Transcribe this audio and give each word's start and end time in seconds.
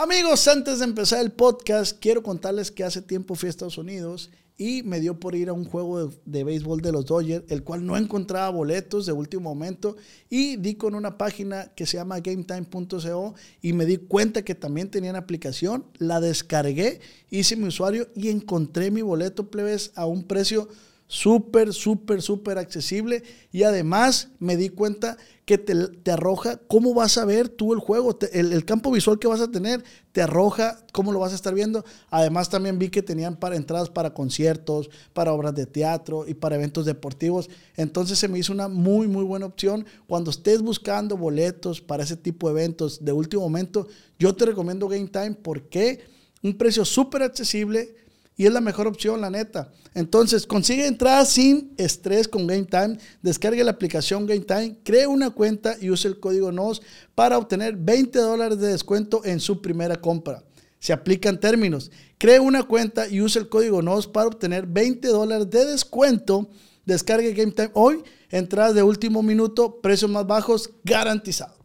Amigos, 0.00 0.46
antes 0.46 0.78
de 0.78 0.84
empezar 0.84 1.20
el 1.24 1.32
podcast, 1.32 1.98
quiero 1.98 2.22
contarles 2.22 2.70
que 2.70 2.84
hace 2.84 3.02
tiempo 3.02 3.34
fui 3.34 3.48
a 3.48 3.50
Estados 3.50 3.78
Unidos 3.78 4.30
y 4.56 4.84
me 4.84 5.00
dio 5.00 5.18
por 5.18 5.34
ir 5.34 5.48
a 5.48 5.52
un 5.52 5.64
juego 5.64 6.12
de, 6.24 6.44
béisbol 6.44 6.80
de 6.82 6.92
los 6.92 7.06
Dodgers, 7.06 7.44
el 7.48 7.64
cual 7.64 7.84
no 7.84 7.96
encontraba 7.96 8.48
boletos 8.50 9.06
de 9.06 9.12
último 9.12 9.52
momento 9.52 9.96
y 10.30 10.54
di 10.54 10.76
con 10.76 10.94
una 10.94 11.18
página 11.18 11.72
que 11.74 11.84
se 11.84 11.96
llama 11.96 12.20
gametime.co 12.20 13.34
y 13.60 13.72
me 13.72 13.86
di 13.86 13.96
cuenta 13.96 14.42
que 14.42 14.54
también 14.54 14.88
tenían 14.88 15.16
aplicación, 15.16 15.84
la 15.98 16.20
descargué, 16.20 17.00
hice 17.28 17.56
mi 17.56 17.66
usuario 17.66 18.06
y 18.14 18.28
encontré 18.28 18.92
mi 18.92 19.02
boleto 19.02 19.50
plebes 19.50 19.90
a 19.96 20.06
un 20.06 20.22
precio 20.22 20.68
súper, 21.08 21.72
súper, 21.72 22.22
súper 22.22 22.58
accesible 22.58 23.24
y 23.50 23.64
además 23.64 24.28
me 24.38 24.56
di 24.56 24.68
cuenta 24.68 25.16
que 25.48 25.56
te, 25.56 25.74
te, 25.74 26.10
arroja 26.10 26.58
cómo 26.68 26.92
vas 26.92 27.16
a 27.16 27.24
ver 27.24 27.48
tú 27.48 27.72
el 27.72 27.78
juego, 27.78 28.18
el, 28.32 28.52
el, 28.52 28.66
campo 28.66 28.90
visual 28.90 29.18
que 29.18 29.28
vas 29.28 29.40
a 29.40 29.50
tener, 29.50 29.82
te 30.12 30.20
arroja 30.20 30.78
cómo 30.92 31.10
lo 31.10 31.20
vas 31.20 31.32
a 31.32 31.36
estar 31.36 31.54
viendo. 31.54 31.86
Además 32.10 32.50
también 32.50 32.78
vi 32.78 32.90
que 32.90 33.02
tenían 33.02 33.34
para 33.34 33.56
entradas 33.56 33.88
para 33.88 34.12
conciertos, 34.12 34.90
para 35.14 35.32
obras 35.32 35.54
de 35.54 35.64
teatro 35.64 36.28
y 36.28 36.34
para 36.34 36.56
eventos 36.56 36.84
deportivos. 36.84 37.48
Entonces 37.78 38.18
se 38.18 38.28
me 38.28 38.38
hizo 38.38 38.52
una 38.52 38.68
muy, 38.68 39.08
muy 39.08 39.24
buena 39.24 39.46
opción. 39.46 39.86
Cuando 40.06 40.30
estés 40.30 40.60
buscando 40.60 41.16
boletos 41.16 41.80
para 41.80 42.02
ese 42.02 42.18
tipo 42.18 42.48
de 42.48 42.60
eventos 42.60 43.02
de 43.02 43.12
último 43.12 43.40
momento, 43.40 43.88
yo 44.18 44.34
te 44.34 44.44
recomiendo 44.44 44.86
Game 44.86 45.08
Time 45.08 45.32
porque 45.32 46.00
un 46.42 46.58
precio 46.58 46.84
súper 46.84 47.22
accesible 47.22 47.96
y 48.38 48.46
es 48.46 48.52
la 48.52 48.60
mejor 48.60 48.86
opción, 48.86 49.20
la 49.20 49.30
neta. 49.30 49.72
Entonces, 49.94 50.46
consigue 50.46 50.86
entradas 50.86 51.28
sin 51.28 51.74
estrés 51.76 52.28
con 52.28 52.46
Game 52.46 52.66
Time. 52.66 52.96
Descargue 53.20 53.64
la 53.64 53.72
aplicación 53.72 54.26
Game 54.26 54.44
Time, 54.44 54.78
cree 54.84 55.08
una 55.08 55.30
cuenta 55.30 55.76
y 55.80 55.90
use 55.90 56.06
el 56.06 56.20
código 56.20 56.52
NOS 56.52 56.80
para 57.16 57.36
obtener 57.36 57.76
20 57.76 58.16
dólares 58.20 58.60
de 58.60 58.68
descuento 58.68 59.22
en 59.24 59.40
su 59.40 59.60
primera 59.60 60.00
compra. 60.00 60.44
Se 60.78 60.92
aplican 60.92 61.40
términos. 61.40 61.90
Cree 62.16 62.38
una 62.38 62.62
cuenta 62.62 63.08
y 63.08 63.20
use 63.20 63.40
el 63.40 63.48
código 63.48 63.82
NOS 63.82 64.06
para 64.06 64.28
obtener 64.28 64.68
20 64.68 65.08
dólares 65.08 65.50
de 65.50 65.64
descuento. 65.64 66.48
Descargue 66.84 67.32
Game 67.32 67.50
Time 67.50 67.72
hoy. 67.74 68.04
Entradas 68.30 68.76
de 68.76 68.84
último 68.84 69.20
minuto, 69.24 69.80
precios 69.80 70.10
más 70.12 70.28
bajos, 70.28 70.70
garantizado. 70.84 71.56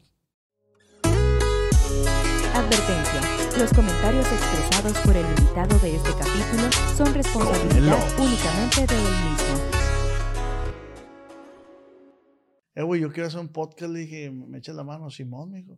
Los 3.64 3.72
comentarios 3.72 4.30
expresados 4.30 4.97
por 5.06 5.16
el 5.16 5.25
invitado 5.25 5.80
de 5.80 5.95
este 5.95 6.09
capítulo 6.09 6.69
son 6.97 7.14
responsabilidad 7.14 8.19
únicamente 8.19 8.86
de 8.86 8.94
él 8.94 9.11
mismo. 9.23 9.56
Eh, 12.75 12.84
güey, 12.84 13.00
yo 13.00 13.14
quiero 13.14 13.28
hacer 13.28 13.39
un 13.39 13.47
podcast. 13.47 13.94
Le 13.94 14.00
dije, 14.00 14.31
me 14.31 14.58
echas 14.58 14.75
la 14.75 14.84
mano, 14.84 15.09
Simón, 15.09 15.52
me 15.52 15.59
dijo. 15.59 15.78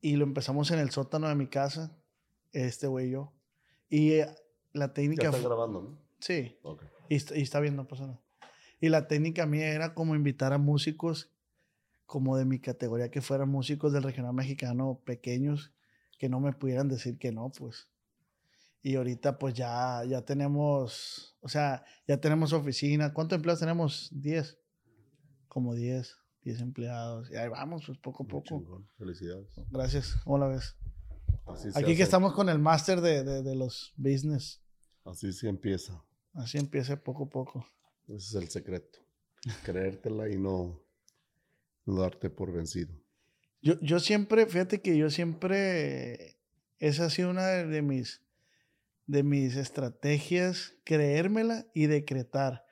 Y 0.00 0.16
lo 0.16 0.24
empezamos 0.24 0.68
en 0.72 0.80
el 0.80 0.90
sótano 0.90 1.28
de 1.28 1.36
mi 1.36 1.46
casa, 1.46 1.96
este 2.50 2.88
güey 2.88 3.06
y 3.06 3.10
yo. 3.12 3.32
Y 3.88 4.10
eh, 4.14 4.26
la 4.72 4.92
técnica. 4.92 5.22
Ya 5.22 5.28
está 5.28 5.46
grabando, 5.46 5.80
¿no? 5.80 5.98
Sí. 6.18 6.58
Okay. 6.64 6.88
Y, 7.08 7.14
está, 7.14 7.38
y 7.38 7.42
está 7.42 7.60
viendo, 7.60 7.84
no 7.84 7.88
pasa 7.88 8.08
nada. 8.08 8.20
Y 8.80 8.88
la 8.88 9.06
técnica 9.06 9.46
mía 9.46 9.68
era 9.68 9.94
como 9.94 10.16
invitar 10.16 10.52
a 10.52 10.58
músicos, 10.58 11.30
como 12.04 12.36
de 12.36 12.46
mi 12.46 12.58
categoría, 12.58 13.12
que 13.12 13.20
fueran 13.20 13.48
músicos 13.48 13.92
del 13.92 14.02
regional 14.02 14.34
mexicano 14.34 15.00
pequeños 15.04 15.73
que 16.24 16.30
no 16.30 16.40
me 16.40 16.54
pudieran 16.54 16.88
decir 16.88 17.18
que 17.18 17.32
no, 17.32 17.52
pues. 17.52 17.86
Y 18.80 18.96
ahorita 18.96 19.38
pues 19.38 19.52
ya, 19.52 20.02
ya 20.08 20.24
tenemos, 20.24 21.36
o 21.42 21.48
sea, 21.50 21.84
ya 22.08 22.18
tenemos 22.18 22.54
oficina. 22.54 23.12
¿Cuántos 23.12 23.36
empleados 23.36 23.60
tenemos? 23.60 24.08
10. 24.10 24.58
Como 25.48 25.74
10, 25.74 26.16
10 26.44 26.60
empleados. 26.62 27.30
Y 27.30 27.36
ahí 27.36 27.50
vamos, 27.50 27.82
pues 27.84 27.98
poco 27.98 28.22
a 28.22 28.26
poco. 28.26 28.86
Felicidades. 28.96 29.52
Gracias. 29.70 30.14
¿Cómo 30.24 30.38
la 30.38 30.48
ves? 30.48 30.78
Así 31.46 31.68
Aquí 31.74 31.84
hace. 31.84 31.96
que 31.96 32.02
estamos 32.02 32.32
con 32.32 32.48
el 32.48 32.58
máster 32.58 33.02
de, 33.02 33.22
de, 33.22 33.42
de 33.42 33.54
los 33.54 33.92
business. 33.98 34.62
Así 35.04 35.30
se 35.34 35.50
empieza. 35.50 36.02
Así 36.32 36.56
empieza 36.56 36.96
poco 36.96 37.24
a 37.24 37.28
poco. 37.28 37.66
Ese 38.08 38.16
es 38.16 38.34
el 38.34 38.48
secreto. 38.48 38.98
Creértela 39.62 40.30
y 40.30 40.38
no, 40.38 40.82
no 41.84 42.00
darte 42.00 42.30
por 42.30 42.50
vencido. 42.50 42.94
Yo, 43.64 43.80
yo 43.80 43.98
siempre, 43.98 44.44
fíjate 44.44 44.82
que 44.82 44.94
yo 44.98 45.08
siempre, 45.08 46.36
esa 46.78 47.06
ha 47.06 47.10
sido 47.10 47.30
una 47.30 47.46
de, 47.46 47.66
de 47.66 47.80
mis, 47.80 48.20
de 49.06 49.22
mis 49.22 49.56
estrategias, 49.56 50.74
creérmela 50.84 51.66
y 51.72 51.86
decretar. 51.86 52.66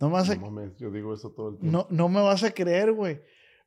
No 0.00 0.08
me 0.08 0.14
vas 0.14 0.30
a, 0.30 0.36
No 0.36 0.50
mames, 0.50 0.74
yo 0.78 0.90
digo 0.90 1.12
eso 1.12 1.32
todo 1.32 1.50
el 1.50 1.58
tiempo. 1.58 1.86
no, 1.90 1.94
no 1.94 2.08
me 2.08 2.22
vas 2.22 2.42
a 2.44 2.50
creer, 2.50 2.92
güey. 2.92 3.20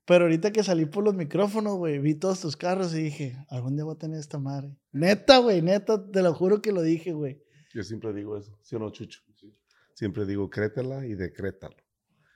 Pero 0.05 0.23
ahorita 0.25 0.51
que 0.51 0.63
salí 0.63 0.87
por 0.87 1.03
los 1.03 1.13
micrófonos, 1.13 1.77
güey, 1.77 1.99
vi 1.99 2.15
todos 2.15 2.41
tus 2.41 2.57
carros 2.57 2.95
y 2.95 3.03
dije, 3.03 3.37
algún 3.49 3.75
día 3.75 3.85
voy 3.85 3.93
a 3.93 3.99
tener 3.99 4.19
esta 4.19 4.39
madre. 4.39 4.75
Neta, 4.91 5.37
güey, 5.37 5.61
neta, 5.61 6.03
te 6.11 6.23
lo 6.23 6.33
juro 6.33 6.63
que 6.63 6.71
lo 6.71 6.81
dije, 6.81 7.13
güey. 7.13 7.43
Yo 7.75 7.83
siempre 7.83 8.11
digo 8.11 8.35
eso. 8.35 8.57
¿Sí 8.63 8.75
o 8.75 8.79
no, 8.79 8.89
Chucho? 8.91 9.21
Siempre 9.93 10.25
digo 10.25 10.49
créetela 10.49 11.05
y 11.05 11.13
decrétalo. 11.13 11.75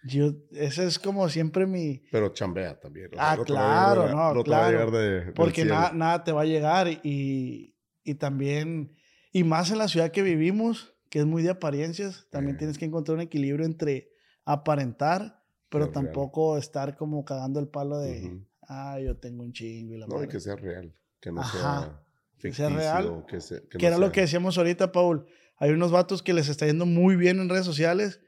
Yo, 0.06 0.34
ese 0.52 0.86
es 0.86 1.00
como 1.00 1.30
siempre 1.30 1.66
mi... 1.66 2.04
Pero 2.12 2.30
chambea 2.34 2.80
también. 2.80 3.08
o 3.14 3.18
Ah, 3.18 3.36
no 3.38 3.44
claro, 3.46 4.02
llegar 4.08 4.16
no, 4.16 4.34
no 4.34 4.44
te 4.44 4.52
va 4.52 4.58
a 4.66 4.70
claro. 4.70 4.72
llegar 4.72 4.92
de- 5.26 5.32
Porque 5.34 5.64
nada, 5.66 5.92
nada 5.94 6.24
te 6.24 6.32
va 6.32 6.42
a 6.42 6.46
llegar 6.46 6.88
y, 7.04 7.76
y 8.04 8.16
también, 8.16 8.96
y 9.32 9.44
más 9.46 9.72
en 9.72 9.78
la 9.78 9.88
ciudad 9.88 10.12
que 10.12 10.22
vivimos, 10.22 10.94
que 11.10 11.20
es 11.20 11.26
muy 11.26 11.42
de 11.44 11.52
apariencias, 11.52 12.28
también 12.32 12.56
Eh. 12.56 12.60
tienes 12.60 12.78
que 12.78 12.86
encontrar 12.86 13.16
un 13.16 13.22
equilibrio 13.22 13.66
entre 13.66 14.10
aparentar, 14.46 15.42
pero 15.70 15.86
Ser 15.86 15.94
real. 15.94 16.06
tampoco 16.06 16.58
estar 16.58 16.98
como 16.98 17.24
cagando 17.24 17.60
el 17.62 17.68
palo 17.70 18.00
de, 18.00 18.26
Ujú. 18.28 18.46
ah, 18.68 19.00
yo 19.00 19.18
tengo 19.18 19.44
un 19.44 19.54
chingo 19.54 19.94
y 19.96 20.00
la 20.00 20.08
No, 20.08 20.16
y 20.16 20.18
madre". 20.18 20.28
que 20.30 20.40
sea 20.40 20.56
real. 20.56 20.94
Que 21.22 21.32
no 21.32 21.40
Ajá. 21.42 21.58
sea 21.58 22.04
Que 22.38 22.50
ficticio. 22.50 22.68
sea 22.68 22.76
real, 22.78 23.26
Que, 23.28 23.40
se- 23.40 23.62
que 23.70 23.78
que 23.78 23.86
no 23.86 23.88
era 23.88 23.98
lo 24.00 24.08
sea- 24.08 24.12
que 24.12 24.22
decíamos 24.22 24.58
ahorita, 24.58 24.92
Paul. 24.92 25.26
Hay 25.58 25.72
unos 25.72 25.92
vatos 25.92 26.22
que 26.22 26.34
les 26.34 26.50
está 26.50 26.66
yendo 26.66 26.86
muy 26.86 27.16
bien 27.16 27.40
en 27.40 27.48
redes 27.48 27.66
sociales 27.66 28.20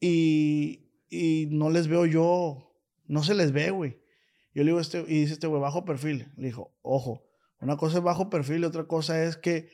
y, 0.00 0.85
y 1.08 1.46
no 1.50 1.70
les 1.70 1.88
veo 1.88 2.06
yo, 2.06 2.72
no 3.06 3.22
se 3.22 3.34
les 3.34 3.52
ve, 3.52 3.70
güey. 3.70 3.98
Yo 4.54 4.62
le 4.62 4.70
digo, 4.70 4.80
este, 4.80 5.00
y 5.06 5.20
dice 5.20 5.34
este 5.34 5.46
güey, 5.46 5.60
bajo 5.60 5.84
perfil. 5.84 6.32
Le 6.36 6.46
dijo, 6.46 6.74
ojo, 6.82 7.24
una 7.60 7.76
cosa 7.76 7.98
es 7.98 8.02
bajo 8.04 8.30
perfil 8.30 8.62
y 8.62 8.64
otra 8.64 8.84
cosa 8.84 9.22
es 9.24 9.36
que 9.36 9.68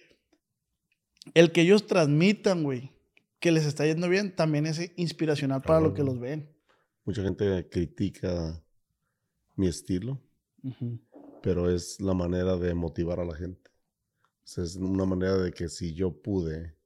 el 1.35 1.53
que 1.53 1.63
ellos 1.63 1.87
transmitan, 1.87 2.63
güey, 2.65 2.91
que 3.39 3.53
les 3.53 3.65
está 3.67 3.87
yendo 3.87 4.09
bien, 4.09 4.35
también 4.35 4.67
es 4.67 4.93
inspiracional 4.97 5.63
para 5.63 5.81
lo 5.81 5.91
que 5.95 6.03
Claro. 6.03 6.13
los 6.13 6.21
ven. 6.21 6.51
Mucha 7.05 7.23
gente 7.23 7.69
critica 7.69 8.63
mi 9.57 9.67
estilo, 9.69 10.21
Ujú. 10.63 10.99
pero 11.43 11.71
es 11.71 12.01
la 12.01 12.15
manera 12.15 12.57
de 12.57 12.75
motivar 12.75 13.21
a 13.21 13.25
la 13.25 13.35
gente. 13.35 13.71
O 14.45 14.47
sea, 14.47 14.65
es 14.65 14.77
una 14.77 15.05
manera 15.05 15.37
de 15.39 15.53
que 15.53 15.69
si 15.69 15.95
yo 15.95 16.11
pude, 16.23 16.77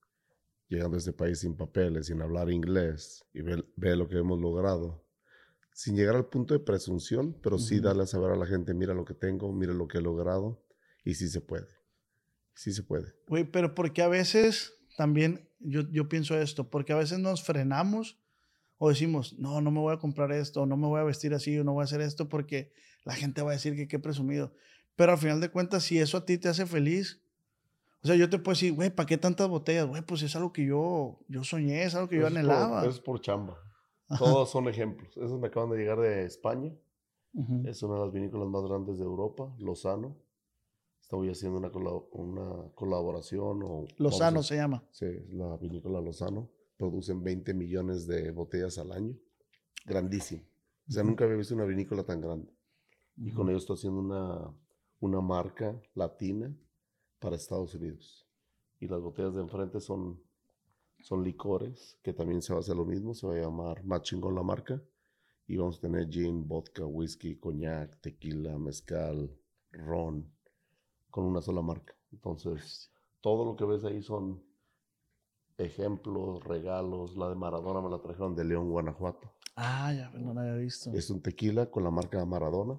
llegando 0.68 0.96
a 0.96 0.98
este 0.98 1.12
país 1.12 1.40
sin 1.40 1.56
papeles, 1.56 2.06
sin 2.06 2.20
hablar 2.22 2.50
inglés, 2.50 3.24
y 3.32 3.42
ver 3.42 3.64
lo 3.96 4.08
que 4.08 4.18
hemos 4.18 4.40
logrado, 4.40 5.04
sin 5.72 5.94
llegar 5.94 6.16
al 6.16 6.26
punto 6.26 6.54
de 6.54 6.60
presunción, 6.60 7.36
pero 7.42 7.58
sí 7.58 7.80
darle 7.80 8.04
a 8.04 8.06
saber 8.06 8.30
a 8.30 8.36
la 8.36 8.46
gente, 8.46 8.72
mira 8.74 8.94
lo 8.94 9.04
que 9.04 9.14
tengo, 9.14 9.52
mira 9.52 9.74
lo 9.74 9.86
que 9.86 9.98
he 9.98 10.00
logrado, 10.00 10.64
y 11.04 11.14
sí 11.14 11.28
se 11.28 11.40
puede. 11.40 11.68
Sí 12.54 12.72
se 12.72 12.82
puede. 12.82 13.12
Güey, 13.28 13.44
pero 13.44 13.74
porque 13.74 14.02
a 14.02 14.08
veces 14.08 14.72
también, 14.96 15.48
yo, 15.60 15.82
yo 15.90 16.08
pienso 16.08 16.38
esto, 16.38 16.70
porque 16.70 16.94
a 16.94 16.96
veces 16.96 17.18
nos 17.18 17.44
frenamos 17.44 18.18
o 18.78 18.88
decimos, 18.88 19.38
no, 19.38 19.60
no 19.60 19.70
me 19.70 19.80
voy 19.80 19.94
a 19.94 19.98
comprar 19.98 20.32
esto, 20.32 20.62
o 20.62 20.66
no 20.66 20.76
me 20.76 20.86
voy 20.86 21.00
a 21.00 21.04
vestir 21.04 21.34
así, 21.34 21.58
o 21.58 21.64
no 21.64 21.74
voy 21.74 21.82
a 21.82 21.84
hacer 21.84 22.00
esto 22.00 22.28
porque 22.28 22.72
la 23.04 23.14
gente 23.14 23.42
va 23.42 23.50
a 23.50 23.54
decir 23.54 23.76
que 23.76 23.88
qué 23.88 23.98
presumido. 23.98 24.54
Pero 24.96 25.12
al 25.12 25.18
final 25.18 25.40
de 25.40 25.50
cuentas, 25.50 25.84
si 25.84 25.98
eso 25.98 26.16
a 26.16 26.24
ti 26.24 26.38
te 26.38 26.48
hace 26.48 26.66
feliz, 26.66 27.22
o 28.06 28.08
sea, 28.08 28.16
yo 28.16 28.30
te 28.30 28.38
puedo 28.38 28.52
decir, 28.54 28.72
güey, 28.72 28.90
¿para 28.94 29.06
qué 29.06 29.18
tantas 29.18 29.48
botellas? 29.48 29.86
Güey, 29.88 30.02
pues 30.02 30.22
es 30.22 30.36
algo 30.36 30.52
que 30.52 30.64
yo, 30.64 31.18
yo 31.28 31.42
soñé, 31.42 31.82
es 31.82 31.94
algo 31.96 32.08
que 32.08 32.16
yo 32.16 32.26
es 32.26 32.30
anhelaba. 32.32 32.80
por, 32.80 32.88
eso 32.88 32.96
es 32.98 33.00
por 33.00 33.20
chamba. 33.20 33.58
Ajá. 34.08 34.24
Todos 34.24 34.50
son 34.50 34.68
ejemplos. 34.68 35.16
Esos 35.16 35.40
me 35.40 35.48
acaban 35.48 35.70
de 35.70 35.78
llegar 35.78 35.98
de 35.98 36.24
España. 36.24 36.72
Ujú. 37.34 37.62
Es 37.66 37.82
una 37.82 37.94
de 37.94 38.00
las 38.04 38.12
vinícolas 38.12 38.48
más 38.48 38.62
grandes 38.62 38.98
de 38.98 39.04
Europa, 39.04 39.52
Lozano. 39.58 40.16
Estoy 41.02 41.30
haciendo 41.30 41.58
una, 41.58 41.70
cola- 41.70 42.00
una 42.12 42.70
colaboración. 42.74 43.62
O, 43.64 43.84
Lozano 43.98 44.40
a- 44.40 44.42
se 44.44 44.54
llama. 44.56 44.84
Sí, 44.92 45.06
la 45.32 45.56
vinícola 45.56 46.00
Lozano. 46.00 46.48
Producen 46.76 47.24
20 47.24 47.54
millones 47.54 48.06
de 48.06 48.30
botellas 48.30 48.78
al 48.78 48.92
año. 48.92 49.16
Grandísimo. 49.84 50.42
O 50.88 50.92
sea, 50.92 51.02
nunca 51.02 51.24
había 51.24 51.36
visto 51.36 51.54
una 51.54 51.64
vinícola 51.64 52.04
tan 52.04 52.20
grande. 52.20 52.52
Y 53.16 53.32
con 53.32 53.48
ellos 53.48 53.62
estoy 53.62 53.74
haciendo 53.76 53.98
una, 54.00 54.54
una 55.00 55.20
marca 55.20 55.80
latina 55.94 56.54
para 57.18 57.36
Estados 57.36 57.74
Unidos. 57.74 58.26
Y 58.80 58.88
las 58.88 59.00
botellas 59.00 59.34
de 59.34 59.42
enfrente 59.42 59.80
son, 59.80 60.20
son 61.00 61.24
licores, 61.24 61.98
que 62.02 62.12
también 62.12 62.42
se 62.42 62.52
va 62.52 62.58
a 62.58 62.60
hacer 62.60 62.76
lo 62.76 62.84
mismo. 62.84 63.14
Se 63.14 63.26
va 63.26 63.34
a 63.34 63.40
llamar 63.40 63.84
Más 63.84 64.02
Chingón 64.02 64.34
la 64.34 64.42
marca. 64.42 64.82
Y 65.46 65.56
vamos 65.56 65.78
a 65.78 65.80
tener 65.80 66.08
gin, 66.08 66.46
vodka, 66.46 66.84
whisky, 66.84 67.36
coñac, 67.36 68.00
tequila, 68.00 68.58
mezcal, 68.58 69.30
ron, 69.70 70.30
con 71.10 71.24
una 71.24 71.40
sola 71.40 71.62
marca. 71.62 71.94
Entonces, 72.12 72.90
todo 73.20 73.44
lo 73.44 73.56
que 73.56 73.64
ves 73.64 73.84
ahí 73.84 74.02
son 74.02 74.42
ejemplos, 75.56 76.42
regalos. 76.44 77.16
La 77.16 77.28
de 77.28 77.36
Maradona 77.36 77.80
me 77.80 77.90
la 77.90 78.00
trajeron 78.00 78.34
de 78.34 78.44
León, 78.44 78.70
Guanajuato. 78.70 79.32
Ah, 79.54 79.92
ya, 79.94 80.10
no 80.10 80.34
la 80.34 80.42
había 80.42 80.56
visto. 80.56 80.90
Es 80.92 81.10
un 81.10 81.22
tequila 81.22 81.70
con 81.70 81.84
la 81.84 81.90
marca 81.90 82.24
Maradona 82.26 82.78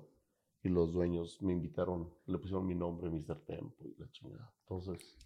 y 0.64 0.70
los 0.70 0.92
dueños 0.92 1.42
me 1.42 1.54
invitaron, 1.54 2.10
le 2.26 2.38
pusieron 2.38 2.66
mi 2.66 2.76
nombre, 2.76 3.10
Mr. 3.10 3.40
Tempo 3.46 3.76
y 3.86 3.96
la 4.00 4.10
chingada. 4.12 4.54
Entonces, 4.62 5.18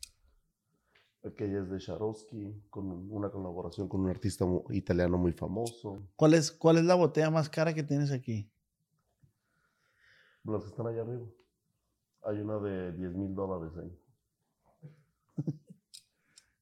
aquella 1.23 1.61
es 1.61 1.69
de 1.69 1.79
Sharosky, 1.79 2.63
con 2.69 3.11
una 3.11 3.29
colaboración 3.29 3.87
con 3.87 4.01
un 4.01 4.09
artista 4.09 4.45
italiano 4.69 5.17
muy 5.17 5.31
famoso. 5.31 6.03
¿Cuál 6.15 6.33
es, 6.33 6.51
¿Cuál 6.51 6.77
es 6.77 6.83
la 6.83 6.95
botella 6.95 7.29
más 7.29 7.49
cara 7.49 7.73
que 7.73 7.83
tienes 7.83 8.11
aquí? 8.11 8.49
Las 10.43 10.63
que 10.63 10.69
están 10.69 10.87
allá 10.87 11.01
arriba. 11.01 11.25
Hay 12.23 12.39
una 12.39 12.59
de 12.59 12.91
10 12.93 13.13
mil 13.13 13.33
dólares 13.33 13.71
ahí. 13.77 13.99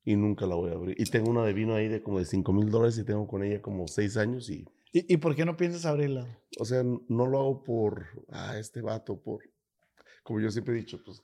y 0.05 0.15
nunca 0.15 0.45
la 0.45 0.55
voy 0.55 0.71
a 0.71 0.75
abrir. 0.75 0.99
Y 0.99 1.05
tengo 1.05 1.29
una 1.29 1.43
de 1.43 1.53
vino 1.53 1.75
ahí 1.75 1.87
de 1.87 2.01
como 2.01 2.19
de 2.19 2.25
5 2.25 2.53
mil 2.53 2.69
dólares 2.69 2.97
y 2.97 3.03
tengo 3.03 3.27
con 3.27 3.43
ella 3.43 3.61
como 3.61 3.87
6 3.87 4.17
años 4.17 4.49
y 4.49 4.65
¿Y, 4.91 5.13
y 5.13 5.17
por 5.17 5.35
qué 5.35 5.45
no 5.45 5.55
piensas 5.57 5.85
abrirla? 5.85 6.27
O 6.59 6.65
sea, 6.65 6.83
no 6.83 7.25
lo 7.27 7.39
hago 7.39 7.63
por, 7.63 8.05
ah, 8.29 8.57
este 8.57 8.81
vato, 8.81 9.21
por, 9.21 9.41
como 10.23 10.39
yo 10.39 10.49
siempre 10.51 10.73
he 10.73 10.77
dicho, 10.77 10.99
pues, 11.05 11.21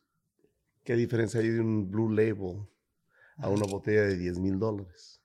¿qué 0.84 0.96
diferencia 0.96 1.40
hay 1.40 1.50
de 1.50 1.60
un 1.62 1.90
Blue 1.90 2.10
Label 2.12 2.68
a 3.38 3.50
una 3.50 3.66
botella 3.66 4.04
de 4.04 4.18
10 4.18 4.40
mil 4.40 4.60
dólares? 4.60 5.22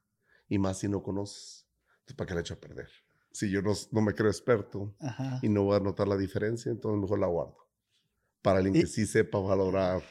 Y 0.49 0.59
más 0.59 0.79
si 0.79 0.89
no 0.89 1.03
conoces. 1.03 1.67
Entonces, 2.01 2.17
¿para 2.17 2.29
qué 2.29 2.35
la 2.35 2.41
echo 2.41 2.55
a 2.55 2.61
perder? 2.61 2.89
Si 3.31 3.51
yo 3.51 3.63
no, 3.63 3.73
no 3.93 4.01
me 4.01 4.15
creo 4.15 4.29
experto 4.31 4.97
Ajá. 4.99 5.39
y 5.43 5.49
no 5.49 5.63
voy 5.63 5.77
a 5.77 5.81
notar 5.81 6.09
la 6.09 6.17
diferencia, 6.17 6.73
entonces 6.73 7.01
mejor 7.01 7.21
la 7.21 7.29
guardo. 7.29 7.57
Para 8.43 8.57
alguien 8.59 8.75
Y- 8.75 8.81
que 8.81 8.87
sí 8.87 9.07
sepa 9.07 9.39
valorar. 9.39 10.03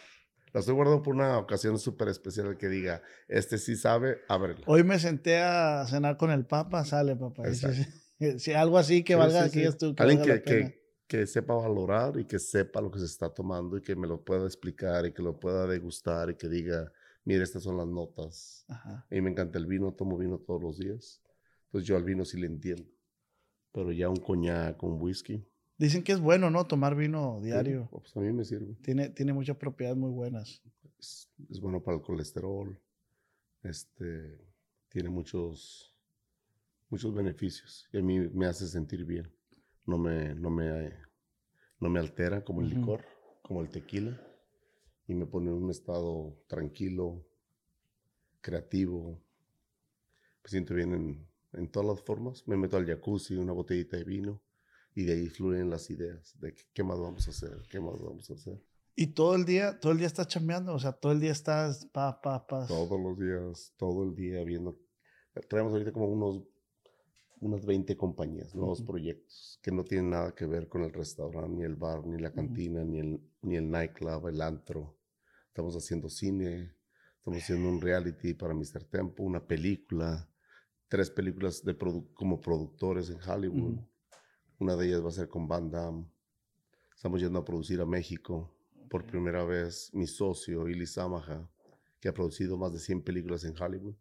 La 0.54 0.62
estoy 0.62 0.74
guardando 0.76 1.04
por 1.04 1.14
una 1.14 1.38
ocasión 1.38 1.78
súper 1.78 2.08
especial 2.08 2.58
que 2.58 2.70
diga, 2.70 3.02
este 3.28 3.58
sí 3.58 3.76
sabe, 3.76 4.20
ábrela. 4.30 4.62
Hoy 4.66 4.84
me 4.84 4.98
senté 4.98 5.40
a 5.42 5.86
cenar 5.88 6.16
con 6.18 6.32
el 6.32 6.46
Papa, 6.46 6.86
sale, 6.86 7.16
papá. 7.16 7.48
Exacto. 7.48 7.82
si 8.40 8.54
algo 8.54 8.78
así 8.78 9.04
que 9.04 9.16
Sí, 9.16 9.20
valga, 9.20 9.46
sí, 9.46 9.52
que 9.52 9.60
sí. 9.60 9.60
digas 9.60 9.78
tú, 9.78 9.96
que 9.96 10.04
Alguien 10.04 10.20
valga 10.20 10.26
que, 10.26 10.34
la 10.34 10.42
pena. 10.44 10.72
que, 10.72 10.80
que 11.08 11.28
sepa 11.28 11.56
valorar 11.56 12.20
y 12.20 12.26
que 12.26 12.40
sepa 12.40 12.82
lo 12.82 12.92
que 12.92 13.00
se 13.00 13.06
está 13.06 13.34
tomando 13.34 13.78
y 13.78 13.82
que 13.82 13.96
me 13.96 14.08
lo 14.08 14.24
pueda 14.24 14.46
explicar 14.46 15.06
y 15.06 15.14
que 15.14 15.22
lo 15.24 15.40
pueda 15.40 15.66
degustar 15.68 16.30
y 16.30 16.36
que 16.36 16.48
diga, 16.50 16.92
mire, 17.26 17.44
estas 17.44 17.64
son 17.64 17.78
las 17.78 17.88
notas. 17.88 18.66
Ajá. 18.68 19.06
A 19.10 19.16
mí 19.16 19.22
me 19.22 19.32
encanta 19.32 19.58
el 19.60 19.66
vino, 19.68 19.94
tomo 19.94 20.18
vino 20.18 20.38
todos 20.40 20.62
los 20.62 20.78
días. 20.78 21.22
Entonces 21.66 21.88
yo 21.88 21.96
al 21.98 22.04
vino 22.04 22.26
sí 22.26 22.40
le 22.40 22.48
entiendo. 22.48 22.86
Pero 23.72 23.92
ya 23.92 24.10
un 24.10 24.18
coñac, 24.18 24.82
un 24.84 25.00
whisky. 25.02 25.46
Dicen 25.78 26.04
que 26.04 26.12
es 26.12 26.20
bueno, 26.20 26.50
¿no? 26.50 26.66
Tomar 26.66 26.96
vino 26.96 27.40
sí, 27.42 27.46
diario. 27.48 27.88
pues 27.92 28.16
a 28.18 28.20
mí 28.20 28.32
me 28.34 28.44
sirve. 28.44 28.76
Tiene, 28.82 29.10
tiene 29.10 29.34
muchas 29.34 29.58
propiedades 29.58 29.98
muy 29.98 30.12
buenas. 30.12 30.62
Es, 30.98 31.30
es 31.50 31.60
bueno 31.62 31.82
para 31.82 31.98
el 31.98 32.04
colesterol. 32.04 32.78
Este, 33.64 34.40
tiene 34.90 35.10
muchos, 35.10 35.89
muchos 36.90 37.14
beneficios. 37.14 37.88
Y 37.92 37.98
a 38.00 38.02
mí 38.02 38.20
me 38.20 38.46
hace 38.48 38.68
sentir 38.68 39.06
bien. 39.06 39.32
No 39.86 39.98
me, 39.98 40.36
no 40.36 40.50
me, 40.50 40.94
no 41.80 41.90
me 41.90 42.00
altera 42.00 42.44
como 42.44 42.62
el 42.62 42.68
Ujú. 42.68 42.76
licor, 42.80 43.06
como 43.42 43.62
el 43.62 43.70
tequila. 43.70 44.20
Y 45.08 45.16
me 45.16 45.26
pone 45.26 45.50
en 45.50 45.56
un 45.64 45.72
estado 45.72 46.38
tranquilo, 46.48 47.26
creativo. 48.42 49.22
Me 50.44 50.50
siento 50.50 50.74
bien 50.76 50.94
en, 50.94 51.28
en 51.54 51.72
todas 51.72 51.88
las 51.90 52.02
formas. 52.06 52.48
Me 52.48 52.58
meto 52.58 52.78
al 52.78 52.86
jacuzzi, 52.86 53.36
una 53.36 53.54
botellita 53.54 53.98
de 53.98 54.04
vino. 54.04 54.42
Y 54.96 55.04
de 55.04 55.14
ahí 55.14 55.30
fluyen 55.30 55.70
las 55.70 55.90
ideas 55.90 56.38
de 56.40 56.54
que- 56.54 56.64
qué 56.74 56.84
más 56.84 57.00
vamos 57.00 57.28
a 57.28 57.32
hacer, 57.32 57.62
qué 57.70 57.80
más 57.80 58.00
vamos 58.02 58.30
a 58.30 58.34
hacer. 58.34 58.62
Y 58.96 59.08
todo 59.08 59.36
el 59.36 59.46
día, 59.46 59.80
todo 59.80 59.94
el 59.94 59.98
día 60.00 60.08
estás 60.08 60.28
chambeando, 60.28 60.74
o 60.74 60.80
sea, 60.80 60.92
todo 60.92 61.12
el 61.14 61.22
día 61.22 61.32
estás 61.32 61.86
pa, 61.86 62.20
pa, 62.22 62.46
pa. 62.46 62.68
Todos 62.68 63.00
los 63.00 63.18
días, 63.18 63.74
todo 63.78 64.04
el 64.04 64.14
día 64.16 64.44
viendo. 64.44 64.78
Traemos 65.48 65.72
ahorita 65.72 65.94
como 65.94 66.08
unos, 66.08 66.44
unas 67.42 67.66
20 67.66 67.96
compañías, 67.96 68.54
nuevos 68.56 68.82
proyectos 68.82 69.60
que 69.62 69.72
no 69.72 69.84
tienen 69.84 70.10
nada 70.12 70.34
que 70.36 70.46
ver 70.46 70.68
con 70.68 70.84
el 70.84 70.92
restaurante, 70.94 71.56
ni 71.58 71.64
el 71.64 71.76
bar, 71.76 72.06
ni 72.06 72.20
la 72.22 72.32
cantina, 72.34 72.84
ni, 72.84 73.00
el, 73.00 73.22
ni 73.42 73.56
el 73.56 73.70
nightclub, 73.70 74.28
el 74.28 74.42
antro. 74.42 74.98
Estamos 75.48 75.76
haciendo 75.76 76.10
cine, 76.10 76.74
estamos 77.18 77.42
haciendo 77.42 77.70
un 77.70 77.82
reality 77.82 78.34
para 78.34 78.54
Mr. 78.54 78.84
Tempo, 78.90 79.24
una 79.24 79.46
película, 79.46 80.30
tres 80.88 81.10
películas 81.10 81.64
de 81.64 81.78
produ- 81.78 82.14
como 82.14 82.40
productores 82.42 83.10
en 83.10 83.20
Hollywood. 83.22 83.80
Una 84.60 84.76
de 84.76 84.88
ellas 84.88 85.04
va 85.04 85.10
a 85.10 85.12
ser 85.12 85.30
con 85.30 85.48
Van 85.48 85.72
Damme. 85.72 86.06
Estamos 86.96 87.22
yendo 87.22 87.40
a 87.40 87.46
producir 87.46 87.80
a 87.80 87.86
México. 87.86 88.54
Por 88.90 89.06
primera 89.06 89.44
vez, 89.46 89.90
mi 89.94 90.08
socio, 90.08 90.68
Ili 90.68 90.86
Samaha, 90.86 91.50
que 92.02 92.10
ha 92.10 92.14
producido 92.14 92.58
más 92.58 92.74
de 92.74 92.80
100 92.80 93.04
películas 93.04 93.44
en 93.46 93.54
Hollywood, 93.62 93.96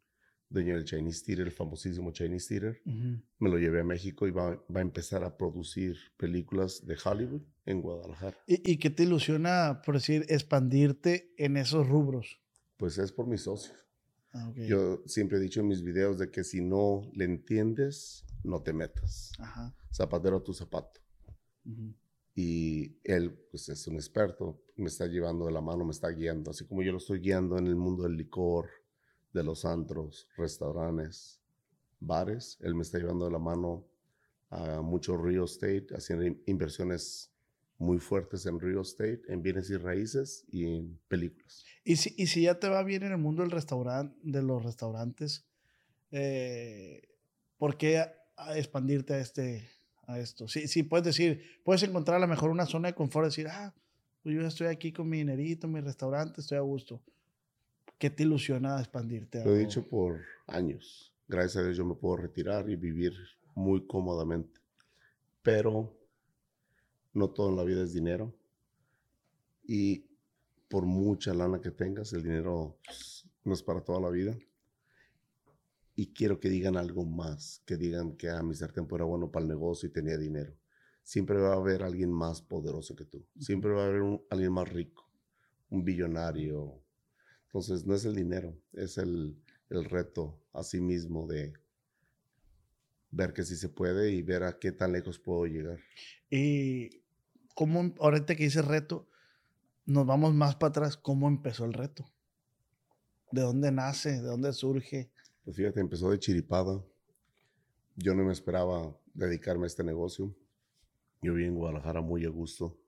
dueño 0.50 0.74
del 0.74 0.84
Chinese 0.84 1.24
Theater, 1.24 1.46
el 1.46 1.52
famosísimo 1.52 2.10
Chinese 2.12 2.48
Theater, 2.48 2.82
me 2.84 3.50
lo 3.50 3.58
llevé 3.58 3.80
a 3.80 3.84
México 3.84 4.26
y 4.26 4.30
va, 4.30 4.56
va 4.74 4.80
a 4.80 4.82
empezar 4.82 5.24
a 5.24 5.36
producir 5.36 5.96
películas 6.16 6.86
de 6.86 6.96
Hollywood 7.02 7.42
en 7.66 7.82
Guadalajara. 7.82 8.38
¿Y, 8.46 8.72
y 8.72 8.78
qué 8.78 8.90
te 8.90 9.02
ilusiona, 9.02 9.82
por 9.84 9.96
decir, 9.96 10.24
expandirte 10.28 11.34
en 11.36 11.56
esos 11.56 11.86
rubros? 11.86 12.40
Pues 12.76 12.98
es 12.98 13.12
por 13.12 13.26
mi 13.26 13.36
socio. 13.36 13.74
Ah. 14.32 14.52
Yo 14.56 15.02
siempre 15.06 15.38
he 15.38 15.40
dicho 15.40 15.60
en 15.60 15.68
mis 15.68 15.82
videos 15.82 16.18
de 16.18 16.30
que 16.30 16.44
si 16.44 16.60
no 16.60 17.10
le 17.14 17.24
entiendes, 17.24 18.24
no 18.44 18.62
te 18.62 18.72
metas. 18.72 19.32
Ajá. 19.38 19.74
Zapatero 19.92 20.38
a 20.38 20.44
tu 20.44 20.52
zapato. 20.52 21.00
Y 22.34 22.96
él 23.04 23.38
pues 23.50 23.68
es 23.68 23.86
un 23.88 23.96
experto, 23.96 24.62
me 24.76 24.86
está 24.86 25.06
llevando 25.06 25.44
de 25.46 25.52
la 25.52 25.60
mano, 25.60 25.84
me 25.84 25.90
está 25.90 26.08
guiando, 26.08 26.50
así 26.52 26.64
como 26.64 26.82
yo 26.82 26.92
lo 26.92 26.98
estoy 26.98 27.20
guiando 27.20 27.58
en 27.58 27.66
el 27.66 27.76
mundo 27.76 28.04
del 28.04 28.16
licor, 28.16 28.70
de 29.32 29.42
los 29.44 29.64
antros, 29.64 30.28
restaurantes, 30.36 31.40
bares, 32.00 32.58
él 32.60 32.74
me 32.74 32.82
está 32.82 32.98
llevando 32.98 33.24
de 33.26 33.32
la 33.32 33.38
mano 33.38 33.86
a 34.50 34.80
mucho 34.80 35.16
real 35.16 35.44
estate, 35.44 35.86
haciendo 35.94 36.24
in- 36.26 36.42
inversiones 36.46 37.32
muy 37.78 37.98
fuertes 37.98 38.46
en 38.46 38.58
real 38.58 38.80
estate, 38.80 39.22
en 39.28 39.42
bienes 39.42 39.70
y 39.70 39.76
raíces 39.76 40.44
y 40.48 40.64
en 40.66 40.98
películas. 41.08 41.64
Y 41.84 41.96
si, 41.96 42.14
y 42.16 42.26
si 42.26 42.42
ya 42.42 42.58
te 42.58 42.68
va 42.68 42.82
bien 42.82 43.02
en 43.04 43.12
el 43.12 43.18
mundo 43.18 43.42
del 43.42 43.50
restaurante, 43.50 44.16
de 44.22 44.42
los 44.42 44.64
restaurantes, 44.64 45.46
eh, 46.10 47.02
¿por 47.58 47.76
qué 47.76 47.98
a- 47.98 48.14
a 48.36 48.56
expandirte 48.58 49.14
a 49.14 49.20
este, 49.20 49.68
a 50.06 50.18
esto? 50.18 50.48
Sí, 50.48 50.66
sí, 50.68 50.82
puedes 50.82 51.04
decir, 51.04 51.42
puedes 51.64 51.82
encontrar 51.82 52.16
a 52.16 52.20
lo 52.20 52.28
mejor 52.28 52.50
una 52.50 52.66
zona 52.66 52.88
de 52.88 52.94
confort, 52.94 53.26
decir, 53.26 53.48
ah, 53.48 53.74
pues 54.22 54.34
yo 54.34 54.42
estoy 54.46 54.68
aquí 54.68 54.92
con 54.92 55.08
mi 55.08 55.18
dinerito, 55.18 55.68
mi 55.68 55.80
restaurante, 55.80 56.40
estoy 56.40 56.58
a 56.58 56.62
gusto. 56.62 57.02
¿Qué 57.98 58.10
te 58.10 58.22
ilusiona 58.22 58.78
expandirte? 58.78 59.42
a 59.42 59.44
Lo 59.44 59.54
he 59.54 59.58
dicho 59.58 59.86
por 59.88 60.20
años. 60.46 61.12
Gracias 61.26 61.56
a 61.56 61.62
Dios 61.64 61.76
yo 61.76 61.84
me 61.84 61.94
puedo 61.94 62.16
retirar 62.16 62.68
y 62.70 62.76
vivir 62.76 63.12
muy 63.54 63.86
cómodamente. 63.86 64.60
Pero 65.42 65.94
no 67.12 67.30
todo 67.30 67.50
en 67.50 67.56
la 67.56 67.64
vida 67.64 67.82
es 67.82 67.92
dinero. 67.92 68.34
Y 69.64 70.06
por 70.68 70.86
mucha 70.86 71.34
lana 71.34 71.60
que 71.60 71.70
tengas, 71.70 72.12
el 72.12 72.22
dinero 72.22 72.78
no 73.44 73.52
es 73.52 73.62
para 73.62 73.80
toda 73.82 74.00
la 74.00 74.10
vida. 74.10 74.36
Y 75.94 76.12
quiero 76.12 76.38
que 76.38 76.48
digan 76.48 76.76
algo 76.76 77.04
más, 77.04 77.62
que 77.66 77.76
digan 77.76 78.16
que 78.16 78.30
a 78.30 78.40
Mr. 78.42 78.72
Tempo 78.72 78.94
era 78.94 79.04
bueno 79.04 79.30
para 79.30 79.42
el 79.42 79.48
negocio 79.48 79.88
y 79.88 79.92
tenía 79.92 80.16
dinero. 80.16 80.54
Siempre 81.02 81.38
va 81.40 81.54
a 81.54 81.56
haber 81.56 81.82
alguien 81.82 82.12
más 82.12 82.40
poderoso 82.40 82.94
que 82.94 83.04
tú. 83.06 83.26
Siempre 83.38 83.72
va 83.72 83.82
a 83.84 83.86
haber 83.88 84.02
un- 84.02 84.22
alguien 84.30 84.52
más 84.52 84.68
rico, 84.68 85.10
un 85.70 85.82
billonario, 85.84 86.80
entonces, 87.58 87.86
no 87.86 87.94
es 87.96 88.04
el 88.04 88.14
dinero, 88.14 88.56
es 88.72 88.98
el, 88.98 89.36
el 89.68 89.84
reto 89.84 90.40
a 90.52 90.62
sí 90.62 90.80
mismo 90.80 91.26
de 91.26 91.52
ver 93.10 93.32
que 93.32 93.42
sí 93.42 93.56
se 93.56 93.68
puede 93.68 94.12
y 94.12 94.22
ver 94.22 94.44
a 94.44 94.60
qué 94.60 94.70
tan 94.70 94.92
lejos 94.92 95.18
puedo 95.18 95.44
llegar. 95.46 95.80
Y 96.30 97.02
cómo, 97.56 97.80
em- 97.80 97.94
ahorita 97.98 98.36
que 98.36 98.44
dices 98.44 98.64
reto, 98.64 99.08
nos 99.86 100.06
vamos 100.06 100.34
más 100.34 100.54
para 100.54 100.68
atrás, 100.68 100.96
¿cómo 100.96 101.26
empezó 101.26 101.64
el 101.64 101.72
reto? 101.72 102.04
¿De 103.32 103.40
dónde 103.40 103.72
nace? 103.72 104.12
¿De 104.12 104.28
dónde 104.28 104.52
surge? 104.52 105.10
Pues 105.44 105.56
fíjate, 105.56 105.80
empezó 105.80 106.10
de 106.10 106.20
chiripada. 106.20 106.80
Yo 107.96 108.14
no 108.14 108.22
me 108.22 108.32
esperaba 108.32 108.96
dedicarme 109.14 109.64
a 109.64 109.66
este 109.66 109.82
negocio. 109.82 110.32
Yo 111.22 111.34
vi 111.34 111.44
en 111.46 111.56
Guadalajara 111.56 112.02
muy 112.02 112.24
a 112.24 112.28
gusto. 112.28 112.78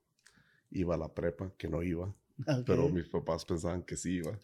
Iba 0.70 0.94
a 0.94 0.98
la 0.98 1.12
prepa, 1.12 1.52
que 1.58 1.68
no 1.68 1.82
iba, 1.82 2.14
pero 2.66 2.84
Ok. 2.86 2.92
mis 2.92 3.08
papás 3.08 3.44
pensaban 3.44 3.82
que 3.82 3.96
sí 3.96 4.16
iba. 4.16 4.38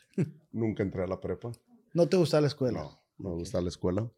Nunca 0.53 0.83
entré 0.83 1.03
a 1.03 1.07
la 1.07 1.21
prepa. 1.21 1.53
¿No 1.95 2.09
te 2.09 2.17
gusta 2.17 2.41
la 2.41 2.47
escuela? 2.49 2.81
No, 2.81 3.03
no 3.19 3.29
me 3.31 3.35
Ok. 3.35 3.39
gusta 3.41 3.61
la 3.61 3.69
escuela. 3.69 4.11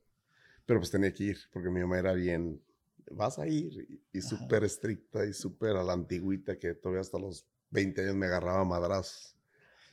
Pero 0.67 0.81
pues 0.81 0.91
tenía 0.91 1.13
que 1.13 1.25
ir, 1.25 1.39
porque 1.53 1.71
mi 1.71 1.81
mamá 1.81 1.99
era 1.99 2.13
bien, 2.13 2.63
vas 3.11 3.39
a 3.39 3.47
ir, 3.47 3.73
y, 3.89 4.19
y 4.19 4.21
súper 4.21 4.65
estricta 4.65 5.25
y 5.25 5.33
súper 5.33 5.77
a 5.77 5.83
la 5.83 5.95
antigüita, 5.95 6.59
que 6.59 6.75
todavía 6.75 7.01
hasta 7.01 7.19
los 7.19 7.47
20 7.71 8.03
años 8.03 8.17
me 8.17 8.27
agarraba 8.27 8.61
a 8.61 8.65
madrazos. 8.65 9.35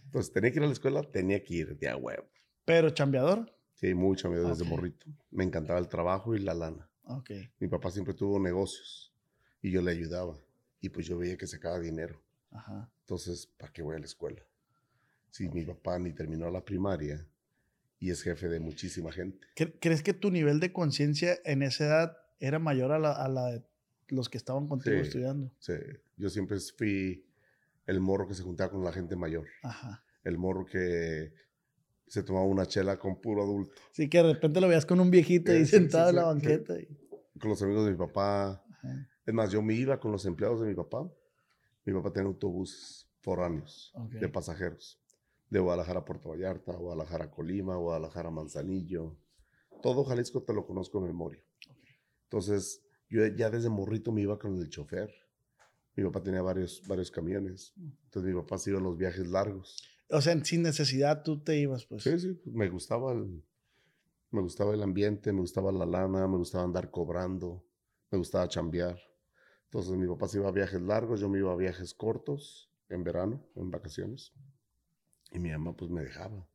Entonces 0.05 0.31
tenía 0.33 0.51
que 0.51 0.57
ir 0.59 0.63
a 0.63 0.67
la 0.67 0.73
escuela, 0.73 1.01
tenía 1.03 1.43
que 1.43 1.53
ir, 1.53 1.77
de 1.77 1.87
a 1.89 1.95
huevo. 1.95 2.27
Pero 2.65 2.89
chambeador. 2.89 3.51
Sí, 3.73 3.93
mucho 3.93 4.29
miedo 4.29 4.49
desde 4.49 4.63
Ok. 4.63 4.69
morrito. 4.69 5.05
Me 5.31 5.43
encantaba 5.43 5.79
el 5.79 5.87
trabajo 5.87 6.35
y 6.35 6.39
la 6.39 6.53
lana. 6.53 6.89
Ok. 7.03 7.31
Mi 7.59 7.67
papá 7.67 7.91
siempre 7.91 8.13
tuvo 8.13 8.39
negocios 8.39 9.13
y 9.61 9.71
yo 9.71 9.81
le 9.81 9.91
ayudaba. 9.91 10.37
Y 10.81 10.89
pues 10.89 11.05
yo 11.07 11.17
veía 11.17 11.37
que 11.37 11.47
sacaba 11.47 11.79
dinero. 11.79 12.21
Ajá. 12.55 12.89
Entonces, 13.01 13.47
¿para 13.57 13.71
qué 13.71 13.81
voy 13.81 13.95
a 13.95 13.99
la 13.99 14.05
escuela? 14.05 14.41
Si 15.29 15.49
mi 15.49 15.63
papá 15.65 15.99
ni 15.99 16.13
terminó 16.13 16.49
la 16.49 16.63
primaria 16.63 17.27
y 17.99 18.09
es 18.11 18.21
jefe 18.21 18.47
de 18.47 18.59
muchísima 18.59 19.11
gente. 19.11 19.45
¿Cre- 19.55 19.75
¿Crees 19.81 20.01
que 20.03 20.13
tu 20.13 20.31
nivel 20.31 20.59
de 20.59 20.71
conciencia 20.71 21.37
en 21.45 21.61
esa 21.61 21.85
edad 21.85 22.17
era 22.39 22.59
mayor 22.59 22.91
a 22.91 22.99
la, 22.99 23.11
a 23.11 23.27
la 23.27 23.47
de 23.47 23.63
los 24.09 24.29
que 24.29 24.37
estaban 24.37 24.67
contigo 24.67 24.95
Sí. 24.97 25.01
estudiando? 25.03 25.51
Sí, 25.59 25.73
Yo 26.17 26.29
siempre 26.29 26.57
fui 26.77 27.25
el 27.87 27.99
morro 27.99 28.27
que 28.27 28.33
se 28.33 28.43
juntaba 28.43 28.71
con 28.71 28.83
la 28.83 28.91
gente 28.93 29.15
mayor. 29.15 29.45
Ajá. 29.63 30.03
El 30.23 30.37
morro 30.37 30.65
que 30.65 31.33
se 32.07 32.23
tomaba 32.23 32.45
una 32.45 32.65
chela 32.65 32.97
con 32.97 33.19
puro 33.19 33.43
adulto. 33.43 33.73
Sí, 33.91 34.09
que 34.09 34.17
de 34.19 34.33
repente 34.33 34.61
lo 34.61 34.67
veías 34.67 34.85
con 34.85 34.99
un 34.99 35.09
viejito 35.11 35.51
ahí 35.51 35.65
sí, 35.65 35.71
sentado 35.71 36.05
sí, 36.05 36.09
en 36.11 36.15
la 36.15 36.23
banqueta. 36.25 36.79
y- 36.79 36.87
Con 37.39 37.49
los 37.49 37.61
amigos 37.61 37.85
de 37.85 37.91
mi 37.91 37.97
papá. 37.97 38.63
Ajá. 38.71 39.09
Es 39.25 39.33
más, 39.33 39.51
yo 39.51 39.61
me 39.61 39.73
iba 39.73 39.99
con 39.99 40.11
los 40.11 40.25
empleados 40.25 40.61
de 40.61 40.67
mi 40.67 40.75
papá. 40.75 41.09
Mi 41.85 41.93
papá 41.93 42.11
tenía 42.11 42.27
autobuses 42.27 43.07
foráneos 43.21 43.91
Ok. 43.95 44.13
de 44.13 44.29
pasajeros. 44.29 44.99
De 45.49 45.59
Guadalajara 45.59 45.99
a 45.99 46.05
Puerto 46.05 46.29
Vallarta, 46.29 46.73
Guadalajara 46.75 47.25
a 47.25 47.31
Colima, 47.31 47.75
Guadalajara 47.77 48.29
a 48.29 48.31
Manzanillo. 48.31 49.15
Todo 49.81 50.03
Jalisco 50.03 50.41
te 50.43 50.53
lo 50.53 50.65
conozco 50.65 50.99
de 50.99 51.07
memoria. 51.07 51.43
Entonces, 52.23 52.81
yo 53.09 53.25
ya 53.27 53.49
desde 53.51 53.69
morrito 53.69 54.11
me 54.11 54.21
iba 54.21 54.39
con 54.39 54.57
el 54.57 54.69
chofer. 54.69 55.13
Mi 55.95 56.03
papá 56.03 56.23
tenía 56.23 56.41
varios, 56.41 56.81
varios 56.87 57.11
camiones. 57.11 57.73
Entonces, 57.77 58.33
mi 58.33 58.41
papá 58.41 58.57
se 58.57 58.71
iba 58.71 58.79
a 58.79 58.83
los 58.83 58.97
viajes 58.97 59.27
largos. 59.27 59.77
O 60.09 60.19
sea, 60.21 60.43
sin 60.43 60.63
necesidad 60.63 61.23
tú 61.23 61.41
te 61.43 61.57
ibas, 61.57 61.85
pues. 61.85 62.03
Sí, 62.03 62.19
sí, 62.19 62.33
pues, 62.33 62.55
me 62.55 62.67
gustaba 62.69 63.13
el, 63.13 63.43
me 64.31 64.41
gustaba 64.41 64.73
el 64.73 64.81
ambiente, 64.83 65.31
me 65.31 65.41
gustaba 65.41 65.71
la 65.71 65.85
lana, 65.85 66.27
me 66.27 66.37
gustaba 66.37 66.63
andar 66.63 66.89
cobrando, 66.91 67.63
me 68.11 68.17
gustaba 68.17 68.47
chambear. 68.47 68.99
Entonces 69.75 69.97
mi 69.97 70.07
papá 70.07 70.29
se 70.29 70.37
iba 70.37 70.47
a 70.47 70.53
viajes 70.53 70.81
largos, 70.81 71.19
yo 71.19 71.27
me 71.27 71.37
iba 71.37 71.51
a 71.51 71.55
viajes 71.57 71.93
cortos 71.93 72.71
en 72.87 73.03
verano, 73.03 73.45
en 73.57 73.71
vacaciones. 73.71 74.31
Y 75.33 75.39
mi 75.39 75.51
mamá 75.51 75.75
pues 75.75 75.91
me 75.91 76.01
dejaba. 76.01 76.47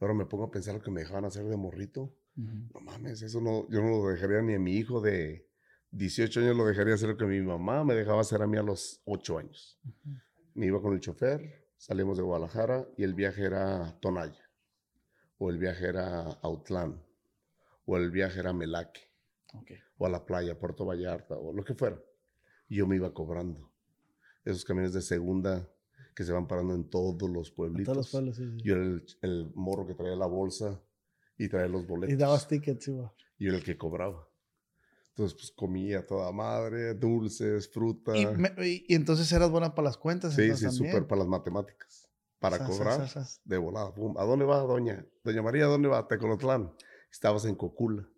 Ahora 0.00 0.14
me 0.14 0.24
pongo 0.24 0.44
a 0.44 0.50
pensar 0.50 0.74
lo 0.74 0.80
que 0.80 0.90
me 0.90 1.02
dejaban 1.02 1.26
hacer 1.26 1.44
de 1.44 1.58
morrito. 1.58 2.16
Ujú. 2.38 2.70
No 2.72 2.80
mames, 2.80 3.20
eso 3.20 3.42
no, 3.42 3.68
yo 3.68 3.82
no 3.82 3.90
lo 3.90 4.08
dejaría 4.08 4.40
ni 4.40 4.54
a 4.54 4.58
mi 4.58 4.76
hijo 4.76 5.02
de 5.02 5.46
18 5.90 6.40
años, 6.40 6.56
lo 6.56 6.64
dejaría 6.64 6.94
hacer 6.94 7.10
lo 7.10 7.18
que 7.18 7.26
mi 7.26 7.38
mamá 7.42 7.84
me 7.84 7.92
dejaba 7.94 8.22
hacer 8.22 8.40
a 8.40 8.46
mí 8.46 8.56
a 8.56 8.62
los 8.62 9.02
8 9.04 9.36
años. 9.36 9.78
Me 10.54 10.64
iba 10.64 10.80
con 10.80 10.94
el 10.94 11.00
chofer, 11.00 11.68
salimos 11.76 12.16
de 12.16 12.22
Guadalajara 12.22 12.88
y 12.96 13.02
el 13.04 13.12
viaje 13.12 13.44
era 13.44 14.00
Tonaya, 14.00 14.50
o 15.36 15.50
el 15.50 15.58
viaje 15.58 15.86
era 15.86 16.22
Autlán, 16.40 17.04
o 17.84 17.98
el 17.98 18.10
viaje 18.10 18.40
era 18.40 18.54
Melaque, 18.54 19.02
Ok. 19.52 19.72
o 19.98 20.06
a 20.06 20.08
la 20.08 20.24
playa, 20.24 20.58
Puerto 20.58 20.86
Vallarta, 20.86 21.36
o 21.36 21.52
lo 21.52 21.62
que 21.62 21.74
fuera. 21.74 22.00
Y 22.68 22.76
yo 22.76 22.86
me 22.86 22.96
iba 22.96 23.12
cobrando. 23.12 23.70
Esos 24.44 24.64
camiones 24.64 24.92
de 24.92 25.02
segunda 25.02 25.68
que 26.14 26.24
se 26.24 26.32
van 26.32 26.46
parando 26.48 26.74
en 26.74 26.84
todos 26.88 27.30
los 27.30 27.48
En 27.50 27.54
pueblitos. 27.54 27.84
todos 27.84 27.96
los 27.96 28.10
pueblos, 28.10 28.36
sí, 28.36 28.50
sí. 28.50 28.62
Yo 28.64 28.74
era 28.74 28.84
el, 28.84 29.06
el 29.22 29.52
morro 29.54 29.86
que 29.86 29.94
traía 29.94 30.16
la 30.16 30.26
bolsa 30.26 30.80
y 31.36 31.48
traía 31.48 31.68
los 31.68 31.86
boletos. 31.86 32.12
Y 32.12 32.16
dabas 32.16 32.48
tickets, 32.48 32.84
sí, 32.84 32.92
va. 32.92 33.12
Yo 33.38 33.48
era 33.50 33.58
el 33.58 33.64
que 33.64 33.76
cobraba. 33.78 34.26
Entonces, 35.10 35.36
pues 35.38 35.50
comía 35.52 36.06
toda 36.06 36.30
madre, 36.32 36.94
dulces, 36.94 37.68
fruta. 37.72 38.16
Y, 38.16 38.26
me- 38.26 38.54
y- 38.66 38.84
y 38.88 38.94
entonces 38.94 39.30
eras 39.32 39.50
buena 39.50 39.74
para 39.74 39.86
las 39.88 39.96
cuentas. 39.96 40.34
sí, 40.34 40.54
sí, 40.56 40.70
súper 40.70 41.06
para 41.06 41.20
las 41.20 41.28
matemáticas. 41.28 42.08
Para 42.38 42.58
Sas, 42.58 42.68
cobrar, 42.70 42.96
sas, 43.00 43.10
sas. 43.12 43.40
de 43.44 43.58
volada. 43.58 43.92
pum. 43.92 44.16
¿A 44.16 44.24
dónde 44.24 44.44
va, 44.44 44.58
doña? 44.60 45.04
Doña 45.24 45.42
María, 45.42 45.64
¿a 45.64 45.68
dónde 45.68 45.88
va? 45.88 46.06
Tecolotlán. 46.06 46.72
Estabas 47.10 47.44
en 47.46 47.56
Cocula. 47.56 48.08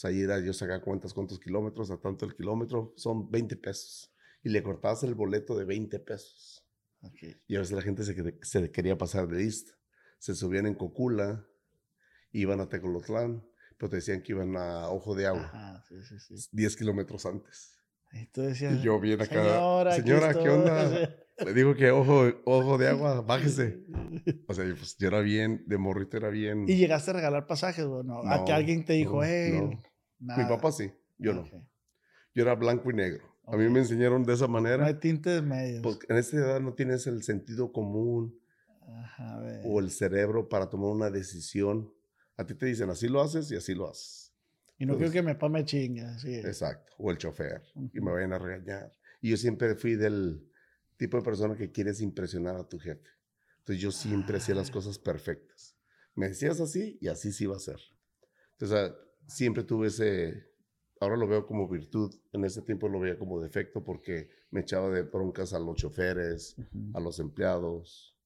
Pues 0.00 0.04
ahí 0.14 0.20
era, 0.22 0.38
yo 0.38 0.52
sacaba 0.52 0.80
cuentas 0.80 1.12
cuántos 1.12 1.40
kilómetros, 1.40 1.90
a 1.90 1.96
tanto 1.98 2.24
el 2.24 2.36
kilómetro, 2.36 2.94
son 2.96 3.28
20 3.32 3.56
pesos. 3.56 4.14
Y 4.44 4.48
le 4.48 4.62
cortabas 4.62 5.02
el 5.02 5.16
boleto 5.16 5.58
de 5.58 5.64
20 5.64 5.98
pesos. 5.98 6.64
Y 7.48 7.56
a 7.56 7.58
veces 7.58 7.74
la 7.74 7.82
gente 7.82 8.04
se, 8.04 8.16
quer- 8.16 8.38
se 8.44 8.70
quería 8.70 8.96
pasar 8.96 9.26
de 9.26 9.38
lista. 9.38 9.72
Se 10.20 10.36
subían 10.36 10.66
en 10.66 10.74
Cocula, 10.76 11.44
iban 12.30 12.60
a 12.60 12.68
Tecolotlán, 12.68 13.44
pero 13.76 13.90
te 13.90 13.96
decían 13.96 14.22
que 14.22 14.34
iban 14.34 14.56
a 14.56 14.88
Ojo 14.88 15.16
de 15.16 15.26
Agua, 15.26 15.42
Ajá, 15.46 15.82
sí, 15.88 16.00
sí, 16.04 16.20
sí. 16.20 16.48
10 16.52 16.76
kilómetros 16.76 17.26
antes. 17.26 17.76
Y 18.12 18.26
tú 18.26 18.42
decías, 18.42 18.78
Y 18.78 18.82
yo 18.84 19.00
bien 19.00 19.20
acá, 19.20 19.34
señora, 19.34 19.96
señora, 19.96 20.32
¿qué 20.32 20.38
estoy". 20.38 20.52
onda? 20.52 21.10
Le 21.44 21.54
digo 21.54 21.74
que 21.74 21.90
ojo, 21.90 22.24
ojo 22.44 22.78
de 22.78 22.88
agua, 22.88 23.20
bájese. 23.26 23.84
O 24.48 24.54
sea, 24.54 24.64
y 24.64 24.72
pues 24.72 24.96
yo 24.96 25.08
era 25.08 25.20
bien, 25.20 25.62
de 25.66 25.76
morrito 25.78 26.16
era 26.16 26.28
bien. 26.30 26.64
Y 26.68 26.76
llegaste 26.76 27.10
a 27.10 27.14
regalar 27.14 27.46
pasajes, 27.46 27.84
güey, 27.84 28.02
¿no? 28.04 28.20
a 28.20 28.44
que 28.44 28.50
No, 28.52 28.56
alguien 28.56 28.84
te 28.84 28.94
dijo, 28.94 29.16
no, 29.16 29.22
hey, 29.24 29.52
no. 30.20 30.36
Mi 30.36 30.44
papá 30.44 30.72
sí, 30.72 30.90
yo 31.18 31.34
no. 31.34 31.42
Ok. 31.42 31.52
Yo 32.34 32.42
era 32.42 32.54
blanco 32.54 32.90
y 32.90 32.94
negro. 32.94 33.24
A 33.46 33.56
mí 33.56 33.68
me 33.68 33.80
enseñaron 33.80 34.24
de 34.24 34.34
esa 34.34 34.46
No 34.48 34.56
hay 34.58 34.62
manera. 34.62 35.00
tintes 35.00 35.42
medios. 35.42 35.82
Porque 35.82 36.06
en 36.10 36.18
esta 36.18 36.36
edad 36.36 36.60
no 36.60 36.72
tienes 36.74 37.06
el 37.06 37.22
sentido 37.22 37.72
común 37.72 38.38
Ajá, 38.86 39.36
a 39.36 39.40
ver. 39.40 39.60
o 39.64 39.80
el 39.80 39.90
cerebro 39.90 40.48
para 40.48 40.68
tomar 40.68 40.90
una 40.90 41.10
decisión. 41.10 41.92
A 42.36 42.44
ti 42.46 42.54
te 42.54 42.66
dicen, 42.66 42.88
así 42.90 43.08
lo 43.08 43.20
haces 43.20 43.50
y 43.50 43.56
así 43.56 43.74
lo 43.74 43.88
haces. 43.90 44.32
y 44.78 44.86
no 44.86 44.94
pues, 44.96 45.10
quiero 45.10 45.12
que 45.12 45.28
mi 45.28 45.34
papá 45.34 45.48
me 45.50 45.64
chingue. 45.64 46.02
Así 46.02 46.34
es. 46.34 46.44
Exacto. 46.44 46.92
O 46.98 47.10
el 47.10 47.18
chofer. 47.18 47.62
Y 47.74 47.98
Ujú. 47.98 48.06
me 48.06 48.12
vayan 48.12 48.32
a 48.32 48.38
regañar. 48.38 48.92
Y 49.20 49.30
yo 49.30 49.36
siempre 49.36 49.74
fui 49.74 49.94
del 49.96 50.42
tipo 50.98 51.16
de 51.16 51.22
persona 51.22 51.56
que 51.56 51.72
quieres 51.72 52.00
impresionar 52.02 52.56
a 52.56 52.68
tu 52.68 52.78
jefe. 52.78 53.08
Entonces 53.60 53.80
yo 53.82 53.90
siempre 53.90 54.36
hacía 54.36 54.54
las 54.54 54.68
Ah. 54.68 54.72
cosas 54.74 54.98
perfectas. 54.98 55.74
Me 56.14 56.28
decías 56.28 56.60
así 56.60 56.98
y 57.00 57.08
así 57.08 57.32
sí 57.32 57.44
iba 57.44 57.56
a 57.56 57.60
ser. 57.60 57.80
Entonces 58.52 58.76
ah, 58.76 58.96
siempre 59.26 59.62
tuve 59.62 59.86
ese, 59.88 60.50
ahora 61.00 61.16
lo 61.16 61.26
veo 61.26 61.46
como 61.46 61.68
virtud, 61.68 62.14
en 62.32 62.44
ese 62.44 62.60
tiempo 62.62 62.88
lo 62.88 62.98
veía 63.00 63.18
como 63.18 63.40
defecto 63.40 63.82
porque 63.84 64.28
me 64.50 64.60
echaba 64.60 64.90
de 64.90 65.02
broncas 65.02 65.52
a 65.52 65.58
los 65.58 65.76
choferes, 65.76 66.56
a 66.94 67.00
los 67.00 67.20
empleados, 67.20 68.16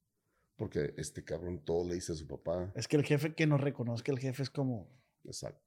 porque 0.57 0.95
este 0.97 1.23
cabrón 1.25 1.65
todo 1.65 1.87
le 1.87 1.95
dice 1.97 2.13
a 2.13 2.15
su 2.15 2.27
papá. 2.27 2.73
Es 2.75 2.89
que 2.89 2.97
el 2.97 3.05
jefe 3.05 3.35
que 3.35 3.47
nos 3.47 3.61
reconozca, 3.61 4.11
el 4.13 4.19
jefe 4.19 4.43
es 4.45 4.51
como. 4.51 4.89
Exacto. 5.25 5.61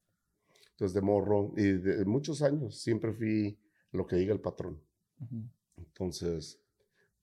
Entonces 0.72 0.94
de 0.94 1.00
morro 1.02 1.52
y 1.56 1.72
de 1.72 2.04
muchos 2.04 2.42
años 2.42 2.78
siempre 2.80 3.12
fui 3.12 3.58
lo 3.92 4.06
que 4.06 4.16
diga 4.16 4.32
el 4.34 4.40
patrón. 4.40 4.82
Entonces, 5.76 6.60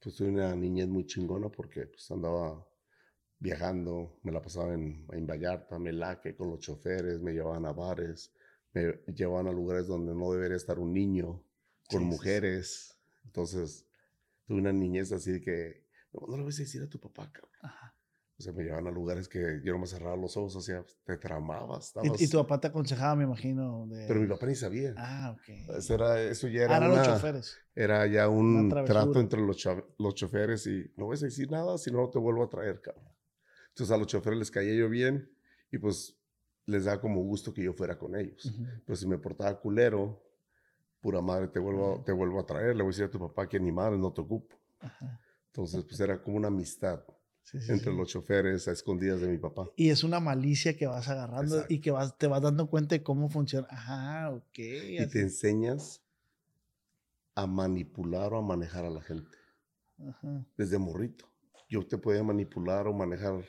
pues 0.03 0.15
tuve 0.15 0.29
una 0.29 0.53
niñez 0.55 0.88
muy 0.88 1.05
chingona 1.05 1.50
porque 1.50 1.88
pues 1.88 2.12
andaba 2.12 2.67
viajando, 3.39 4.19
me 4.24 4.31
la 4.31 4.41
pasaba 4.41 4.74
en, 4.74 5.07
en 5.12 5.25
Vallarta, 5.25 5.79
Melaque, 5.79 6.36
con 6.36 6.50
los 6.50 6.60
choferes, 6.60 7.22
me 7.22 7.31
llevaban 7.31 7.65
a 7.65 7.72
bares, 7.72 8.33
me 8.74 9.00
llevaban 9.13 9.48
a 9.48 9.51
lugares 9.51 9.88
donde 9.88 10.13
no 10.13 10.31
debería 10.31 10.57
estar 10.57 10.79
un 10.79 10.93
niño, 10.93 11.43
con 11.89 12.01
sí, 12.01 12.05
mujeres. 12.05 13.00
Entonces, 13.25 13.88
tuve 14.45 14.57
una 14.57 14.74
niñez 14.74 15.12
así 15.12 15.41
que, 15.41 15.86
no, 16.12 16.27
no 16.27 16.38
le 16.38 16.43
vas 16.43 16.60
a 16.60 16.63
decir 16.63 16.81
a 16.81 16.89
tu 16.89 17.00
papá, 17.00 17.31
cabrón. 17.31 17.51
Ajá. 17.62 17.95
O 18.43 18.45
sea, 18.45 18.51
me 18.53 18.63
llevaban 18.63 18.88
a 18.88 18.91
lugares 18.91 19.29
que 19.29 19.62
yo 19.63 19.71
no 19.71 19.79
me 19.79 19.88
cerraba 19.88 20.17
los 20.17 20.35
ojos, 20.35 20.53
o 20.57 20.59
sea, 20.62 20.83
te 21.05 21.17
tramabas. 21.17 21.85
Y- 21.85 21.88
estabas- 22.07 22.21
Y, 22.21 22.27
tu 22.27 22.38
papá 22.39 22.59
te 22.59 22.67
aconsejaba, 22.67 23.15
me 23.15 23.23
imagino. 23.23 23.88
De... 23.88 24.05
Pero 24.05 24.19
mi 24.19 24.27
papá 24.27 24.47
ni 24.47 24.55
sabía. 24.55 24.93
Ah, 24.97 25.33
ok. 25.33 25.77
Eso, 25.77 25.93
era, 25.93 26.21
eso 26.21 26.50
ya 26.50 26.63
Ah, 26.63 26.65
era 26.65 26.77
eran 26.77 26.91
una- 26.91 26.97
los 27.07 27.07
choferes. 27.07 27.57
era 27.73 28.05
ya 28.07 28.27
un 28.27 28.67
trato 28.69 29.21
entre 29.21 29.39
los, 29.39 29.65
los 29.97 30.15
choferes 30.15 30.67
y 30.67 30.91
no 30.97 31.07
vas 31.07 31.21
a 31.23 31.27
decir 31.27 31.50
nada 31.50 31.77
si 31.77 31.89
no 31.89 32.09
te 32.09 32.19
vuelvo 32.19 32.43
a 32.43 32.50
traer, 32.50 32.81
cabrón. 32.81 33.07
Entonces 33.69 33.95
a 33.95 33.97
los 33.97 34.07
choferes 34.07 34.38
les 34.39 34.51
caía 34.51 34.73
yo 34.75 34.89
bien 34.89 35.31
y 35.71 35.77
pues 35.77 36.17
les 36.65 36.83
da 36.83 37.00
como 37.00 37.21
gusto 37.23 37.53
que 37.53 37.63
yo 37.63 37.71
fuera 37.71 37.97
con 37.97 38.13
ellos. 38.17 38.43
Ujú. 38.45 38.65
Pero 38.85 38.95
si 38.97 39.07
me 39.07 39.17
portaba 39.17 39.57
culero, 39.57 40.21
pura 41.00 41.21
madre, 41.21 41.47
te 41.47 41.59
vuelvo, 41.59 42.03
te 42.05 42.12
vuelvo 42.12 42.41
a 42.41 42.45
traer. 42.45 42.75
Le 42.75 42.83
voy 42.83 42.89
a 42.89 42.93
decir 42.93 43.05
a 43.05 43.09
tu 43.09 43.19
papá 43.19 43.47
que 43.47 43.57
ni 43.57 43.71
madre, 43.71 43.97
no 43.97 44.12
te 44.12 44.19
ocupo. 44.19 44.53
Entonces 45.47 45.83
pues 45.85 45.97
era 46.01 46.21
como 46.21 46.35
una 46.35 46.50
amistad 46.50 47.01
Sí, 47.43 47.59
sí, 47.62 47.71
entre 47.71 47.91
sí. 47.91 47.97
los 47.97 48.07
choferes 48.09 48.67
a 48.67 48.71
escondidas 48.71 49.21
de 49.21 49.27
mi 49.27 49.38
papá. 49.38 49.69
Y 49.75 49.89
es 49.89 50.03
una 50.03 50.19
malicia 50.19 50.75
que 50.77 50.88
vas 50.88 51.07
agarrando 51.09 51.55
Exacto. 51.55 51.73
y 51.73 51.79
que 51.81 51.91
vas, 51.91 52.17
te 52.17 52.27
vas 52.27 52.41
dando 52.41 52.67
cuenta 52.69 52.95
de 52.95 53.03
cómo 53.03 53.29
funciona. 53.29 53.67
Ajá, 53.69 54.31
ok. 54.31 54.59
Y 54.59 54.97
así. 54.97 55.12
te 55.12 55.21
enseñas 55.21 56.01
a 57.35 57.45
manipular 57.47 58.33
o 58.33 58.38
a 58.38 58.41
manejar 58.41 58.85
a 58.85 58.89
la 58.89 59.01
gente. 59.01 59.38
Ajá. 60.07 60.43
desde 60.57 60.77
morrito. 60.79 61.25
Yo 61.69 61.85
te 61.88 61.97
podía 61.97 62.23
manipular 62.23 62.88
o 62.88 62.93
manejar 62.93 63.45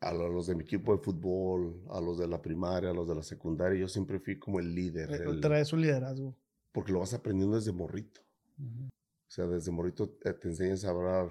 a 0.00 0.12
lo- 0.14 0.28
los 0.30 0.46
de 0.46 0.54
mi 0.54 0.64
equipo 0.64 0.96
de 0.96 1.02
fútbol, 1.02 1.84
a 1.90 2.00
los 2.00 2.18
de 2.18 2.26
la 2.26 2.40
primaria, 2.40 2.90
a 2.90 2.94
los 2.94 3.06
de 3.06 3.14
la 3.14 3.22
secundaria. 3.22 3.78
Yo 3.78 3.86
siempre 3.86 4.18
fui 4.18 4.38
como 4.38 4.58
el 4.60 4.74
líder, 4.74 5.10
el- 5.12 5.40
Traes 5.40 5.72
un 5.72 5.82
liderazgo. 5.82 6.34
porque 6.72 6.90
lo 6.90 7.00
vas 7.00 7.12
aprendiendo 7.14 7.56
desde 7.56 7.70
morrito. 7.72 8.22
O 8.58 8.90
sea, 9.30 9.46
desde 9.46 9.70
morrito 9.70 10.16
eh, 10.24 10.32
te 10.32 10.48
enseñas 10.48 10.84
a 10.84 10.90
hablar 10.90 11.30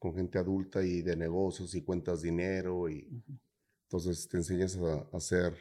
con 0.00 0.14
gente 0.16 0.38
adulta 0.38 0.82
y 0.82 1.02
de 1.02 1.14
negocios 1.16 1.76
y 1.76 1.82
cuentas 1.82 2.22
dinero 2.22 2.88
y 2.88 3.06
Ujú. 3.06 3.38
entonces 3.84 4.28
te 4.28 4.38
enseñas 4.38 4.76
a, 4.78 5.06
a 5.16 5.20
ser 5.20 5.54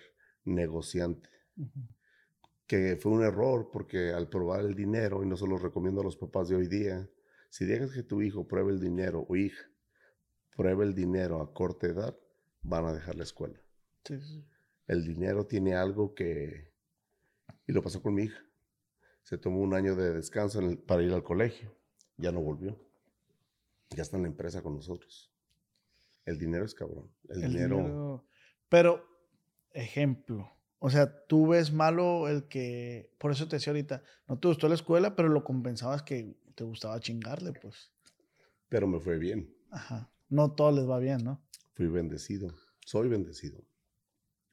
negociante. 0.46 1.30
Que 2.66 2.98
fue 3.00 3.12
un 3.12 3.24
error 3.24 3.70
porque 3.72 4.12
al 4.12 4.30
probar 4.30 4.62
el 4.62 4.74
dinero, 4.76 5.24
y 5.24 5.28
no 5.28 5.36
se 5.38 5.46
lo 5.46 5.58
recomiendo 5.58 6.02
a 6.02 6.04
los 6.04 6.18
papás 6.18 6.50
de 6.50 6.56
hoy 6.56 6.68
día, 6.68 7.08
si 7.50 7.66
dejas 7.66 7.92
que 7.92 8.02
tu 8.04 8.22
hijo 8.22 8.48
pruebe 8.48 8.72
el 8.72 8.80
dinero 8.80 9.26
o 9.30 9.36
hija 9.36 9.66
pruebe 10.56 10.86
el 10.86 10.94
dinero 10.94 11.42
a 11.42 11.54
corta 11.54 11.88
edad, 11.88 12.18
van 12.62 12.86
a 12.86 12.94
dejar 12.94 13.16
la 13.16 13.24
escuela. 13.24 13.60
Sí, 14.04 14.20
sí. 14.20 14.44
El 14.88 15.06
dinero 15.06 15.46
tiene 15.46 15.76
algo 15.76 16.14
que... 16.14 16.74
Y 17.68 17.72
lo 17.74 17.82
pasó 17.82 18.02
con 18.02 18.14
mi 18.16 18.24
hija. 18.24 18.44
Se 19.24 19.38
tomó 19.38 19.62
un 19.62 19.74
año 19.74 19.96
de 19.96 20.14
descanso 20.14 20.60
el- 20.60 20.78
para 20.80 21.04
ir 21.04 21.14
al 21.14 21.24
colegio. 21.24 21.76
Ya 22.18 22.32
no 22.32 22.42
volvió. 22.42 22.78
Ya 23.96 24.04
está 24.04 24.18
en 24.18 24.24
la 24.24 24.30
empresa 24.30 24.62
con 24.62 24.76
nosotros. 24.76 25.32
El 26.26 26.38
dinero 26.38 26.66
es 26.66 26.74
cabrón. 26.76 27.10
El, 27.28 27.44
El 27.44 27.52
dinero, 27.54 27.78
dinero- 27.78 28.26
Pero, 28.70 29.06
ejemplo. 29.72 30.52
O 30.80 30.90
sea, 30.90 31.26
tú 31.28 31.48
ves 31.48 31.72
malo 31.74 32.28
el 32.30 32.48
que. 32.48 33.12
Por 33.18 33.32
eso 33.32 33.48
te 33.48 33.58
decía 33.58 33.72
ahorita, 33.72 34.04
no 34.28 34.40
te 34.40 34.48
gustó 34.48 34.70
la 34.70 34.76
escuela, 34.76 35.16
pero 35.16 35.28
lo 35.28 35.44
compensabas 35.44 36.04
que 36.04 36.38
te 36.56 36.64
gustaba 36.64 37.00
chingarle, 37.00 37.52
pues. 37.54 37.92
Pero 38.70 38.88
me 38.88 39.00
fue 39.00 39.18
bien. 39.18 39.54
Ajá. 39.72 40.10
No 40.30 40.54
todo 40.54 40.72
les 40.72 40.88
va 40.88 41.00
bien, 41.00 41.24
¿no? 41.24 41.42
Fui 41.74 41.88
bendecido. 41.88 42.56
Soy 42.86 43.10
bendecido. 43.10 43.62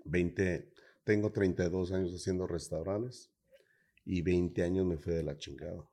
20, 0.05 0.73
tengo 1.05 1.31
32 1.31 1.93
años 1.93 2.14
haciendo 2.14 2.47
restaurantes 2.47 3.31
y 4.05 4.23
20 4.23 4.62
años 4.62 4.87
me 4.87 4.97
fue 4.97 5.14
de 5.14 5.23
la 5.23 5.37
chingada. 5.37 5.85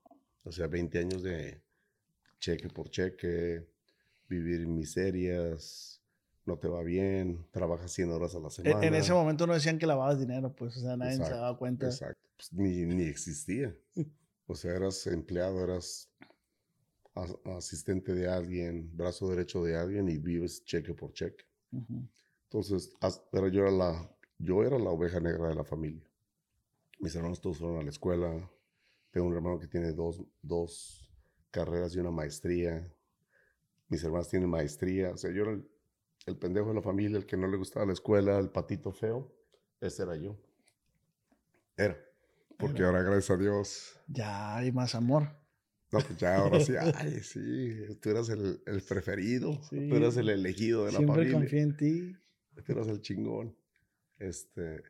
O 0.43 0.51
sea, 0.51 0.67
20 0.67 0.99
años 0.99 1.23
de 1.23 1.61
cheque 2.43 2.67
por 2.67 2.89
cheque, 2.89 3.65
vivir 4.27 4.61
en 4.61 4.75
miserias, 4.75 6.01
no 6.45 6.57
te 6.57 6.67
va 6.67 6.83
bien, 6.83 7.47
trabajas 7.51 7.89
100 7.93 8.11
horas 8.11 8.35
a 8.35 8.39
la 8.39 8.49
E- 8.49 8.51
semana. 8.51 8.85
En 8.85 8.95
ese 8.95 9.13
momento 9.13 9.47
no 9.47 9.53
decían 9.53 9.79
que 9.79 9.87
lavabas 9.87 10.19
dinero, 10.19 10.53
pues, 10.53 10.75
o 10.75 10.81
sea, 10.81 10.97
nadie 10.97 11.11
se 11.13 11.17
Exacto, 11.19 11.39
daba 11.41 11.57
cuenta. 11.57 11.85
Exacto. 11.85 12.21
Pues, 12.35 12.51
ni, 12.51 12.85
ni 12.85 13.03
existía. 13.03 13.73
O 14.45 14.55
sea, 14.55 14.75
eras 14.75 15.07
empleado, 15.07 15.63
eras 15.63 16.09
as- 17.15 17.37
asistente 17.45 18.13
de 18.13 18.27
alguien, 18.27 18.89
brazo 18.93 19.29
derecho 19.29 19.63
de 19.63 19.77
alguien 19.77 20.09
y 20.09 20.17
vives 20.17 20.65
cheque 20.65 20.93
por 20.93 21.13
cheque. 21.13 21.45
Ujú. 21.71 22.05
Entonces, 22.49 22.91
as- 22.99 23.23
pero 23.31 23.47
yo 23.47 23.61
era 23.61 23.71
la, 23.71 24.11
yo 24.37 24.61
era 24.65 24.77
la 24.77 24.89
oveja 24.89 25.21
negra 25.21 25.47
de 25.47 25.55
la 25.55 25.63
familia. 25.63 26.03
Mis 26.99 27.15
hermanos 27.15 27.39
todos 27.39 27.57
fueron 27.59 27.79
a 27.79 27.83
la 27.83 27.89
escuela. 27.89 28.51
Tengo 29.11 29.27
un 29.27 29.33
hermano 29.33 29.57
que 29.59 29.67
tiene 29.67 29.93
dos, 29.93 30.21
dos 30.41 31.02
carreras 31.53 31.95
y 31.95 31.99
una 31.99 32.11
maestría. 32.11 32.91
Mis 33.87 34.03
hermanas 34.03 34.27
tienen 34.29 34.49
maestría. 34.49 35.11
O 35.11 35.17
sea, 35.17 35.31
yo 35.31 35.43
era 35.43 35.51
el, 35.51 35.69
el 36.25 36.37
pendejo 36.37 36.69
de 36.69 36.73
la 36.75 36.81
familia, 36.81 37.17
el 37.17 37.25
que 37.25 37.37
no 37.37 37.47
le 37.47 37.55
gustaba 37.57 37.85
la 37.85 37.93
escuela, 37.93 38.39
el 38.39 38.49
patito 38.49 38.91
feo. 38.91 39.31
Ese 39.79 40.03
era 40.03 40.15
yo. 40.17 40.35
Era. 41.77 41.97
Porque 42.57 42.79
Era. 42.79 42.87
ahora, 42.87 43.03
gracias 43.03 43.29
a 43.31 43.37
Dios, 43.37 43.99
Ya 44.07 44.55
hay 44.57 44.71
más 44.71 44.95
amor. 44.95 45.23
no, 45.91 45.99
pues 45.99 46.17
ya 46.17 46.37
ahora 46.37 46.59
sí, 46.59 46.73
ay, 46.95 47.19
sí, 47.21 47.75
tú 48.01 48.09
eras 48.09 48.29
el, 48.29 48.61
el 48.65 48.81
preferido, 48.81 49.59
Sí. 49.69 49.89
tú 49.89 49.95
eras 49.95 50.17
el 50.17 50.29
elegido 50.29 50.85
de 50.85 50.91
la 50.91 50.97
Siempre 50.99 51.15
familia. 51.17 51.39
confié 51.39 51.61
en 51.61 51.77
ti. 51.77 52.17
Tú 52.65 52.71
eras 52.71 52.87
el 52.87 53.01
chingón. 53.01 53.55
Este, 54.19 54.83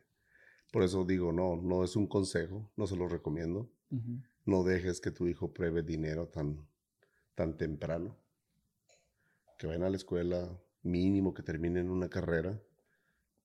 por 0.72 0.82
eso 0.82 1.04
digo, 1.04 1.32
no, 1.32 1.56
no 1.56 1.82
es 1.84 1.96
un 1.96 2.06
consejo, 2.06 2.70
no 2.76 2.86
se 2.86 2.96
lo 2.96 3.08
recomiendo. 3.08 3.70
Ujú. 3.90 4.20
No 4.44 4.62
dejes 4.62 5.00
que 5.00 5.10
tu 5.10 5.26
hijo 5.26 5.52
pruebe 5.52 5.82
dinero 5.82 6.28
tan, 6.28 6.66
tan 7.34 7.56
temprano. 7.56 8.16
Que 9.58 9.66
vayan 9.66 9.84
a 9.84 9.90
la 9.90 9.96
escuela, 9.96 10.60
mínimo 10.82 11.32
que 11.32 11.42
terminen 11.42 11.90
una 11.90 12.08
carrera, 12.08 12.60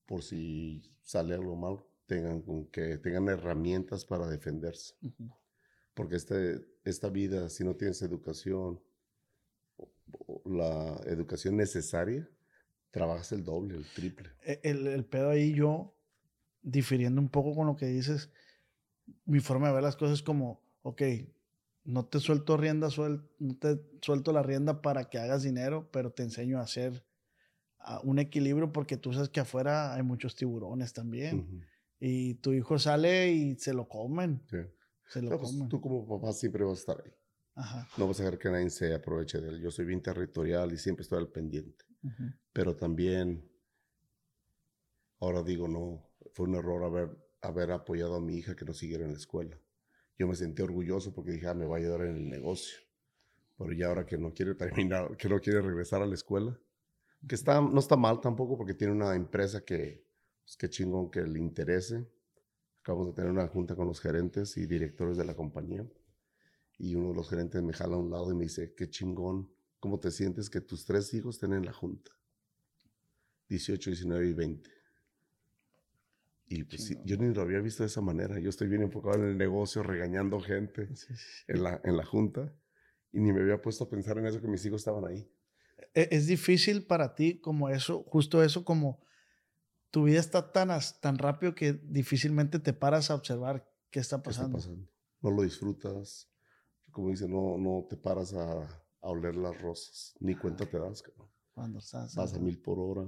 por 0.06 0.24
si 0.24 0.82
sale 1.04 1.36
algo 1.36 1.56
mal, 1.56 1.84
tengan, 2.08 2.42
con 2.42 2.66
que 2.68 2.98
tengan 2.98 3.30
herramientas 3.30 4.06
para 4.06 4.28
defenderse. 4.28 4.96
Porque 5.94 6.16
este, 6.16 6.66
esta 6.84 7.10
vida, 7.10 7.50
si 7.50 7.64
no 7.64 7.76
tienes 7.76 8.02
educación, 8.02 8.82
la 10.46 11.00
educación 11.06 11.58
necesaria, 11.58 12.28
trabajas 12.92 13.32
el 13.32 13.44
doble, 13.44 13.76
el 13.78 13.86
triple. 13.86 14.30
E- 14.44 14.60
El, 14.64 14.88
el 14.88 15.06
pedo 15.06 15.30
ahí 15.30 15.54
yo, 15.54 15.94
difiriendo 16.62 17.22
un 17.22 17.30
poco 17.30 17.54
con 17.54 17.68
lo 17.68 17.76
que 17.76 17.86
dices, 17.86 18.32
mi 19.26 19.40
forma 19.40 19.68
de 19.68 19.74
ver 19.76 19.84
las 19.84 19.96
cosas 19.96 20.20
es 20.20 20.24
como, 20.24 20.62
ok, 20.82 21.02
no 21.86 22.06
te 22.06 22.20
suelto 22.20 22.58
rienda, 22.58 22.90
suel- 22.90 23.28
no 23.40 23.56
te 23.58 23.80
suelto 24.02 24.32
la 24.32 24.44
rienda 24.44 24.82
para 24.82 25.10
que 25.10 25.18
hagas 25.18 25.44
dinero, 25.44 25.90
pero 25.92 26.12
te 26.12 26.24
enseño 26.24 26.60
a 26.60 26.64
hacer 26.64 27.04
un 28.04 28.20
equilibrio 28.20 28.72
porque 28.72 28.98
tú 28.98 29.14
sabes 29.14 29.30
que 29.30 29.40
afuera 29.40 29.94
hay 29.94 30.04
muchos 30.04 30.36
tiburones 30.36 30.94
también. 30.94 31.66
Y 32.00 32.36
tu 32.36 32.54
hijo 32.54 32.78
sale 32.80 33.32
y 33.32 33.56
se 33.56 33.74
lo 33.74 33.88
comen, 33.88 34.42
Sí. 34.50 34.58
se 35.08 35.22
lo 35.22 35.32
No, 35.32 35.38
pues, 35.40 35.52
comen. 35.52 35.70
tú 35.70 35.82
como 35.82 36.08
papá 36.08 36.32
siempre 36.34 36.64
vas 36.64 36.78
a 36.78 36.82
estar 36.82 37.02
ahí. 37.06 37.12
Ajá. 37.56 37.88
No 37.98 38.08
vas 38.08 38.20
a 38.20 38.24
dejar 38.24 38.40
que 38.40 38.50
nadie 38.50 38.70
se 38.70 38.94
aproveche 38.94 39.42
de 39.42 39.50
él. 39.50 39.62
Yo 39.62 39.72
soy 39.72 39.86
bien 39.86 40.02
territorial 40.02 40.72
y 40.72 40.78
siempre 40.78 41.04
estoy 41.04 41.20
al 41.20 41.30
pendiente. 41.30 41.84
Pero 42.54 42.76
también, 42.76 43.44
ahora 45.20 45.44
digo, 45.44 45.68
no, 45.68 46.10
fue 46.34 46.46
un 46.48 46.56
error 46.56 46.84
haber, 46.84 47.18
haber 47.42 47.72
apoyado 47.72 48.16
a 48.16 48.22
mi 48.22 48.36
hija 48.38 48.56
que 48.56 48.66
no 48.66 48.74
siguiera 48.74 49.04
en 49.06 49.12
la 49.12 49.18
escuela. 49.18 49.58
Yo 50.20 50.28
me 50.28 50.36
sentí 50.36 50.62
orgulloso 50.62 51.14
porque 51.14 51.32
dije, 51.32 51.48
ah, 51.48 51.54
me 51.54 51.66
va 51.66 51.78
a 51.78 51.80
ayudar 51.80 52.02
en 52.02 52.18
el 52.18 52.30
negocio. 52.30 52.78
Pero 53.58 53.72
ya 53.72 53.88
ahora 53.88 54.06
que 54.06 54.18
no 54.18 54.34
quiere 54.34 54.54
terminar, 54.56 55.16
que 55.16 55.30
no 55.30 55.40
quiere 55.40 55.62
regresar 55.62 56.02
a 56.02 56.06
la 56.06 56.14
escuela, 56.14 56.60
que 57.26 57.36
está, 57.36 57.62
no 57.62 57.80
está 57.80 57.96
mal 57.96 58.20
tampoco 58.20 58.58
porque 58.58 58.74
tiene 58.74 58.94
una 58.94 59.16
empresa 59.16 59.64
que, 59.64 60.06
pues, 60.44 60.70
chingón 60.70 61.10
que 61.10 61.22
le 61.22 61.40
interese. 61.40 62.06
Acabamos 62.82 63.08
de 63.08 63.14
tener 63.14 63.32
una 63.32 63.48
junta 63.48 63.76
con 63.76 63.88
los 63.88 64.02
gerentes 64.02 64.58
y 64.58 64.66
directores 64.66 65.16
de 65.16 65.24
la 65.24 65.36
compañía. 65.36 65.88
Y 66.78 66.96
uno 66.96 67.10
de 67.10 67.16
los 67.16 67.30
gerentes 67.30 67.62
me 67.64 67.74
jala 67.74 67.96
a 67.96 68.00
un 68.00 68.12
lado 68.12 68.32
y 68.32 68.36
me 68.36 68.44
dice, 68.44 68.74
qué 68.76 68.90
chingón, 68.90 69.50
¿cómo 69.80 70.00
te 70.00 70.12
sientes 70.12 70.50
que 70.50 70.60
tus 70.60 70.86
tres 70.86 71.14
hijos 71.14 71.36
estén 71.36 71.54
en 71.54 71.66
la 71.66 71.74
junta? 71.74 72.12
18, 73.48 73.90
19 73.90 74.28
y 74.28 74.34
20. 74.34 74.79
Y 76.52 76.64
pues 76.64 76.84
sí, 76.86 76.98
yo 77.06 77.16
ni 77.18 77.32
lo 77.34 77.42
había 77.44 77.60
visto 77.60 77.84
de 77.84 77.88
esa 77.88 78.02
manera. 78.02 78.40
Yo 78.40 78.50
estoy 78.50 78.68
bien 78.68 78.82
enfocado 78.82 79.16
en 79.24 79.30
el 79.30 79.38
negocio, 79.38 79.84
regañando 79.84 80.40
gente 80.42 80.88
Sí, 80.96 81.16
sí. 81.16 81.44
en 81.48 81.64
la, 81.64 81.80
en 81.84 81.96
la 81.96 82.04
junta. 82.04 82.54
Y 83.12 83.20
ni 83.20 83.32
me 83.32 83.42
había 83.42 83.62
puesto 83.62 83.84
a 83.84 83.90
pensar 83.90 84.18
en 84.18 84.26
eso 84.26 84.42
que 84.42 84.48
mis 84.48 84.66
hijos 84.66 84.82
estaban 84.82 85.06
ahí. 85.06 85.32
E- 85.94 86.10
Es 86.12 86.26
difícil 86.26 86.86
para 86.88 87.14
ti 87.14 87.40
como 87.40 87.70
eso, 87.70 88.04
justo 88.04 88.44
eso, 88.44 88.66
como 88.66 89.00
tu 89.92 90.04
vida 90.06 90.20
está 90.20 90.52
tan, 90.52 90.70
tan 91.02 91.18
rápido 91.20 91.54
que 91.54 91.74
difícilmente 91.74 92.60
te 92.60 92.74
paras 92.74 93.12
a 93.12 93.16
observar 93.16 93.72
qué 93.92 94.00
está 94.00 94.18
¿Qué 94.22 94.30
está 94.32 94.42
pasando. 94.44 94.58
pasando? 94.58 94.88
No 95.22 95.32
lo 95.32 95.44
disfrutas. 95.44 96.32
Como 96.92 97.10
dice, 97.12 97.28
no, 97.28 97.58
no 97.60 97.86
te 97.88 97.96
paras 97.96 98.34
a, 98.34 98.64
a 99.02 99.08
oler 99.08 99.36
las 99.36 99.60
rosas. 99.62 100.16
Ni 100.20 100.34
cuenta 100.36 100.66
te 100.66 100.80
das, 100.80 101.04
cabrón. 101.04 101.30
Cuando 101.54 101.78
estás. 101.80 102.16
Vas 102.16 102.34
a 102.34 102.40
mil 102.40 102.60
por 102.60 102.80
hora. 102.80 103.08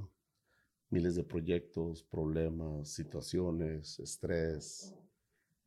Miles 0.92 1.16
de 1.16 1.24
proyectos, 1.24 2.04
problemas, 2.04 2.90
situaciones, 2.90 3.98
estrés, 4.00 4.94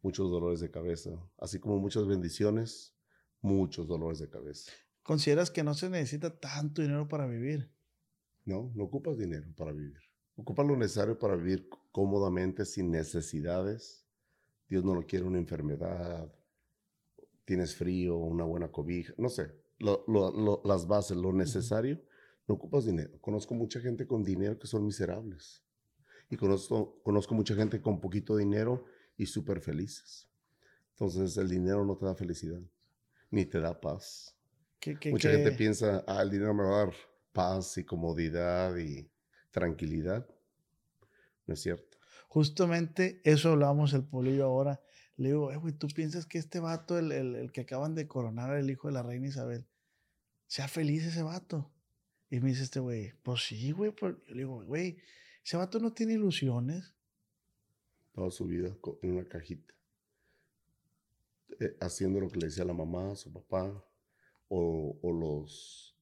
muchos 0.02 0.30
dolores 0.30 0.60
de 0.60 0.70
cabeza. 0.70 1.10
Así 1.38 1.58
como 1.58 1.78
muchas 1.78 2.06
bendiciones, 2.06 2.94
muchos 3.40 3.88
dolores 3.88 4.18
de 4.18 4.28
cabeza. 4.28 4.70
¿Consideras 5.02 5.50
que 5.50 5.64
no 5.64 5.74
se 5.74 5.88
necesita 5.88 6.38
tanto 6.38 6.82
dinero 6.82 7.08
para 7.08 7.26
vivir? 7.26 7.70
No, 8.44 8.70
no 8.74 8.84
ocupas 8.84 9.16
dinero 9.16 9.46
para 9.56 9.72
vivir. 9.72 9.98
Ocupas 10.36 10.66
lo 10.66 10.76
necesario 10.76 11.18
para 11.18 11.36
vivir 11.36 11.68
cómodamente, 11.90 12.66
sin 12.66 12.90
necesidades. 12.90 14.06
Dios 14.68 14.84
no 14.84 14.94
lo 14.94 15.06
quiere 15.06 15.24
una 15.24 15.38
enfermedad. 15.38 16.30
Tienes 17.46 17.74
frío, 17.74 18.16
una 18.18 18.44
buena 18.44 18.70
cobija, 18.70 19.14
no 19.16 19.28
sé. 19.30 19.52
Lo- 19.78 20.04
lo- 20.06 20.30
lo- 20.32 20.62
las 20.64 20.86
bases, 20.86 21.16
lo 21.16 21.32
necesario, 21.32 22.00
no 22.46 22.54
ocupas 22.54 22.84
dinero. 22.84 23.18
Conozco 23.20 23.54
mucha 23.54 23.80
gente 23.80 24.06
con 24.06 24.22
dinero 24.22 24.58
que 24.58 24.66
son 24.66 24.84
miserables. 24.84 25.62
Y 26.30 26.36
conozco, 26.36 27.00
conozco 27.02 27.34
mucha 27.34 27.54
gente 27.54 27.80
con 27.80 28.00
poquito 28.00 28.36
dinero 28.36 28.84
y 29.16 29.26
súper 29.26 29.60
felices. 29.60 30.28
Entonces 30.90 31.36
el 31.36 31.48
dinero 31.48 31.84
no 31.84 31.96
te 31.96 32.06
da 32.06 32.14
felicidad, 32.14 32.60
ni 33.30 33.44
te 33.46 33.60
da 33.60 33.80
paz. 33.80 34.36
¿Qué, 34.80 34.98
qué- 34.98 35.10
Mucha 35.10 35.30
qué- 35.30 35.36
gente 35.36 35.52
piensa, 35.52 36.04
ah, 36.06 36.22
el 36.22 36.30
dinero 36.30 36.54
me 36.54 36.64
va 36.64 36.82
a 36.82 36.84
dar 36.86 36.94
paz 37.32 37.76
y 37.78 37.84
comodidad 37.84 38.76
y 38.76 39.08
tranquilidad. 39.50 40.26
No 41.46 41.54
es 41.54 41.60
cierto. 41.60 41.98
Justamente 42.28 43.20
eso 43.24 43.50
hablábamos 43.52 43.92
el 43.92 44.04
polillo 44.04 44.44
ahora. 44.44 44.80
Le 45.16 45.28
digo, 45.28 45.52
eh, 45.52 45.56
güey, 45.56 45.72
¿tú 45.74 45.86
piensas 45.88 46.26
que 46.26 46.38
este 46.38 46.58
vato, 46.58 46.98
el, 46.98 47.12
el- 47.12 47.34
el 47.36 47.52
que 47.52 47.60
acaban 47.62 47.94
de 47.94 48.08
coronar 48.08 48.56
el 48.56 48.70
hijo 48.70 48.88
de 48.88 48.94
la 48.94 49.02
reina 49.02 49.28
Isabel, 49.28 49.66
sea 50.46 50.68
feliz 50.68 51.04
ese 51.04 51.22
vato? 51.22 51.70
Y 52.34 52.40
me 52.40 52.48
dice 52.48 52.64
este 52.64 52.80
güey, 52.80 53.12
pues 53.22 53.46
sí, 53.46 53.70
güey. 53.70 53.92
pero-". 53.92 54.20
Yo 54.24 54.34
le 54.34 54.40
digo, 54.40 54.64
güey, 54.64 54.96
ese 55.44 55.56
vato 55.56 55.78
no 55.78 55.92
tiene 55.92 56.14
ilusiones. 56.14 56.92
Toda 58.12 58.28
su 58.32 58.44
vida 58.46 58.76
en 59.02 59.12
una 59.12 59.28
cajita. 59.28 59.72
Eh, 61.60 61.76
haciendo 61.80 62.18
lo 62.18 62.28
que 62.28 62.40
le 62.40 62.46
decía 62.46 62.64
la 62.64 62.72
mamá, 62.72 63.14
su 63.14 63.32
papá, 63.32 63.72
o, 64.48 64.98
o 65.00 65.12
los, 65.12 65.96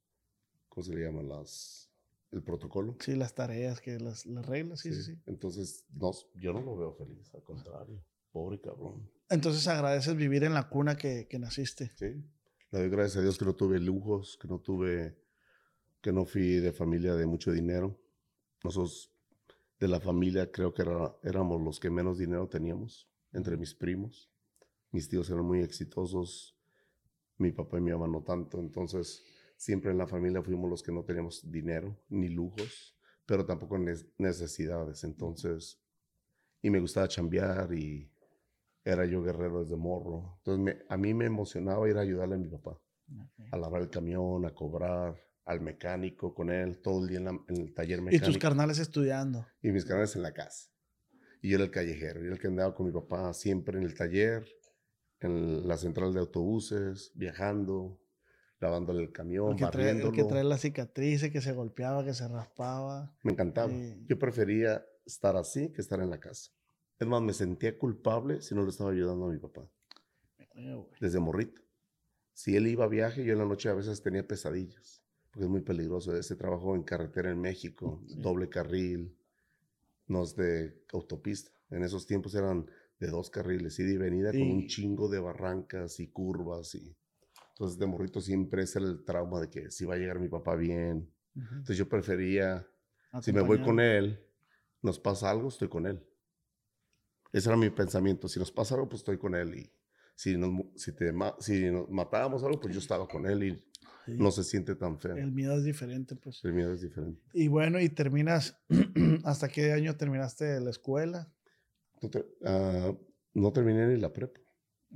¿cómo 0.71 0.83
se 0.83 0.95
le 0.95 1.05
llaman? 1.05 1.29
Las, 1.29 1.91
el 2.31 2.43
protocolo. 2.43 2.97
Sí, 3.01 3.15
las 3.15 3.35
tareas, 3.35 3.83
que 3.83 3.99
las, 4.01 4.25
las 4.25 4.47
reglas, 4.47 4.81
sí, 4.81 4.95
sí, 4.95 5.03
sí. 5.03 5.19
Entonces, 5.27 5.85
no, 5.93 6.13
yo 6.37 6.55
no 6.55 6.63
lo 6.63 6.79
veo 6.79 6.95
feliz, 6.95 7.31
al 7.35 7.43
contrario. 7.43 8.03
Pobre 8.33 8.59
cabrón. 8.59 9.11
Entonces 9.29 9.69
agradeces 9.69 10.17
vivir 10.17 10.45
en 10.45 10.55
la 10.55 10.71
cuna 10.71 10.97
que, 10.97 11.27
que 11.29 11.39
naciste. 11.39 11.93
Sí. 11.97 12.07
Le 12.71 12.79
doy 12.79 12.89
gracias 12.89 13.19
a 13.19 13.21
Dios 13.21 13.37
que 13.37 13.45
no 13.45 13.55
tuve 13.55 13.79
lujos, 13.79 14.39
que 14.41 14.49
no 14.49 14.61
tuve, 14.61 15.15
que 16.03 16.13
no 16.13 16.25
fui 16.27 16.57
de 16.61 16.73
familia 16.73 17.15
de 17.15 17.27
mucho 17.27 17.53
dinero. 17.53 17.99
Nosotros 18.65 19.11
de 19.81 19.89
la 19.89 20.01
familia 20.01 20.51
creo 20.51 20.75
que 20.75 20.83
era- 20.83 21.17
éramos 21.23 21.61
los 21.63 21.81
que 21.81 21.91
menos 21.91 22.19
dinero 22.19 22.49
teníamos 22.49 23.09
entre 23.33 23.57
mis 23.57 23.75
primos. 23.75 24.31
Mis 24.91 25.09
tíos 25.09 25.31
eran 25.31 25.45
muy 25.45 25.61
exitosos, 25.61 26.57
mi 27.39 27.51
papá 27.53 27.79
y 27.79 27.81
mi 27.81 27.93
mamá 27.93 28.07
no 28.09 28.23
tanto. 28.23 28.59
Entonces, 28.61 29.25
siempre 29.57 29.91
en 29.93 29.99
la 29.99 30.07
familia 30.07 30.43
fuimos 30.43 30.69
los 30.69 30.83
que 30.83 30.93
no 30.93 31.03
teníamos 31.05 31.51
dinero 31.51 31.97
ni 32.09 32.29
lujos, 32.29 32.95
pero 33.25 33.47
tampoco 33.47 33.79
ne- 33.79 33.95
necesidades. 34.19 35.05
Entonces, 35.05 35.81
y 36.61 36.71
me 36.71 36.81
gustaba 36.81 37.09
chambear 37.09 37.73
y 37.75 38.11
era 38.85 39.05
yo 39.07 39.23
guerrero 39.23 39.63
desde 39.63 39.77
morro. 39.77 40.35
Entonces, 40.39 40.65
me- 40.65 40.85
a 40.89 40.97
mí 40.97 41.15
me 41.15 41.27
emocionaba 41.27 41.89
ir 41.89 41.97
a 41.97 42.01
ayudarle 42.03 42.35
a 42.35 42.39
mi 42.39 42.49
papá. 42.49 42.79
a 43.51 43.57
lavar 43.59 43.83
el 43.83 43.91
camión, 43.91 44.47
a 44.47 44.55
cobrar, 44.55 45.15
al 45.45 45.61
mecánico 45.61 46.35
con 46.35 46.51
él, 46.51 46.81
todo 46.81 47.03
el 47.03 47.09
día 47.09 47.19
en, 47.19 47.25
la- 47.25 47.41
en 47.49 47.57
el 47.57 47.75
taller 47.75 48.01
mecánico. 48.01 48.25
Y 48.31 48.33
tus 48.35 48.39
carnales 48.41 48.79
estudiando. 48.79 49.47
Y 49.63 49.71
mis 49.73 49.85
canales 49.85 50.15
en 50.17 50.23
la 50.23 50.33
casa. 50.33 50.71
Y 51.41 51.51
yo 51.51 51.57
era 51.57 51.65
el 51.65 51.71
callejero, 51.71 52.21
yo 52.21 52.27
era 52.27 52.35
el 52.35 52.41
que 52.41 52.47
andaba 52.47 52.75
con 52.75 52.87
mi 52.87 52.93
papá 52.93 53.33
siempre 53.35 53.77
en 53.79 53.85
el 53.85 53.95
taller, 53.95 54.47
en 55.21 55.67
la 55.67 55.77
central 55.77 56.13
de 56.13 56.21
autobuses, 56.21 57.11
viajando, 57.15 58.01
lavándole 58.61 59.03
el 59.03 59.13
camión, 59.13 59.51
El 59.53 59.57
que, 59.57 59.67
trae, 59.67 59.91
el 59.91 60.13
que 60.13 60.23
trae 60.25 60.45
las 60.45 60.61
cicatrices, 60.61 61.31
que 61.33 61.41
se 61.41 61.53
golpeaba, 61.53 62.05
que 62.05 62.15
se 62.15 62.29
raspaba. 62.29 63.17
Me 63.25 63.33
encantaba. 63.33 63.73
Yo 64.07 64.19
prefería 64.19 64.85
estar 65.05 65.37
así 65.37 65.73
que 65.73 65.81
estar 65.81 66.01
en 66.01 66.11
la 66.11 66.21
casa. 66.21 66.53
Es 67.01 67.09
más, 67.09 67.21
me 67.23 67.33
sentía 67.33 67.77
culpable 67.77 68.41
si 68.41 68.55
no 68.55 68.63
le 68.63 68.71
estaba 68.71 68.91
ayudando 68.93 69.27
a 69.27 69.33
mi 69.33 69.39
papá, 69.39 69.69
desde 71.01 71.19
morrito. 71.19 71.61
Si 72.35 72.55
él 72.57 72.69
iba 72.69 72.85
a 72.85 72.89
viaje, 72.89 73.25
yo 73.25 73.33
en 73.33 73.41
la 73.41 73.45
noche 73.45 73.69
a 73.69 73.75
veces 73.75 74.01
tenía 74.03 74.27
pesadillas, 74.27 75.02
porque 75.33 75.45
es 75.45 75.51
muy 75.51 75.63
peligroso. 75.63 76.15
Ese 76.15 76.37
trabajo 76.37 76.75
en 76.77 76.83
carretera 76.83 77.31
en 77.31 77.41
México, 77.41 78.03
Sí. 78.07 78.21
doble 78.21 78.49
carril, 78.49 79.17
no 80.07 80.23
es 80.23 80.37
de 80.37 80.85
autopista. 80.93 81.51
En 81.71 81.83
esos 81.83 82.07
tiempos 82.07 82.35
eran 82.35 82.67
de 83.01 83.09
dos 83.09 83.31
carriles, 83.31 83.79
ida 83.79 83.91
y 83.91 83.97
venida, 83.97 84.31
con 84.31 84.43
un 84.43 84.67
chingo 84.67 85.09
de 85.09 85.19
barrancas 85.19 85.99
y 86.01 86.09
curvas. 86.09 86.75
Y... 86.75 86.95
Entonces, 87.53 87.79
de 87.79 87.87
morrito 87.87 88.21
siempre 88.21 88.63
era 88.63 88.85
el 88.85 89.05
trauma 89.05 89.41
de 89.41 89.49
que 89.49 89.71
si 89.71 89.87
va 89.87 89.95
a 89.95 89.99
llegar 89.99 90.21
mi 90.21 90.29
papá 90.29 90.55
bien. 90.55 91.11
Ujú. 91.35 91.47
Entonces, 91.51 91.79
yo 91.79 91.89
prefería 91.89 92.67
si 93.23 93.33
me 93.33 93.41
voy 93.41 93.63
con 93.63 93.81
él, 93.81 94.21
nos 94.83 94.99
pasa 94.99 95.31
algo, 95.31 95.49
estoy 95.49 95.69
con 95.69 95.87
él. 95.87 96.07
Ese 97.33 97.49
era 97.49 97.57
mi 97.57 97.71
pensamiento. 97.71 98.29
Si 98.29 98.39
nos 98.39 98.53
pasa 98.53 98.75
algo, 98.75 98.91
pues 98.91 99.01
estoy 99.01 99.17
con 99.17 99.35
él. 99.35 99.55
Y 99.55 99.73
si 100.15 100.37
nos, 100.37 100.51
si 100.77 100.93
te, 100.93 101.11
si 101.41 101.71
nos 101.71 101.89
matábamos 101.89 102.45
algo, 102.45 102.61
pues 102.61 102.75
yo 102.75 102.81
estaba 102.81 103.09
con 103.09 103.27
él 103.27 103.43
y 103.45 103.72
Sí. 104.07 104.13
no 104.19 104.31
se 104.33 104.43
siente 104.45 104.75
tan 104.75 104.99
feo. 104.99 105.17
El 105.17 105.33
miedo 105.33 105.57
es 105.57 105.65
diferente, 105.65 106.17
pues. 106.17 106.45
El 106.45 106.53
miedo 106.55 106.73
es 106.73 106.81
diferente. 106.81 107.21
Y 107.33 107.49
bueno, 107.49 107.81
y 107.81 107.89
terminas, 107.89 108.57
¿hasta 109.25 109.49
qué 109.49 109.73
año 109.73 109.97
terminaste 109.97 110.61
la 110.61 110.71
escuela? 110.71 111.33
No, 112.01 112.11
te- 112.11 112.27
ah, 112.45 112.93
no 113.35 113.53
terminé 113.53 113.87
ni 113.87 114.01
la 114.01 114.13
prepa. 114.13 114.41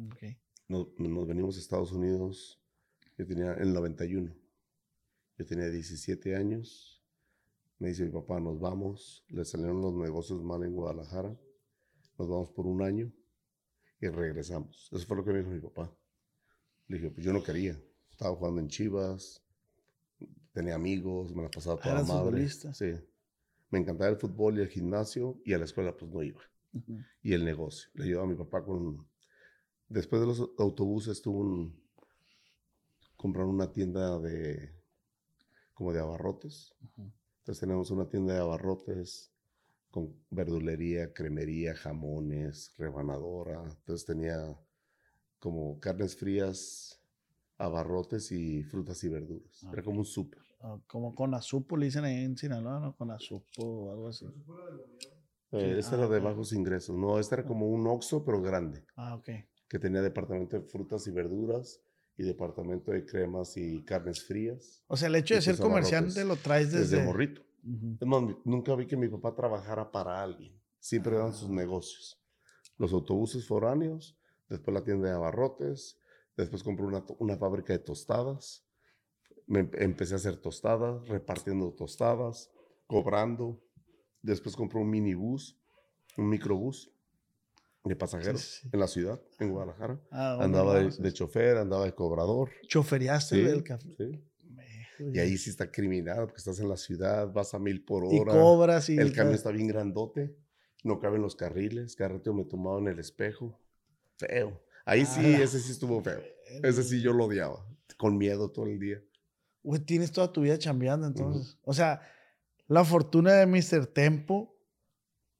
Ok. 0.06 0.22
Nos, 0.68 0.88
nos 0.98 1.26
venimos 1.26 1.56
a 1.56 1.60
Estados 1.60 1.92
Unidos. 1.92 2.60
Yo 3.16 3.26
tenía 3.26 3.52
en 3.54 3.62
el 3.62 3.72
91. 3.74 4.34
Yo 5.38 5.46
tenía 5.46 5.68
17 5.70 6.34
años. 6.34 7.04
Me 7.78 7.88
dice 7.88 8.04
mi 8.04 8.10
papá, 8.10 8.40
nos 8.40 8.58
vamos. 8.58 9.24
Le 9.28 9.44
salieron 9.44 9.80
los 9.80 9.94
negocios 9.94 10.42
mal 10.42 10.64
en 10.64 10.72
Guadalajara. 10.74 11.28
Nos 12.18 12.28
vamos 12.28 12.50
por 12.50 12.66
un 12.66 12.82
año 12.82 13.12
y 14.00 14.08
regresamos. 14.08 14.88
Eso 14.90 15.06
fue 15.06 15.16
lo 15.18 15.24
que 15.24 15.30
me 15.32 15.38
dijo 15.38 15.50
mi 15.50 15.60
papá. 15.60 15.94
Le 16.88 16.96
dije, 16.96 17.10
pues 17.10 17.24
yo 17.24 17.32
no 17.32 17.42
quería. 17.42 17.80
Estaba 18.16 18.34
jugando 18.34 18.62
en 18.62 18.68
Chivas. 18.68 19.42
Tenía 20.54 20.74
amigos, 20.74 21.34
me 21.34 21.42
la 21.42 21.50
pasaba 21.50 21.76
toda 21.78 21.96
¿Eras 21.96 22.08
madre. 22.08 22.24
futbolista? 22.24 22.72
Sí. 22.72 22.94
Me 23.68 23.78
encantaba 23.78 24.08
el 24.08 24.16
fútbol 24.16 24.56
y 24.56 24.62
el 24.62 24.68
gimnasio 24.68 25.38
y 25.44 25.52
a 25.52 25.58
la 25.58 25.66
escuela 25.66 25.94
pues 25.94 26.10
no 26.10 26.22
iba 26.22 26.40
y 27.22 27.34
el 27.34 27.44
negocio. 27.44 27.90
Le 27.92 28.04
ayudaba 28.04 28.24
a 28.24 28.30
mi 28.30 28.34
papá 28.34 28.64
con... 28.64 29.06
Después 29.90 30.22
de 30.22 30.28
los 30.28 30.50
autobuses 30.56 31.20
tuvo 31.20 31.40
un... 31.40 31.78
Compraron 33.18 33.50
una 33.50 33.70
tienda 33.70 34.18
de... 34.18 34.72
como 35.74 35.92
de 35.92 36.00
abarrotes. 36.00 36.74
Entonces 36.96 37.60
tenemos 37.60 37.90
una 37.90 38.08
tienda 38.08 38.32
de 38.32 38.40
abarrotes 38.40 39.30
con 39.90 40.16
verdulería, 40.30 41.12
cremería, 41.12 41.74
jamones, 41.74 42.72
rebanadora. 42.78 43.62
Entonces 43.62 44.06
tenía 44.06 44.58
como 45.38 45.78
carnes 45.80 46.16
frías, 46.16 46.95
abarrotes 47.58 48.30
y 48.32 48.62
frutas 48.64 49.02
y 49.04 49.08
verduras. 49.08 49.62
Era 49.64 49.80
Ok. 49.80 49.84
como 49.84 49.98
un 50.00 50.04
súper. 50.04 50.40
Ah, 50.60 50.78
Como 50.86 51.14
con 51.14 51.34
azupo, 51.34 51.76
le 51.76 51.86
dicen 51.86 52.04
ahí 52.04 52.24
en 52.24 52.36
Sinaloa, 52.36 52.80
¿no? 52.80 52.96
Con 52.96 53.10
azupo 53.10 53.62
o 53.62 53.90
algo 53.92 54.08
así. 54.08 54.26
Eh, 55.52 55.76
este 55.78 55.94
era 55.94 56.04
ah, 56.04 56.08
de 56.08 56.18
ok. 56.18 56.24
bajos 56.24 56.52
ingresos. 56.52 56.96
No, 56.96 57.18
este 57.18 57.36
era 57.36 57.44
como 57.44 57.68
un 57.68 57.86
Oxxo, 57.86 58.24
pero 58.24 58.40
grande. 58.42 58.84
Ah, 58.96 59.14
ok. 59.14 59.28
que 59.68 59.78
tenía 59.80 60.00
departamento 60.00 60.56
de 60.56 60.62
frutas 60.62 61.06
y 61.08 61.10
verduras 61.10 61.80
y 62.16 62.22
departamento 62.22 62.92
de 62.92 63.04
cremas 63.04 63.56
y 63.56 63.82
carnes 63.84 64.22
frías 64.24 64.82
O 64.86 64.96
sea, 64.96 65.08
el 65.08 65.16
hecho 65.16 65.34
de 65.34 65.42
ser 65.42 65.58
comerciante 65.58 66.24
lo 66.24 66.36
traes 66.36 66.70
desde, 66.72 66.96
desde... 66.98 67.04
morrito. 67.04 67.42
Ujú. 67.64 67.96
Es 68.00 68.06
más, 68.06 68.22
mi- 68.22 68.36
nunca 68.44 68.74
vi 68.76 68.86
que 68.86 68.96
mi 68.96 69.08
papá 69.08 69.34
trabajara 69.34 69.90
para 69.90 70.22
alguien. 70.22 70.56
Siempre 70.78 71.16
eran 71.16 71.34
sus 71.34 71.48
Ah. 71.50 71.52
negocios. 71.52 72.16
Los 72.78 72.92
autobuses 72.92 73.46
foráneos, 73.46 74.16
después 74.48 74.72
la 74.72 74.84
tienda 74.84 75.08
de 75.08 75.14
abarrotes, 75.14 75.98
después 76.36 76.62
compré 76.62 76.84
una, 76.86 77.04
una 77.18 77.36
fábrica 77.36 77.72
de 77.72 77.78
tostadas. 77.80 78.64
Me 79.46 79.60
em- 79.60 79.70
empecé 79.74 80.14
a 80.14 80.16
hacer 80.16 80.36
tostadas, 80.36 81.06
repartiendo 81.08 81.72
tostadas, 81.72 82.50
cobrando. 82.86 83.60
Después 84.22 84.56
compré 84.56 84.80
un 84.80 84.90
minibús, 84.90 85.56
un 86.16 86.28
microbús 86.28 86.90
de 87.84 87.94
pasajeros 87.94 88.40
Sí, 88.42 88.60
sí. 88.62 88.68
en 88.72 88.80
la 88.80 88.88
ciudad, 88.88 89.20
en 89.38 89.50
Guadalajara. 89.52 90.00
Ah, 90.10 90.30
¿dónde 90.32 90.44
Andaba 90.44 90.80
de, 90.80 91.12
chofer, 91.12 91.56
andaba 91.56 91.84
de 91.84 91.94
cobrador. 91.94 92.50
Choferiaste 92.66 93.36
Sí, 93.36 93.42
el 93.42 93.62
café. 93.62 93.94
sí. 93.96 94.24
Y 95.12 95.18
ahí 95.18 95.36
sí 95.36 95.50
está 95.50 95.70
criminal, 95.70 96.20
porque 96.26 96.38
estás 96.38 96.58
en 96.58 96.68
la 96.68 96.76
ciudad, 96.76 97.30
vas 97.32 97.52
a 97.54 97.58
mil 97.58 97.84
por 97.84 98.04
Y 98.12 98.18
hora. 98.18 98.32
cobras 98.32 98.88
y... 98.88 98.96
el 98.98 99.12
cambio 99.12 99.36
está 99.36 99.50
bien 99.50 99.68
grandote, 99.68 100.34
no 100.84 100.98
caben 100.98 101.20
los 101.22 101.36
carriles. 101.36 101.94
Cada 101.94 102.14
rato 102.14 102.32
me 102.32 102.44
tomaba 102.44 102.78
en 102.78 102.88
el 102.88 102.98
espejo. 102.98 103.60
Feo. 104.16 104.60
Ahí 104.86 105.04
sí, 105.04 105.20
Ah, 105.20 105.42
ese 105.42 105.60
sí 105.60 105.72
estuvo 105.72 106.00
feo. 106.00 106.22
Ese 106.62 106.82
sí 106.84 107.02
yo 107.02 107.12
lo 107.12 107.24
odiaba. 107.26 107.66
Con 107.98 108.16
miedo 108.16 108.50
todo 108.50 108.66
el 108.66 108.78
día. 108.78 109.02
Güey, 109.62 109.80
tienes 109.80 110.12
toda 110.12 110.32
tu 110.32 110.42
vida 110.42 110.56
chambeando 110.58 111.06
entonces. 111.08 111.58
O 111.62 111.74
sea, 111.74 112.00
la 112.68 112.84
fortuna 112.84 113.32
de 113.32 113.46
Mr. 113.46 113.86
Tempo 113.88 114.56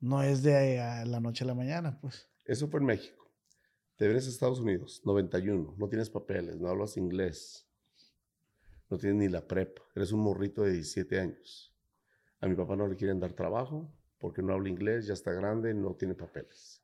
no 0.01 0.23
es 0.23 0.43
de 0.43 0.81
a 0.81 1.05
la 1.07 1.21
noche 1.21 1.45
a 1.45 1.47
la 1.47 1.55
mañana, 1.55 1.99
pues. 2.01 2.29
Eso 2.45 2.67
fue 2.67 2.81
en 2.81 2.87
México. 2.87 3.31
Te 3.97 4.07
vienes 4.07 4.27
a 4.27 4.31
Estados 4.31 4.59
Unidos, 4.59 5.01
91. 5.05 5.77
No 5.79 5.89
tienes 5.89 6.11
papeles, 6.11 6.59
no 6.59 6.69
hablas 6.69 6.97
inglés. 6.97 7.69
No 8.91 8.99
tienes 8.99 9.19
ni 9.19 9.29
la 9.29 9.47
prepa. 9.47 9.83
Eres 9.95 10.11
un 10.11 10.21
morrito 10.21 10.63
de 10.63 10.73
17 10.73 11.21
años. 11.21 11.73
A 12.41 12.49
mi 12.49 12.57
papá 12.57 12.75
no 12.75 12.89
le 12.89 12.97
quieren 12.97 13.21
dar 13.21 13.33
trabajo 13.33 13.93
porque 14.19 14.43
no 14.43 14.53
habla 14.55 14.69
inglés, 14.69 15.07
ya 15.07 15.15
está 15.15 15.33
grande, 15.33 15.73
no 15.73 15.95
tiene 15.95 16.15
papeles. 16.15 16.83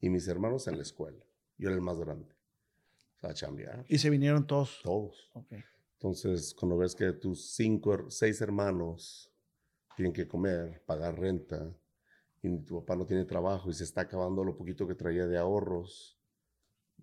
Y 0.00 0.08
mis 0.08 0.28
hermanos 0.28 0.68
en 0.68 0.76
la 0.76 0.82
escuela. 0.82 1.25
Yo 1.58 1.68
era 1.68 1.76
el 1.76 1.82
más 1.82 1.98
grande. 1.98 2.34
O 3.16 3.18
sea, 3.20 3.30
a 3.30 3.34
chambear. 3.34 3.84
Y 3.88 3.98
se 3.98 4.10
vinieron 4.10 4.46
todos. 4.46 4.80
Todos. 4.82 5.30
Entonces, 5.94 6.54
cuando 6.54 6.76
ves 6.76 6.94
que 6.94 7.12
tus 7.12 7.54
cinco, 7.54 8.10
seis 8.10 8.40
hermanos 8.40 9.32
tienen 9.96 10.12
que 10.12 10.28
comer, 10.28 10.82
pagar 10.84 11.18
renta, 11.18 11.74
y 12.42 12.58
tu 12.58 12.80
papá 12.80 12.96
no 12.96 13.06
tiene 13.06 13.24
trabajo 13.24 13.70
y 13.70 13.74
se 13.74 13.84
está 13.84 14.02
acabando 14.02 14.44
lo 14.44 14.56
poquito 14.56 14.86
que 14.86 14.94
traía 14.94 15.26
de 15.26 15.38
ahorros, 15.38 16.18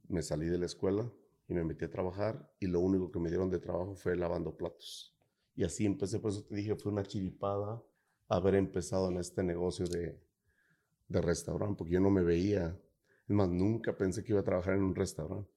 me 0.08 0.22
salí 0.22 0.48
de 0.48 0.58
la 0.58 0.66
escuela 0.66 1.12
y 1.48 1.54
me 1.54 1.64
metí 1.64 1.86
a 1.86 1.90
trabajar 1.90 2.52
y 2.60 2.68
lo 2.68 2.80
único 2.80 3.12
que 3.12 3.20
me 3.20 3.30
dieron 3.30 3.50
de 3.50 3.60
trabajo 3.60 3.96
fue 3.96 4.16
lavando 4.16 4.56
platos. 4.56 5.16
Y 5.56 5.64
así 5.64 5.86
empecé, 5.86 6.20
por 6.20 6.32
eso 6.32 6.44
te 6.44 6.56
dije, 6.56 6.76
fue 6.76 6.92
una 6.92 7.04
chiripada 7.04 7.82
haber 8.28 8.56
empezado 8.56 9.10
en 9.10 9.18
este 9.18 9.44
negocio 9.44 9.86
de, 9.86 10.20
de 11.08 11.22
restaurante, 11.22 11.78
porque 11.78 11.94
yo 11.94 12.00
no 12.00 12.10
me 12.10 12.24
veía, 12.24 12.80
es 13.28 13.36
más, 13.36 13.50
nunca 13.50 13.96
pensé 13.96 14.24
que 14.24 14.34
iba 14.34 14.42
a 14.42 14.46
trabajar 14.46 14.76
en 14.76 14.84
un 14.84 14.96
restaurante. 14.96 15.52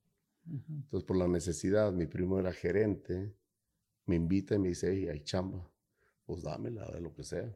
Ujú. 0.46 0.72
Entonces, 0.72 1.06
por 1.06 1.16
la 1.16 1.26
necesidad, 1.26 1.92
mi 1.92 2.06
primo 2.06 2.38
era 2.38 2.52
gerente, 2.52 3.34
me 4.06 4.16
invita 4.16 4.54
y 4.54 4.58
me 4.58 4.68
dice, 4.68 4.92
hey, 4.92 5.08
hay 5.08 5.20
chamba, 5.24 5.68
pues 6.24 6.42
dámela, 6.42 6.86
de 6.92 7.00
lo 7.00 7.12
que 7.12 7.24
sea. 7.24 7.52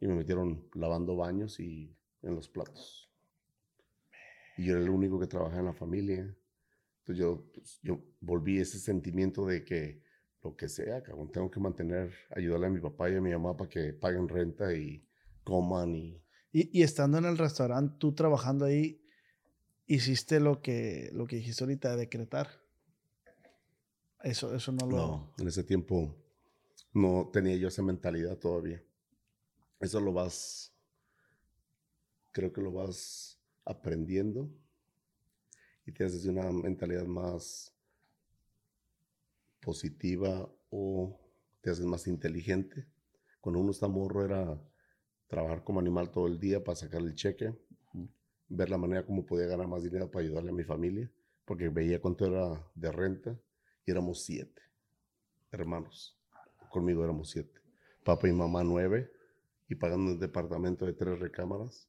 Y 0.00 0.06
me 0.06 0.14
metieron 0.14 0.68
lavando 0.74 1.16
baños 1.16 1.60
y 1.60 1.96
en 2.22 2.34
los 2.34 2.48
platos. 2.48 3.10
Y 4.56 4.64
yo 4.64 4.74
era 4.74 4.82
el 4.82 4.90
único 4.90 5.18
que 5.20 5.26
trabajaba 5.26 5.60
en 5.60 5.66
la 5.66 5.72
familia. 5.72 6.36
Entonces 6.98 7.18
yo, 7.18 7.44
pues, 7.54 7.78
yo 7.82 8.00
volví 8.20 8.58
ese 8.58 8.78
sentimiento 8.78 9.46
de 9.46 9.64
que 9.64 10.02
lo 10.42 10.56
que 10.56 10.68
sea, 10.68 11.02
cabrón, 11.02 11.30
tengo 11.30 11.50
que 11.50 11.60
mantener, 11.60 12.12
ayudarle 12.30 12.66
a 12.66 12.70
mi 12.70 12.80
papá 12.80 13.10
y 13.10 13.14
a 13.14 13.20
mi 13.20 13.30
mamá 13.30 13.56
para 13.56 13.70
que 13.70 13.92
paguen 13.92 14.28
renta 14.28 14.74
y 14.74 15.06
coman 15.44 15.94
y... 15.94 16.22
Y, 16.52 16.80
y 16.80 16.82
estando 16.82 17.18
en 17.18 17.26
el 17.26 17.36
restaurante, 17.36 17.96
tú 17.98 18.14
trabajando 18.14 18.64
ahí, 18.64 19.05
hiciste 19.86 20.40
lo 20.40 20.60
que, 20.60 21.10
lo 21.12 21.26
que 21.26 21.36
dijiste 21.36 21.64
ahorita, 21.64 21.90
de 21.92 21.96
decretar. 21.96 22.48
Eso, 24.22 24.54
eso 24.54 24.72
no 24.72 24.86
lo... 24.86 24.96
No, 24.96 25.34
en 25.38 25.48
ese 25.48 25.62
tiempo 25.62 26.14
no 26.92 27.30
tenía 27.32 27.56
yo 27.56 27.68
esa 27.68 27.82
mentalidad 27.82 28.36
todavía. 28.38 28.82
Eso 29.80 30.00
lo 30.00 30.12
vas, 30.12 30.72
creo 32.32 32.52
que 32.52 32.60
lo 32.60 32.72
vas 32.72 33.38
aprendiendo 33.64 34.50
y 35.84 35.92
te 35.92 36.04
haces 36.04 36.24
una 36.24 36.50
mentalidad 36.50 37.04
más 37.04 37.72
positiva 39.60 40.50
o 40.70 41.20
te 41.60 41.70
haces 41.70 41.84
más 41.84 42.06
inteligente. 42.06 42.86
Cuando 43.40 43.60
uno 43.60 43.70
está 43.70 43.86
morro 43.86 44.24
era 44.24 44.60
trabajar 45.26 45.62
como 45.62 45.80
animal 45.80 46.10
todo 46.10 46.26
el 46.26 46.38
día 46.38 46.62
para 46.62 46.76
sacar 46.76 47.02
el 47.02 47.14
cheque. 47.14 47.54
Ver 48.48 48.70
la 48.70 48.78
manera 48.78 49.04
como 49.04 49.26
podía 49.26 49.46
ganar 49.46 49.66
más 49.66 49.82
dinero 49.82 50.10
para 50.10 50.24
ayudarle 50.24 50.50
a 50.50 50.54
mi 50.54 50.64
familia, 50.64 51.10
porque 51.44 51.68
veía 51.68 52.00
cuánto 52.00 52.26
era 52.26 52.64
de 52.74 52.92
renta 52.92 53.38
y 53.84 53.90
éramos 53.90 54.24
siete 54.24 54.62
hermanos. 55.50 56.16
Conmigo 56.70 57.04
éramos 57.04 57.30
siete. 57.30 57.60
Papá 58.04 58.28
y 58.28 58.32
mamá 58.32 58.62
nueve 58.62 59.10
y 59.68 59.74
pagando 59.74 60.12
un 60.12 60.18
departamento 60.18 60.86
de 60.86 60.92
tres 60.92 61.18
recámaras. 61.18 61.88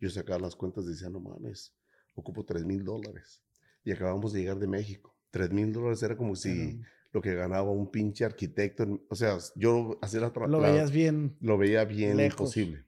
Yo 0.00 0.10
sacaba 0.10 0.40
las 0.40 0.56
cuentas 0.56 0.84
y 0.84 0.88
decía, 0.88 1.08
no 1.08 1.20
mames, 1.20 1.72
ocupo 2.14 2.44
tres 2.44 2.64
mil 2.64 2.84
dólares. 2.84 3.40
Y 3.84 3.92
acabamos 3.92 4.32
de 4.32 4.40
llegar 4.40 4.58
de 4.58 4.66
México. 4.66 5.14
Tres 5.30 5.50
mil 5.50 5.72
dólares 5.72 6.02
era 6.02 6.16
como 6.16 6.34
si 6.34 6.80
lo 7.12 7.20
que 7.20 7.34
ganaba 7.34 7.70
un 7.70 7.90
pinche 7.90 8.24
arquitecto. 8.24 9.00
O 9.08 9.14
sea, 9.14 9.38
yo 9.54 9.98
hacía 10.02 10.20
la... 10.20 10.32
Lo 10.46 10.60
veías 10.60 10.90
bien. 10.90 11.36
Lo 11.40 11.56
veía 11.56 11.84
bien 11.84 12.18
imposible. 12.20 12.84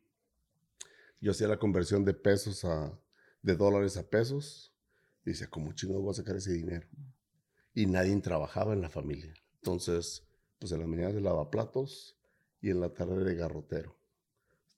Yo 1.21 1.31
hacía 1.31 1.49
la 1.49 1.59
conversión 1.59 2.05
de 2.05 2.15
pesos 2.15 2.65
a... 2.65 2.99
de 3.47 3.55
dólares 3.55 3.97
a 3.97 4.03
pesos. 4.03 4.75
Y 5.25 5.31
decía, 5.31 5.49
¿cómo 5.49 5.73
chingo 5.73 6.01
voy 6.01 6.11
a 6.11 6.15
sacar 6.15 6.37
ese 6.37 6.53
dinero? 6.53 6.87
Y 7.73 7.87
nadie 7.87 8.15
trabajaba 8.21 8.75
en 8.75 8.83
la 8.83 8.91
familia. 8.91 9.35
Entonces, 9.55 10.25
pues 10.59 10.73
en 10.73 10.81
las 10.81 10.89
mañanas 10.89 11.15
de 11.15 11.21
lavaplatos 11.21 12.19
y 12.61 12.71
en 12.71 12.81
la 12.81 12.93
tarde 12.93 13.25
de 13.25 13.35
garrotero. 13.35 13.97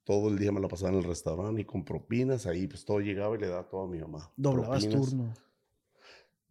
Todo 0.04 0.28
el 0.28 0.38
día 0.38 0.52
me 0.52 0.61
la 0.61 0.68
pasaba 0.68 0.92
en 0.92 0.98
el 0.98 1.04
restaurante 1.04 1.62
y 1.62 1.64
con 1.64 1.85
propinas 1.85 2.46
ahí, 2.46 2.66
pues 2.66 2.85
todo 2.85 3.00
llegaba 3.00 3.37
y 3.37 3.40
le 3.40 3.48
daba 3.48 3.68
todo 3.68 3.83
a 3.83 3.88
mi 3.88 3.98
mamá. 3.98 4.31
Doblabas 4.37 4.88
turno. 4.88 5.35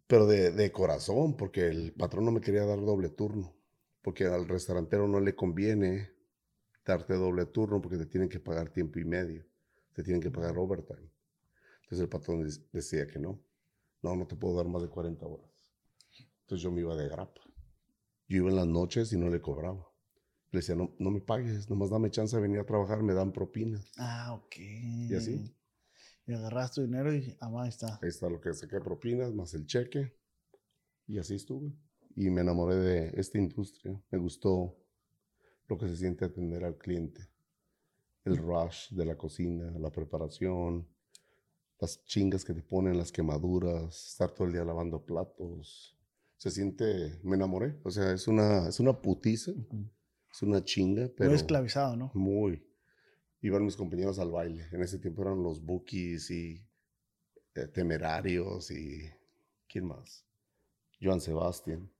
Pero 0.06 0.26
de, 0.26 0.52
de, 0.52 0.72
corazón, 0.72 1.36
porque 1.36 1.66
el 1.66 1.92
patrón 1.92 2.24
no 2.24 2.30
me 2.30 2.40
quería 2.40 2.64
dar 2.64 2.80
doble 2.80 3.10
turno. 3.10 3.54
Porque 4.02 4.26
al 4.26 4.48
restaurantero 4.48 5.06
no 5.06 5.20
le 5.20 5.34
conviene 5.34 6.10
darte 6.84 7.14
doble 7.14 7.46
turno 7.46 7.82
porque 7.82 7.98
te 7.98 8.06
tienen 8.06 8.28
que 8.28 8.40
pagar 8.40 8.70
tiempo 8.70 8.98
y 8.98 9.04
medio. 9.04 9.44
Te 9.92 10.02
tienen 10.02 10.22
que 10.22 10.30
pagar 10.30 10.56
overtime. 10.56 11.10
Entonces 11.88 12.02
el 12.02 12.10
patrón 12.10 12.46
decía 12.70 13.06
que 13.06 13.18
no. 13.18 13.42
No, 14.02 14.14
no 14.14 14.26
te 14.26 14.36
puedo 14.36 14.54
dar 14.54 14.68
más 14.68 14.82
de 14.82 14.90
40 14.90 15.24
horas. 15.24 15.50
Entonces 16.42 16.62
yo 16.62 16.70
me 16.70 16.82
iba 16.82 16.94
de 16.94 17.08
grapa. 17.08 17.40
Yo 18.28 18.36
iba 18.36 18.50
en 18.50 18.56
las 18.56 18.66
noches 18.66 19.10
y 19.14 19.16
no 19.16 19.30
le 19.30 19.40
cobraba. 19.40 19.90
Le 20.50 20.58
decía, 20.58 20.74
no, 20.74 20.94
no 20.98 21.10
me 21.10 21.22
pagues, 21.22 21.70
nomás 21.70 21.88
dame 21.88 22.10
chance 22.10 22.36
de 22.36 22.42
venir 22.42 22.60
a 22.60 22.66
trabajar, 22.66 23.02
me 23.02 23.14
dan 23.14 23.32
propinas. 23.32 23.90
Ah, 23.96 24.34
ok. 24.34 24.56
Y 24.58 25.14
así. 25.14 25.56
Y 26.26 26.32
agarras 26.34 26.72
tu 26.72 26.82
dinero 26.82 27.14
y 27.14 27.34
ah, 27.40 27.50
ahí 27.62 27.70
está. 27.70 27.98
Ahí 28.02 28.10
está 28.10 28.28
lo 28.28 28.38
que 28.38 28.52
saqué 28.52 28.80
propinas, 28.80 29.32
más 29.32 29.54
el 29.54 29.64
cheque. 29.64 30.14
Y 31.06 31.16
así 31.18 31.36
estuve. 31.36 31.72
Y 32.16 32.28
me 32.28 32.42
enamoré 32.42 32.76
de 32.76 33.12
esta 33.18 33.38
industria. 33.38 33.98
Me 34.10 34.18
gustó 34.18 34.76
lo 35.68 35.78
que 35.78 35.88
se 35.88 35.96
siente 35.96 36.26
atender 36.26 36.66
al 36.66 36.76
cliente. 36.76 37.30
El 38.24 38.36
rush 38.36 38.90
de 38.90 39.06
la 39.06 39.16
cocina, 39.16 39.70
la 39.78 39.90
preparación, 39.90 40.86
las 41.80 42.04
chingas 42.04 42.44
que 42.44 42.54
te 42.54 42.62
ponen, 42.62 42.98
las 42.98 43.12
quemaduras, 43.12 44.08
estar 44.10 44.30
todo 44.30 44.46
el 44.46 44.52
día 44.52 44.64
lavando 44.64 45.04
platos, 45.04 45.96
se 46.36 46.50
siente, 46.50 47.18
me 47.22 47.36
enamoré. 47.36 47.78
O 47.84 47.90
sea, 47.90 48.12
es 48.12 48.28
una, 48.28 48.68
es 48.68 48.80
una 48.80 49.00
putiza, 49.00 49.52
es 50.32 50.42
una 50.42 50.64
chinga, 50.64 51.10
pero... 51.16 51.30
Muy 51.30 51.36
esclavizado, 51.36 51.96
¿no? 51.96 52.10
Muy. 52.14 52.64
Iban 53.42 53.64
mis 53.64 53.76
compañeros 53.76 54.18
al 54.18 54.30
baile. 54.30 54.66
En 54.72 54.82
ese 54.82 54.98
tiempo 54.98 55.22
eran 55.22 55.42
los 55.42 55.64
bookies 55.64 56.30
y 56.30 56.64
eh, 57.54 57.66
temerarios 57.68 58.70
y... 58.70 59.10
¿Quién 59.68 59.84
más? 59.84 60.24
Joan 61.00 61.20
Sebastián. 61.20 61.90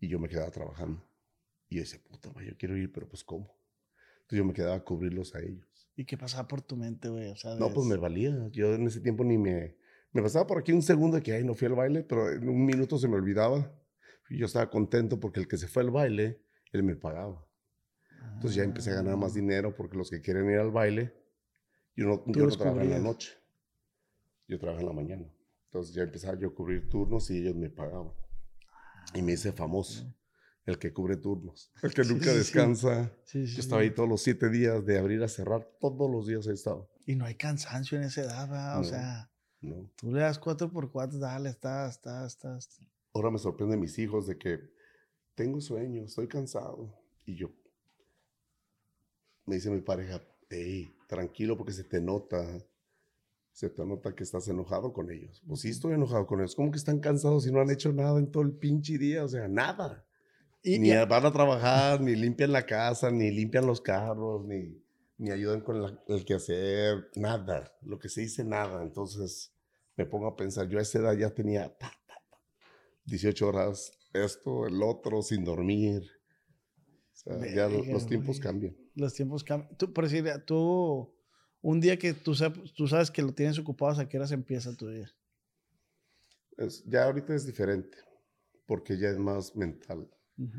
Y 0.00 0.08
yo 0.08 0.18
me 0.18 0.28
quedaba 0.28 0.50
trabajando. 0.50 1.02
Y 1.68 1.76
yo 1.76 1.82
decía, 1.82 2.00
puta, 2.02 2.30
yo 2.42 2.56
quiero 2.58 2.76
ir, 2.76 2.92
pero 2.92 3.08
pues 3.08 3.22
¿cómo? 3.22 3.54
Entonces 4.16 4.38
yo 4.38 4.44
me 4.44 4.52
quedaba 4.52 4.76
a 4.76 4.84
cubrirlos 4.84 5.34
a 5.34 5.40
ellos. 5.40 5.66
¿Y 5.96 6.04
qué 6.04 6.16
pasaba 6.16 6.48
por 6.48 6.62
tu 6.62 6.76
mente, 6.76 7.08
güey? 7.08 7.30
O 7.30 7.36
sea, 7.36 7.54
no, 7.54 7.72
pues 7.72 7.86
me 7.86 7.96
valía. 7.96 8.48
Yo 8.50 8.74
en 8.74 8.86
ese 8.86 9.00
tiempo 9.00 9.24
ni 9.24 9.38
me 9.38 9.76
me 10.14 10.22
pasaba 10.22 10.46
por 10.46 10.58
aquí 10.58 10.72
un 10.72 10.80
segundo 10.80 11.16
de 11.16 11.24
que, 11.24 11.32
ay, 11.32 11.42
no 11.42 11.54
fui 11.54 11.66
al 11.66 11.74
baile, 11.74 12.04
pero 12.04 12.30
en 12.30 12.48
un 12.48 12.64
minuto 12.64 12.96
se 12.98 13.08
me 13.08 13.16
olvidaba. 13.16 13.68
Y 14.30 14.38
yo 14.38 14.46
estaba 14.46 14.70
contento 14.70 15.18
porque 15.18 15.40
el 15.40 15.48
que 15.48 15.56
se 15.56 15.66
fue 15.66 15.82
al 15.82 15.90
baile, 15.90 16.40
él 16.72 16.84
me 16.84 16.94
pagaba. 16.94 17.44
Entonces 18.34 18.54
ya 18.54 18.62
empecé 18.62 18.92
a 18.92 18.94
ganar 18.94 19.16
más 19.16 19.32
ah. 19.32 19.34
dinero 19.34 19.74
porque 19.74 19.96
los 19.96 20.10
que 20.10 20.20
quieren 20.20 20.48
ir 20.48 20.58
al 20.58 20.70
baile, 20.70 21.12
yo 21.96 22.06
no, 22.06 22.24
yo 22.26 22.46
no 22.46 22.56
trabajo 22.56 22.80
en 22.80 22.90
la 22.90 23.00
noche. 23.00 23.32
Yo 24.46 24.56
trabajo 24.56 24.82
en 24.82 24.86
la 24.86 24.92
mañana. 24.92 25.26
Entonces 25.64 25.92
ya 25.92 26.04
empezaba 26.04 26.38
yo 26.38 26.48
a 26.48 26.54
cubrir 26.54 26.88
turnos 26.88 27.28
y 27.30 27.38
ellos 27.38 27.56
me 27.56 27.68
pagaban. 27.68 28.12
Y 29.14 29.22
me 29.22 29.32
hice 29.32 29.50
famoso. 29.50 30.06
El 30.66 30.78
que 30.78 30.92
cubre 30.92 31.16
turnos. 31.16 31.70
El 31.82 31.92
que 31.92 32.04
nunca 32.04 32.32
descansa. 32.32 33.12
yo 33.32 33.40
estaba 33.40 33.82
ahí 33.82 33.90
todos 33.90 34.08
los 34.08 34.22
siete 34.22 34.48
días 34.48 34.84
de 34.84 34.98
abrir 34.98 35.22
a 35.22 35.28
cerrar. 35.28 35.68
Todos 35.80 36.10
los 36.10 36.26
días 36.26 36.46
he 36.46 36.52
estado. 36.52 36.90
Y 37.06 37.16
no 37.16 37.24
hay 37.26 37.34
cansancio 37.34 37.98
en 37.98 38.04
esa 38.04 38.22
edad, 38.22 38.80
O 38.80 38.84
sea 38.84 39.30
Tú 39.96 40.12
le 40.12 40.20
das 40.20 40.38
cuatro 40.38 40.70
por 40.70 40.90
cuatro, 40.90 41.18
dale, 41.18 41.50
estás, 41.50 41.96
estás, 41.96 42.34
estás. 42.34 42.80
Ahora 43.12 43.30
me 43.30 43.38
sorprende 43.38 43.76
mis 43.76 43.98
hijos 43.98 44.26
de 44.26 44.36
que 44.36 44.58
tengo 45.34 45.60
sueño, 45.60 46.04
estoy 46.04 46.28
cansado. 46.28 46.92
Y 47.24 47.36
yo, 47.36 47.50
me 49.46 49.54
dice 49.54 49.70
mi 49.70 49.80
pareja, 49.80 50.20
hey, 50.50 50.94
tranquilo 51.08 51.56
porque 51.56 51.72
se 51.72 51.84
te 51.84 52.00
nota, 52.00 52.44
se 53.52 53.70
te 53.70 53.84
nota 53.86 54.14
que 54.14 54.24
estás 54.24 54.48
enojado 54.48 54.92
con 54.92 55.10
ellos. 55.10 55.42
Pues 55.46 55.60
sí, 55.60 55.70
estoy 55.70 55.94
enojado 55.94 56.26
con 56.26 56.40
ellos. 56.40 56.54
¿Cómo 56.54 56.70
que 56.70 56.78
están 56.78 57.00
cansados 57.00 57.46
y 57.46 57.52
no 57.52 57.60
han 57.60 57.70
hecho 57.70 57.92
nada 57.92 58.18
en 58.18 58.30
todo 58.30 58.42
el 58.42 58.52
pinche 58.52 58.98
día? 58.98 59.24
O 59.24 59.28
sea, 59.28 59.48
nada. 59.48 60.04
Y, 60.66 60.78
ni 60.78 60.90
van 60.90 61.26
a 61.26 61.30
trabajar, 61.30 62.00
ni 62.00 62.16
limpian 62.16 62.50
la 62.50 62.64
casa, 62.64 63.10
ni 63.10 63.30
limpian 63.30 63.66
los 63.66 63.82
carros, 63.82 64.46
ni, 64.46 64.82
ni 65.18 65.30
ayudan 65.30 65.60
con 65.60 66.00
el 66.08 66.24
quehacer, 66.24 67.10
nada. 67.16 67.76
Lo 67.82 67.98
que 67.98 68.08
se 68.08 68.22
dice, 68.22 68.44
nada. 68.44 68.82
Entonces, 68.82 69.52
me 69.94 70.06
pongo 70.06 70.26
a 70.26 70.36
pensar, 70.36 70.66
yo 70.66 70.78
a 70.78 70.82
esa 70.82 71.00
edad 71.00 71.18
ya 71.18 71.34
tenía 71.34 71.76
18 73.04 73.46
horas, 73.46 73.92
esto, 74.14 74.66
el 74.66 74.82
otro, 74.82 75.20
sin 75.20 75.44
dormir. 75.44 76.02
O 77.12 77.16
sea, 77.16 77.54
ya 77.54 77.68
los 77.68 78.06
tiempos 78.06 78.40
cambian. 78.40 78.74
Los 78.94 79.12
tiempos 79.12 79.44
cambian. 79.44 79.76
Tú, 79.76 79.92
por 79.92 80.04
decir, 80.04 80.24
tú, 80.46 81.14
un 81.60 81.78
día 81.78 81.98
que 81.98 82.14
tú, 82.14 82.34
tú 82.74 82.88
sabes 82.88 83.10
que 83.10 83.20
lo 83.20 83.34
tienes 83.34 83.58
ocupado, 83.58 84.00
¿a 84.00 84.08
qué 84.08 84.16
horas 84.16 84.32
empieza 84.32 84.74
tu 84.74 84.88
día? 84.88 85.10
ya 86.86 87.04
ahorita 87.04 87.34
es 87.34 87.44
diferente, 87.44 87.98
porque 88.64 88.96
ya 88.96 89.10
es 89.10 89.18
más 89.18 89.54
mental. 89.56 90.08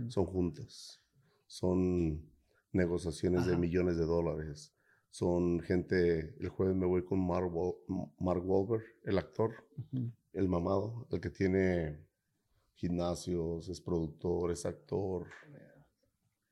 Son 0.08 0.26
juntas, 0.26 1.02
son 1.48 2.32
negociaciones 2.72 3.46
de 3.46 3.58
millones 3.58 3.98
de 3.98 4.06
dólares 4.06 4.76
son 5.16 5.62
gente, 5.62 6.36
el 6.42 6.50
jueves 6.50 6.76
me 6.76 6.86
voy 6.86 7.06
con 7.06 7.26
Mark, 7.26 7.50
Mark 8.20 8.46
Wahlberg, 8.46 8.84
el 9.06 9.18
actor, 9.18 9.54
el 10.34 10.50
mamado, 10.50 11.08
el 11.10 11.22
que 11.22 11.30
tiene 11.30 12.06
gimnasios, 12.74 13.70
es 13.70 13.80
productor, 13.80 14.52
es 14.52 14.66
actor. 14.66 15.28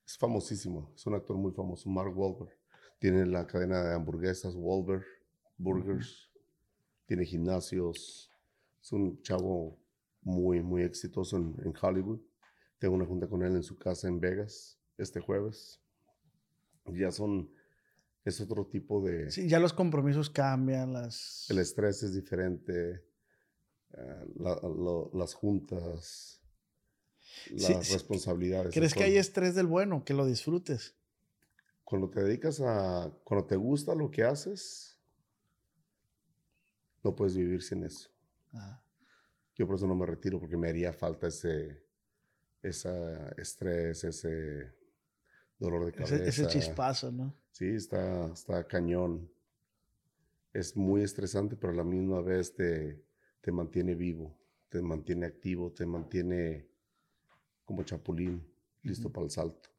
Es 0.05 0.17
famosísimo, 0.17 0.93
es 0.95 1.05
un 1.05 1.15
actor 1.15 1.35
muy 1.35 1.51
famoso, 1.51 1.89
Mark 1.89 2.17
Wahlberg. 2.17 2.57
Tiene 2.99 3.25
la 3.25 3.45
cadena 3.45 3.83
de 3.83 3.95
hamburguesas 3.95 4.55
Wahlberg 4.55 5.03
Burgers, 5.57 6.31
tiene 7.05 7.25
gimnasios, 7.25 8.31
es 8.81 8.91
un 8.93 9.21
chavo 9.23 9.77
muy, 10.21 10.63
muy 10.63 10.83
exitoso 10.83 11.35
en, 11.35 11.53
en 11.65 11.73
Hollywood. 11.81 12.21
Tengo 12.79 12.95
una 12.95 13.05
junta 13.05 13.27
con 13.27 13.43
él 13.43 13.55
en 13.55 13.63
su 13.63 13.77
casa 13.77 14.07
en 14.07 14.19
Vegas 14.19 14.79
este 14.97 15.19
jueves. 15.19 15.79
Ya 16.85 17.11
son 17.11 17.49
es 18.25 18.39
otro 18.39 18.65
tipo 18.65 19.01
de... 19.01 19.29
Sí, 19.31 19.49
ya 19.49 19.59
los 19.59 19.73
compromisos 19.73 20.29
cambian, 20.29 20.93
las... 20.93 21.45
El 21.49 21.59
estrés 21.59 22.03
es 22.03 22.13
diferente, 22.13 23.03
eh, 23.91 24.25
las 25.13 25.33
juntas, 25.33 26.41
las 27.51 27.91
responsabilidades. 27.91 28.73
¿Crees 28.73 28.93
que 28.93 29.03
hay 29.03 29.17
estrés 29.17 29.55
del 29.55 29.67
bueno, 29.67 30.05
que 30.05 30.13
lo 30.13 30.25
disfrutes? 30.25 30.95
Cuando 31.83 32.09
te 32.09 32.23
dedicas 32.23 32.61
a... 32.61 33.11
Cuando 33.25 33.45
te 33.45 33.57
gusta 33.57 33.93
lo 33.93 34.09
que 34.09 34.23
haces, 34.23 34.97
no 37.03 37.13
puedes 37.13 37.35
vivir 37.35 37.61
sin 37.61 37.83
eso. 37.83 38.09
Ah. 38.53 38.81
Yo 39.55 39.67
por 39.67 39.75
eso 39.75 39.85
no 39.85 39.95
me 39.95 40.05
retiro, 40.05 40.39
porque 40.39 40.55
me 40.55 40.69
haría 40.69 40.93
falta 40.93 41.27
ese, 41.27 41.82
ese 42.63 42.89
estrés, 43.37 44.03
ese 44.03 44.73
dolor 45.59 45.85
de 45.85 45.91
cabeza. 45.91 46.15
Ese, 46.15 46.47
chispazo, 46.47 47.11
¿no? 47.11 47.35
Sí, 47.51 47.67
está, 47.67 48.31
está 48.31 48.65
cañón. 48.65 49.29
Es 50.53 50.75
muy 50.75 51.03
estresante, 51.03 51.55
pero 51.55 51.73
a 51.73 51.75
la 51.75 51.83
misma 51.83 52.21
vez 52.21 52.55
te, 52.55 53.03
te 53.41 53.51
mantiene 53.51 53.95
vivo, 53.95 54.37
te 54.69 54.81
mantiene 54.81 55.25
activo, 55.25 55.71
te 55.71 55.85
mantiene 55.85 56.69
como 57.65 57.83
chapulín, 57.83 58.45
listo 58.81 59.11
para 59.11 59.25
el 59.25 59.31
salto. 59.31 59.69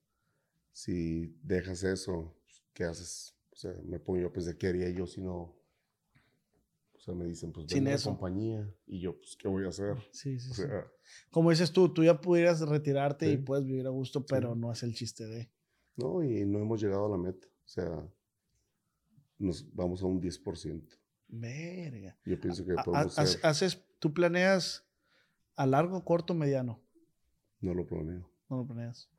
Si 0.73 1.39
dejas 1.43 1.85
eso, 1.85 2.37
¿qué 2.73 2.85
haces? 2.85 3.35
O 3.53 3.57
sea, 3.57 3.73
me 3.85 4.01
pongo 4.01 4.21
yo, 4.21 4.33
pues, 4.33 4.47
¿de 4.47 4.57
qué 4.57 4.69
haría 4.69 4.91
yo 4.91 5.07
si 5.07 5.21
no? 5.21 5.55
O 7.05 7.07
sea, 7.09 7.15
me 7.15 7.27
dicen, 7.27 7.53
pues, 7.53 7.71
a 7.71 7.77
la 7.79 7.99
compañía. 7.99 8.67
Y 8.87 8.99
yo, 8.99 9.19
pues, 9.19 9.37
¿qué 9.37 9.47
voy 9.47 9.67
a 9.67 9.69
hacer? 9.69 9.95
Sí, 10.11 10.41
sí, 10.41 10.63
Como 11.31 11.51
dices 11.51 11.71
tú, 11.71 11.93
tú 11.93 12.03
ya 12.03 12.19
pudieras 12.19 12.61
retirarte 12.67 13.31
y 13.31 13.37
puedes 13.37 13.67
vivir 13.67 13.87
a 13.87 13.91
gusto, 13.91 14.25
pero 14.25 14.55
no 14.55 14.73
es 14.73 14.83
el 14.83 14.95
chiste 14.95 15.27
de... 15.27 15.51
No, 15.97 16.23
y 16.23 16.47
no 16.47 16.61
hemos 16.61 16.81
llegado 16.81 17.05
a 17.05 17.11
la 17.11 17.19
meta. 17.19 17.47
O 17.47 17.69
sea, 17.69 18.09
nos 19.39 19.71
vamos 19.75 20.03
a 20.03 20.07
un 20.07 20.19
10%. 20.19 20.99
Verga. 21.29 22.19
Yo 22.25 22.41
pienso 22.41 22.65
que 22.65 22.75
podemos 22.83 23.19
Haces, 23.19 23.85
¿Tú 23.99 24.15
planeas 24.15 24.89
a 25.57 25.67
largo, 25.67 26.03
corto, 26.07 26.33
mediano? 26.33 26.83
No 27.61 27.75
lo 27.75 27.85
planeo. 27.85 28.31
No 28.49 28.57
lo 28.57 28.67
planeas. 28.67 29.11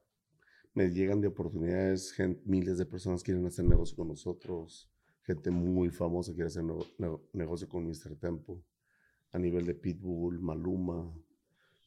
Me 0.74 0.90
llegan 0.90 1.22
de 1.22 1.28
oportunidades, 1.28 2.12
gen- 2.14 2.42
miles 2.46 2.80
de 2.80 2.88
personas 2.88 3.22
quieren 3.22 3.46
hacer 3.46 3.66
negocio 3.66 3.96
con 3.96 4.08
nosotros, 4.08 4.92
gente 5.26 5.50
muy 5.52 5.90
famosa 5.90 6.34
quiere 6.34 6.48
hacer 6.48 6.64
nego- 6.64 6.86
nego- 6.98 7.28
negocio 7.34 7.68
con 7.68 7.86
Mr. 7.86 8.16
Tempo, 8.20 8.64
a 9.32 9.40
nivel 9.40 9.66
de 9.66 9.74
Pitbull, 9.74 10.40
Maluma, 10.40 11.12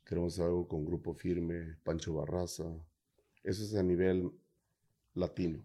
queremos 0.05 0.35
hacer 0.35 0.47
algo 0.47 0.67
con 0.67 0.85
Grupo 0.85 1.15
Firme, 1.15 1.77
Pancho 1.85 2.15
Barraza, 2.15 2.65
eso 3.45 3.63
es 3.65 3.75
a 3.75 3.83
nivel 3.83 4.31
latino. 5.15 5.63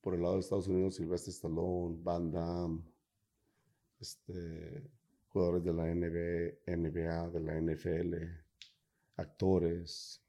Por 0.00 0.14
el 0.14 0.22
lado 0.22 0.34
de 0.34 0.40
Estados 0.40 0.68
Unidos, 0.68 0.96
Sylvester 0.96 1.32
Stallone, 1.32 1.98
Van 2.02 2.30
Damme, 2.30 2.82
este, 4.00 4.90
jugadores 5.28 5.64
de 5.64 5.72
la 5.72 5.86
NBA, 5.90 7.30
de 7.30 7.40
la 7.40 7.56
NFL, 7.60 8.14
actores, 9.16 10.22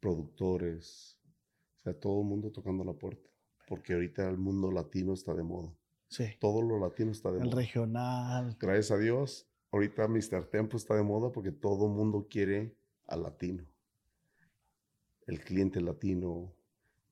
productores, 0.00 1.18
o 1.80 1.82
sea, 1.82 1.98
todo 1.98 2.20
el 2.20 2.26
mundo 2.28 2.50
tocando 2.50 2.84
la 2.84 2.92
puerta, 2.92 3.28
porque 3.68 3.94
ahorita 3.94 4.28
el 4.28 4.38
mundo 4.38 4.70
latino 4.70 5.14
está 5.14 5.34
de 5.34 5.42
moda. 5.42 5.75
Sí. 6.08 6.24
Todo 6.40 6.62
lo 6.62 6.78
latino 6.78 7.10
está 7.10 7.30
de 7.32 7.38
El 7.38 7.44
moda. 7.46 7.56
regional. 7.56 8.56
Gracias 8.60 8.90
a 8.92 8.98
Dios, 8.98 9.46
ahorita 9.72 10.06
Mr. 10.08 10.46
Tempo 10.50 10.76
está 10.76 10.94
de 10.94 11.02
moda 11.02 11.32
porque 11.32 11.52
todo 11.52 11.86
el 11.86 11.92
mundo 11.92 12.26
quiere 12.30 12.76
al 13.06 13.22
latino. 13.24 13.64
El 15.26 15.40
cliente 15.40 15.80
latino, 15.80 16.52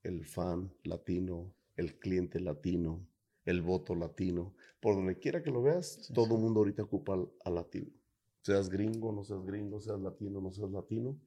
el 0.02 0.24
fan 0.24 0.72
latino, 0.84 1.52
el 1.76 1.98
cliente 1.98 2.38
latino, 2.40 3.04
el 3.44 3.60
voto 3.62 3.94
latino. 3.96 4.54
Por 4.80 4.94
donde 4.94 5.18
quiera 5.18 5.42
que 5.42 5.50
lo 5.50 5.62
veas, 5.62 5.98
Sí, 6.02 6.12
todo 6.12 6.26
sí. 6.26 6.34
el 6.34 6.38
mundo 6.40 6.60
ahorita 6.60 6.84
ocupa 6.84 7.14
al, 7.14 7.28
al 7.44 7.54
latino. 7.56 7.90
Seas 8.42 8.68
gringo, 8.68 9.10
no 9.10 9.24
seas 9.24 9.44
gringo, 9.44 9.80
seas 9.80 9.98
latino, 10.00 10.40
no 10.40 10.52
seas 10.52 10.70
latino, 10.70 11.18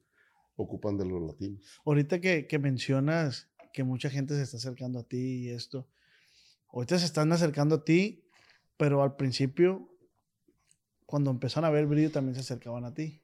ocupan 0.56 0.96
de 0.96 1.04
los 1.04 1.20
latinos. 1.20 1.80
Ahorita 1.84 2.20
que, 2.20 2.46
que 2.46 2.58
mencionas 2.58 3.50
que 3.72 3.84
mucha 3.84 4.08
gente 4.08 4.34
se 4.34 4.42
está 4.42 4.56
acercando 4.56 5.00
a 5.00 5.02
ti 5.04 5.44
y 5.44 5.48
esto, 5.50 5.86
ahorita 6.72 6.98
se 6.98 7.06
están 7.06 7.32
acercando 7.32 7.76
a 7.76 7.84
ti, 7.84 8.24
pero 8.76 9.02
al 9.02 9.16
principio, 9.16 9.88
cuando 11.06 11.30
empezaron 11.30 11.66
a 11.68 11.72
ver 11.72 11.86
brillo, 11.86 12.10
también 12.10 12.34
se 12.34 12.40
acercaban 12.40 12.84
a 12.84 12.94
ti. 12.94 13.22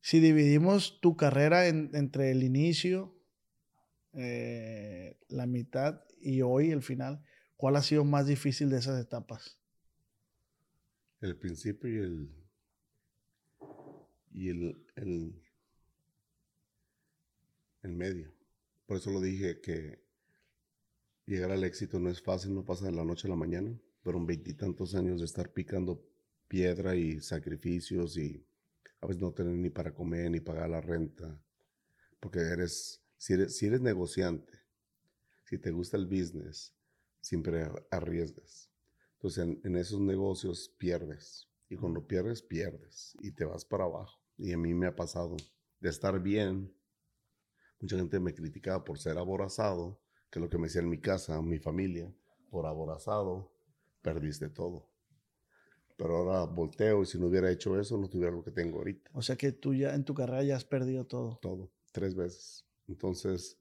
Si 0.00 0.20
dividimos 0.20 1.00
tu 1.00 1.16
carrera 1.16 1.66
en- 1.66 1.90
entre 1.94 2.30
el 2.30 2.42
inicio, 2.42 3.14
eh, 4.12 5.18
la 5.28 5.46
mitad 5.46 6.04
y 6.20 6.42
hoy, 6.42 6.70
el 6.70 6.82
final, 6.82 7.24
¿cuál 7.56 7.76
ha 7.76 7.82
sido 7.82 8.04
más 8.04 8.26
difícil 8.26 8.70
de 8.70 8.78
esas 8.78 9.00
etapas? 9.00 9.58
El 11.20 11.36
principio 11.36 11.90
y 11.90 11.96
el. 11.98 12.34
Y 14.30 14.48
el. 14.50 14.86
El, 14.96 15.42
el 17.82 17.92
medio. 17.92 18.32
Por 18.86 18.98
eso 18.98 19.10
lo 19.10 19.20
dije 19.20 19.60
que 19.60 20.07
llegar 21.28 21.50
al 21.50 21.64
éxito 21.64 21.98
no 22.00 22.08
es 22.10 22.22
fácil, 22.22 22.54
no 22.54 22.64
pasa 22.64 22.86
de 22.86 22.92
la 22.92 23.04
noche 23.04 23.26
a 23.28 23.30
la 23.30 23.36
mañana. 23.36 23.78
Fueron 24.02 24.26
veintitantos 24.26 24.94
años 24.94 25.20
de 25.20 25.26
estar 25.26 25.52
picando 25.52 26.02
piedra 26.48 26.96
y 26.96 27.20
sacrificios 27.20 28.16
y 28.16 28.46
a 29.00 29.06
veces 29.06 29.20
no 29.20 29.32
tener 29.32 29.54
ni 29.54 29.70
para 29.70 29.92
comer 29.94 30.30
ni 30.30 30.40
pagar 30.40 30.70
la 30.70 30.80
renta. 30.80 31.38
Porque 32.20 32.40
eres, 32.40 33.02
si 33.16 33.34
eres, 33.34 33.56
si 33.56 33.66
eres 33.66 33.80
negociante, 33.80 34.52
si 35.44 35.58
te 35.58 35.70
gusta 35.70 35.96
el 35.96 36.06
business, 36.06 36.74
siempre 37.20 37.62
ar- 37.62 37.86
arriesgas. 37.90 38.70
Entonces, 39.14 39.44
en, 39.44 39.60
en 39.64 39.76
esos 39.76 40.00
negocios 40.00 40.74
pierdes. 40.78 41.46
Y 41.68 41.76
cuando 41.76 42.06
pierdes, 42.06 42.40
pierdes. 42.40 43.16
Y 43.20 43.32
te 43.32 43.44
vas 43.44 43.64
para 43.64 43.84
abajo. 43.84 44.18
Y 44.38 44.52
a 44.52 44.58
mí 44.58 44.72
me 44.72 44.86
ha 44.86 44.96
pasado 44.96 45.36
de 45.80 45.88
estar 45.88 46.20
bien. 46.22 46.72
Mucha 47.80 47.96
gente 47.96 48.18
me 48.18 48.34
criticaba 48.34 48.84
por 48.84 48.98
ser 48.98 49.18
aborazado, 49.18 50.00
que 50.30 50.38
es 50.38 50.42
lo 50.42 50.48
que 50.48 50.58
me 50.58 50.64
decía 50.64 50.82
en 50.82 50.90
mi 50.90 50.98
casa, 51.00 51.40
mi 51.42 51.58
familia. 51.58 52.12
Por 52.50 52.66
aborazado, 52.66 53.50
perdiste 54.02 54.48
todo. 54.48 54.88
Pero 55.96 56.16
ahora 56.16 56.44
volteo 56.44 57.02
y 57.02 57.06
si 57.06 57.18
no 57.18 57.26
hubiera 57.26 57.50
hecho 57.50 57.78
eso, 57.78 57.98
no 57.98 58.08
tuviera 58.08 58.30
lo 58.32 58.42
que 58.44 58.52
tengo 58.52 58.78
ahorita. 58.78 59.10
O 59.14 59.22
sea 59.22 59.36
que 59.36 59.52
tú 59.52 59.74
ya 59.74 59.94
en 59.94 60.04
tu 60.04 60.14
carrera 60.14 60.42
ya 60.44 60.56
has 60.56 60.64
perdido 60.64 61.06
todo. 61.06 61.38
Todo. 61.42 61.70
Tres 61.92 62.14
veces. 62.14 62.64
Entonces, 62.86 63.58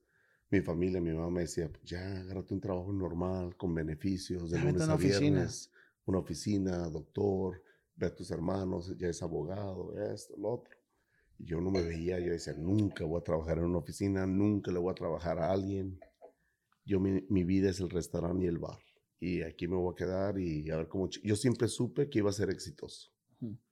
mi 0.50 0.62
familia, 0.62 1.02
mi 1.02 1.12
mamá 1.12 1.30
me 1.32 1.42
decía, 1.42 1.68
"Pues 1.70 1.84
ya, 1.84 2.20
agárrate 2.22 2.54
un 2.54 2.62
trabajo 2.62 2.94
normal, 2.94 3.58
con 3.58 3.74
beneficios, 3.74 4.52
de 4.52 4.58
Ya, 4.58 4.66
lunes 4.66 4.88
a 4.88 4.94
oficina". 4.96 5.20
viernes, 5.30 5.72
una 6.06 6.20
oficina, 6.20 6.90
doctor, 6.90 7.62
ve 7.96 8.06
a 8.08 8.16
tus 8.16 8.30
hermanos, 8.32 8.96
ya 8.98 9.10
es 9.10 9.22
abogado, 9.24 9.94
esto, 10.14 10.36
lo 10.38 10.50
otro. 10.50 10.76
Y 11.40 11.46
yo 11.46 11.60
no 11.60 11.72
me 11.72 11.82
veía, 11.82 12.20
yo 12.20 12.32
decía, 12.32 12.54
nunca 12.54 13.04
voy 13.04 13.20
a 13.20 13.24
trabajar 13.24 13.58
en 13.58 13.66
una 13.66 13.80
oficina, 13.80 14.26
nunca 14.26 14.72
le 14.72 14.80
voy 14.80 14.92
a 14.92 14.96
trabajar 14.96 15.40
a 15.40 15.52
alguien. 15.52 16.00
Yo, 16.88 17.00
mi, 17.00 17.26
mi 17.30 17.44
vida 17.44 17.70
es 17.70 17.80
el 17.82 17.90
restaurante 17.90 18.46
y 18.46 18.48
el 18.48 18.58
bar. 18.60 18.80
Y 19.20 19.42
aquí 19.42 19.68
me 19.68 19.76
voy 19.76 19.92
a 19.92 19.96
quedar 19.96 20.40
y 20.40 20.70
a 20.72 20.78
ver 20.78 20.88
cómo... 20.88 21.10
Yo 21.10 21.36
siempre 21.36 21.68
supe 21.68 22.10
que 22.10 22.20
iba 22.20 22.30
a 22.30 22.34
ser 22.34 22.50
exitoso. 22.50 23.12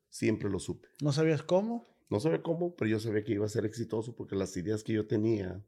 Siempre 0.10 0.50
lo 0.50 0.60
supe. 0.60 0.88
¿No 1.02 1.12
sabías 1.12 1.44
cómo? 1.44 1.88
No 2.10 2.20
sabía 2.20 2.42
cómo, 2.42 2.76
pero 2.76 2.90
yo 2.90 3.00
sabía 3.00 3.24
que 3.24 3.34
iba 3.34 3.46
a 3.46 3.50
ser 3.50 3.66
exitoso 3.66 4.16
porque 4.16 4.36
las 4.36 4.56
ideas 4.58 4.84
que 4.84 4.94
yo 4.94 5.08
tenía 5.08 5.64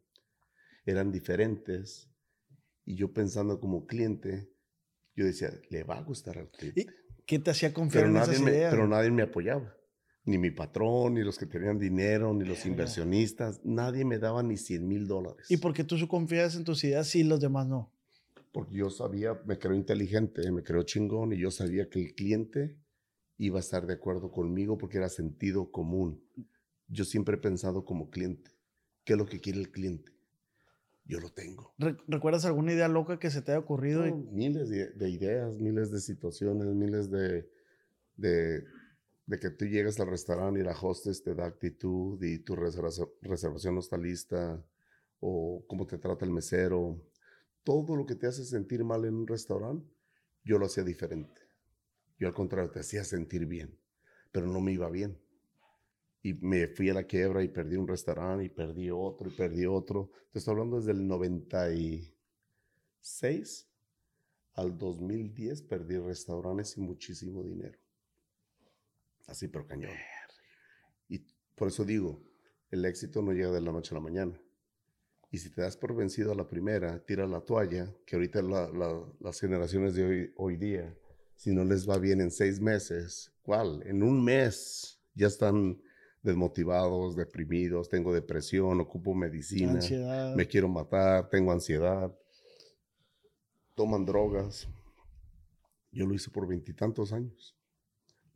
eran 0.85 1.11
diferentes. 1.11 2.09
Y 2.85 2.95
yo 2.95 3.11
pensando 3.13 3.59
como 3.59 3.85
cliente, 3.85 4.49
yo 5.15 5.25
decía, 5.25 5.51
le 5.69 5.83
va 5.83 5.97
a 5.97 6.03
gustar 6.03 6.37
al 6.37 6.49
cliente. 6.51 6.87
¿Qué 7.25 7.39
te 7.39 7.51
hacía 7.51 7.73
confiar 7.73 8.05
Pero 8.05 8.15
en 8.17 8.23
esas 8.23 8.41
me, 8.41 8.51
ideas? 8.51 8.71
pero 8.73 8.87
nadie 8.87 9.11
me 9.11 9.23
apoyaba. 9.23 9.75
Ni 10.27 10.37
mi 10.37 10.51
patrón, 10.51 11.13
ni 11.13 11.23
los 11.23 11.37
que 11.37 11.45
tenían 11.45 11.79
dinero, 11.79 12.33
ni 12.33 12.43
los 12.43 12.65
inversionistas. 12.65 13.61
Nadie 13.63 14.03
me 14.03 14.19
daba 14.19 14.43
ni 14.43 14.57
100 14.57 14.85
mil 14.85 15.07
dólares. 15.07 15.49
¿Y 15.49 15.55
por 15.55 15.73
qué 15.73 15.85
tú 15.85 15.95
confías 16.09 16.53
en 16.57 16.65
tus 16.65 16.83
ideas 16.83 17.15
y 17.15 17.23
los 17.23 17.39
demás 17.39 17.65
no? 17.65 17.89
Porque 18.51 18.75
yo 18.75 18.89
sabía, 18.89 19.39
me 19.45 19.57
creo 19.57 19.73
inteligente, 19.73 20.51
me 20.51 20.63
creo 20.63 20.83
chingón 20.83 21.31
y 21.31 21.37
yo 21.37 21.49
sabía 21.49 21.89
que 21.89 22.01
el 22.03 22.13
cliente 22.13 22.75
iba 23.37 23.57
a 23.57 23.61
estar 23.61 23.87
de 23.87 23.93
acuerdo 23.93 24.29
conmigo 24.29 24.77
porque 24.77 24.97
era 24.97 25.07
sentido 25.07 25.71
común. 25.71 26.21
Yo 26.89 27.05
siempre 27.05 27.35
he 27.35 27.39
pensado 27.39 27.85
como 27.85 28.09
cliente, 28.09 28.51
¿qué 29.05 29.13
es 29.13 29.19
lo 29.19 29.25
que 29.27 29.39
quiere 29.39 29.59
el 29.59 29.71
cliente? 29.71 30.11
Yo 31.05 31.21
lo 31.21 31.29
tengo. 31.29 31.73
Re- 31.77 31.95
¿Recuerdas 32.09 32.43
alguna 32.43 32.73
idea 32.73 32.89
loca 32.89 33.17
que 33.17 33.29
se 33.31 33.41
te 33.41 33.51
haya 33.53 33.59
ocurrido? 33.59 34.05
y- 34.05 34.11
No, 34.11 34.17
miles 34.33 34.67
de, 34.67 34.89
de 34.91 35.09
ideas, 35.09 35.57
miles 35.57 35.89
de 35.89 36.01
situaciones, 36.01 36.67
miles 36.75 37.09
de, 37.09 37.49
de, 38.17 38.65
de 39.27 39.39
que 39.39 39.51
tú 39.51 39.65
llegas 39.65 39.99
al 39.99 40.07
restaurante 40.07 40.61
y 40.61 40.63
la 40.63 40.71
hostess 40.71 41.21
te 41.21 41.35
da 41.35 41.45
actitud 41.45 42.23
y 42.23 42.39
tu 42.39 42.55
reservación, 42.55 43.75
no 43.75 43.81
está 43.81 43.97
lista 43.97 44.65
o 45.19 45.65
cómo 45.67 45.85
te 45.85 45.97
trata 45.97 46.23
el 46.25 46.31
mesero. 46.31 47.05
Todo 47.63 47.97
lo 47.97 48.05
que 48.05 48.15
te 48.15 48.25
hace 48.25 48.45
sentir 48.45 48.85
mal 48.85 49.03
en 49.05 49.15
un 49.15 49.27
restaurante, 49.27 49.85
yo 50.43 50.57
lo 50.57 50.65
hacía 50.65 50.83
diferente. 50.83 51.41
Yo 52.17 52.27
al 52.27 52.33
contrario, 52.33 52.71
te 52.71 52.79
hacía 52.79 53.03
sentir 53.03 53.45
bien, 53.45 53.77
pero 54.31 54.47
no 54.47 54.61
me 54.61 54.71
iba 54.71 54.89
bien. 54.89 55.19
Y 56.23 56.33
me 56.33 56.67
fui 56.67 56.89
a 56.89 56.93
la 56.93 57.03
quiebra 57.03 57.43
y 57.43 57.49
perdí 57.49 57.75
un 57.75 57.87
restaurante 57.87 58.45
y 58.45 58.49
perdí 58.49 58.89
otro 58.89 59.29
y 59.29 59.33
perdí 59.33 59.65
otro. 59.65 60.09
Te 60.31 60.39
estoy 60.39 60.53
hablando 60.53 60.77
desde 60.77 60.93
el 60.93 61.05
96 61.05 63.67
al 64.53 64.77
2010 64.77 65.63
perdí 65.63 65.97
restaurantes 65.97 66.77
y 66.77 66.81
muchísimo 66.81 67.43
dinero. 67.43 67.77
Así, 69.27 69.47
pero 69.47 69.67
cañón. 69.67 69.91
Y 71.09 71.19
por 71.55 71.67
eso 71.67 71.83
digo, 71.85 72.21
el 72.71 72.83
éxito 72.85 73.21
no 73.21 73.31
llega 73.33 73.51
de 73.51 73.61
la 73.61 73.71
noche 73.71 73.93
a 73.93 73.95
la 73.95 74.01
mañana. 74.01 74.39
Y 75.29 75.37
si 75.39 75.49
te 75.49 75.61
das 75.61 75.75
por 75.75 75.93
vencido 75.95 76.31
a 76.31 76.35
la 76.35 76.47
primera, 76.47 77.03
tira 77.05 77.27
la 77.27 77.41
toalla, 77.41 77.93
que 78.05 78.15
ahorita 78.15 78.41
la- 78.41 78.69
la- 78.69 79.05
las 79.19 79.39
generaciones 79.39 79.93
de 79.93 80.05
hoy, 80.05 80.33
hoy 80.37 80.55
día, 80.57 80.97
si 81.35 81.51
no 81.53 81.65
les 81.65 81.87
va 81.87 81.97
bien 81.97 82.21
en 82.21 82.31
seis 82.31 82.61
meses, 82.61 83.31
¿cuál? 83.43 83.83
En 83.85 84.01
un 84.03 84.23
mes 84.23 84.99
ya 85.13 85.27
están 85.27 85.81
desmotivados, 86.23 87.15
deprimidos, 87.17 87.89
tengo 87.89 88.13
depresión, 88.13 88.79
ocupo 88.79 89.13
medicina 89.13 89.73
Ansiedad. 89.73 90.33
me 90.35 90.47
quiero 90.47 90.67
matar, 90.69 91.29
tengo 91.29 91.51
ansiedad, 91.51 92.11
toman 93.75 94.05
drogas. 94.05 94.67
Yo 95.91 96.05
lo 96.05 96.13
hice 96.13 96.29
por 96.31 96.47
veintitantos 96.47 97.11
años. 97.11 97.56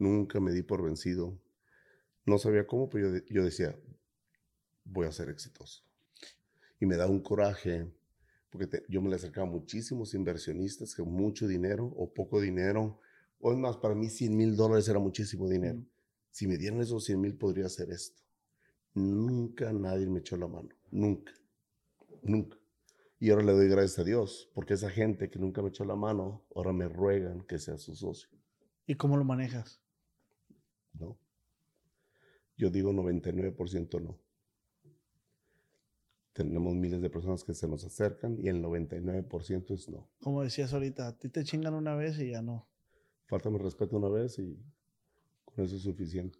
Nunca 0.01 0.39
me 0.39 0.51
di 0.51 0.63
por 0.63 0.81
vencido. 0.83 1.37
No 2.25 2.39
sabía 2.39 2.65
cómo, 2.65 2.89
pero 2.89 3.07
yo, 3.09 3.13
de- 3.13 3.25
yo 3.29 3.43
decía, 3.43 3.77
voy 4.83 5.05
a 5.05 5.11
ser 5.11 5.29
exitoso. 5.29 5.83
Y 6.79 6.87
me 6.87 6.95
da 6.97 7.05
un 7.07 7.21
coraje, 7.21 7.87
porque 8.49 8.65
te- 8.65 8.83
yo 8.89 8.99
me 9.03 9.09
le 9.09 9.17
acercaba 9.17 9.45
a 9.47 9.51
muchísimos 9.51 10.15
inversionistas 10.15 10.95
con 10.95 11.11
mucho 11.11 11.47
dinero 11.47 11.85
o 11.95 12.11
poco 12.11 12.41
dinero. 12.41 12.99
O 13.39 13.51
es 13.51 13.59
más, 13.59 13.77
para 13.77 13.93
mí 13.93 14.09
100 14.09 14.35
mil 14.35 14.55
dólares 14.55 14.87
era 14.89 14.97
muchísimo 14.97 15.47
dinero. 15.47 15.77
Mm. 15.77 15.85
Si 16.31 16.47
me 16.47 16.57
dieran 16.57 16.81
esos 16.81 17.03
100 17.05 17.21
mil, 17.21 17.35
podría 17.35 17.67
hacer 17.67 17.91
esto. 17.91 18.23
Nunca 18.95 19.71
nadie 19.71 20.07
me 20.07 20.21
echó 20.21 20.35
la 20.35 20.47
mano. 20.47 20.69
Nunca. 20.89 21.31
Nunca. 22.23 22.57
Y 23.19 23.29
ahora 23.29 23.43
le 23.43 23.51
doy 23.51 23.67
gracias 23.69 23.99
a 23.99 24.03
Dios, 24.03 24.49
porque 24.55 24.73
esa 24.73 24.89
gente 24.89 25.29
que 25.29 25.37
nunca 25.37 25.61
me 25.61 25.69
echó 25.69 25.85
la 25.85 25.95
mano, 25.95 26.43
ahora 26.55 26.73
me 26.73 26.87
ruegan 26.87 27.41
que 27.41 27.59
sea 27.59 27.77
su 27.77 27.93
socio. 27.95 28.29
¿Y 28.87 28.95
cómo 28.95 29.15
lo 29.15 29.23
manejas? 29.23 29.79
¿No? 30.93 31.17
Yo 32.57 32.69
digo 32.69 32.91
99% 32.93 34.01
no. 34.01 34.19
tenemos 36.33 36.75
miles 36.75 37.01
de 37.01 37.09
personas 37.09 37.43
que 37.43 37.53
se 37.53 37.67
nos 37.67 37.83
acercan 37.83 38.37
y 38.39 38.47
el 38.47 38.63
99% 38.63 39.73
es 39.73 39.89
no. 39.89 40.09
Como 40.21 40.43
decías 40.43 40.73
ahorita, 40.73 41.07
a 41.07 41.17
ti 41.17 41.29
te 41.29 41.43
chingan 41.43 41.73
una 41.73 41.95
vez 41.95 42.19
y 42.19 42.31
ya 42.31 42.41
no. 42.41 42.67
Falta 43.25 43.49
mi 43.49 43.57
respeto 43.57 43.97
una 43.97 44.09
vez 44.09 44.37
y 44.39 44.57
con 45.45 45.65
eso 45.65 45.75
es 45.75 45.81
suficiente. 45.81 46.37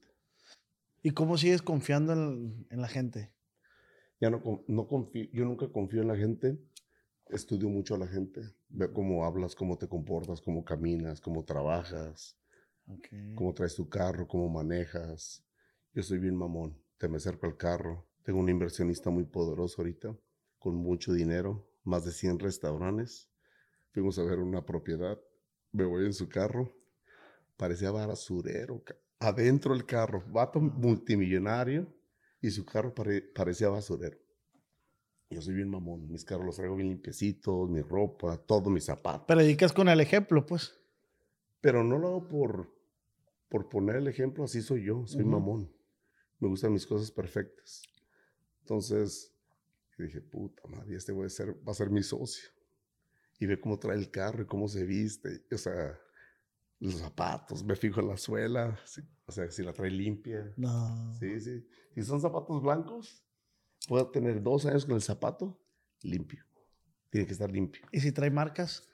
¿Y 1.04 1.12
cómo 1.12 1.38
sigues 1.38 1.62
confiando 1.62 2.14
en, 2.14 2.68
en 2.70 2.82
la 2.82 2.88
gente? 2.88 3.32
Ya 4.20 4.30
no, 4.30 4.64
no 4.68 4.88
confío, 4.88 5.28
yo 5.34 5.46
nunca 5.46 5.68
confío 5.70 6.02
en 6.02 6.08
la 6.08 6.16
gente. 6.16 6.60
Estudio 7.30 7.70
mucho 7.70 7.96
a 7.96 7.98
la 7.98 8.08
gente. 8.08 8.42
Veo 8.70 8.94
cómo 8.94 9.26
hablas, 9.26 9.56
cómo 9.56 9.78
te 9.78 9.88
comportas, 9.88 10.42
cómo 10.42 10.64
caminas, 10.64 11.20
cómo 11.20 11.44
trabajas, 11.44 12.38
Okay. 12.88 13.34
cómo 13.36 13.54
traes 13.54 13.76
tu 13.76 13.88
carro, 13.90 14.28
cómo 14.28 14.50
manejas. 14.50 15.46
Yo 15.94 16.04
soy 16.04 16.20
bien 16.20 16.36
mamón. 16.36 16.78
Te 16.98 17.08
me 17.08 17.18
acerco 17.18 17.46
al 17.46 17.58
carro. 17.58 18.08
Tengo 18.24 18.40
un 18.40 18.50
inversionista 18.50 19.10
muy 19.10 19.24
poderoso 19.26 19.82
ahorita, 19.82 20.16
con 20.60 20.76
mucho 20.76 21.14
dinero, 21.14 21.68
más 21.84 22.06
de 22.06 22.12
100 22.12 22.40
restaurantes. 22.40 23.30
Fuimos 23.92 24.18
a 24.20 24.24
ver 24.24 24.40
una 24.40 24.66
propiedad. 24.66 25.20
Me 25.72 25.84
voy 25.86 26.06
en 26.06 26.14
su 26.14 26.30
carro. 26.30 26.76
Parecía 27.58 27.92
basurero. 27.92 28.84
Adentro 29.20 29.74
el 29.74 29.86
carro. 29.86 30.24
Vato 30.28 30.60
multimillonario. 30.60 31.88
Y 32.42 32.50
su 32.52 32.66
carro 32.66 32.94
pare- 32.94 33.22
parecía 33.22 33.70
basurero. 33.70 34.18
Yo 35.30 35.42
soy 35.42 35.54
bien 35.56 35.70
mamón. 35.70 36.10
Mis 36.12 36.26
carros 36.26 36.46
los 36.46 36.56
traigo 36.58 36.76
bien 36.76 36.90
limpiecitos, 36.90 37.70
mi 37.70 37.82
ropa, 37.82 38.38
todo, 38.38 38.70
mis 38.70 38.86
zapatos. 38.86 39.26
Predicas 39.28 39.72
con 39.74 39.88
el 39.90 40.00
ejemplo, 40.02 40.46
pues. 40.46 40.78
Pero 41.62 41.84
no 41.84 41.98
lo 41.98 42.08
hago 42.08 42.28
por, 42.28 42.76
por 43.50 43.70
poner 43.70 43.98
el 43.98 44.08
ejemplo, 44.08 44.44
así 44.44 44.62
soy 44.62 44.86
yo, 44.86 45.06
soy 45.06 45.24
mamón. 45.24 45.72
Me 46.40 46.48
gustan 46.48 46.74
mis 46.74 46.88
cosas 46.88 47.12
perfectas. 47.12 47.84
Entonces, 48.62 49.32
dije, 49.98 50.22
puta 50.22 50.68
madre, 50.68 50.96
este 50.96 51.12
va 51.12 51.26
a 51.26 51.30
ser, 51.30 51.56
va 51.68 51.72
a 51.72 51.76
ser 51.76 51.90
mi 51.90 52.04
socio. 52.04 52.50
Y 53.40 53.46
ve 53.46 53.60
cómo 53.60 53.80
trae 53.80 53.98
el 53.98 54.12
carro 54.12 54.44
y 54.44 54.46
cómo 54.46 54.68
se 54.68 54.86
viste. 54.86 55.46
O 55.52 55.58
sea, 55.58 56.00
los 56.80 56.96
zapatos, 56.96 57.64
me 57.64 57.76
fijo 57.76 58.02
en 58.02 58.08
la 58.08 58.18
suela. 58.18 58.80
sí, 58.86 59.02
o 59.26 59.32
sea, 59.32 59.50
si 59.50 59.64
la 59.64 59.74
trae 59.74 59.90
limpia. 59.90 60.54
No. 60.58 61.14
Sí, 61.20 61.40
sí. 61.40 61.66
Si 61.94 62.04
son 62.04 62.22
zapatos 62.22 62.62
blancos, 62.62 63.24
puedo 63.88 64.10
tener 64.10 64.42
dos 64.42 64.66
años 64.66 64.86
con 64.86 64.96
el 64.96 65.02
zapato 65.02 65.60
limpio. 66.02 66.44
Tiene 67.10 67.28
que 67.28 67.34
estar 67.34 67.52
limpio. 67.52 67.86
¿Y 67.92 68.00
si 68.00 68.12
trae 68.12 68.32
marcas? 68.32 68.88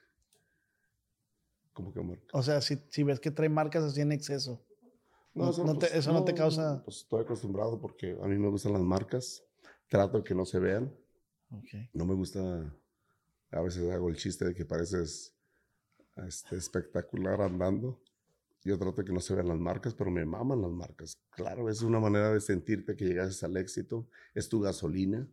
Como 1.77 1.93
que 1.93 2.01
marca. 2.01 2.25
O 2.33 2.41
sea, 2.41 2.59
si, 2.59 2.81
si 2.89 3.03
ves 3.03 3.19
que 3.19 3.29
trae 3.29 3.49
marcas 3.49 3.83
así 3.83 4.01
en 4.01 4.11
exceso. 4.11 4.59
No- 5.35 5.51
no 5.63 5.77
te- 5.77 5.95
eso 5.95 6.11
no 6.11 6.23
te 6.25 6.33
causa- 6.33 6.81
Pues 6.83 6.97
estoy 6.97 7.21
acostumbrado 7.21 7.79
porque 7.79 8.17
a 8.19 8.25
mí 8.25 8.35
me 8.39 8.49
gustan 8.49 8.73
las 8.73 8.81
marcas. 8.81 9.43
Trato 9.87 10.17
de 10.17 10.23
que 10.23 10.33
no 10.33 10.43
se 10.43 10.57
vean. 10.57 10.91
Ok. 11.51 11.67
No 11.93 12.03
me 12.07 12.15
gusta. 12.15 12.39
A 13.51 13.61
veces 13.61 13.87
hago 13.91 14.09
el 14.09 14.15
chiste 14.15 14.43
de 14.45 14.55
que 14.55 14.65
pareces 14.65 15.35
este, 16.25 16.55
espectacular 16.55 17.39
andando. 17.41 18.01
Yo 18.63 18.75
trato 18.79 19.03
de 19.03 19.05
que 19.05 19.13
no 19.13 19.19
se 19.19 19.35
vean 19.35 19.47
las 19.49 19.59
marcas, 19.59 19.93
pero 19.93 20.09
me 20.09 20.25
maman 20.25 20.59
las 20.63 20.71
marcas. 20.71 21.13
Claro, 21.29 21.69
es 21.69 21.83
una 21.83 21.99
manera 21.99 22.33
de 22.33 22.41
sentirte 22.41 22.95
que 22.95 23.05
llegaste 23.05 23.45
al 23.45 23.55
éxito. 23.57 24.07
Es 24.33 24.49
tu 24.49 24.59
gasolina. 24.61 25.29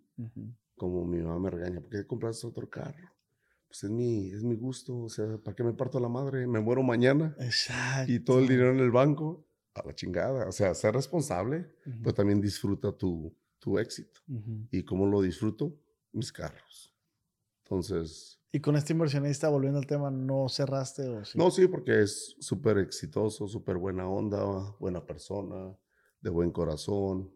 Como 0.77 1.07
mi 1.07 1.23
mamá 1.23 1.39
me 1.39 1.49
regaña, 1.51 1.81
¿por 1.81 1.89
qué 1.89 2.07
compras 2.07 2.45
otro 2.45 2.69
carro? 2.69 3.11
Pues 3.75 3.83
es 3.83 3.91
mi, 3.91 4.31
es 4.31 4.45
mi 4.45 4.55
gusto. 4.55 4.97
O 4.97 5.09
sea, 5.09 5.37
¿para 5.39 5.57
qué 5.57 5.65
me 5.65 5.73
parto 5.73 5.99
la 5.99 6.09
madre? 6.09 6.47
Me 6.47 6.61
muero 6.61 6.85
mañana 6.85 7.35
Exacto. 7.41 8.13
y 8.13 8.21
todo 8.21 8.39
el 8.39 8.47
dinero 8.47 8.71
en 8.71 8.79
el 8.79 8.93
banco, 8.93 9.49
a 9.75 9.85
la 9.85 9.93
chingada. 9.93 10.47
O 10.49 10.53
sea, 10.53 10.73
ser 10.75 10.95
responsable, 10.95 11.75
Ujú. 11.85 11.99
pero 12.05 12.15
también 12.15 12.41
disfruta 12.41 12.93
tu, 12.93 13.37
tu 13.59 13.77
éxito. 13.81 14.21
Ujú. 14.29 14.69
¿Y 14.71 14.85
cómo 14.85 15.07
lo 15.09 15.21
disfruto? 15.21 15.77
Mis 16.13 16.31
carros. 16.33 16.95
Entonces, 17.65 18.41
Y 18.53 18.61
con 18.61 18.77
este 18.77 18.93
inversionista, 18.93 19.49
volviendo 19.49 19.81
al 19.81 19.87
tema, 19.89 20.09
¿no 20.09 20.49
cerraste 20.49 21.09
o 21.09 21.25
sí? 21.25 21.37
no, 21.37 21.51
sí, 21.51 21.67
porque 21.67 22.01
es 22.03 22.37
súper 22.39 22.79
exitoso, 22.79 23.49
súper 23.49 23.77
buena 23.77 24.09
onda, 24.09 24.77
buena 24.79 25.05
persona, 25.05 25.77
de 26.21 26.31
buen 26.31 26.53
corazón, 26.53 27.35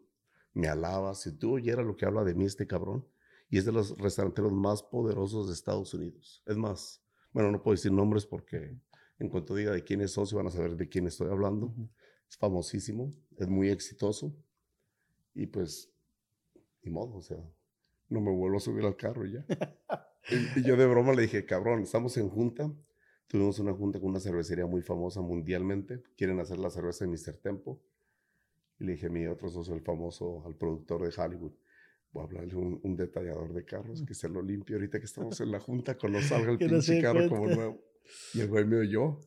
me 0.53 0.69
alaba. 0.69 1.13
Si 1.15 1.33
tú 1.37 1.55
oyeras 1.55 1.85
lo 1.85 1.97
que 1.97 2.05
habla 2.05 2.23
de 2.23 2.33
mí 2.33 2.45
este 2.45 2.65
cabrón, 2.65 3.05
y 3.49 3.57
es 3.57 3.65
de 3.65 3.71
los 3.71 3.97
restauranteros 3.97 4.51
más 4.51 4.83
poderosos 4.83 5.47
de 5.47 5.53
Estados 5.53 5.93
Unidos. 5.93 6.43
Es 6.45 6.57
más, 6.57 7.03
bueno, 7.31 7.51
no 7.51 7.61
puedo 7.61 7.75
decir 7.75 7.91
nombres 7.91 8.25
porque 8.25 8.77
en 9.17 9.29
cuanto 9.29 9.55
diga 9.55 9.71
de 9.71 9.83
quién 9.83 10.01
es 10.01 10.11
socio 10.11 10.37
van 10.37 10.47
a 10.47 10.51
saber 10.51 10.75
de 10.75 10.87
quién 10.87 11.07
estoy 11.07 11.29
hablando. 11.29 11.73
Es 12.29 12.37
famosísimo, 12.37 13.13
es 13.37 13.47
muy 13.47 13.69
exitoso 13.69 14.35
y 15.33 15.47
pues, 15.47 15.91
ni 16.83 16.91
modo, 16.91 17.17
o 17.17 17.21
sea, 17.21 17.37
no 18.09 18.21
me 18.21 18.31
vuelvo 18.31 18.57
a 18.57 18.59
subir 18.59 18.85
al 18.85 18.95
carro 18.95 19.25
y 19.25 19.33
ya. 19.33 19.45
y, 20.29 20.59
y 20.59 20.63
yo 20.63 20.75
de 20.75 20.85
broma 20.85 21.13
le 21.13 21.23
dije, 21.23 21.45
cabrón, 21.45 21.81
estamos 21.81 22.17
en 22.17 22.29
junta. 22.29 22.71
Tuvimos 23.27 23.59
una 23.59 23.73
junta 23.73 23.99
con 23.99 24.09
una 24.09 24.19
cervecería 24.19 24.65
muy 24.65 24.81
famosa 24.81 25.21
mundialmente. 25.21 26.03
Quieren 26.17 26.39
hacer 26.39 26.57
la 26.57 26.69
cerveza 26.69 27.05
de 27.05 27.11
Mr. 27.11 27.37
Tempo. 27.41 27.81
Y 28.79 28.85
le 28.85 28.93
dije 28.93 29.07
a 29.07 29.09
mi 29.09 29.27
otro 29.27 29.49
socio, 29.49 29.73
el 29.73 29.81
famoso, 29.81 30.43
al 30.45 30.55
productor 30.55 31.03
de 31.03 31.21
Hollywood, 31.21 31.53
voy 32.11 32.21
a 32.23 32.25
hablarle 32.25 32.53
a 32.53 32.57
un, 32.57 32.79
un 32.83 32.95
detallador 32.95 33.53
de 33.53 33.65
carros 33.65 34.03
que 34.05 34.13
se 34.13 34.27
lo 34.29 34.41
limpie 34.41 34.75
ahorita 34.75 34.99
que 34.99 35.05
estamos 35.05 35.39
en 35.41 35.51
la 35.51 35.59
junta 35.59 35.97
cuando 35.97 36.21
salga 36.21 36.51
el 36.51 36.59
no 36.59 36.67
pinche 36.67 36.95
dé 36.95 37.01
carro 37.01 37.27
como 37.27 37.41
cuenta. 37.41 37.55
nuevo. 37.55 37.81
Y 38.33 38.41
el 38.41 38.47
güey 38.47 38.65
me 38.65 38.77
oyó. 38.77 39.19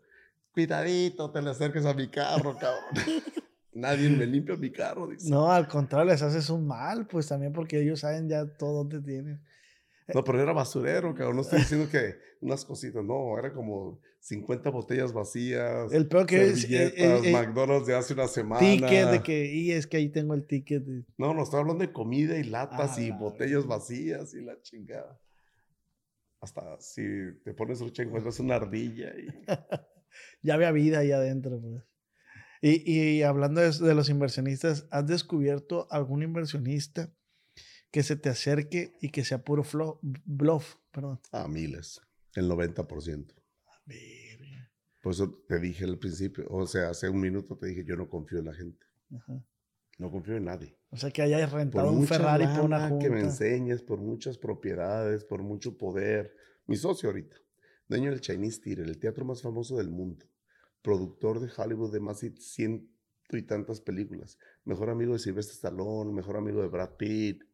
Cuidadito, 0.53 1.31
te 1.31 1.41
le 1.41 1.51
acerques 1.51 1.85
a 1.87 1.95
mi 1.95 2.09
carro, 2.09 2.57
cabrón. 2.59 2.85
Nadie 3.75 4.11
me 4.11 4.27
limpia 4.27 4.55
mi 4.57 4.71
carro, 4.71 5.07
dice. 5.09 5.31
No, 5.31 5.51
al 5.51 5.67
contrario, 5.67 6.11
les 6.13 6.21
haces 6.21 6.51
un 6.51 6.67
mal, 6.67 7.07
pues 7.07 7.29
también 7.29 7.53
porque 7.55 7.81
ellos 7.81 8.01
saben 8.01 8.29
ya 8.29 8.45
todo 8.47 8.85
dónde 8.85 9.01
tienen. 9.01 9.41
No, 10.13 10.23
pero 10.23 10.43
era 10.43 10.53
basurero, 10.53 11.15
cabrón. 11.15 11.37
No 11.37 11.43
estoy 11.43 11.59
diciendo 11.61 11.89
que 11.91 12.17
unas 12.43 12.65
cositas, 12.67 13.03
no, 13.03 13.39
era 13.39 13.53
como 13.55 14.01
50 14.23 14.71
botellas 14.71 15.13
vacías. 15.13 15.93
El 15.93 16.07
peor 16.07 16.27
que 16.27 16.47
es, 16.47 16.63
eh, 16.65 16.95
eh, 16.97 17.21
eh, 17.25 17.33
McDonald's 17.33 17.89
de 17.89 17.97
hace 17.97 18.15
una 18.15 18.29
semana. 18.29 18.61
Ticket 18.61 19.11
de 19.11 19.23
que, 19.23 19.53
y 19.53 19.73
es 19.73 19.89
que 19.89 19.97
ahí 19.97 20.09
tengo 20.11 20.35
el 20.35 20.47
ticket. 20.47 20.85
de- 20.85 21.05
No, 21.19 21.35
no, 21.35 21.43
estoy 21.43 21.59
hablando 21.61 21.85
de 21.85 21.93
comida 21.93 22.39
y 22.39 22.45
latas 22.45 22.97
Ah, 22.99 23.01
y 23.03 23.09
la 23.11 23.17
botellas 23.17 23.67
vacías 23.67 24.33
y 24.35 24.41
la 24.43 24.61
chingada. 24.63 25.21
Hasta 26.41 26.81
si 26.81 27.03
te 27.45 27.53
pones 27.53 27.81
lucha 27.81 28.03
encuentras 28.05 28.39
una 28.41 28.55
ardilla 28.57 29.13
y... 29.19 29.27
Ya 30.43 30.55
había 30.55 30.71
vida 30.73 30.99
ahí 31.01 31.11
adentro, 31.11 31.59
pues. 31.61 31.83
Y, 32.61 32.93
y 32.93 33.23
hablando 33.23 33.61
de, 33.61 33.71
de 33.77 33.95
los 33.95 34.09
inversionistas, 34.09 34.87
¿has 34.93 35.07
descubierto 35.07 35.89
algún 35.91 36.23
inversionista 36.23 37.13
que 37.91 38.03
se 38.05 38.15
te 38.17 38.29
acerque 38.29 38.93
y 39.01 39.09
que 39.09 39.25
sea 39.25 39.43
puro 39.43 39.65
flo- 39.65 39.99
bluff? 40.03 40.77
Perdón. 40.93 41.19
A 41.33 41.49
miles, 41.49 42.01
el 42.37 42.49
90%. 42.49 43.35
Verga. 43.85 44.71
Por 45.01 45.13
eso 45.13 45.45
te 45.49 45.59
dije 45.59 45.85
al 45.85 45.99
principio, 45.99 46.47
o 46.49 46.67
sea, 46.67 46.91
hace 46.91 47.09
un 47.09 47.21
minuto 47.21 47.57
te 47.57 47.67
dije, 47.67 47.85
yo 47.85 47.97
no 47.97 48.09
confío 48.09 48.39
en 48.39 48.45
la 48.47 48.55
gente. 48.55 48.87
Ajá. 49.15 49.45
No 49.99 50.11
confío 50.11 50.37
en 50.37 50.45
nadie. 50.45 50.77
O 50.91 50.97
sea, 50.97 51.11
que 51.11 51.23
hayas 51.23 51.51
por 51.51 51.59
rentado 51.59 51.91
un 51.91 51.99
mucha 51.99 52.17
Ferrari 52.17 52.47
por 52.47 52.65
una 52.65 52.89
junta. 52.89 53.05
que 53.05 53.11
me 53.11 53.21
enseñes, 53.21 53.83
por 53.83 54.01
muchas 54.01 54.39
propiedades, 54.39 55.25
por 55.25 55.43
mucho 55.43 55.77
poder. 55.77 56.35
Mi 56.67 56.77
socio 56.77 57.09
ahorita, 57.09 57.37
dueño 57.89 58.11
del 58.11 58.21
Chinese 58.21 58.61
Theater, 58.61 58.87
el 58.87 58.99
teatro 58.99 59.25
más 59.25 59.43
famoso 59.43 59.77
del 59.77 59.91
mundo, 59.91 60.27
productor 60.81 61.41
de 61.41 61.51
Hollywood 61.55 61.93
de 61.93 62.01
más 62.01 62.21
de 62.21 62.35
ciento 62.39 62.91
y 63.31 63.43
tantas 63.43 63.81
películas, 63.81 64.39
mejor 64.65 64.91
amigo 64.91 65.13
de 65.13 65.19
Sylvester 65.19 65.55
Stallone, 65.55 66.13
mejor 66.13 66.37
amigo 66.37 66.63
de 66.63 66.69
Brad 66.69 66.97
Pitt, 66.97 67.45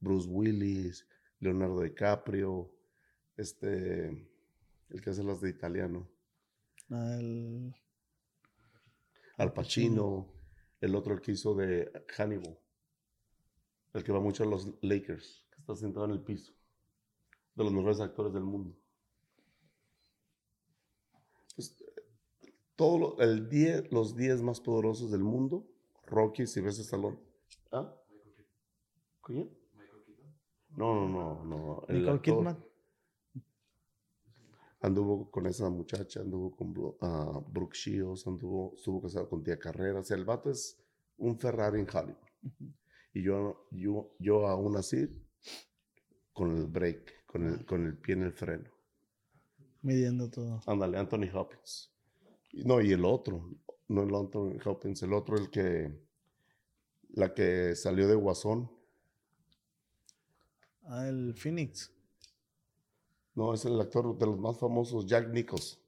Bruce 0.00 0.28
Willis, 0.28 1.06
Leonardo 1.40 1.82
DiCaprio, 1.82 2.72
este, 3.36 4.28
el 4.90 5.00
que 5.00 5.10
hace 5.10 5.22
las 5.24 5.40
de 5.40 5.50
italiano, 5.50 6.08
el- 6.90 7.74
Al 9.36 9.52
Pacino, 9.52 10.32
el 10.80 10.94
otro 10.94 11.14
el 11.14 11.20
que 11.20 11.32
hizo 11.32 11.54
de 11.54 11.90
Hannibal, 12.16 12.58
el 13.94 14.04
que 14.04 14.12
va 14.12 14.20
mucho 14.20 14.44
a 14.44 14.46
los 14.46 14.66
Lakers, 14.82 15.46
que 15.50 15.60
está 15.60 15.74
sentado 15.74 16.04
en 16.06 16.12
el 16.12 16.22
piso, 16.22 16.52
de 17.54 17.64
los 17.64 17.72
mejores 17.72 18.00
actores 18.00 18.32
del 18.32 18.44
mundo. 18.44 18.76
Pues, 21.54 21.76
todo 22.76 22.98
lo- 22.98 23.20
el 23.20 23.48
10 23.48 23.90
los 23.92 24.16
10 24.16 24.42
más 24.42 24.60
poderosos 24.60 25.10
del 25.10 25.22
mundo, 25.22 25.66
Rocky, 26.06 26.46
Sylvester 26.46 26.84
Stallone. 26.84 27.18
¿Ah? 27.72 27.94
¿Quién? 29.22 29.56
No, 30.76 30.94
no, 30.94 31.08
no, 31.08 31.44
no. 31.44 31.84
el 31.88 32.00
Nicole 32.00 32.16
actor 32.16 32.20
Kidman. 32.20 32.64
Anduvo 34.84 35.30
con 35.30 35.46
esa 35.46 35.70
muchacha, 35.70 36.20
anduvo 36.20 36.54
con 36.54 36.74
ah, 37.00 37.40
Brooke 37.48 37.74
Shields, 37.74 38.26
anduvo, 38.26 38.74
estuvo 38.76 39.00
casado 39.00 39.28
con 39.28 39.42
Tía 39.42 39.58
Carrera. 39.58 40.00
O 40.00 40.04
sea, 40.04 40.16
el 40.16 40.26
vato 40.26 40.50
es 40.50 40.78
un 41.16 41.38
Ferrari 41.38 41.80
en 41.80 41.86
Hollywood. 41.88 42.74
Y 43.14 43.22
yo, 43.22 43.66
yo, 43.70 44.14
yo 44.18 44.46
aún 44.46 44.76
así, 44.76 45.08
con 46.34 46.54
el 46.54 46.66
break, 46.66 47.24
con 47.24 47.46
el, 47.46 47.64
con 47.64 47.86
el 47.86 47.96
pie 47.96 48.14
en 48.14 48.22
el 48.24 48.32
freno. 48.32 48.70
Midiendo 49.80 50.28
todo. 50.28 50.60
Ándale, 50.66 50.98
Anthony 50.98 51.30
Hopkins. 51.32 51.90
No, 52.52 52.82
y 52.82 52.92
el 52.92 53.06
otro, 53.06 53.50
no 53.88 54.02
el 54.02 54.14
Anthony 54.14 54.58
Hopkins, 54.66 55.02
el 55.02 55.14
otro, 55.14 55.38
el 55.38 55.48
que, 55.48 55.98
la 57.14 57.32
que 57.32 57.74
salió 57.74 58.06
de 58.06 58.16
Guasón, 58.16 58.70
Ah, 60.86 61.08
el 61.08 61.34
Phoenix. 61.34 61.90
No, 63.34 63.52
es 63.52 63.64
el 63.64 63.80
actor 63.80 64.16
de 64.16 64.26
los 64.26 64.38
más 64.38 64.58
famosos, 64.58 65.06
Jack 65.06 65.28
Nichols. 65.28 65.80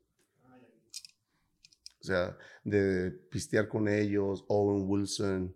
O 2.00 2.04
sea, 2.04 2.36
de 2.62 3.10
pistear 3.10 3.68
con 3.68 3.88
ellos, 3.88 4.44
Owen 4.48 4.88
Wilson, 4.88 5.54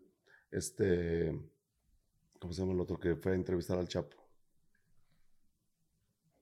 este, 0.51 1.39
¿cómo 2.39 2.53
se 2.53 2.63
llama 2.63 2.73
el 2.73 2.81
otro 2.81 2.99
que 2.99 3.15
fue 3.17 3.33
a 3.33 3.35
entrevistar 3.37 3.79
al 3.79 3.89
Chapo? 3.89 4.17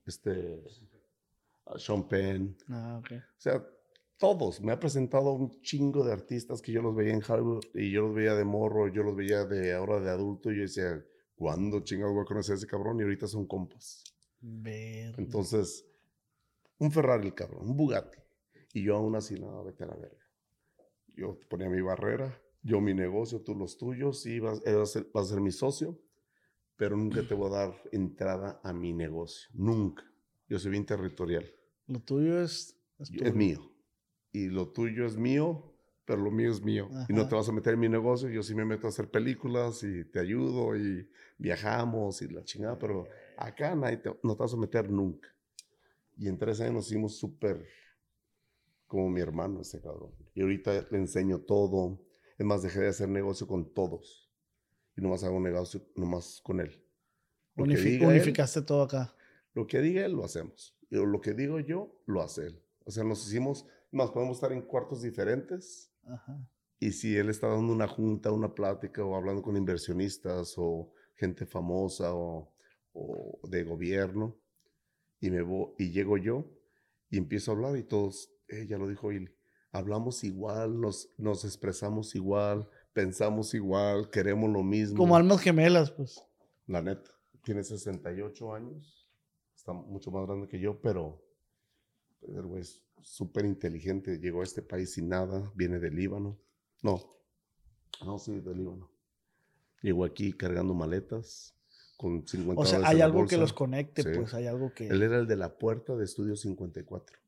Este, 0.05 0.63
Sean 1.77 2.07
Penn. 2.07 2.57
Ah, 2.69 2.99
ok. 2.99 3.11
O 3.11 3.41
sea, 3.41 3.63
todos. 4.17 4.61
Me 4.61 4.71
ha 4.71 4.79
presentado 4.79 5.31
un 5.31 5.61
chingo 5.61 6.03
de 6.03 6.11
artistas 6.11 6.61
que 6.61 6.71
yo 6.71 6.81
los 6.81 6.95
veía 6.95 7.13
en 7.13 7.23
Hollywood 7.27 7.65
y 7.73 7.91
yo 7.91 8.01
los 8.01 8.15
veía 8.15 8.33
de 8.33 8.43
morro, 8.43 8.87
yo 8.87 9.03
los 9.03 9.15
veía 9.15 9.45
de 9.45 9.73
ahora 9.73 9.99
de 9.99 10.09
adulto 10.09 10.51
y 10.51 10.57
yo 10.57 10.61
decía, 10.63 11.03
¿cuándo 11.35 11.81
chingados 11.81 12.13
voy 12.13 12.23
a 12.23 12.25
conocer 12.25 12.53
a 12.53 12.57
ese 12.57 12.67
cabrón? 12.67 12.99
Y 12.99 13.03
ahorita 13.03 13.27
son 13.27 13.45
compas. 13.45 14.03
Ver. 14.41 15.15
Entonces, 15.17 15.85
un 16.77 16.91
Ferrari, 16.91 17.27
el 17.27 17.33
cabrón, 17.33 17.69
un 17.69 17.77
Bugatti. 17.77 18.19
Y 18.73 18.83
yo 18.83 18.95
aún 18.95 19.15
así, 19.15 19.39
no, 19.39 19.63
vete 19.63 19.83
a 19.83 19.87
la 19.87 19.95
verga. 19.95 20.25
Yo 21.15 21.39
ponía 21.49 21.69
mi 21.69 21.81
barrera, 21.81 22.41
yo 22.61 22.79
mi 22.79 22.93
negocio, 22.93 23.41
tú 23.41 23.55
los 23.55 23.77
tuyos, 23.77 24.25
y 24.25 24.39
vas, 24.39 24.61
él 24.65 24.77
va 24.77 24.83
a 24.83 24.85
ser, 24.85 25.07
vas 25.13 25.27
a 25.27 25.33
ser 25.33 25.41
mi 25.41 25.51
socio, 25.51 25.99
pero 26.75 26.95
nunca 26.95 27.21
te 27.27 27.33
voy 27.33 27.47
a 27.51 27.57
dar 27.57 27.83
entrada 27.91 28.61
a 28.63 28.71
mi 28.71 28.93
negocio. 28.93 29.49
Nunca. 29.53 30.03
Yo 30.47 30.57
soy 30.59 30.71
bien 30.71 30.85
territorial. 30.85 31.45
Lo 31.87 31.99
tuyo 31.99 32.41
es. 32.41 32.75
Es, 32.99 33.35
mío. 33.35 33.71
Y 34.31 34.47
lo 34.47 34.69
tuyo 34.69 35.05
es 35.05 35.17
mío, 35.17 35.73
pero 36.05 36.21
lo 36.21 36.31
mío 36.31 36.51
es 36.51 36.61
mío. 36.61 36.89
Y 37.07 37.13
no 37.13 37.27
te 37.27 37.35
vas 37.35 37.49
a 37.49 37.51
meter 37.51 37.73
en 37.73 37.79
mi 37.79 37.89
negocio. 37.89 38.29
Yo 38.29 38.43
sí 38.43 38.55
me 38.55 38.65
meto 38.65 38.87
a 38.87 38.89
hacer 38.89 39.09
películas 39.09 39.83
y 39.83 40.05
te 40.05 40.19
ayudo 40.19 40.75
y 40.75 41.09
viajamos 41.37 42.21
y 42.21 42.29
la 42.29 42.43
chingada, 42.43 42.77
pero 42.77 43.07
acá 43.47 43.75
nadie 43.75 43.97
te- 43.97 44.17
no 44.23 44.35
te 44.35 44.43
vas 44.43 44.53
a 44.53 44.57
meter 44.57 44.89
nunca. 44.89 45.27
Y 46.17 46.27
en 46.27 46.37
tres 46.37 46.59
años 46.61 46.73
nos 46.73 46.87
hicimos 46.87 47.17
súper 47.17 47.65
como 48.87 49.09
mi 49.09 49.21
hermano 49.21 49.61
ese 49.61 49.79
cabrón. 49.81 50.11
Y 50.33 50.41
ahorita 50.41 50.87
le 50.91 50.97
enseño 50.97 51.39
todo. 51.39 51.99
Es 52.37 52.45
más, 52.45 52.61
dejé 52.63 52.81
de 52.81 52.87
hacer 52.89 53.09
negocio 53.09 53.47
con 53.47 53.73
todos. 53.73 54.29
Y 54.97 55.01
nomás 55.01 55.23
hago 55.23 55.39
negocio 55.39 55.81
nomás 55.95 56.41
con 56.43 56.59
él. 56.59 56.83
Lo 57.55 57.65
que 57.65 57.71
Unifi- 57.71 57.83
diga 57.83 58.07
él, 58.07 58.13
unificaste 58.15 58.61
todo 58.61 58.83
acá. 58.83 59.13
lo 59.53 59.67
que 59.67 59.79
diga 59.81 60.05
él, 60.05 60.13
lo 60.13 60.23
hacemos. 60.25 60.75
Y 60.89 60.95
lo 60.95 61.21
que 61.21 61.33
digo 61.33 61.59
yo, 61.59 62.01
lo 62.05 62.21
hace 62.21 62.47
él. 62.47 62.61
O 62.85 62.91
sea, 62.91 63.03
nos 63.03 63.25
hicimos, 63.27 63.65
más 63.91 64.09
podemos 64.11 64.37
estar 64.37 64.51
en 64.51 64.61
cuartos 64.61 65.01
diferentes. 65.01 65.91
Ajá. 66.05 66.39
Y 66.79 66.91
si 66.93 67.15
él 67.15 67.29
está 67.29 67.47
dando 67.47 67.71
una 67.73 67.87
junta, 67.87 68.31
una 68.31 68.53
plática 68.55 69.03
o 69.03 69.15
hablando 69.15 69.41
con 69.41 69.55
inversionistas 69.57 70.55
o 70.57 70.91
gente 71.15 71.45
famosa 71.45 72.13
o, 72.15 72.51
o 73.01 73.47
de 73.47 73.63
gobierno, 73.63 74.35
y, 75.19 75.29
me 75.31 75.41
vo- 75.43 75.73
y 75.77 75.91
llego 75.91 76.17
yo 76.17 76.45
y 77.09 77.17
empiezo 77.17 77.51
a 77.51 77.55
hablar 77.55 77.77
y 77.77 77.83
todos, 77.83 78.31
eh, 78.47 78.65
ya 78.67 78.77
lo 78.77 78.87
dijo 78.87 79.11
Ili, 79.11 79.29
hablamos 79.71 80.23
igual, 80.23 80.79
nos, 80.79 81.09
nos 81.17 81.43
expresamos 81.45 82.15
igual, 82.15 82.67
pensamos 82.93 83.53
igual, 83.53 84.09
queremos 84.09 84.49
lo 84.49 84.63
mismo. 84.63 84.97
Como 84.97 85.15
almas 85.15 85.41
gemelas, 85.41 85.91
pues. 85.91 86.21
La 86.67 86.81
neta, 86.81 87.09
tiene 87.43 87.63
68 87.63 88.53
años, 88.53 89.09
está 89.55 89.73
mucho 89.73 90.11
más 90.11 90.25
grande 90.27 90.47
que 90.47 90.59
yo, 90.59 90.79
pero 90.81 91.21
el 92.21 92.43
güey 92.45 92.61
es 92.61 92.81
súper 93.01 93.45
inteligente, 93.45 94.19
llegó 94.19 94.41
a 94.41 94.43
este 94.43 94.61
país 94.61 94.93
sin 94.93 95.09
nada, 95.09 95.51
viene 95.55 95.79
del 95.79 95.95
Líbano. 95.95 96.37
No, 96.81 97.01
no, 98.05 98.19
sí, 98.19 98.39
del 98.39 98.57
Líbano. 98.57 98.91
Llegó 99.81 100.03
aquí 100.05 100.33
cargando 100.33 100.73
maletas 100.73 101.55
con 101.99 102.25
50 102.25 102.61
O 102.61 102.65
sea, 102.65 102.79
hay 102.87 103.01
algo 103.01 103.27
que 103.27 103.35
los 103.35 103.51
conecte, 103.51 104.03
Sí. 104.03 104.09
pues 104.15 104.33
hay 104.33 104.47
algo 104.47 104.73
que. 104.73 104.87
Él 104.87 105.03
era 105.03 105.17
el 105.17 105.27
de 105.27 105.35
la 105.35 105.57
puerta 105.57 105.97
de 105.97 106.05
Estudio 106.05 106.37
54. 106.37 107.19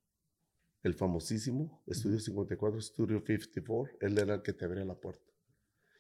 El 0.84 0.94
famosísimo 0.94 1.84
Estudio 1.88 2.18
54, 2.22 2.80
Studio 2.80 3.22
54. 3.22 3.98
Él 4.00 4.18
era 4.18 4.36
el 4.36 4.42
que 4.42 4.54
te 4.54 4.64
abría 4.64 4.86
la 4.86 4.96
puerta. 4.96 5.30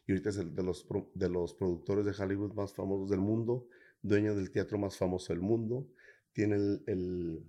Y 0.08 0.14
ahorita 0.14 0.30
es 0.30 0.38
el 0.38 0.56
de 0.56 0.64
los, 0.64 0.88
de 1.14 1.28
los 1.28 1.54
productores 1.54 2.06
de 2.06 2.24
Hollywood 2.24 2.54
más 2.54 2.74
famosos 2.74 3.10
del 3.10 3.20
mundo, 3.20 3.68
dueño 4.02 4.36
del 4.36 4.52
teatro 4.52 4.78
más 4.78 4.96
famoso 4.96 5.34
del 5.34 5.42
mundo. 5.42 5.90
Tiene 6.32 6.56
el, 6.56 6.84
el, 6.88 7.44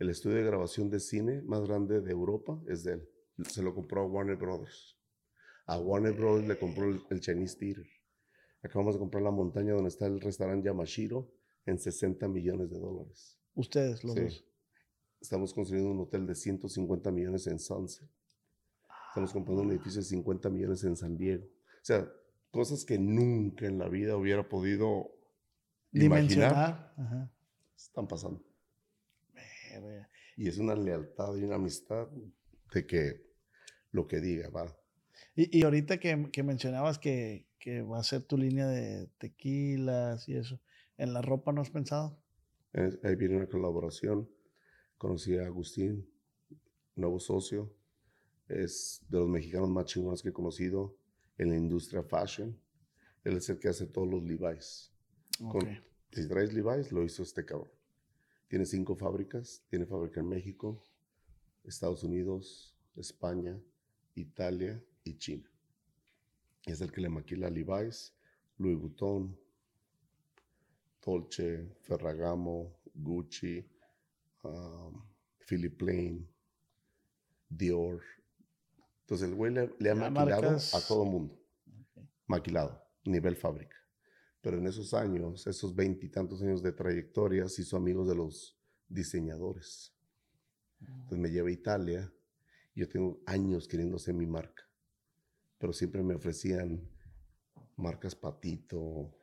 el 0.00 0.10
estudio 0.10 0.36
de 0.36 0.44
grabación 0.44 0.90
de 0.90 1.00
cine 1.00 1.40
más 1.46 1.62
grande 1.66 2.02
de 2.02 2.10
Europa, 2.12 2.60
es 2.68 2.84
de 2.84 2.92
él. 2.92 3.08
Se 3.48 3.62
lo 3.62 3.74
compró 3.74 4.02
a 4.02 4.06
Warner 4.06 4.36
Brothers. 4.36 4.98
A 5.64 5.78
Warner 5.78 6.12
Brothers 6.12 6.46
le 6.46 6.58
compró 6.58 6.90
el, 6.90 7.00
el 7.08 7.20
Chinese 7.20 7.56
Theater. 7.56 7.86
Acabamos 8.62 8.94
de 8.94 9.00
comprar 9.00 9.22
la 9.22 9.30
montaña 9.30 9.72
donde 9.74 9.88
está 9.88 10.06
el 10.06 10.20
restaurante 10.20 10.66
Yamashiro 10.66 11.30
en 11.66 11.78
60 11.78 12.28
millones 12.28 12.70
de 12.70 12.78
dólares. 12.78 13.38
Ustedes, 13.54 14.04
los 14.04 14.14
Sí. 14.14 14.20
dos. 14.20 14.44
Estamos 15.20 15.54
construyendo 15.54 15.90
un 15.92 16.00
hotel 16.00 16.26
de 16.26 16.34
150 16.34 17.10
millones 17.10 17.46
en 17.46 17.58
Sunset. 17.58 18.08
Estamos 19.08 19.32
comprando 19.32 19.62
un 19.62 19.70
edificio 19.70 20.00
de 20.00 20.06
50 20.06 20.48
millones 20.50 20.82
en 20.84 20.96
San 20.96 21.16
Diego. 21.16 21.44
O 21.44 21.84
sea, 21.84 22.10
cosas 22.50 22.84
que 22.84 22.98
nunca 22.98 23.66
en 23.66 23.78
la 23.78 23.88
vida 23.88 24.16
hubiera 24.16 24.48
podido 24.48 25.12
imaginar 25.92 26.18
Dimensionar. 26.20 26.94
Ajá. 26.96 27.32
están 27.76 28.08
pasando. 28.08 28.42
Y 30.36 30.48
es 30.48 30.58
una 30.58 30.74
lealtad 30.74 31.34
y 31.36 31.44
una 31.44 31.56
amistad 31.56 32.08
de 32.72 32.86
que 32.86 33.26
lo 33.90 34.06
que 34.06 34.20
diga 34.20 34.48
va. 34.50 34.74
Y, 35.34 35.58
y 35.58 35.62
ahorita 35.62 35.98
que, 35.98 36.28
que 36.32 36.42
mencionabas 36.42 36.98
que, 36.98 37.46
que 37.58 37.82
va 37.82 37.98
a 37.98 38.04
ser 38.04 38.22
tu 38.22 38.36
línea 38.36 38.66
de 38.66 39.06
tequilas 39.18 40.28
y 40.28 40.36
eso, 40.36 40.60
¿en 40.98 41.12
la 41.12 41.22
ropa 41.22 41.52
no 41.52 41.60
has 41.62 41.70
pensado? 41.70 42.18
Eh, 42.74 42.98
Ahí 43.04 43.16
viene 43.16 43.36
una 43.36 43.46
colaboración. 43.48 44.28
Conocí 44.98 45.36
a 45.36 45.46
Agustín, 45.46 46.08
nuevo 46.96 47.18
socio. 47.18 47.72
Es 48.48 49.00
de 49.08 49.18
los 49.18 49.28
mexicanos 49.28 49.68
más 49.70 49.86
chingones 49.86 50.22
que 50.22 50.28
he 50.28 50.32
conocido 50.32 50.96
en 51.38 51.50
la 51.50 51.56
industria 51.56 52.02
fashion. 52.02 52.58
Él 53.24 53.36
es 53.36 53.48
el 53.48 53.58
que 53.58 53.68
hace 53.68 53.86
todos 53.86 54.08
los 54.08 54.22
Levi's. 54.22 54.92
Con- 55.38 55.62
Ok. 55.62 55.68
si 56.12 56.28
traes 56.28 56.52
Levi's, 56.52 56.92
lo 56.92 57.02
hizo 57.04 57.22
este 57.22 57.44
cabrón. 57.44 57.70
Tiene 58.48 58.66
cinco 58.66 58.94
fábricas. 58.96 59.62
Tiene 59.70 59.86
fábrica 59.86 60.20
en 60.20 60.28
México, 60.28 60.82
Estados 61.64 62.02
Unidos, 62.04 62.76
España, 62.96 63.58
Italia 64.14 64.82
y 65.04 65.16
China. 65.18 65.48
Es 66.66 66.80
el 66.80 66.92
que 66.92 67.00
le 67.00 67.08
maquila 67.08 67.48
a 67.48 67.50
Levi's, 67.50 68.14
Louis 68.58 68.78
Vuitton, 68.78 69.36
Dolce, 71.04 71.74
Ferragamo, 71.80 72.78
Gucci, 72.94 73.64
um, 74.44 75.02
Philip 75.48 75.76
Plain, 75.76 76.28
Dior. 77.48 78.00
Entonces 79.00 79.28
el 79.28 79.34
güey 79.34 79.52
le, 79.52 79.74
le 79.78 79.90
ha 79.90 79.94
maquilado 79.94 80.42
marcas- 80.42 80.74
a 80.74 80.86
todo 80.86 81.04
mundo. 81.04 81.36
Maquilado, 82.26 82.80
nivel 83.04 83.36
fábrica. 83.36 83.76
Pero 84.40 84.58
en 84.58 84.66
esos 84.66 84.94
años, 84.94 85.46
esos 85.46 85.74
veintitantos 85.74 86.40
años 86.42 86.62
de 86.62 86.72
trayectoria, 86.72 87.48
se 87.48 87.62
hizo 87.62 87.76
amigos 87.76 88.08
de 88.08 88.14
los 88.14 88.56
diseñadores. 88.88 89.92
Entonces 90.80 91.18
me 91.18 91.30
lleva 91.30 91.48
a 91.48 91.52
Italia. 91.52 92.12
Yo 92.74 92.88
tengo 92.88 93.20
años 93.26 93.68
queriendo 93.68 93.96
hacer 93.96 94.14
mi 94.14 94.26
marca. 94.26 94.62
Pero 95.62 95.72
siempre 95.72 96.02
me 96.02 96.16
ofrecían 96.16 96.90
marcas 97.76 98.16
patito, 98.16 99.14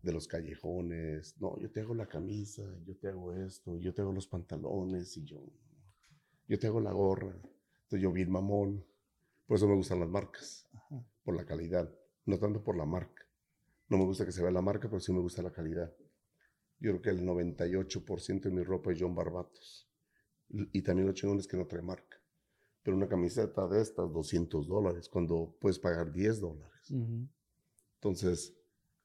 de 0.00 0.12
los 0.12 0.28
callejones. 0.28 1.34
No, 1.40 1.58
yo 1.58 1.72
te 1.72 1.80
hago 1.80 1.92
la 1.92 2.06
camisa, 2.06 2.62
yo 2.84 2.96
te 2.96 3.08
hago 3.08 3.32
esto, 3.32 3.76
yo 3.80 3.92
te 3.92 4.00
hago 4.00 4.12
los 4.12 4.28
pantalones 4.28 5.16
y 5.16 5.24
yo, 5.24 5.44
yo 6.46 6.56
te 6.56 6.68
hago 6.68 6.80
la 6.80 6.92
gorra. 6.92 7.34
Entonces 7.34 8.00
yo 8.00 8.12
bien 8.12 8.30
mamón. 8.30 8.86
Por 9.44 9.56
eso 9.56 9.66
me 9.66 9.74
gustan 9.74 9.98
las 9.98 10.08
marcas, 10.08 10.68
Ajá. 10.72 11.04
por 11.24 11.34
la 11.34 11.44
calidad, 11.44 11.92
no 12.26 12.38
tanto 12.38 12.62
por 12.62 12.76
la 12.76 12.84
marca. 12.84 13.24
No 13.88 13.98
me 13.98 14.04
gusta 14.04 14.24
que 14.24 14.30
se 14.30 14.42
vea 14.42 14.52
la 14.52 14.62
marca, 14.62 14.88
pero 14.88 15.00
sí 15.00 15.12
me 15.12 15.18
gusta 15.18 15.42
la 15.42 15.50
calidad. 15.50 15.92
Yo 16.78 16.92
creo 16.92 17.02
que 17.02 17.10
el 17.10 17.26
98% 17.26 18.42
de 18.42 18.54
mi 18.54 18.62
ropa 18.62 18.92
es 18.92 18.98
John 19.00 19.16
Barbatos. 19.16 19.90
Y 20.48 20.78
y 20.78 20.82
también 20.82 21.08
lo 21.08 21.12
chingón 21.12 21.40
es 21.40 21.48
que 21.48 21.56
no 21.56 21.66
trae 21.66 21.82
marca. 21.82 22.15
Pero 22.86 22.96
una 22.96 23.08
camiseta 23.08 23.66
de 23.66 23.82
estas, 23.82 24.12
200 24.12 24.68
dólares, 24.68 25.08
cuando 25.08 25.56
puedes 25.60 25.76
pagar 25.76 26.12
10 26.12 26.40
dólares. 26.40 26.94
Entonces, 27.96 28.56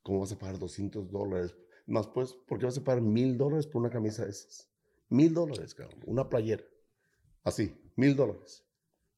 ¿cómo 0.03 0.19
vas 0.19 0.31
a 0.31 0.37
pagar 0.37 0.59
200 0.59 1.09
dólares? 1.09 1.55
Más 1.87 2.05
pues, 2.05 2.31
¿por 2.47 2.59
qué 2.59 2.65
vas 2.65 2.77
a 2.77 2.83
pagar 2.83 3.01
mil 3.01 3.39
dólares 3.39 3.65
por 3.65 3.81
una 3.81 3.89
camisa 3.89 4.23
de 4.23 4.29
esas? 4.29 4.69
Mil 5.09 5.33
dólares, 5.33 5.73
cabrón. 5.73 5.99
Una 6.05 6.29
playera. 6.29 6.63
Así, 7.43 7.75
mil 7.95 8.15
dólares. 8.15 8.63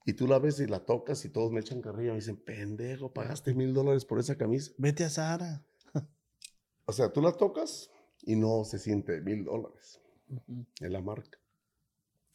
Y 0.06 0.14
tú 0.14 0.28
la 0.28 0.40
ves 0.40 0.62
y 0.62 0.68
la 0.68 0.86
tocas 0.86 1.26
y 1.26 1.30
todos 1.30 1.52
me 1.52 1.60
echan 1.60 1.82
carrilla. 1.82 2.12
Me 2.12 2.20
dicen, 2.20 2.38
pendejo, 2.38 3.12
pagaste 3.12 3.54
mil 3.54 3.74
dólares 3.74 4.06
por 4.06 4.18
esa 4.20 4.38
camisa. 4.38 4.72
Vete 4.78 5.04
a 5.04 5.10
Sara. 5.10 5.66
O 6.86 6.94
sea, 6.94 7.12
tú 7.12 7.22
la 7.22 7.34
tocas 7.34 7.92
y 8.22 8.38
no 8.38 8.64
se 8.64 8.80
siente 8.80 9.20
mil 9.20 9.44
dólares. 9.44 10.00
Ujú. 10.30 10.66
Es 10.80 10.90
la 10.90 11.02
marca. 11.02 11.38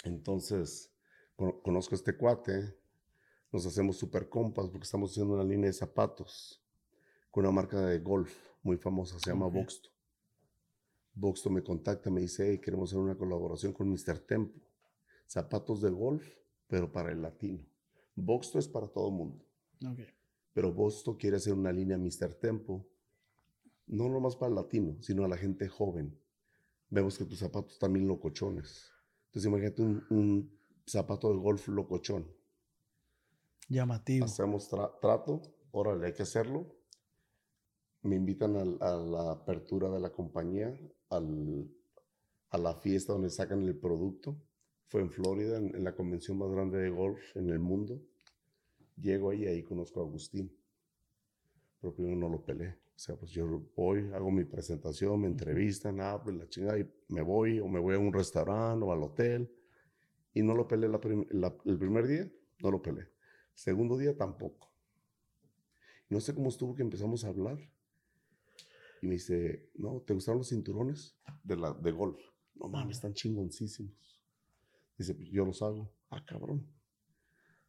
Entonces, 0.05 0.93
conozco 1.63 1.95
a 1.95 1.97
este 1.97 2.17
cuate, 2.17 2.75
nos 3.53 3.65
hacemos 3.65 3.97
super 3.97 4.29
compas 4.29 4.69
porque 4.69 4.85
estamos 4.85 5.13
haciendo 5.13 5.35
una 5.35 5.45
línea 5.45 5.69
de 5.69 5.73
zapatos 5.73 6.63
con 7.31 7.45
una 7.45 7.53
marca 7.53 7.81
de 7.87 8.01
golf 8.01 8.35
muy 8.63 8.77
famosa, 8.77 9.19
se 9.19 9.31
llama 9.31 9.47
Ok. 9.47 9.55
Voxto. 9.55 9.89
Boxto 11.15 11.51
me 11.51 11.63
contacta, 11.63 12.11
me 12.11 12.21
dice, 12.21 12.49
hey, 12.49 12.59
queremos 12.59 12.91
hacer 12.91 13.01
una 13.01 13.17
colaboración 13.17 13.73
con 13.73 13.89
Mr. 13.89 14.19
Tempo. 14.21 14.61
Zapatos 15.27 15.81
de 15.81 15.91
golf, 15.91 16.27
pero 16.67 16.91
para 16.91 17.13
el 17.13 17.23
latino. 17.23 17.65
Boxto 18.15 18.59
es 18.59 18.69
para 18.69 18.89
todo 18.89 19.09
el 19.09 19.15
mundo. 19.15 19.45
Pero 20.53 20.73
Bosto 20.73 21.17
quiere 21.17 21.37
hacer 21.37 21.53
una 21.53 21.73
línea 21.73 21.97
Mr. 21.97 22.35
Tempo, 22.35 22.85
no 23.87 24.09
nomás 24.09 24.37
para 24.37 24.51
el 24.51 24.57
latino, 24.57 24.97
sino 25.01 25.25
a 25.25 25.29
la 25.29 25.37
gente 25.37 25.69
joven. 25.69 26.19
Vemos 26.91 27.17
que 27.17 27.25
tus 27.25 27.39
zapatos 27.39 27.79
también 27.79 28.09
locochones. 28.09 28.91
Entonces 29.27 29.49
imagínate 29.49 29.83
un, 29.83 30.05
un 30.11 30.58
zapato 30.89 31.31
de 31.33 31.39
golf 31.39 31.69
locochón. 31.69 32.27
Llamativo. 33.69 34.25
Hacemos 34.25 34.71
tra- 34.71 34.99
trato, 35.01 35.43
órale, 35.73 36.07
hay 36.07 36.13
que 36.15 36.23
hacerlo. 36.23 36.67
Me 38.03 38.17
invitan 38.17 38.57
al- 38.57 38.79
a, 38.81 38.97
la 38.97 39.33
apertura 39.33 39.91
de 39.91 40.01
la 40.01 40.11
compañía, 40.11 40.75
al- 41.11 41.69
a 42.51 42.59
la 42.59 42.75
fiesta 42.75 43.13
donde 43.13 43.31
sacan 43.31 43.63
el 43.63 43.77
producto. 43.77 44.37
Fue 44.87 45.03
en 45.03 45.11
Florida, 45.11 45.59
en, 45.59 45.75
en 45.75 45.85
la 45.85 45.95
convención 45.95 46.39
más 46.39 46.51
grande 46.51 46.79
de 46.79 46.91
golf 46.91 47.21
en 47.37 47.51
el 47.51 47.59
mundo. 47.59 48.01
Llego 48.97 49.31
ahí 49.31 49.43
y 49.43 49.47
ahí 49.47 49.63
conozco 49.63 50.01
a 50.01 50.05
Agustín. 50.05 50.51
Pero 51.81 51.95
primero 51.95 52.17
no 52.17 52.29
lo 52.29 52.43
peleé. 52.45 52.71
O 52.71 52.99
sea, 52.99 53.15
pues 53.17 53.31
yo 53.31 53.47
voy, 53.77 54.11
hago 54.13 54.31
mi 54.31 54.45
presentación, 54.45 55.21
me 55.21 55.29
entrevistan, 55.29 56.01
hablo 56.01 56.33
y 56.33 56.39
la 56.39 56.49
chingada 56.49 56.79
y 56.81 56.91
me 57.09 57.23
voy 57.23 57.61
o 57.61 57.69
me 57.69 57.79
voy 57.79 57.95
a 57.95 57.99
un 57.99 58.13
restaurante 58.13 58.85
o 58.85 58.93
al 58.93 59.03
hotel. 59.03 59.49
Y 60.35 60.43
no 60.43 60.55
lo 60.55 60.69
peleé 60.69 60.89
la 60.89 61.01
prim- 61.01 61.27
la- 61.31 61.57
el 61.65 61.79
primer 61.79 62.07
día, 62.07 62.31
no 62.61 62.71
lo 62.71 62.81
peleé. 62.83 63.09
Segundo 63.55 63.97
día 63.97 64.17
tampoco. 64.17 64.73
No 66.09 66.21
sé 66.21 66.35
cómo 66.35 66.49
estuvo 66.49 66.75
que 66.75 66.83
empezamos 66.83 67.25
a 67.25 67.29
hablar. 67.29 67.59
Y 69.03 69.07
me 69.07 69.15
dice, 69.15 69.71
no, 69.75 70.01
¿te 70.07 70.15
gustaron 70.15 70.39
los 70.39 70.49
cinturones 70.49 71.17
de, 71.45 71.57
la, 71.57 71.73
de 71.73 71.93
golf? 71.93 72.21
No 72.55 72.69
mames, 72.69 72.97
están 72.97 73.15
chingoncísimos. 73.15 73.95
Dice, 74.97 75.15
"Pues 75.15 75.29
yo 75.31 75.45
los 75.45 75.63
hago. 75.63 75.93
Ah, 76.11 76.25
cabrón. 76.27 76.67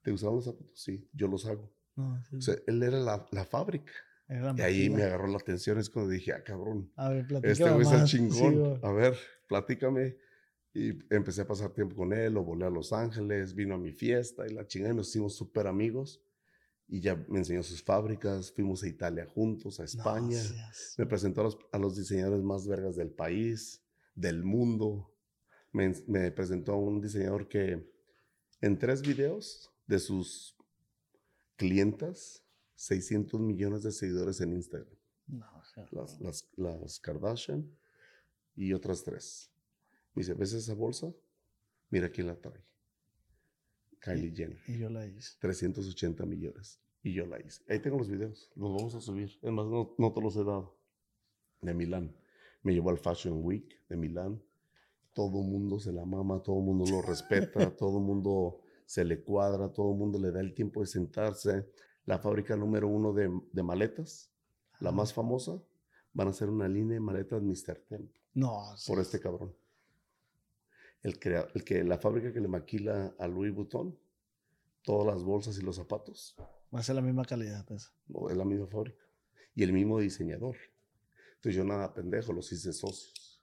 ¿Te 0.01 0.12
gustaron 0.12 0.38
los 0.38 0.45
zapatos? 0.45 0.72
Sí, 0.82 1.07
yo 1.14 1.28
los 1.28 1.45
hago. 1.45 1.72
No, 1.95 2.20
sí, 2.24 2.38
O 2.38 2.41
sea, 2.41 2.55
él 2.66 2.82
era 2.82 2.99
la, 2.99 3.28
la 3.32 3.45
fábrica. 3.45 3.91
era 4.28 4.55
Y 4.57 4.62
ahí 4.62 4.89
me 4.89 5.03
agarró 5.03 5.28
la 5.28 5.38
atención. 5.38 5.78
Es 5.78 5.89
cuando 5.89 6.10
dije, 6.12 6.32
ah, 6.34 6.43
cabrón. 6.43 6.91
A 6.95 7.10
ver, 7.10 7.28
platícame 7.28 7.51
Este 7.51 7.72
güey 7.72 7.82
está. 7.86 8.07
Sí, 8.07 8.18
chingón. 8.18 8.80
a 8.84 8.91
ver, 8.91 9.16
platícame. 9.47 10.18
Y 10.74 10.89
empecé 11.13 11.41
a 11.41 11.47
pasar 11.47 11.72
tiempo 11.74 11.95
con 11.95 12.13
él, 12.13 12.34
lo 12.34 12.43
volé 12.43 12.65
a 12.65 12.70
Los 12.70 12.93
Ángeles, 12.93 13.55
vino 13.55 13.76
a 13.76 13.78
mi 13.78 13.91
fiesta 13.91 14.45
y 14.47 14.53
la 14.53 14.67
chingada 14.67 14.93
y 14.93 14.97
nos 14.97 15.09
hicimos 15.09 15.36
súper 15.36 15.67
amigos. 15.67 16.22
Y 16.88 17.01
ya 17.01 17.15
me 17.28 17.39
enseñó 17.39 17.61
sus 17.63 17.84
fábricas, 17.84 18.51
fuimos 18.51 18.84
a 18.84 18.88
Italia 18.88 19.26
juntos, 19.26 19.80
a 19.80 19.84
No 19.84 19.86
España. 19.86 20.39
seas- 20.41 20.95
Me 20.97 21.05
presentó 21.05 21.41
a 21.41 21.43
los, 21.45 21.57
a 21.72 21.78
los 21.78 21.95
diseñadores 21.97 22.43
más 22.43 22.67
vergas 22.67 22.95
del 22.95 23.11
país, 23.11 23.84
del 24.15 24.43
mundo. 24.43 25.11
Me, 25.72 25.93
me 26.07 26.32
presentó 26.32 26.74
a 26.74 26.78
un 26.78 26.99
diseñador 27.01 27.47
que 27.47 27.88
en 28.61 28.78
tres 28.80 29.01
videos 29.01 29.72
de 29.88 29.99
sus 29.99 30.55
clientas, 31.55 32.43
600 32.76 33.39
millones 33.41 33.84
de 33.84 33.91
seguidores 33.91 34.39
en 34.41 34.53
Instagram 34.53 34.95
No, 35.28 35.45
o 35.57 35.63
sea, 35.65 35.86
las, 35.91 36.20
las, 36.22 36.49
las 36.57 36.99
Kardashian 36.99 37.70
y 38.55 38.74
otras 38.74 39.03
tres. 39.03 39.51
Me 40.14 40.22
dice, 40.22 40.34
¿ves 40.34 40.53
esa 40.53 40.74
bolsa? 40.74 41.14
Mira 41.89 42.10
quién 42.10 42.28
la 42.28 42.36
trae. 42.39 42.64
Kylie 44.01 44.34
Jenner. 44.36 44.60
Y 44.68 44.78
yo 44.80 44.89
la 44.89 45.05
hice. 45.05 45.38
380 45.39 46.26
millones. 46.26 46.80
Y 47.03 47.14
yo 47.14 47.26
la 47.26 47.39
hice. 47.39 47.64
Ahí 47.70 47.80
tengo 47.80 47.97
los 47.97 48.10
videos. 48.10 48.51
Los 48.55 48.72
vamos 48.76 48.95
a 48.95 49.01
subir. 49.01 49.30
Es 49.41 49.51
más, 49.51 49.66
no, 49.68 49.95
no 49.97 50.14
te 50.14 50.22
los 50.22 50.36
he 50.36 50.43
dado. 50.43 50.78
De 51.62 51.74
Milán. 51.74 52.16
Me 52.64 52.74
llevó 52.74 52.89
al 52.89 52.97
Fashion 52.97 53.43
Week 53.43 53.86
de 53.89 53.97
Milán. 53.97 54.41
Todo 55.14 55.41
el 55.41 55.47
mundo 55.47 55.80
se 55.80 55.91
la 55.91 56.05
mama, 56.05 56.41
todo 56.41 56.60
el 56.60 56.66
mundo 56.66 56.86
lo 56.89 57.01
respeta, 57.01 57.76
todo 57.78 57.97
el 57.97 58.03
mundo 58.03 58.62
se 58.86 59.03
le 59.03 59.22
cuadra, 59.24 59.72
todo 59.74 59.91
el 59.91 59.97
mundo 59.97 60.20
le 60.20 60.32
da 60.32 60.39
el 60.39 60.53
tiempo 60.53 60.82
de 60.82 60.88
sentarse. 60.88 61.70
La 62.05 62.20
fábrica 62.20 62.55
número 62.55 62.88
uno 62.88 63.12
de, 63.12 63.30
de 63.51 63.64
maletas, 63.64 64.32
la 64.80 64.91
más 64.91 65.14
famosa, 65.14 65.62
van 66.14 66.28
a 66.28 66.30
hacer 66.32 66.49
una 66.49 66.68
línea 66.68 66.93
de 66.95 66.99
maletas 67.01 67.41
Mr. 67.41 67.80
Tempo 67.88 68.14
No, 68.34 68.62
por 68.88 68.97
sí. 68.97 69.01
este 69.01 69.20
cabrón. 69.20 69.53
El, 71.02 71.20
crea- 71.20 71.47
el 71.54 71.64
que, 71.64 71.84
la 71.84 71.97
fábrica 71.97 72.34
que 72.34 72.39
le 72.41 72.47
maquila 72.47 73.16
a 73.18 73.28
Louis 73.28 73.54
Vuitton, 73.54 73.97
todas 74.84 75.08
las 75.14 75.24
bolsas 75.24 75.58
y 75.58 75.62
los 75.62 75.76
zapatos, 75.78 76.36
Va 76.74 76.80
a 76.80 76.84
ser 76.84 76.95
la 76.95 77.02
misma 77.02 77.26
calidad. 77.26 77.66
Esa. 77.72 77.91
no, 78.08 78.30
es 78.30 78.38
la 78.38 78.45
misma 78.45 78.68
fábrica. 78.68 79.02
Y 79.56 79.64
el 79.64 79.74
mismo 79.74 80.00
diseñador. 80.00 80.56
Entonces 81.36 81.56
yo 81.56 81.64
nada 81.64 81.93
pendejo, 81.93 82.32
los 82.34 82.52
hice 82.52 82.72
socios. 82.74 83.41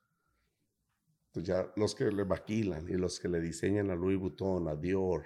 Entonces 1.29 1.49
ya 1.49 1.73
los 1.77 1.95
que 1.95 2.05
le 2.11 2.25
maquilan 2.25 2.89
y 2.89 2.95
los 2.95 3.19
que 3.21 3.29
le 3.29 3.41
diseñan 3.41 3.91
a 3.91 3.95
Louis 3.97 4.19
Vuitton, 4.19 4.69
a 4.69 4.77
Dior, 4.77 5.25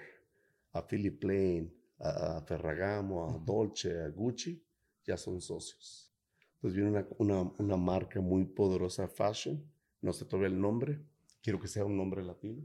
a 0.73 0.85
Philip 0.87 1.19
Plain, 1.19 1.73
a, 1.99 2.37
a 2.37 2.41
Ferragamo, 2.41 3.29
a 3.29 3.37
Dolce, 3.37 4.01
a 4.01 4.09
Gucci, 4.09 4.61
ya 5.05 5.15
son 5.17 5.39
socios. 5.41 6.11
Entonces 6.55 6.75
viene 6.75 6.89
una, 6.91 7.07
una, 7.19 7.51
una 7.59 7.77
marca 7.77 8.19
muy 8.19 8.45
poderosa 8.45 9.07
fashion, 9.07 9.63
no 10.01 10.11
sé 10.11 10.25
todavía 10.25 10.49
el 10.49 10.59
nombre, 10.59 10.99
quiero 11.41 11.59
que 11.59 11.67
sea 11.67 11.85
un 11.85 11.97
nombre 11.97 12.23
latino, 12.23 12.63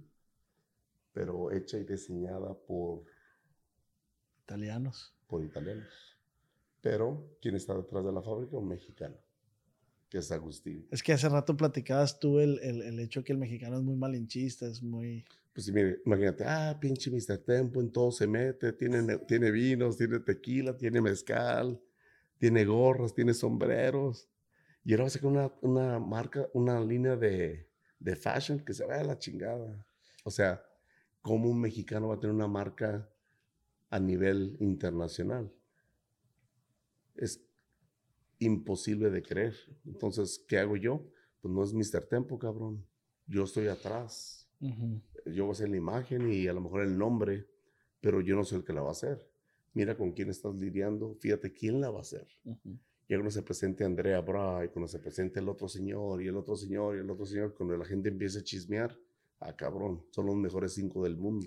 pero 1.13 1.51
hecha 1.51 1.79
y 1.79 1.85
diseñada 1.85 2.55
por 2.55 3.05
Italianos. 4.45 5.13
por 5.27 5.45
italianos. 5.45 6.17
Pero, 6.81 7.37
¿quién 7.41 7.57
está 7.57 7.75
detrás 7.77 8.05
de 8.05 8.13
la 8.13 8.23
fábrica? 8.23 8.57
Un 8.57 8.69
mexicano, 8.69 9.17
que 10.09 10.19
es 10.19 10.31
Agustín. 10.33 10.87
Es 10.91 11.01
que 11.03 11.13
hace 11.13 11.29
rato 11.29 11.57
platicabas 11.57 12.19
tú 12.19 12.41
el, 12.41 12.59
el, 12.61 12.83
el 12.83 12.99
hecho 12.99 13.23
que 13.23 13.33
el 13.33 13.39
mexicano 13.39 13.77
es 13.77 13.83
muy 13.85 13.95
malinchista, 13.97 14.67
es 14.67 14.83
muy... 14.83 15.25
Pues 15.53 15.73
mire, 15.73 16.01
imagínate, 16.05 16.45
ah, 16.47 16.77
pinche 16.79 17.11
Mr. 17.11 17.39
Tempo, 17.39 17.81
en 17.81 17.91
todo 17.91 18.13
se 18.13 18.27
mete, 18.27 18.73
tiene, 18.75 19.03
ne- 19.03 19.19
tiene 19.19 19.51
vinos, 19.51 19.97
tiene 19.97 20.21
tequila, 20.21 20.77
tiene 20.77 21.01
mezcal, 21.01 21.81
tiene 22.39 22.65
gorras, 22.67 23.15
tiene 23.15 23.33
sombreros. 23.33 24.29
Y 24.85 24.93
ahora 24.93 25.05
va 25.05 25.09
a 25.09 25.11
sacar 25.11 25.31
una, 25.31 25.53
una 25.63 25.99
marca, 25.99 26.49
una 26.53 26.79
línea 26.81 27.17
de, 27.17 27.66
de 27.99 28.17
fashion 28.17 28.61
que 28.61 28.75
se 28.75 28.85
vaya 28.85 29.01
a 29.01 29.05
la 29.05 29.19
chingada. 29.19 29.87
O 30.25 30.31
sea, 30.31 30.63
¿cómo 31.21 31.51
un 31.51 31.61
mexicano 31.61 32.09
va 32.09 32.17
a 32.17 32.21
tener 32.21 32.35
una 32.35 32.49
marca 32.49 33.09
a 33.91 34.01
nivel 34.01 34.57
internacional? 34.61 35.53
Es 37.15 37.43
imposible 38.39 39.11
de 39.11 39.23
creer. 39.23 39.57
Entonces, 39.85 40.45
¿qué 40.47 40.59
hago 40.59 40.77
yo? 40.77 41.07
Pues 41.41 41.53
no 41.53 41.63
es 41.63 41.73
Mr. 41.73 42.07
Tempo, 42.07 42.39
cabrón. 42.39 42.87
Yo 43.27 43.45
estoy 43.45 43.69
atrás 43.69 44.47
yo 44.61 45.45
voy 45.45 45.51
a 45.51 45.53
hacer 45.53 45.69
la 45.69 45.77
imagen 45.77 46.33
y 46.33 46.47
a 46.47 46.53
lo 46.53 46.61
mejor 46.61 46.83
el 46.83 46.97
nombre, 46.97 47.47
pero 48.01 48.21
yo 48.21 48.37
no 48.37 48.45
soy 48.45 48.59
el 48.59 48.65
que 48.65 48.73
la 48.73 48.83
va 48.83 48.89
a 48.89 48.93
hacer. 48.93 49.29
Mira 49.75 49.97
con 49.97 50.13
quién 50.13 50.31
estás 50.31 50.55
lidiando, 50.55 51.15
fíjate 51.21 51.53
quién 51.53 51.81
la 51.81 51.91
va 51.91 51.99
a 51.99 52.03
hacer. 52.03 52.27
Y 53.09 53.15
cuando 53.15 53.31
se 53.31 53.43
presente 53.43 53.85
Andrea 53.85 54.21
Bray, 54.21 54.69
cuando 54.69 54.89
se 54.89 54.99
presente 54.99 55.39
el 55.41 55.49
otro 55.49 55.69
señor 55.69 56.21
y 56.23 56.27
el 56.29 56.37
otro 56.37 56.57
señor 56.57 56.97
y 56.97 57.01
el 57.01 57.11
otro 57.11 57.25
señor, 57.25 57.55
cuando 57.55 57.77
la 57.77 57.85
gente 57.85 58.09
empiece 58.09 58.41
a 58.41 58.43
chismear, 58.43 58.99
ah, 59.41 59.55
cabrón, 59.55 60.05
son 60.11 60.27
los 60.27 60.35
mejores 60.37 60.73
cinco 60.75 61.05
del 61.05 61.17
mundo. 61.17 61.47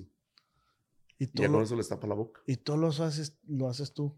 Y 1.17 1.25
Y 1.25 1.27
todo, 1.27 1.43
ya 1.43 1.49
con 1.49 1.57
lo, 1.59 1.63
eso 1.63 1.75
les 1.75 1.89
tapa 1.89 2.07
la 2.07 2.15
boca. 2.15 2.41
y 2.47 2.55
todo 2.55 2.77
lo 2.77 2.87
haces, 2.87 3.37
lo 3.47 3.67
haces 3.67 3.91
tú. 3.93 4.13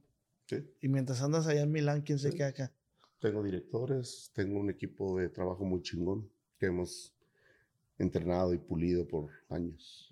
¿sí? 0.46 0.58
Y 0.82 0.88
mientras 0.88 1.22
andas 1.24 1.48
allá 1.48 1.62
en 1.64 1.72
Milán, 1.72 2.02
¿quién 2.02 2.20
se 2.20 2.30
Sí. 2.32 2.38
queda 2.38 2.48
acá? 2.48 2.72
Tengo 3.20 3.42
directores, 3.44 4.32
tengo 4.34 4.60
un 4.60 4.70
equipo 4.70 5.18
de 5.18 5.30
trabajo 5.30 5.64
muy 5.64 5.82
chingón 5.82 6.30
que 6.60 6.68
hemos 6.68 7.16
entrenado 7.98 8.54
y 8.54 8.58
pulido 8.60 9.08
por 9.08 9.30
años. 9.50 10.10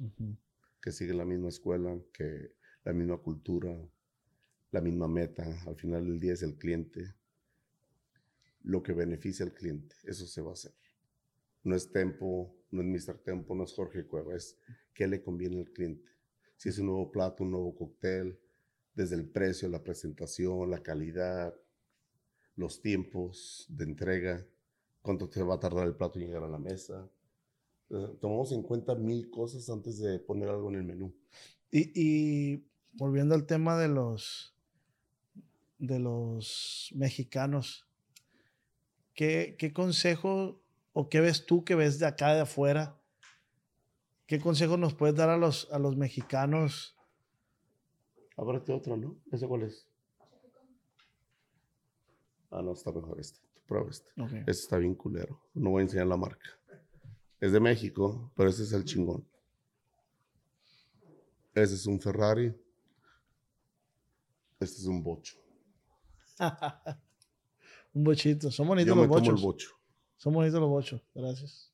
Que 0.82 0.92
sigue 0.92 1.14
la 1.14 1.26
misma 1.26 1.50
escuela, 1.50 1.96
que 2.14 2.54
la 2.84 2.94
misma 2.94 3.18
cultura, 3.18 3.76
la 4.72 4.82
misma 4.82 5.08
meta. 5.08 5.44
Al 5.68 5.76
final 5.76 6.06
del 6.06 6.20
día 6.20 6.34
es 6.34 6.42
el 6.44 6.56
cliente. 6.56 7.14
Lo 8.70 8.84
que 8.84 8.94
beneficia 8.94 9.44
al 9.44 9.52
cliente, 9.52 9.96
eso 10.04 10.28
se 10.28 10.42
va 10.42 10.52
a 10.52 10.54
hacer. 10.54 10.72
No 11.64 11.76
es 11.76 11.92
Tempo, 11.92 12.56
no 12.70 12.84
es 12.84 13.08
Mr. 13.08 13.18
Tempo, 13.18 13.56
no 13.56 13.64
es 13.64 13.74
Jorge 13.74 14.06
Cueva, 14.06 14.36
es 14.36 14.60
qué 14.94 15.08
le 15.08 15.24
conviene 15.24 15.60
al 15.60 15.72
cliente. 15.72 16.08
Si 16.56 16.70
es 16.70 16.78
un 16.78 16.86
nuevo 16.86 17.12
plato, 17.12 17.44
un 17.44 17.50
nuevo 17.50 17.76
cóctel, 17.76 18.40
desde 18.94 19.16
el 19.16 19.28
precio, 19.28 19.68
la 19.70 19.82
presentación, 19.82 20.70
la 20.70 20.84
calidad, 20.84 21.52
los 22.56 22.80
tiempos 22.80 23.66
de 23.70 23.86
entrega, 23.86 24.46
cuánto 25.02 25.28
te 25.28 25.42
va 25.42 25.56
a 25.56 25.60
tardar 25.60 25.88
el 25.88 25.96
plato 25.96 26.20
en 26.20 26.28
llegar 26.28 26.44
a 26.44 26.48
la 26.48 26.60
mesa. 26.60 27.10
Eh, 27.90 28.18
Tomamos 28.22 28.52
en 28.52 28.62
cuenta 28.62 28.94
mil 28.94 29.32
cosas 29.32 29.68
antes 29.72 29.98
de 29.98 30.20
poner 30.20 30.48
algo 30.48 30.70
en 30.70 30.76
el 30.76 30.84
menú. 30.84 31.12
Y, 31.72 31.92
y 31.96 32.64
volviendo 32.94 33.34
al 33.34 33.48
tema 33.48 33.80
de 33.80 33.88
los 33.88 34.56
de 35.80 35.98
los 35.98 36.92
mexicanos, 36.94 37.89
¿qué, 39.20 39.58
qué 39.60 39.74
consejo 39.74 40.62
o 40.94 41.10
qué 41.10 41.20
ves 41.20 41.46
tú 41.46 41.66
que 41.66 41.76
ves 41.76 42.00
de 42.00 42.06
acá 42.06 42.34
de 42.34 42.40
afuera? 42.40 42.98
¿Qué 44.26 44.40
consejo 44.40 44.78
nos 44.78 44.94
puedes 44.94 45.14
dar 45.14 45.28
a 45.28 45.36
los, 45.36 45.70
a 45.74 45.78
los 45.78 45.98
mexicanos? 45.98 46.96
Ábrete 48.38 48.72
otro, 48.72 48.96
¿no? 48.96 49.18
¿Ese 49.30 49.46
cuál 49.46 49.64
es? 49.64 49.86
Ah, 52.50 52.62
no, 52.62 52.72
está 52.72 52.94
mejor 52.94 53.20
este. 53.20 53.42
Prueba 53.68 53.90
este. 53.90 54.10
Ok. 54.22 54.32
Este 54.32 54.52
está 54.52 54.78
bien 54.78 54.96
culero. 54.96 55.38
No 55.54 55.72
voy 55.72 55.82
a 55.82 55.84
enseñar 55.84 56.08
la 56.08 56.16
marca. 56.16 56.58
Es 57.42 57.52
de 57.52 57.60
México, 57.60 58.32
pero 58.38 58.50
este 58.50 58.64
es 58.64 58.72
el 58.72 58.86
chingón. 58.86 59.28
Ese 61.54 61.76
es 61.76 61.86
un 61.86 62.00
Ferrari. 62.00 62.56
Este 64.62 64.78
es 64.78 64.86
un 64.86 65.04
bocho. 65.04 65.36
Un 67.94 68.04
bochito. 68.04 68.52
Son 68.52 68.68
bonitos 68.68 68.90
Yo 68.90 68.96
los 68.96 69.02
me 69.04 69.08
tomo 69.08 69.20
bochos. 69.20 69.40
el 69.40 69.46
bocho. 69.46 69.70
Son 70.18 70.34
bonitos 70.34 70.60
los 70.60 70.70
bochos. 70.70 71.02
Gracias. 71.14 71.74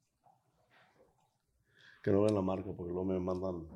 Que 2.04 2.12
no 2.12 2.22
vean 2.22 2.36
la 2.36 2.42
marca 2.42 2.72
porque 2.76 2.92
luego 2.94 3.06
me 3.06 3.20
mandan 3.20 3.68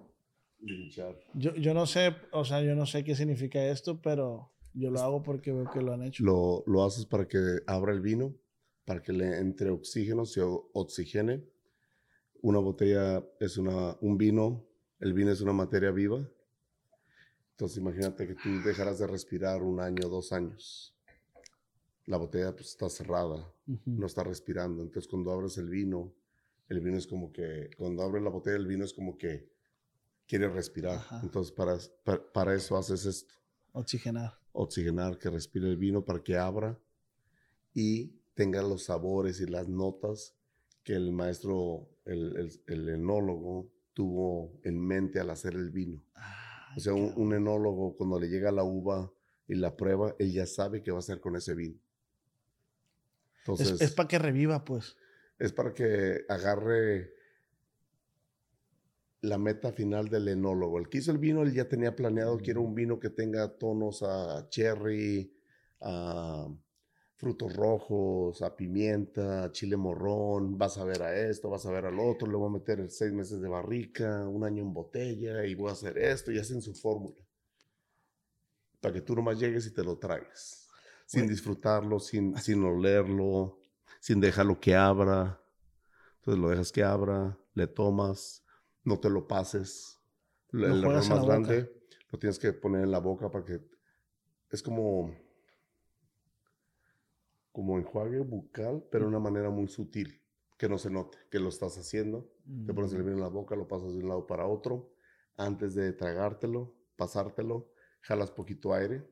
linchar. 0.62 1.18
Yo, 1.34 1.56
yo 1.56 1.74
no 1.74 1.86
sé, 1.86 2.16
o 2.32 2.46
sea, 2.46 2.62
yo 2.62 2.76
no 2.76 2.86
sé 2.86 3.04
qué 3.04 3.16
significa 3.16 3.64
esto, 3.66 4.02
pero 4.02 4.52
yo 4.74 4.92
lo 4.92 5.02
hago 5.02 5.24
porque 5.24 5.52
veo 5.52 5.70
que 5.72 5.82
lo 5.82 5.94
han 5.94 6.04
hecho. 6.04 6.24
Lo, 6.24 6.64
lo 6.68 6.84
haces 6.84 7.06
para 7.06 7.28
que 7.28 7.40
abra 7.66 7.92
el 7.92 8.02
vino, 8.02 8.36
para 8.86 9.02
que 9.02 9.14
le 9.14 9.38
entre 9.40 9.72
oxígeno, 9.72 10.26
se 10.26 10.42
oxigene. 10.42 11.44
Una 12.42 12.60
botella 12.60 13.26
es 13.40 13.58
una, 13.58 13.98
un 14.02 14.18
vino, 14.18 14.66
el 15.00 15.14
vino 15.14 15.32
es 15.32 15.42
una 15.42 15.54
materia 15.54 15.92
viva. 15.92 16.30
Entonces 17.52 17.80
imagínate 17.80 18.28
que 18.28 18.36
tú 18.36 18.50
dejarás 18.64 19.00
de 19.00 19.08
respirar 19.08 19.64
un 19.64 19.80
año, 19.82 20.08
dos 20.08 20.32
años. 20.32 20.96
La 22.10 22.18
botella 22.18 22.54
pues, 22.56 22.70
está 22.70 22.90
cerrada, 22.90 23.36
Ujú. 23.68 23.92
no 23.92 24.06
está 24.08 24.24
respirando. 24.24 24.82
Entonces 24.82 25.08
cuando 25.08 25.32
abres 25.32 25.58
el 25.58 25.70
vino, 25.70 26.12
el 26.68 26.80
vino 26.82 26.98
es 26.98 27.06
como 27.08 27.32
que, 27.32 27.70
cuando 27.78 28.02
abres 28.04 28.24
la 28.24 28.30
botella, 28.32 28.58
el 28.58 28.68
vino 28.68 28.84
es 28.84 28.94
como 28.94 29.18
que 29.18 29.48
quiere 30.28 30.50
respirar. 30.50 30.98
Ajá. 30.98 31.20
Entonces 31.24 31.52
para, 31.52 31.78
para, 32.04 32.32
para 32.34 32.54
eso 32.56 32.76
haces 32.78 33.06
esto 33.06 33.34
Oxigenar. 33.74 34.34
oxigenar, 34.54 35.20
que 35.20 35.30
respire 35.30 35.68
el 35.70 35.78
vino 35.78 36.04
para 36.04 36.24
que 36.24 36.36
abra 36.36 36.80
y 37.74 38.08
tenga 38.34 38.62
los 38.64 38.84
sabores 38.86 39.40
y 39.42 39.46
las 39.46 39.68
notas 39.68 40.36
que 40.84 40.94
el 40.94 41.12
maestro, 41.12 41.88
el, 42.06 42.36
el- 42.38 42.62
el 42.68 42.90
enólogo, 42.90 43.70
tuvo 43.94 44.60
en 44.64 44.80
mente 44.80 45.20
al 45.20 45.30
hacer 45.30 45.54
el 45.56 45.70
vino. 45.72 46.02
O 46.76 46.80
sea, 46.80 46.94
un, 46.94 47.14
un 47.18 47.34
enólogo 47.34 47.96
cuando 47.98 48.20
le 48.20 48.30
llega 48.30 48.52
la 48.52 48.64
uva 48.64 49.12
y 49.48 49.56
la 49.56 49.76
prueba, 49.76 50.16
él 50.20 50.32
ya 50.32 50.46
sabe 50.46 50.82
qué 50.82 50.92
va 50.92 50.98
a 50.98 51.00
hacer 51.00 51.20
con 51.20 51.36
ese 51.36 51.54
vino. 51.54 51.80
Entonces, 53.40 53.72
es, 53.72 53.82
es 53.82 53.92
para 53.92 54.08
que 54.08 54.20
reviva, 54.20 54.64
pues. 54.64 54.96
es 55.38 55.54
para 55.54 55.74
que 55.74 56.26
agarre 56.28 57.14
la 59.22 59.38
meta 59.38 59.72
final 59.72 60.10
del 60.10 60.28
enólogo. 60.28 60.80
El 60.80 60.90
que 60.90 61.00
hizo 61.00 61.12
el 61.12 61.18
vino, 61.18 61.42
él 61.44 61.54
ya 61.54 61.68
tenía 61.68 61.96
planeado, 61.96 62.38
quiero 62.38 62.62
un 62.62 62.76
vino 62.76 63.00
que 63.00 63.10
tenga 63.10 63.58
tonos 63.58 64.04
a 64.04 64.48
cherry, 64.50 65.34
a 65.82 66.48
frutos 67.16 67.54
rojos, 67.54 68.42
a 68.42 68.56
pimienta, 68.56 69.44
a 69.44 69.52
chile 69.52 69.76
morrón, 69.76 70.58
vas 70.58 70.78
a 70.78 70.86
ver 70.86 71.02
a 71.02 71.20
esto, 71.20 71.50
vas 71.50 71.66
a 71.66 71.72
ver 71.72 71.86
al 71.86 72.00
otro, 72.00 72.30
le 72.30 72.38
voy 72.38 72.48
a 72.48 72.54
meter 72.54 72.90
seis 72.90 73.12
meses 73.12 73.42
de 73.42 73.50
barrica, 73.50 74.26
un 74.28 74.46
año 74.46 74.64
en 74.64 74.74
botella 74.74 75.46
y 75.46 75.54
voy 75.54 75.70
a 75.70 75.74
hacer 75.74 75.98
esto 75.98 76.32
y 76.32 76.40
hacen 76.40 76.62
su 76.62 76.74
fórmula. 76.74 77.22
Para 78.80 78.94
que 78.94 79.02
tú 79.02 79.16
nomás 79.16 79.38
llegues 79.38 79.68
y 79.68 79.74
te 79.74 79.84
lo 79.84 79.98
traigas. 79.98 80.69
Sin 81.10 81.28
disfrutarlo, 81.28 82.00
sin, 82.00 82.38
sin 82.38 82.64
olerlo, 82.64 83.60
sin 84.00 84.20
dejarlo 84.20 84.60
que 84.60 84.76
abra. 84.76 85.42
Entonces 86.18 86.40
lo 86.40 86.50
dejas 86.50 86.72
que 86.72 86.84
abra, 86.84 87.36
le 87.56 87.66
tomas, 87.66 88.46
no 88.84 89.00
te 89.00 89.10
lo 89.10 89.28
pases. 89.28 90.00
El 90.54 90.66
error 90.66 90.94
más 90.94 91.10
boca. 91.10 91.26
grande 91.26 91.72
lo 92.12 92.20
tienes 92.20 92.38
que 92.38 92.54
poner 92.54 92.84
en 92.84 92.92
la 92.92 93.00
boca 93.00 93.32
para 93.32 93.44
que 93.44 93.60
es 94.52 94.62
como 94.62 95.16
como 97.52 97.80
enjuague 97.80 98.20
bucal, 98.20 98.86
pero 98.92 99.06
de 99.06 99.10
una 99.10 99.20
manera 99.20 99.50
muy 99.50 99.68
sutil, 99.68 100.22
que 100.60 100.70
no 100.70 100.78
se 100.78 100.92
note 100.92 101.18
que 101.32 101.40
lo 101.40 101.50
estás 101.50 101.76
haciendo. 101.80 102.32
Te 102.68 102.72
pones 102.72 102.94
el 102.94 103.02
vino 103.02 103.16
en 103.16 103.22
la 103.22 103.30
boca, 103.30 103.56
lo 103.56 103.68
pasas 103.68 103.94
de 103.94 104.00
un 104.00 104.10
lado 104.10 104.28
para 104.28 104.46
otro. 104.46 104.94
Antes 105.38 105.74
de 105.74 105.92
tragártelo, 105.92 106.76
pasártelo, 106.96 107.72
jalas 108.02 108.30
poquito 108.30 108.76
aire. 108.76 109.10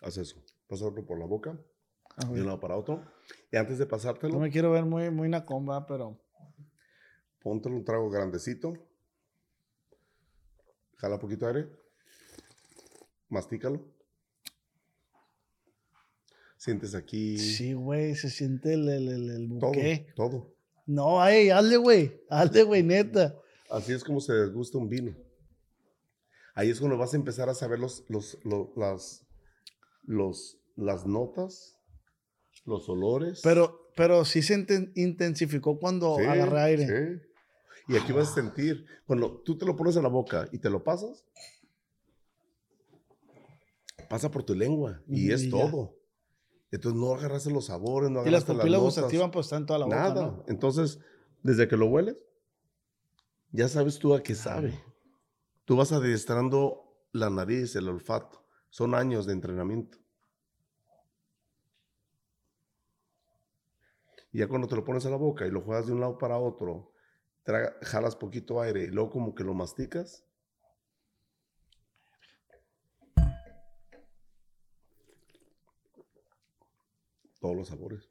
Haz 0.00 0.16
eso. 0.18 0.42
Pasarlo 0.68 1.04
por 1.04 1.18
la 1.18 1.26
boca, 1.26 1.58
A 2.16 2.24
de 2.26 2.40
un 2.40 2.46
lado 2.46 2.60
para 2.60 2.76
otro. 2.76 3.04
Y 3.50 3.56
antes 3.56 3.78
de 3.78 3.86
pasártelo, 3.86 4.34
No 4.34 4.40
me 4.40 4.50
quiero 4.50 4.70
ver 4.70 4.84
muy, 4.84 5.10
muy 5.10 5.28
nacomba, 5.28 5.86
pero 5.86 6.20
Póntelo 7.40 7.76
un 7.76 7.84
trago 7.84 8.10
grandecito. 8.10 8.74
Jala 10.96 11.18
poquito 11.18 11.46
aire. 11.46 11.68
Mastícalo. 13.28 13.84
Sientes 16.56 16.94
aquí 16.96 17.38
sí, 17.38 17.72
güey, 17.72 18.16
se 18.16 18.30
siente 18.30 18.74
el, 18.74 18.88
el, 18.88 19.08
el, 19.08 19.30
el 19.30 19.48
todo, 19.60 19.68
buque. 19.70 20.12
todo. 20.16 20.54
No, 20.86 21.20
ay, 21.22 21.50
hazle, 21.50 21.76
güey. 21.76 22.20
Hazle, 22.28 22.64
güey, 22.64 22.82
neta. 22.82 23.36
Así 23.70 23.92
es 23.92 24.02
como 24.02 24.20
se 24.20 24.32
desgusta 24.32 24.76
un 24.78 24.88
vino. 24.88 25.14
Ahí 26.54 26.70
es 26.70 26.80
cuando 26.80 26.96
vas 26.98 27.12
a 27.14 27.16
empezar 27.16 27.48
a 27.48 27.54
saber 27.54 27.78
los, 27.78 28.04
los, 28.08 28.38
lo- 28.44 28.72
las, 28.74 29.24
los, 30.08 30.58
las 30.74 31.06
notas, 31.06 31.76
los 32.64 32.88
olores. 32.88 33.40
Pero, 33.42 33.90
pero 33.94 34.24
sí 34.24 34.42
se 34.42 34.56
inten- 34.56 34.90
intensificó 34.96 35.78
cuando 35.78 36.16
Sí, 36.16 36.22
agarré 36.24 36.60
aire. 36.62 36.86
sí. 36.86 37.92
Y 37.92 37.96
aquí 37.96 38.12
vas 38.12 38.30
a 38.30 38.34
sentir, 38.34 38.86
cuando 39.06 39.40
tú 39.42 39.56
te 39.56 39.64
lo 39.66 39.76
pones 39.76 39.96
en 39.96 40.02
la 40.02 40.08
boca 40.08 40.48
y 40.50 40.58
te 40.58 40.68
lo 40.70 40.82
pasas, 40.82 41.24
pasa 44.08 44.30
por 44.30 44.42
tu 44.44 44.54
lengua 44.54 45.02
y 45.06 45.26
Ujú, 45.26 45.34
es 45.34 45.42
y 45.44 45.50
ya. 45.50 45.70
todo. 45.70 45.94
Entonces 46.70 47.00
no 47.00 47.14
agarraste 47.14 47.50
los 47.50 47.66
sabores, 47.66 48.10
no 48.10 48.20
Y 48.20 48.30
las 48.30 48.44
agarraste 48.44 48.52
las 48.54 48.58
pupilas 48.62 48.80
gustativas 48.80 49.30
pues 49.32 49.46
están 49.46 49.66
toda 49.66 49.78
la 49.78 49.86
boca, 49.86 49.96
nada. 49.96 50.26
¿no? 50.26 50.44
Entonces, 50.48 50.98
desde 51.42 51.66
que 51.68 51.76
lo 51.76 51.86
hueles, 51.86 52.24
ya 53.52 53.68
sabes 53.68 53.98
tú 53.98 54.14
a 54.14 54.22
qué 54.22 54.34
sabe. 54.34 54.78
Tú 55.64 55.76
vas 55.76 55.92
adiestrando 55.92 56.94
la 57.12 57.30
nariz, 57.30 57.74
el 57.76 57.88
olfato. 57.88 58.42
Son 58.70 58.94
años 58.94 59.26
de 59.26 59.32
entrenamiento. 59.32 59.98
Y 64.32 64.38
ya 64.40 64.48
cuando 64.48 64.68
te 64.68 64.76
lo 64.76 64.84
pones 64.84 65.06
a 65.06 65.10
la 65.10 65.16
boca 65.16 65.46
y 65.46 65.50
lo 65.50 65.62
juegas 65.62 65.86
de 65.86 65.92
un 65.92 66.00
lado 66.00 66.18
para 66.18 66.38
otro, 66.38 66.92
traga- 67.44 67.74
jalas 67.82 68.14
poquito 68.14 68.60
aire 68.60 68.84
y 68.84 68.86
luego 68.88 69.10
como 69.10 69.34
que 69.34 69.42
lo 69.44 69.54
masticas. 69.54 70.24
Todos 77.40 77.56
los 77.56 77.68
sabores. 77.68 78.08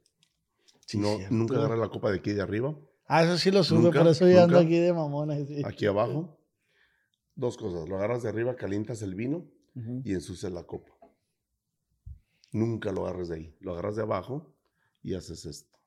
Sí, 0.86 0.98
no, 0.98 1.16
cierto. 1.16 1.34
nunca 1.34 1.56
agarra 1.56 1.76
la 1.76 1.88
copa 1.88 2.10
de 2.10 2.18
aquí 2.18 2.32
de 2.32 2.42
arriba, 2.42 2.74
Ah, 3.10 3.24
eso 3.24 3.38
sí 3.38 3.50
lo 3.50 3.62
Nunca, 3.70 4.00
por 4.00 4.08
eso 4.08 4.28
ya 4.28 4.44
ando 4.44 4.58
aquí 4.58 4.78
de 4.78 4.92
mamona. 4.92 5.34
sí. 5.36 5.62
aquí 5.64 5.86
abajo. 5.86 6.38
Dos 7.34 7.56
cosas, 7.56 7.88
lo 7.88 7.96
agarras 7.96 8.22
de 8.22 8.28
arriba, 8.28 8.54
calientas 8.54 9.00
el 9.00 9.14
vino 9.14 9.46
Y 10.04 10.12
ensucias 10.14 10.52
la 10.52 10.64
copa. 10.64 10.92
Nunca 12.52 12.92
lo 12.92 13.06
agarres 13.06 13.28
de 13.28 13.36
ahí, 13.36 13.56
lo 13.60 13.72
agarras 13.72 13.96
de 13.96 14.02
abajo 14.02 14.54
y 15.02 15.14
haces 15.14 15.44
esto. 15.46 15.78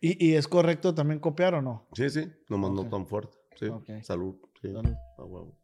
¿Y, 0.00 0.26
¿Y 0.30 0.34
es 0.34 0.48
correcto 0.48 0.94
también 0.94 1.20
copiar 1.20 1.54
o 1.54 1.62
no? 1.62 1.88
Sí, 1.94 2.08
sí, 2.10 2.30
nomás 2.48 2.70
Ok. 2.70 2.76
no 2.76 2.88
tan 2.88 3.06
fuerte. 3.06 3.36
Sí, 3.56 3.66
salud. 4.02 4.36
sí, 4.62 4.72
Salud. 4.72 4.94
a 5.18 5.24
huevo. 5.24 5.58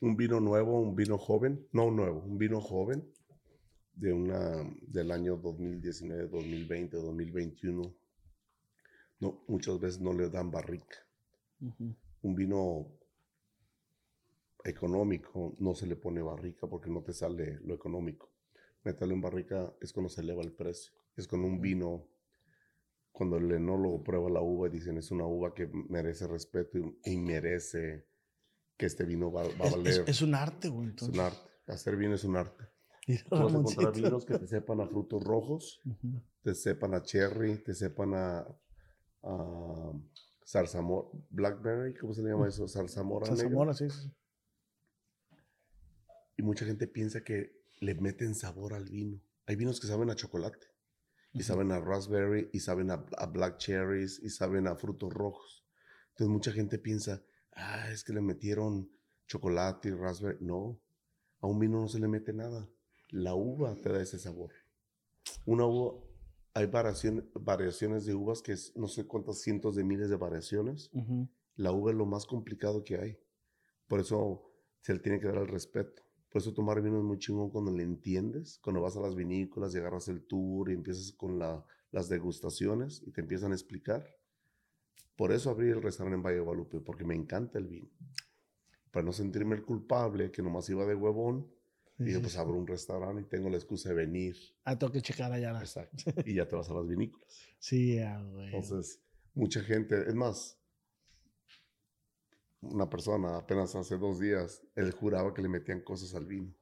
Un 0.00 0.16
vino 0.16 0.40
nuevo, 0.40 0.80
un 0.80 0.94
vino 0.94 1.16
joven, 1.18 1.66
no 1.72 1.90
nuevo, 1.90 2.20
un 2.20 2.36
vino 2.36 2.60
joven 2.60 3.08
de 3.94 4.12
una, 4.12 4.68
del 4.82 5.10
año 5.12 5.36
2019, 5.36 6.28
2020, 6.28 6.96
2021. 6.96 7.94
No, 9.20 9.44
muchas 9.48 9.78
veces 9.80 10.00
no 10.00 10.12
le 10.12 10.28
dan 10.30 10.50
barrica. 10.50 10.96
Ujú. 11.60 11.94
Un 12.22 12.34
vino 12.34 12.86
económico 14.64 15.54
no 15.58 15.74
se 15.74 15.86
le 15.86 15.96
pone 15.96 16.22
barrica 16.22 16.66
porque 16.66 16.90
no 16.90 17.02
te 17.02 17.12
sale 17.12 17.60
lo 17.64 17.74
económico. 17.74 18.30
Meterlo 18.82 19.14
en 19.14 19.20
barrica 19.20 19.72
es 19.80 19.92
cuando 19.92 20.08
se 20.10 20.20
eleva 20.22 20.42
el 20.42 20.52
precio. 20.52 20.92
Es 21.16 21.26
con 21.28 21.44
un 21.44 21.60
vino, 21.60 22.08
cuando 23.12 23.36
el 23.36 23.50
enólogo 23.52 24.02
prueba 24.02 24.28
la 24.30 24.40
uva 24.40 24.66
y 24.68 24.70
dicen 24.70 24.98
es 24.98 25.10
una 25.10 25.26
uva 25.26 25.54
que 25.54 25.68
merece 25.88 26.26
respeto 26.26 26.78
y, 26.78 27.12
y 27.12 27.16
merece 27.18 28.06
que 28.76 28.86
este 28.86 29.04
vino 29.04 29.30
va, 29.30 29.42
va 29.44 29.48
a 29.48 29.52
Es, 29.52 29.64
es- 29.66 29.72
valer. 29.76 30.04
es 30.08 30.22
un 30.22 30.34
arte, 30.34 30.68
güey. 30.68 30.86
Es 30.86 30.90
Entonces. 30.92 31.14
un 31.18 31.24
arte. 31.24 31.50
Hacer 31.66 31.96
vino 31.96 32.14
es 32.14 32.24
un 32.24 32.36
arte. 32.36 32.64
Vas 33.30 33.40
a 33.54 33.58
encontrar 33.58 33.94
vinos 33.94 34.24
que 34.24 34.38
te 34.38 34.46
sepan 34.46 34.80
a 34.80 34.86
frutos 34.86 35.22
rojos, 35.22 35.80
Ujú. 35.84 36.20
te 36.42 36.54
sepan 36.54 36.94
a 36.94 37.02
cherry, 37.02 37.58
te 37.62 37.74
sepan 37.74 38.14
a, 38.14 38.46
a 39.24 39.92
zarzamora, 40.46 41.08
blackberry, 41.30 41.94
¿cómo 41.94 42.12
se 42.12 42.22
le 42.22 42.30
llama 42.30 42.48
eso? 42.48 42.68
Zarzamora. 42.68 43.26
Zarzamora, 43.26 43.74
sí, 43.74 43.88
sí, 43.90 44.02
sí. 44.02 44.12
Y 46.36 46.42
mucha 46.42 46.64
gente 46.64 46.86
piensa 46.86 47.22
que 47.22 47.62
le 47.80 47.94
meten 47.94 48.34
sabor 48.34 48.74
al 48.74 48.84
vino. 48.86 49.20
Hay 49.46 49.56
vinos 49.56 49.80
que 49.80 49.86
saben 49.86 50.10
a 50.10 50.16
chocolate 50.16 50.66
y 51.32 51.42
saben 51.42 51.72
a 51.72 51.80
raspberry, 51.80 52.48
y 52.52 52.60
saben 52.60 52.92
a, 52.92 53.04
a 53.18 53.26
black 53.26 53.58
cherries, 53.58 54.20
y 54.22 54.30
saben 54.30 54.68
a 54.68 54.76
frutos 54.76 55.12
rojos. 55.12 55.66
Entonces 56.10 56.28
mucha 56.28 56.52
gente 56.52 56.78
piensa, 56.78 57.24
ah, 57.52 57.90
es 57.90 58.04
que 58.04 58.12
le 58.12 58.20
metieron 58.20 58.88
chocolate 59.26 59.88
y 59.88 59.92
raspberry. 59.92 60.38
No, 60.40 60.80
a 61.40 61.48
un 61.48 61.58
vino 61.58 61.80
no 61.80 61.88
se 61.88 61.98
le 61.98 62.06
mete 62.06 62.32
nada. 62.32 62.68
La 63.10 63.34
uva 63.34 63.74
te 63.74 63.90
da 63.90 64.00
ese 64.00 64.18
sabor. 64.18 64.52
Una 65.44 65.66
uva, 65.66 66.00
hay 66.54 66.66
variación- 66.66 67.28
variaciones 67.34 68.06
de 68.06 68.14
uvas 68.14 68.40
que 68.40 68.52
es 68.52 68.74
no 68.76 68.86
sé 68.88 69.06
cuántas 69.06 69.40
cientos 69.40 69.74
de 69.74 69.84
miles 69.84 70.08
de 70.08 70.16
variaciones. 70.16 70.90
La 71.56 71.72
uva 71.72 71.90
es 71.90 71.96
lo 71.96 72.06
más 72.06 72.26
complicado 72.26 72.84
que 72.84 72.96
hay. 72.96 73.18
Por 73.88 74.00
eso 74.00 74.50
se 74.80 74.92
le 74.94 75.00
tiene 75.00 75.18
que 75.20 75.26
dar 75.26 75.38
el 75.38 75.48
respeto. 75.48 76.02
Por 76.30 76.40
eso 76.40 76.52
tomar 76.52 76.80
vino 76.82 76.98
es 76.98 77.04
muy 77.04 77.18
chingón 77.18 77.50
cuando 77.50 77.70
le 77.70 77.82
entiendes, 77.82 78.58
cuando 78.62 78.80
vas 78.80 78.96
a 78.96 79.00
las 79.00 79.14
vinícolas 79.14 79.74
y 79.74 79.78
agarras 79.78 80.08
el 80.08 80.22
tour 80.26 80.70
y 80.70 80.74
empiezas 80.74 81.12
con 81.12 81.38
la- 81.38 81.64
las 81.90 82.08
degustaciones 82.08 83.02
y 83.06 83.12
te 83.12 83.20
empiezan 83.20 83.52
a 83.52 83.54
explicar. 83.54 84.04
Por 85.16 85.30
eso 85.32 85.50
abrí 85.50 85.68
el 85.70 85.80
restaurante 85.82 86.16
en 86.16 86.22
Valle 86.24 86.36
de 86.36 86.42
Guadalupe, 86.42 86.80
porque 86.80 87.04
me 87.04 87.14
encanta 87.14 87.58
el 87.58 87.66
vino. 87.68 87.88
Para 88.90 89.04
no 89.06 89.12
sentirme 89.12 89.54
el 89.54 89.62
culpable 89.64 90.32
que 90.32 90.42
nomás 90.42 90.68
iba 90.70 90.84
de 90.86 90.94
huevón, 90.96 91.48
Dije, 91.96 92.16
sí, 92.16 92.20
pues 92.22 92.36
abro 92.36 92.54
un 92.54 92.66
restaurante 92.66 93.22
y 93.22 93.24
tengo 93.24 93.48
la 93.48 93.56
excusa 93.56 93.90
de 93.90 93.94
venir. 93.94 94.36
Ah, 94.64 94.76
tengo 94.78 94.92
que 94.92 95.00
checar 95.00 95.32
allá. 95.32 95.58
Exacto. 95.60 95.96
Y 96.26 96.34
ya 96.34 96.46
te 96.48 96.56
vas 96.56 96.68
a 96.68 96.74
las 96.74 96.86
vinícolas. 96.88 97.26
Sí, 97.58 97.96
ya, 97.96 98.20
güey. 98.20 98.46
Entonces, 98.46 99.00
mucha 99.34 99.60
gente, 99.62 99.96
es 100.08 100.14
más, 100.14 100.58
una 102.60 102.88
persona 102.88 103.36
apenas 103.36 103.74
hace 103.76 103.96
dos 103.96 104.18
días, 104.18 104.62
él 104.74 104.90
juraba 104.92 105.32
que 105.34 105.42
le 105.42 105.48
metían 105.48 105.80
cosas 105.82 106.14
al 106.14 106.26
vino. 106.26 106.52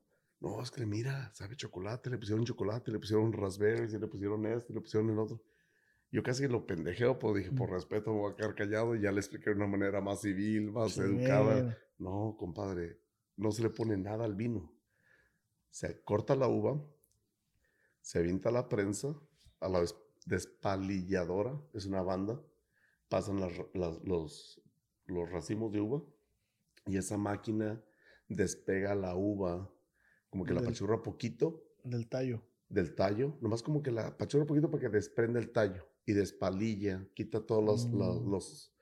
No, 0.41 0.61
es 0.61 0.71
que 0.73 0.85
mira, 0.85 1.33
sabe 1.35 1.57
chocolate, 1.57 2.11
le 2.11 2.19
pusieron 2.19 2.45
chocolate, 2.45 2.91
le 2.91 2.99
pusieron 2.99 3.33
raspberries, 3.33 3.95
y 3.95 3.99
le 3.99 4.09
pusieron 4.09 4.45
esto, 4.47 4.73
y 4.73 4.75
le 4.75 4.81
pusieron 4.81 5.09
el 5.11 5.19
otro. 5.19 5.41
Yo 6.11 6.23
casi 6.23 6.47
lo 6.49 6.67
pendejeo, 6.67 7.19
pues 7.19 7.37
dije, 7.37 7.53
por 7.53 7.71
respeto 7.71 8.13
me 8.13 8.19
voy 8.19 8.33
a 8.33 8.37
quedar 8.37 8.55
callado 8.55 8.95
y 8.97 9.01
ya 9.01 9.13
le 9.13 9.21
expliqué 9.21 9.51
de 9.51 9.57
una 9.57 9.67
manera 9.69 10.01
más 10.03 10.21
civil, 10.21 10.73
más 10.73 10.93
Sí, 10.93 11.01
educada. 11.01 11.63
güey. 11.63 11.75
No, 11.99 12.37
compadre, 12.39 12.99
no 13.37 13.51
se 13.53 13.63
le 13.63 13.71
pone 13.71 13.97
nada 13.97 14.25
al 14.25 14.35
vino. 14.35 14.71
Se 15.73 16.03
corta 16.03 16.37
la 16.37 16.49
uva, 16.49 16.79
se 18.03 18.19
avienta 18.19 18.51
la 18.51 18.69
prensa 18.69 19.19
a 19.59 19.69
la 19.71 19.81
des- 19.81 19.97
despalilladora, 20.27 21.59
es 21.73 21.87
una 21.87 22.03
banda, 22.03 22.39
pasan 23.09 23.41
las 23.41 23.57
ra- 23.57 23.67
las- 23.73 24.05
los, 24.05 24.61
los 25.07 25.31
racimos 25.31 25.73
de 25.73 25.81
uva 25.81 26.03
y 26.87 26.99
esa 26.99 27.17
máquina 27.17 27.83
despega 28.29 28.95
la 28.95 29.17
uva, 29.17 29.73
como 30.29 30.45
que 30.45 30.53
la 30.53 30.61
Del- 30.61 30.69
pachurra 30.71 31.03
poquito 31.03 31.65
Del 31.85 32.07
tallo. 32.07 32.43
del 32.69 32.95
tallo, 32.95 33.39
nomás 33.41 33.63
como 33.63 33.83
que 33.83 33.91
la 33.91 34.15
pachurra 34.17 34.45
poquito 34.45 34.71
para 34.71 34.83
que 34.83 34.89
desprenda 34.91 35.41
el 35.41 35.53
tallo 35.53 35.89
y 36.05 36.13
despalilla, 36.13 37.09
quita 37.15 37.41
todos 37.47 37.65
los, 37.65 37.91
la- 37.95 38.13
Mm. 38.21 38.31
los, 38.31 38.75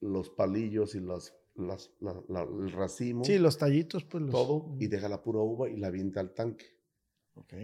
los 0.00 0.30
palillos 0.30 0.94
y 0.94 1.00
las, 1.00 1.34
las, 1.54 1.90
la- 2.00 2.22
la- 2.28 2.42
el 2.42 2.72
racimo, 2.72 3.24
Sí, 3.24 3.38
los 3.38 3.58
tallitos, 3.58 4.04
pues 4.04 4.22
los. 4.22 4.32
todo, 4.32 4.76
y 4.80 4.86
deja 4.88 5.08
la 5.08 5.22
pura 5.22 5.40
uva 5.40 5.68
y 5.68 5.76
la 5.76 5.88
avienta 5.88 6.20
al 6.20 6.32
tanque. 6.34 6.66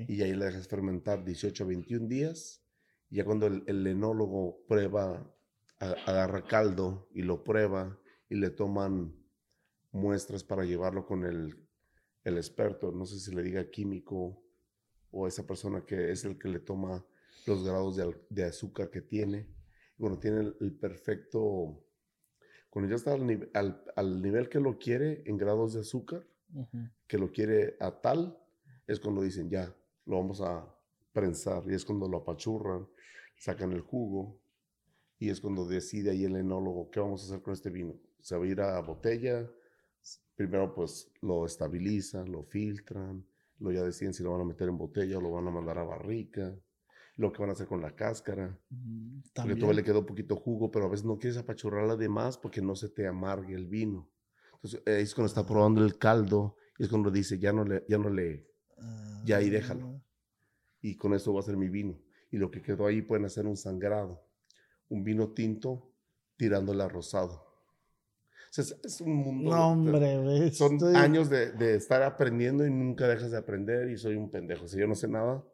Y 0.09 0.23
ahí 0.23 0.33
la 0.35 0.47
dejas 0.47 0.67
fermentar 0.69 1.25
18 1.25 1.65
a 1.65 1.67
21 1.67 2.09
días. 2.09 2.63
Y 3.11 3.17
ya 3.17 3.25
cuando 3.25 3.47
el, 3.47 3.65
el 3.67 3.87
enólogo 3.87 4.65
prueba, 4.67 5.35
a- 5.81 5.97
agarra 6.07 6.47
caldo 6.47 7.09
y 7.13 7.23
lo 7.23 7.45
prueba 7.45 7.99
y 8.29 8.35
le 8.37 8.51
toman 8.51 9.15
muestras 9.93 10.43
para 10.45 10.65
llevarlo 10.65 11.07
con 11.07 11.25
el, 11.25 11.55
el 12.25 12.37
experto, 12.37 12.93
no 12.93 13.07
sé 13.07 13.19
si 13.19 13.35
le 13.35 13.43
diga 13.43 13.71
químico 13.71 14.43
o 15.11 15.27
esa 15.27 15.47
persona 15.47 15.85
que 15.87 16.11
es 16.13 16.25
el 16.25 16.39
que 16.39 16.49
le 16.49 16.61
toma 16.61 17.05
los 17.47 17.65
grados 17.65 17.97
de, 17.97 18.15
de 18.29 18.45
azúcar 18.45 18.91
que 18.91 19.01
tiene. 19.01 19.49
Cuando 19.99 20.19
tiene 20.19 20.41
el, 20.41 20.57
el 20.61 20.73
perfecto, 20.79 21.85
cuando 22.71 22.89
ya 22.91 22.97
está 22.97 23.13
al, 23.13 23.23
nive- 23.27 23.51
al- 23.55 23.83
al 23.97 24.21
nivel 24.23 24.49
que 24.49 24.61
lo 24.61 24.79
quiere 24.79 25.23
en 25.27 25.37
grados 25.37 25.75
de 25.75 25.81
azúcar, 25.81 26.27
que 27.07 27.19
lo 27.19 27.31
quiere 27.31 27.77
a 27.81 28.01
tal, 28.01 28.39
es 28.87 28.99
cuando 29.01 29.23
dicen 29.23 29.49
ya, 29.51 29.75
lo 30.07 30.17
vamos 30.17 30.41
a 30.41 30.67
prensar. 31.13 31.63
Y 31.71 31.75
es 31.75 31.85
cuando 31.85 32.09
lo 32.09 32.19
apachurran, 32.19 32.87
sacan 33.37 33.73
el 33.73 33.81
jugo. 33.83 34.41
Y 35.19 35.31
es 35.31 35.41
cuando 35.41 35.67
decide 35.67 36.11
ahí 36.11 36.25
el 36.25 36.37
enólogo 36.37 36.91
qué 36.91 37.01
vamos 37.01 37.23
a 37.23 37.27
hacer 37.27 37.43
con 37.43 37.53
este 37.53 37.71
vino. 37.71 37.95
Se 38.21 38.37
va 38.37 38.45
a 38.45 38.49
ir 38.49 38.61
a 38.61 38.81
botella. 38.81 39.51
Primero 40.37 40.73
pues 40.75 41.11
lo 41.21 41.45
estabilizan, 41.45 42.31
lo 42.31 42.45
filtran. 42.45 43.27
Luego 43.59 43.81
ya 43.81 43.85
deciden 43.85 44.15
si 44.15 44.23
lo 44.23 44.31
van 44.33 44.43
a 44.43 44.45
meter 44.45 44.69
en 44.69 44.79
botella 44.79 45.19
o 45.19 45.21
lo 45.21 45.33
van 45.33 45.49
a 45.49 45.51
mandar 45.51 45.79
a 45.79 45.85
barrica. 45.85 46.57
Lo 47.19 47.33
que 47.33 47.41
van 47.41 47.51
a 47.51 47.53
hacer 47.53 47.67
con 47.67 47.83
la 47.83 47.95
cáscara. 47.95 48.59
Mm, 48.71 49.21
Porque 49.35 49.55
todavía 49.57 49.81
le 49.81 49.85
quedó 49.85 50.07
poquito 50.07 50.37
jugo, 50.37 50.71
pero 50.71 50.87
a 50.87 50.89
veces 50.89 51.05
no 51.05 51.19
quieres 51.19 51.37
apachurrarla 51.37 51.97
de 51.97 52.09
más 52.09 52.39
porque 52.39 52.63
no 52.63 52.75
se 52.75 52.89
te 52.89 53.07
amargue 53.07 53.55
el 53.55 53.67
vino. 53.67 54.09
Entonces 54.55 54.81
ahí 54.87 55.03
es 55.03 55.15
cuando 55.15 55.27
está 55.27 55.45
probando 55.47 55.85
el 55.85 55.99
caldo 55.99 56.57
y 56.79 56.85
es 56.85 56.89
cuando 56.89 57.11
dice, 57.11 57.39
ya 57.39 57.53
no 57.53 57.65
le, 57.65 57.85
ya 57.89 57.99
no 57.99 58.09
le, 58.09 58.47
ya 59.25 59.37
ahí 59.39 59.51
déjalo. 59.51 59.87
Ah, 59.97 60.03
y 60.81 60.97
con 60.97 61.13
esto 61.13 61.35
va 61.35 61.41
a 61.41 61.43
ser 61.43 61.57
mi 61.57 61.69
vino. 61.69 62.01
Y 62.31 62.39
lo 62.39 62.51
que 62.51 62.63
quedó 62.63 62.87
ahí 62.87 63.03
pueden 63.03 63.25
hacer 63.25 63.47
un 63.47 63.57
sangrado, 63.57 64.25
un 64.89 65.03
vino 65.03 65.33
tinto 65.33 65.93
tirándole 66.37 66.83
a 66.85 66.89
rosado. 66.89 67.33
O 67.33 68.53
sea, 68.53 68.63
es, 68.63 68.77
es 68.85 69.01
un 69.01 69.15
mundo. 69.15 69.51
No, 69.51 69.73
hombre. 69.73 70.53
Son 70.53 70.75
estoy- 70.75 70.95
años 70.95 71.29
de, 71.29 71.51
de 71.53 71.75
estar 71.75 72.03
aprendiendo 72.03 72.65
y 72.65 72.71
nunca 72.71 73.09
dejas 73.09 73.33
de 73.33 73.39
aprender 73.39 73.91
y 73.91 73.99
soy 73.99 74.15
un 74.15 74.31
pendejo. 74.31 74.65
O 74.67 74.69
sea, 74.69 74.79
yo 74.81 74.87
no 74.87 74.95
sé 74.95 75.09
nada 75.09 75.45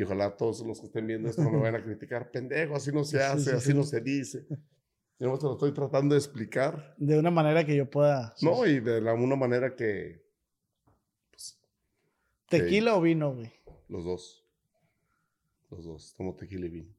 y 0.00 0.02
ojalá 0.02 0.34
todos 0.34 0.64
los 0.66 0.80
que 0.80 0.86
estén 0.86 1.06
viendo 1.06 1.28
esto 1.28 1.42
no 1.42 1.50
me 1.50 1.58
vayan 1.60 1.74
a 1.80 1.84
criticar. 1.84 2.30
Pendejo, 2.30 2.74
así 2.74 2.90
no 2.90 3.04
se 3.04 3.22
hace, 3.22 3.50
sí, 3.50 3.56
así 3.56 3.68
sí. 3.72 3.74
no 3.74 3.82
se 3.82 4.00
dice. 4.00 4.46
Yo 5.18 5.36
te 5.38 5.44
lo 5.44 5.52
estoy 5.52 5.72
tratando 5.72 6.14
de 6.14 6.18
explicar. 6.18 6.94
De 6.96 7.18
una 7.18 7.30
manera 7.30 7.66
que 7.66 7.76
yo 7.76 7.90
pueda. 7.90 8.34
No, 8.40 8.66
y 8.66 8.80
de 8.80 9.02
la, 9.02 9.12
una 9.12 9.36
manera 9.36 9.76
que 9.76 10.24
pues, 11.30 11.60
¿Tequila 12.48 12.96
o 12.96 13.02
vino, 13.02 13.34
güey? 13.34 13.52
los 13.88 14.04
dos. 14.04 14.46
Los 15.70 15.84
dos. 15.84 16.14
Tomo 16.16 16.34
tequila 16.34 16.64
y 16.66 16.70
vino. 16.70 16.94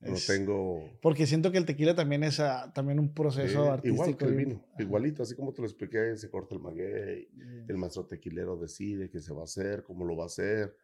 No 0.00 0.14
Es- 0.14 0.26
tengo... 0.26 0.90
Porque 1.00 1.26
siento 1.26 1.52
que 1.52 1.58
el 1.58 1.66
tequila 1.66 1.94
también 1.94 2.24
es 2.24 2.40
ah, 2.40 2.72
también 2.74 2.98
un 2.98 3.14
proceso 3.14 3.62
Sí, 3.64 3.68
artístico. 3.68 3.94
igual 3.94 4.16
que 4.16 4.24
el 4.24 4.34
vino, 4.34 4.64
Ajá. 4.72 4.82
igualito, 4.82 5.22
así 5.22 5.36
como 5.36 5.52
te 5.52 5.60
lo 5.60 5.68
expliqué, 5.68 6.16
se 6.16 6.28
corta 6.30 6.54
el 6.56 6.60
maguey, 6.62 7.28
Bien. 7.32 7.66
el 7.68 7.76
maestro 7.76 8.06
tequilero 8.06 8.56
decide 8.56 9.10
qué 9.10 9.20
se 9.20 9.32
va 9.32 9.42
a 9.42 9.44
hacer, 9.44 9.84
cómo 9.84 10.04
lo 10.06 10.16
va 10.16 10.24
a 10.24 10.26
hacer. 10.26 10.74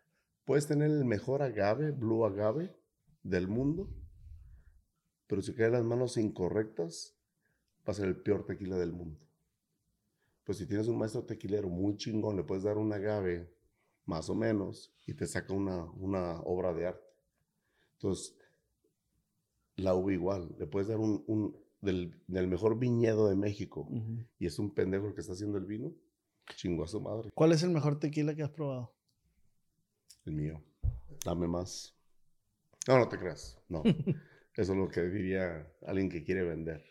Puedes 0.47 0.67
tener 0.67 0.91
el 0.91 1.05
mejor 1.05 1.43
agave, 1.43 1.91
blue 1.91 2.25
agave 2.25 2.75
del 3.23 3.49
mundo, 3.49 3.93
pero 5.27 5.43
si 5.43 5.55
cae 5.55 5.67
en 5.67 5.73
las 5.73 5.85
manos 5.85 6.17
incorrectas, 6.17 7.15
va 7.87 7.91
a 7.91 7.95
ser 7.95 8.07
el 8.07 8.23
peor 8.23 8.47
tequila 8.47 8.77
del 8.77 8.93
mundo. 8.93 9.21
Pues 10.45 10.59
si 10.59 10.67
tienes 10.67 10.87
un 10.87 10.99
maestro 10.99 11.25
tequilero 11.25 11.69
muy 11.69 11.97
chingón, 11.97 12.37
le 12.37 12.45
puedes 12.45 12.63
dar 12.63 12.79
un 12.79 12.93
agave 12.93 13.53
más 14.05 14.31
o 14.31 14.37
menos 14.37 14.95
y 15.05 15.15
te 15.15 15.27
saca 15.27 15.53
una, 15.53 15.85
una 15.95 16.41
obra 16.43 16.73
de 16.73 16.87
arte. 16.87 17.07
Entonces, 17.95 18.37
la 19.75 19.95
uva 19.95 20.13
igual, 20.13 20.55
le 20.61 20.67
puedes 20.69 20.87
dar 20.89 20.99
un, 20.99 21.25
un- 21.27 21.57
del, 21.81 22.23
del 22.29 22.47
mejor 22.47 22.79
viñedo 22.79 23.29
de 23.29 23.37
México 23.37 23.89
y 24.39 24.47
es 24.47 24.59
un 24.61 24.73
pendejo 24.73 25.09
el 25.09 25.15
que 25.15 25.21
está 25.21 25.33
haciendo 25.35 25.59
el 25.59 25.67
vino, 25.67 25.93
chingo 26.55 26.85
a 26.85 26.89
su 26.89 27.01
madre. 27.01 27.31
¿Cuál 27.35 27.51
es 27.53 27.63
el 27.65 27.71
mejor 27.71 27.99
tequila 27.99 28.35
que 28.37 28.43
has 28.45 28.51
probado? 28.51 28.96
El 30.27 30.33
mío. 30.35 30.63
Dame 31.25 31.47
más. 31.49 31.95
No, 32.87 32.99
no 32.99 33.09
te 33.09 33.19
creas. 33.19 33.59
No. 33.69 33.83
Eso 34.57 34.73
es 34.73 34.79
lo 34.79 34.89
que 34.89 35.03
diría 35.03 35.71
alguien 35.87 36.09
que 36.09 36.25
quiere 36.25 36.43
vender. 36.43 36.85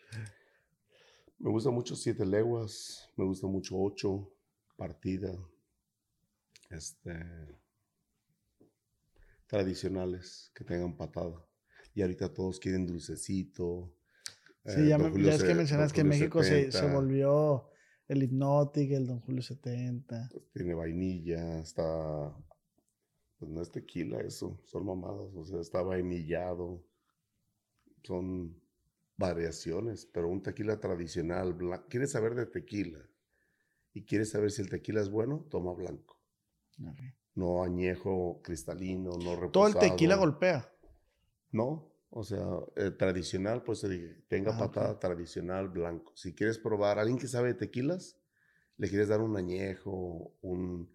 Me 1.38 1.50
gusta 1.50 1.70
mucho 1.70 1.96
siete 1.96 2.24
leguas. 2.24 3.10
Me 3.16 3.24
gusta 3.24 3.46
mucho 3.46 3.76
ocho. 3.78 4.32
Partida. 4.76 5.32
Este. 6.70 7.12
Tradicionales 9.46 10.50
que 10.54 10.64
tengan 10.64 10.96
patada. 10.96 11.44
Y 11.94 12.02
ahorita 12.02 12.32
todos 12.32 12.58
quieren 12.58 12.86
dulcecito. 12.86 13.92
Sí, 14.64 14.80
eh, 14.80 14.88
ya, 14.88 14.98
me- 14.98 15.22
ya 15.22 15.34
es 15.34 15.42
que 15.44 15.54
mencionas 15.54 15.92
que 15.92 16.04
México 16.04 16.42
se, 16.42 16.70
se 16.72 16.78
70, 16.78 16.94
volvió 16.94 17.70
el 18.08 18.22
Hypnotic, 18.24 18.90
el 18.92 19.06
Don 19.06 19.20
Julio 19.20 19.42
70. 19.42 20.28
Tiene 20.52 20.74
vainilla, 20.74 21.60
está. 21.60 22.34
Pues 23.38 23.50
no 23.50 23.62
es 23.62 23.70
tequila 23.70 24.20
eso, 24.20 24.60
son 24.64 24.84
mamadas. 24.86 25.34
O 25.34 25.44
sea, 25.44 25.60
está 25.60 25.82
vainillado. 25.82 26.82
Son 28.04 28.58
variaciones, 29.18 30.06
pero 30.06 30.28
un 30.28 30.42
tequila 30.42 30.80
tradicional. 30.80 31.54
blan- 31.58 31.84
¿Quieres 31.90 32.12
saber 32.12 32.34
de 32.34 32.46
tequila? 32.46 33.00
Y 33.94 34.04
quieres 34.04 34.30
saber 34.30 34.50
si 34.52 34.62
el 34.62 34.70
tequila 34.70 35.00
es 35.02 35.10
bueno, 35.10 35.46
toma 35.50 35.74
blanco. 35.74 36.18
No 37.36 37.62
añejo, 37.62 38.40
cristalino, 38.42 39.10
no 39.16 39.36
reposado. 39.36 39.50
Todo 39.52 39.66
el 39.68 39.74
tequila 39.92 40.16
golpea. 40.16 40.68
No, 41.52 41.92
o 42.10 42.22
sea, 42.24 42.46
eh, 42.76 42.90
tradicional, 42.90 43.62
pues 43.62 43.82
dije, 43.88 44.22
tenga 44.28 44.52
Ah, 44.52 44.58
patada 44.58 44.98
tradicional 44.98 45.68
blanco. 45.68 46.12
Si 46.16 46.34
quieres 46.34 46.58
probar, 46.58 46.98
alguien 46.98 47.18
que 47.18 47.28
sabe 47.28 47.48
de 47.48 47.54
tequilas, 47.54 48.16
le 48.78 48.88
quieres 48.88 49.08
dar 49.08 49.20
un 49.20 49.36
añejo, 49.36 50.32
un 50.42 50.90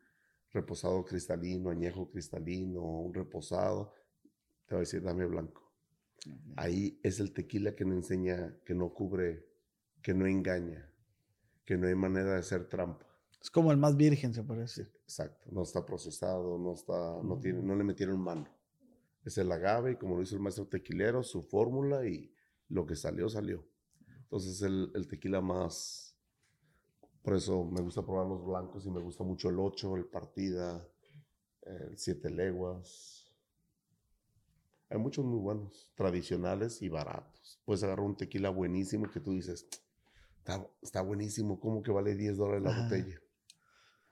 reposado 0.54 1.04
cristalino, 1.06 1.70
añejo 1.70 2.10
cristalino, 2.10 2.82
un 2.82 3.14
reposado, 3.14 3.93
te 4.66 4.76
va 4.76 4.80
a 4.80 4.82
decir, 4.82 5.02
dame 5.02 5.26
blanco. 5.26 5.72
Ahí 6.56 6.99
es 7.04 7.20
el 7.20 7.34
tequila 7.34 7.76
que 7.76 7.86
no 7.86 7.95
enseña, 7.95 8.56
que 8.66 8.76
no 8.76 8.93
cubre, 8.93 9.47
que 10.02 10.14
no 10.14 10.28
engaña, 10.28 10.89
que 11.66 11.78
no 11.78 11.88
hay 11.88 11.95
manera 11.95 12.34
de 12.34 12.39
hacer 12.39 12.68
trampa. 12.68 13.08
Es 13.41 13.49
como 13.49 13.72
el 13.72 13.78
más 13.78 13.95
virgen, 13.95 14.34
se 14.34 14.43
parece. 14.43 14.84
Exacto, 15.04 15.49
no 15.52 15.64
está 15.64 15.84
procesado, 15.84 16.60
no, 16.60 16.74
está, 16.74 17.22
no, 17.24 17.39
tiene, 17.39 17.62
no 17.64 17.76
le 17.76 17.84
metieron 17.84 18.20
mano. 18.20 18.47
Es 19.26 19.38
el 19.38 19.52
agave 19.52 19.93
y 19.93 19.95
como 19.95 20.16
lo 20.16 20.22
hizo 20.22 20.36
el 20.36 20.41
maestro 20.41 20.68
tequilero, 20.68 21.24
su 21.24 21.43
fórmula 21.43 22.06
y 22.06 22.34
lo 22.70 22.86
que 22.86 22.95
salió, 22.95 23.30
salió. 23.30 23.66
Entonces 24.22 24.62
el, 24.62 24.91
el 24.93 25.08
tequila 25.08 25.41
más, 25.41 26.11
por 27.24 27.36
eso 27.36 27.64
me 27.66 27.82
gusta 27.82 28.02
probar 28.04 28.28
los 28.28 28.46
blancos 28.46 28.86
y 28.86 28.90
me 28.92 29.00
gusta 29.02 29.24
mucho 29.24 29.50
el 29.50 29.60
8, 29.60 29.96
el 29.96 30.06
partida, 30.06 30.86
el 31.64 31.98
siete 31.98 32.30
leguas. 32.30 33.32
Hay 34.90 34.98
muchos 34.98 35.24
muy 35.24 35.40
buenos, 35.40 35.90
tradicionales 35.96 36.82
y 36.82 36.90
baratos. 36.90 37.62
Puedes 37.66 37.84
agarrar 37.84 38.06
un 38.06 38.18
tequila 38.18 38.50
buenísimo 38.50 39.10
que 39.10 39.22
tú 39.22 39.32
dices, 39.32 39.66
está, 40.38 40.68
está 40.82 41.02
buenísimo, 41.02 41.60
¿cómo 41.60 41.82
que 41.82 41.92
vale 41.92 42.16
10 42.16 42.36
dólares 42.38 42.64
la 42.64 42.72
Ajá. 42.72 42.84
botella? 42.84 43.20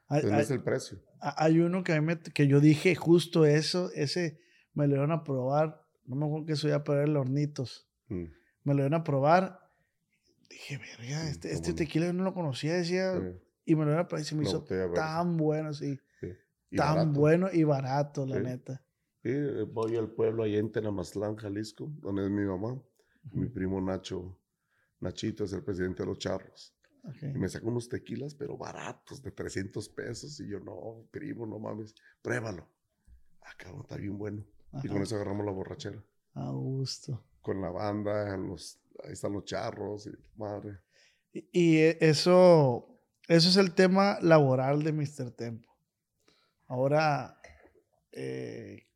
Hay, 0.08 0.24
es 0.42 0.50
el 0.52 0.64
precio. 0.64 1.00
hay 1.20 1.60
uno 1.60 1.84
que, 1.84 1.94
a 1.94 2.02
mí 2.02 2.08
me- 2.08 2.20
que 2.20 2.48
yo 2.48 2.60
dije 2.62 2.96
justo 2.96 3.46
eso, 3.46 3.92
ese 3.94 4.40
me 4.74 4.88
lo 4.88 4.96
iban 4.96 5.12
a 5.12 5.24
probar. 5.24 5.86
No 6.06 6.16
me 6.16 6.26
acuerdo 6.26 6.46
que 6.48 6.54
eso 6.54 6.68
iba 6.68 6.78
a 6.78 6.84
poner 6.84 7.04
el 7.04 7.18
hornitos. 7.18 7.88
Mm, 8.08 8.24
Me 8.64 8.74
lo 8.74 8.80
iban 8.80 8.94
a 8.96 9.04
probar. 9.04 9.60
Dije, 10.50 10.78
verga, 10.78 11.30
este, 11.30 11.54
este 11.54 11.74
tequila 11.74 12.08
yo 12.08 12.14
no 12.14 12.24
lo 12.24 12.34
conocía, 12.34 12.74
decía. 12.74 13.14
Y 13.66 13.76
me 13.76 13.86
lo 13.86 13.92
iban 13.92 14.04
a 14.04 14.08
probar 14.08 14.24
y 14.24 14.26
se 14.26 14.36
me 14.36 14.44
hizo 14.44 14.64
tan 14.96 15.38
bueno, 15.38 15.74
sí. 15.74 16.00
tan 16.76 16.96
barato. 16.96 17.20
bueno 17.20 17.50
y 17.54 17.64
barato, 17.64 18.26
la 18.26 18.40
neta. 18.40 18.84
Sí, 19.22 19.32
voy 19.72 19.96
al 19.96 20.10
pueblo 20.12 20.44
allá 20.44 20.58
en 20.58 20.72
Tenamazlán, 20.72 21.36
Jalisco, 21.36 21.92
donde 22.00 22.24
es 22.24 22.32
mi 22.32 22.46
mamá. 22.46 22.82
Mi 23.32 23.48
primo 23.48 23.80
Nacho, 23.80 24.40
Nachito 25.02 25.44
es 25.44 25.54
el 25.54 25.64
presidente 25.64 26.04
de 26.04 26.08
los 26.08 26.18
charros. 26.18 26.76
Ok. 27.04 27.24
Y 27.36 27.38
me 27.38 27.48
sacó 27.48 27.68
unos 27.68 27.90
tequilas, 27.90 28.34
pero 28.34 28.58
baratos, 28.58 29.22
de 29.22 29.32
300 29.32 29.88
pesos. 29.90 30.40
Y 30.40 30.48
yo, 30.48 30.60
no, 30.60 31.08
primo, 31.12 31.46
no 31.46 31.60
mames, 31.60 31.94
pruébalo. 32.22 32.68
Ah, 33.42 33.54
cabrón, 33.58 33.82
está 33.82 33.98
bien 33.98 34.18
bueno. 34.18 34.46
Y 34.84 34.88
con 34.88 34.98
Ajá. 34.98 35.04
eso 35.04 35.16
agarramos 35.16 35.46
la 35.46 35.52
borrachera. 35.52 36.04
A 36.34 36.50
gusto. 36.52 37.24
Con 37.42 37.62
la 37.62 37.70
banda, 37.70 38.36
los, 38.38 38.80
ahí 39.04 39.14
están 39.14 39.34
los 39.34 39.46
charros, 39.46 40.08
y 40.08 40.12
madre. 40.38 40.80
Y, 41.32 41.50
y 41.52 41.78
e- 41.78 41.98
eso, 42.02 43.00
eso 43.28 43.50
es 43.50 43.58
el 43.58 43.74
tema 43.74 44.20
laboral 44.22 44.84
de 44.84 44.92
Mr. 44.92 45.32
Tempo. 45.32 45.70
Ahora, 46.68 47.40
eh, 48.12 48.88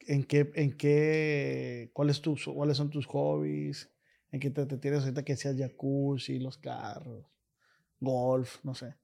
¿en 0.00 0.24
qué, 0.24 0.50
en 0.54 0.76
qué, 0.76 1.90
cuáles 1.92 2.16
son 2.18 2.90
tus 2.90 3.06
hobbies? 3.06 3.90
¿En 4.30 4.40
qué 4.40 4.50
te, 4.50 4.66
te 4.66 4.78
tienes 4.78 5.00
ahorita 5.00 5.24
que 5.24 5.36
seas 5.36 5.56
jacuzzi, 5.56 6.38
los 6.38 6.58
carros, 6.58 7.26
golf, 8.00 8.64
no 8.64 8.74
sé? 8.74 8.96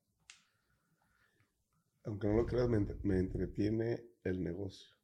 Aunque 2.05 2.27
no 2.27 2.35
lo 2.35 2.47
creas, 2.47 2.69
me 2.69 3.19
entretiene 3.19 4.03
el 4.25 4.43
negocio. 4.43 4.98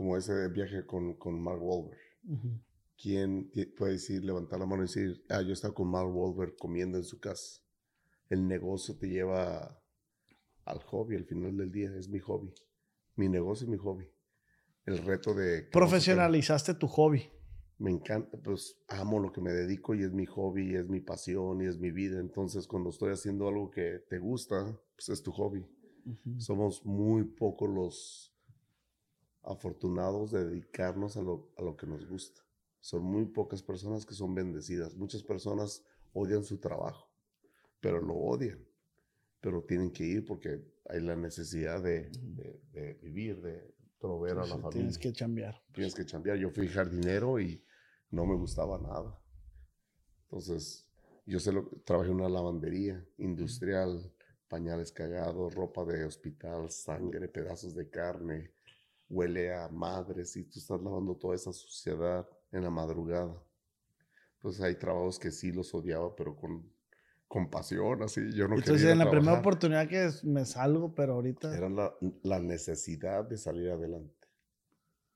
Como 0.00 0.16
ese 0.16 0.48
viaje 0.48 0.86
con, 0.86 1.12
con 1.16 1.38
Mark 1.42 1.62
Wahlberg. 1.62 2.00
¿Quién 2.96 3.50
puede 3.76 3.92
decir, 3.92 4.24
levantar 4.24 4.58
la 4.58 4.64
mano 4.64 4.82
y 4.84 4.86
decir, 4.86 5.22
ah, 5.28 5.42
yo 5.42 5.52
estaba 5.52 5.74
con 5.74 5.90
Mark 5.90 6.08
Wahlberg 6.08 6.56
comiendo 6.56 6.96
en 6.96 7.04
su 7.04 7.20
casa? 7.20 7.60
El 8.30 8.48
negocio 8.48 8.96
te 8.96 9.10
lleva 9.10 9.78
al 10.64 10.82
hobby, 10.84 11.16
al 11.16 11.26
final 11.26 11.54
del 11.54 11.70
día, 11.70 11.94
es 11.98 12.08
mi 12.08 12.18
hobby. 12.18 12.50
Mi 13.16 13.28
negocio 13.28 13.66
es 13.66 13.70
mi 13.70 13.76
hobby. 13.76 14.06
El 14.86 15.04
reto 15.04 15.34
de... 15.34 15.64
Profesionalizaste 15.64 16.72
tu 16.72 16.88
hobby. 16.88 17.30
Me 17.76 17.90
encanta, 17.90 18.38
pues 18.42 18.78
amo 18.88 19.18
lo 19.18 19.30
que 19.30 19.42
me 19.42 19.52
dedico 19.52 19.94
y 19.94 20.02
es 20.02 20.12
mi 20.12 20.24
hobby, 20.24 20.70
y 20.70 20.76
es 20.76 20.88
mi 20.88 21.00
pasión 21.00 21.60
y 21.60 21.66
es 21.66 21.78
mi 21.78 21.90
vida. 21.90 22.20
Entonces, 22.20 22.66
cuando 22.66 22.88
estoy 22.88 23.12
haciendo 23.12 23.48
algo 23.48 23.70
que 23.70 23.98
te 24.08 24.18
gusta, 24.18 24.64
pues 24.96 25.10
es 25.10 25.22
tu 25.22 25.30
hobby. 25.32 25.62
Somos 26.38 26.86
muy 26.86 27.24
pocos 27.24 27.68
los 27.68 28.29
afortunados 29.42 30.30
de 30.32 30.44
dedicarnos 30.44 31.16
a 31.16 31.22
lo, 31.22 31.52
a 31.56 31.62
lo 31.62 31.76
que 31.76 31.86
nos 31.86 32.06
gusta. 32.06 32.42
Son 32.80 33.02
muy 33.02 33.26
pocas 33.26 33.62
personas 33.62 34.06
que 34.06 34.14
son 34.14 34.34
bendecidas. 34.34 34.94
Muchas 34.96 35.22
personas 35.22 35.84
odian 36.12 36.44
su 36.44 36.58
trabajo, 36.58 37.10
pero 37.80 38.00
lo 38.00 38.14
odian. 38.14 38.64
Pero 39.40 39.62
tienen 39.64 39.90
que 39.90 40.04
ir 40.04 40.24
porque 40.24 40.60
hay 40.88 41.00
la 41.00 41.16
necesidad 41.16 41.82
de, 41.82 42.10
de- 42.10 42.60
de 42.72 42.94
vivir, 42.94 43.40
de 43.40 43.74
proveer 43.98 44.38
a 44.38 44.40
la 44.46 44.56
familia. 44.58 44.70
Tienes 44.70 44.98
que 44.98 45.12
chambear. 45.12 45.62
Tienes 45.72 45.94
que 45.94 46.04
chambear. 46.04 46.36
Yo 46.38 46.50
fui 46.50 46.68
jardinero 46.68 47.38
y 47.40 47.62
no 48.10 48.26
me 48.26 48.34
gustaba 48.36 48.78
nada. 48.78 49.18
Entonces, 50.24 50.86
yo 51.26 51.38
sé 51.40 51.52
lo, 51.52 51.68
trabajé 51.84 52.10
en 52.10 52.16
una 52.16 52.28
lavandería 52.28 53.04
industrial, 53.18 54.12
pañales 54.48 54.92
cagados, 54.92 55.54
ropa 55.54 55.84
de 55.84 56.04
hospital, 56.04 56.70
sangre, 56.70 57.28
pedazos 57.28 57.74
de 57.74 57.88
carne, 57.88 58.52
huele 59.10 59.54
a 59.54 59.68
madres 59.68 60.36
y 60.36 60.44
tú 60.44 60.58
estás 60.58 60.80
lavando 60.82 61.16
toda 61.16 61.34
esa 61.34 61.52
suciedad 61.52 62.26
en 62.52 62.64
la 62.64 62.70
madrugada. 62.70 63.36
Entonces 64.36 64.62
hay 64.62 64.76
trabajos 64.76 65.18
que 65.18 65.30
sí 65.30 65.52
los 65.52 65.74
odiaba, 65.74 66.14
pero 66.16 66.34
con, 66.36 66.64
con 67.28 67.50
pasión, 67.50 68.02
así. 68.02 68.32
Yo 68.32 68.48
no 68.48 68.56
Entonces, 68.56 68.82
quería 68.82 68.92
a 68.92 68.92
en 68.94 68.98
la 68.98 69.10
primera 69.10 69.40
oportunidad 69.40 69.88
que 69.88 70.10
me 70.24 70.44
salgo, 70.44 70.94
pero 70.94 71.14
ahorita. 71.14 71.54
Era 71.54 71.68
la, 71.68 71.94
la 72.22 72.38
necesidad 72.40 73.24
de 73.24 73.36
salir 73.36 73.70
adelante. 73.70 74.28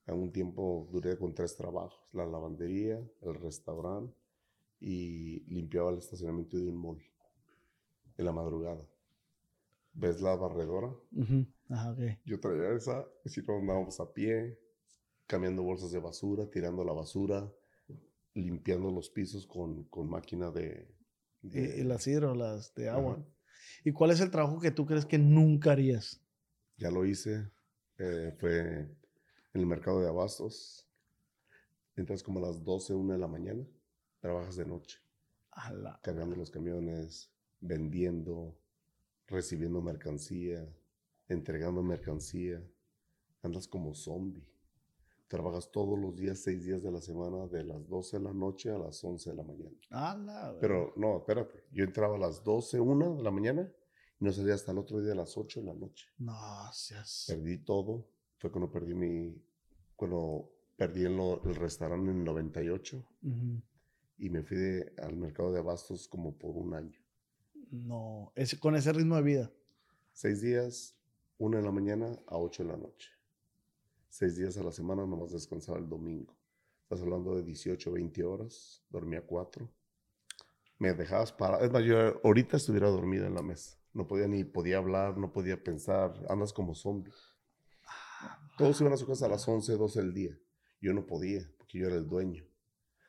En 0.07 0.15
un 0.15 0.33
tiempo 0.33 0.89
duré 0.91 1.19
con 1.19 1.35
tres 1.35 1.57
trabajos, 1.57 2.01
la 2.13 2.25
lavandería, 2.25 2.99
el 3.21 3.35
restaurante 3.35 4.17
y 4.81 5.41
limpiaba 5.53 5.91
el 5.91 5.99
estacionamiento 5.99 6.57
de 6.59 6.69
un 6.69 6.77
mall 6.77 7.03
en 8.19 8.25
la 8.25 8.33
madrugada. 8.33 8.85
¿Ves 9.95 10.21
la 10.21 10.37
barredora? 10.37 10.95
Ujú. 11.13 11.47
Ajá. 11.69 11.97
Yo 12.25 12.41
traía 12.41 12.71
esa, 12.77 13.07
y 13.25 13.29
si 13.31 13.43
no 13.43 13.59
andábamos 13.59 13.99
a 14.01 14.13
pie, 14.13 14.59
cambiando 15.27 15.63
bolsas 15.63 15.91
de 15.93 15.99
basura, 15.99 16.51
tirando 16.51 16.85
la 16.85 16.93
basura, 16.93 17.51
limpiando 18.35 18.91
los 18.91 19.11
pisos 19.11 19.47
con, 19.47 19.85
con 19.85 20.09
máquina 20.09 20.51
de... 20.51 20.89
De- 21.43 21.79
y 21.81 21.85
las 21.85 22.07
hidro, 22.07 22.35
las 22.35 22.75
de 22.75 22.89
agua. 22.89 23.15
Ajá. 23.15 23.25
¿Y 23.85 23.93
cuál 23.93 24.11
es 24.11 24.21
el 24.21 24.31
trabajo 24.31 24.61
que 24.61 24.71
tú 24.71 24.87
crees 24.87 25.07
que 25.07 25.19
nunca 25.19 25.73
harías? 25.73 26.21
Ya 26.77 26.91
lo 26.91 27.05
hice. 27.07 27.51
eh, 27.99 28.35
fue 28.39 28.61
en 28.61 28.97
el 29.53 29.67
mercado 29.67 30.01
de 30.01 30.09
abastos. 30.09 30.89
Entras 31.97 32.23
como 32.23 32.41
a 32.41 32.43
las 32.49 32.65
12, 32.65 32.93
1 32.95 33.13
de 33.13 33.19
la 33.19 33.29
mañana. 33.29 33.65
Trabajas 34.21 34.57
de 34.57 34.67
noche. 34.67 34.99
Cargando 36.03 36.35
los 36.35 36.51
camiones, 36.51 37.31
vendiendo, 37.61 38.59
recibiendo 39.29 39.81
mercancía, 39.81 40.67
entregando 41.29 41.83
mercancía. 41.83 42.63
Andas 43.43 43.69
como 43.69 43.95
zombie. 43.95 44.43
Trabajas 45.29 45.71
todos 45.71 45.99
los 45.99 46.15
días, 46.17 46.39
seis 46.41 46.65
días 46.65 46.83
de 46.83 46.91
la 46.93 47.01
semana, 47.01 47.47
de 47.49 47.65
las 47.65 47.87
12 47.89 48.19
de 48.19 48.25
la 48.25 48.33
noche 48.33 48.71
a 48.71 48.79
las 48.79 49.03
11 49.03 49.31
de 49.31 49.37
la 49.37 49.43
mañana. 49.43 49.77
a 49.91 50.17
la- 50.17 50.57
Pero 50.61 50.93
no, 50.97 51.19
espérate. 51.19 51.65
Yo 51.73 51.85
entraba 51.85 52.17
a 52.17 52.19
las 52.19 52.43
12, 52.45 52.79
1 52.81 53.17
de 53.17 53.23
la 53.23 53.31
mañana 53.31 53.71
y 54.21 54.25
no 54.25 54.33
salía 54.33 54.55
hasta 54.55 54.73
el 54.73 54.79
otro 54.79 55.01
día 55.01 55.13
a 55.13 55.17
las 55.17 55.37
8 55.37 55.61
de 55.61 55.67
la 55.67 55.75
noche. 55.75 56.07
No, 56.19 56.35
seas. 56.73 57.25
Perdí 57.29 57.59
todo. 57.59 58.07
Fue 58.39 58.51
cuando 58.51 58.71
perdí 58.71 58.95
mi. 58.95 59.43
Cuando 59.97 60.51
perdí 60.77 61.05
el, 61.05 61.19
el 61.45 61.55
restaurante 61.55 62.11
en 62.11 62.19
el 62.19 62.25
98 62.25 63.05
Ujú. 63.23 63.63
y 64.19 64.31
me 64.31 64.43
fui 64.43 64.57
de- 64.57 64.93
al 64.99 65.17
mercado 65.17 65.53
de 65.53 65.59
abastos 65.61 66.07
como 66.09 66.37
por 66.37 66.57
un 66.57 66.75
año. 66.75 66.99
No, 67.71 68.33
ese, 68.37 68.59
con 68.59 68.77
ese 68.77 68.93
ritmo 68.93 69.17
de 69.17 69.23
vida. 69.23 69.53
Seis 70.13 70.41
días, 70.43 70.97
una 71.39 71.59
de 71.59 71.65
la 71.65 71.73
mañana 71.73 72.19
a 72.27 72.39
8 72.39 72.63
de 72.65 72.69
la 72.69 72.77
noche. 72.77 73.11
Seis 74.09 74.37
días 74.37 74.57
a 74.57 74.63
la 74.63 74.73
semana, 74.73 75.07
nomás 75.07 75.33
descansaba 75.33 75.79
el 75.79 75.89
domingo. 75.89 76.37
Estás 76.83 77.03
hablando 77.03 77.35
de 77.35 77.43
18, 77.43 77.93
20 77.93 78.25
horas, 78.25 78.85
dormía 78.91 79.27
cuatro. 79.27 79.69
Me 80.79 80.93
dejabas 80.93 81.33
parar. 81.33 81.65
Es 81.65 81.73
más, 81.73 81.83
yo 81.83 82.21
ahorita 82.23 82.57
estuviera 82.57 82.89
dormido 82.89 83.27
en 83.27 83.35
la 83.35 83.43
mesa. 83.43 83.79
No 83.93 84.07
podía 84.07 84.29
ni 84.29 84.45
podía 84.45 84.79
hablar, 84.79 85.17
no 85.17 85.33
podía 85.33 85.63
pensar. 85.63 86.13
Andas 86.29 86.53
como 86.53 86.75
zombie. 86.75 87.13
Todos 88.57 88.81
iban 88.81 88.93
a 88.93 88.97
su 88.97 89.07
casa 89.07 89.27
a 89.27 89.31
las 89.31 89.49
11, 89.49 89.77
12 89.77 90.01
del 90.01 90.15
día. 90.15 90.39
Yo 90.81 90.93
no 90.93 91.07
podía, 91.07 91.51
porque 91.57 91.79
yo 91.79 91.87
era 91.87 91.97
el 91.97 92.07
dueño. 92.07 92.45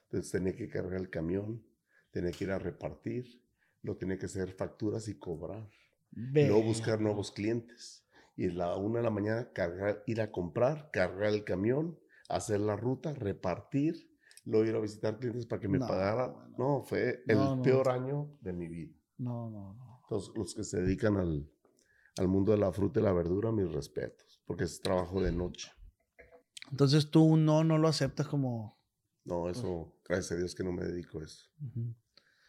Entonces 0.06 0.32
tenía 0.32 0.56
que 0.56 0.70
cargar 0.70 1.00
el 1.00 1.10
camión, 1.10 1.64
tenía 2.12 2.32
que 2.32 2.46
ir 2.46 2.52
a 2.52 2.60
repartir, 2.60 3.44
lo 3.82 3.98
tenía 3.98 4.18
que 4.18 4.28
hacer 4.28 4.54
facturas 4.54 5.08
y 5.08 5.20
cobrar. 5.20 5.70
Luego 6.12 6.64
buscar 6.64 7.02
nuevos 7.02 7.32
clientes. 7.32 8.05
Y 8.38 8.50
a 8.50 8.54
la 8.54 8.76
una 8.78 9.00
de 9.00 9.04
la 9.04 9.10
mañana 9.12 9.52
cargar, 9.54 10.04
ir 10.08 10.22
a 10.22 10.32
comprar, 10.32 10.90
cargar 10.92 11.34
el 11.34 11.44
camión, 11.44 11.98
hacer 12.30 12.60
la 12.60 12.76
ruta, 12.76 13.14
repartir, 13.14 14.10
luego 14.44 14.66
ir 14.66 14.76
a 14.76 14.80
visitar 14.80 15.18
clientes 15.20 15.46
para 15.46 15.62
que 15.62 15.68
me 15.68 15.80
No, 15.80 15.88
pagaran. 15.88 16.34
no. 16.52 16.58
No, 16.58 16.84
fue 16.84 17.24
el 17.28 17.38
No, 17.38 17.56
no. 17.56 17.64
peor 17.64 17.90
año 17.90 18.38
de 18.42 18.54
mi 18.54 18.68
vida. 18.68 18.94
No, 19.18 19.50
no, 19.50 19.74
no. 19.74 20.00
Entonces, 20.04 20.32
los 20.36 20.54
que 20.54 20.64
se 20.64 20.82
dedican 20.82 21.18
al, 21.18 21.50
al 22.18 22.28
mundo 22.28 22.52
de 22.52 22.58
la 22.58 22.72
fruta 22.72 23.00
y 23.00 23.04
la 23.04 23.14
verdura, 23.14 23.52
mis 23.52 23.72
respetos, 23.72 24.42
porque 24.46 24.66
es 24.66 24.82
trabajo 24.82 25.22
de 25.22 25.32
noche. 25.32 25.72
Entonces 26.72 27.10
tú 27.12 27.38
no, 27.38 27.64
no 27.64 27.78
lo 27.78 27.88
aceptas 27.88 28.28
como... 28.28 28.76
No, 29.24 29.50
eso, 29.50 29.98
gracias 30.08 30.34
a 30.34 30.36
Dios 30.36 30.54
que 30.54 30.64
no 30.64 30.72
me 30.72 30.84
dedico 30.84 31.20
a 31.20 31.24
eso. 31.24 31.46
Ujú. 31.60 31.96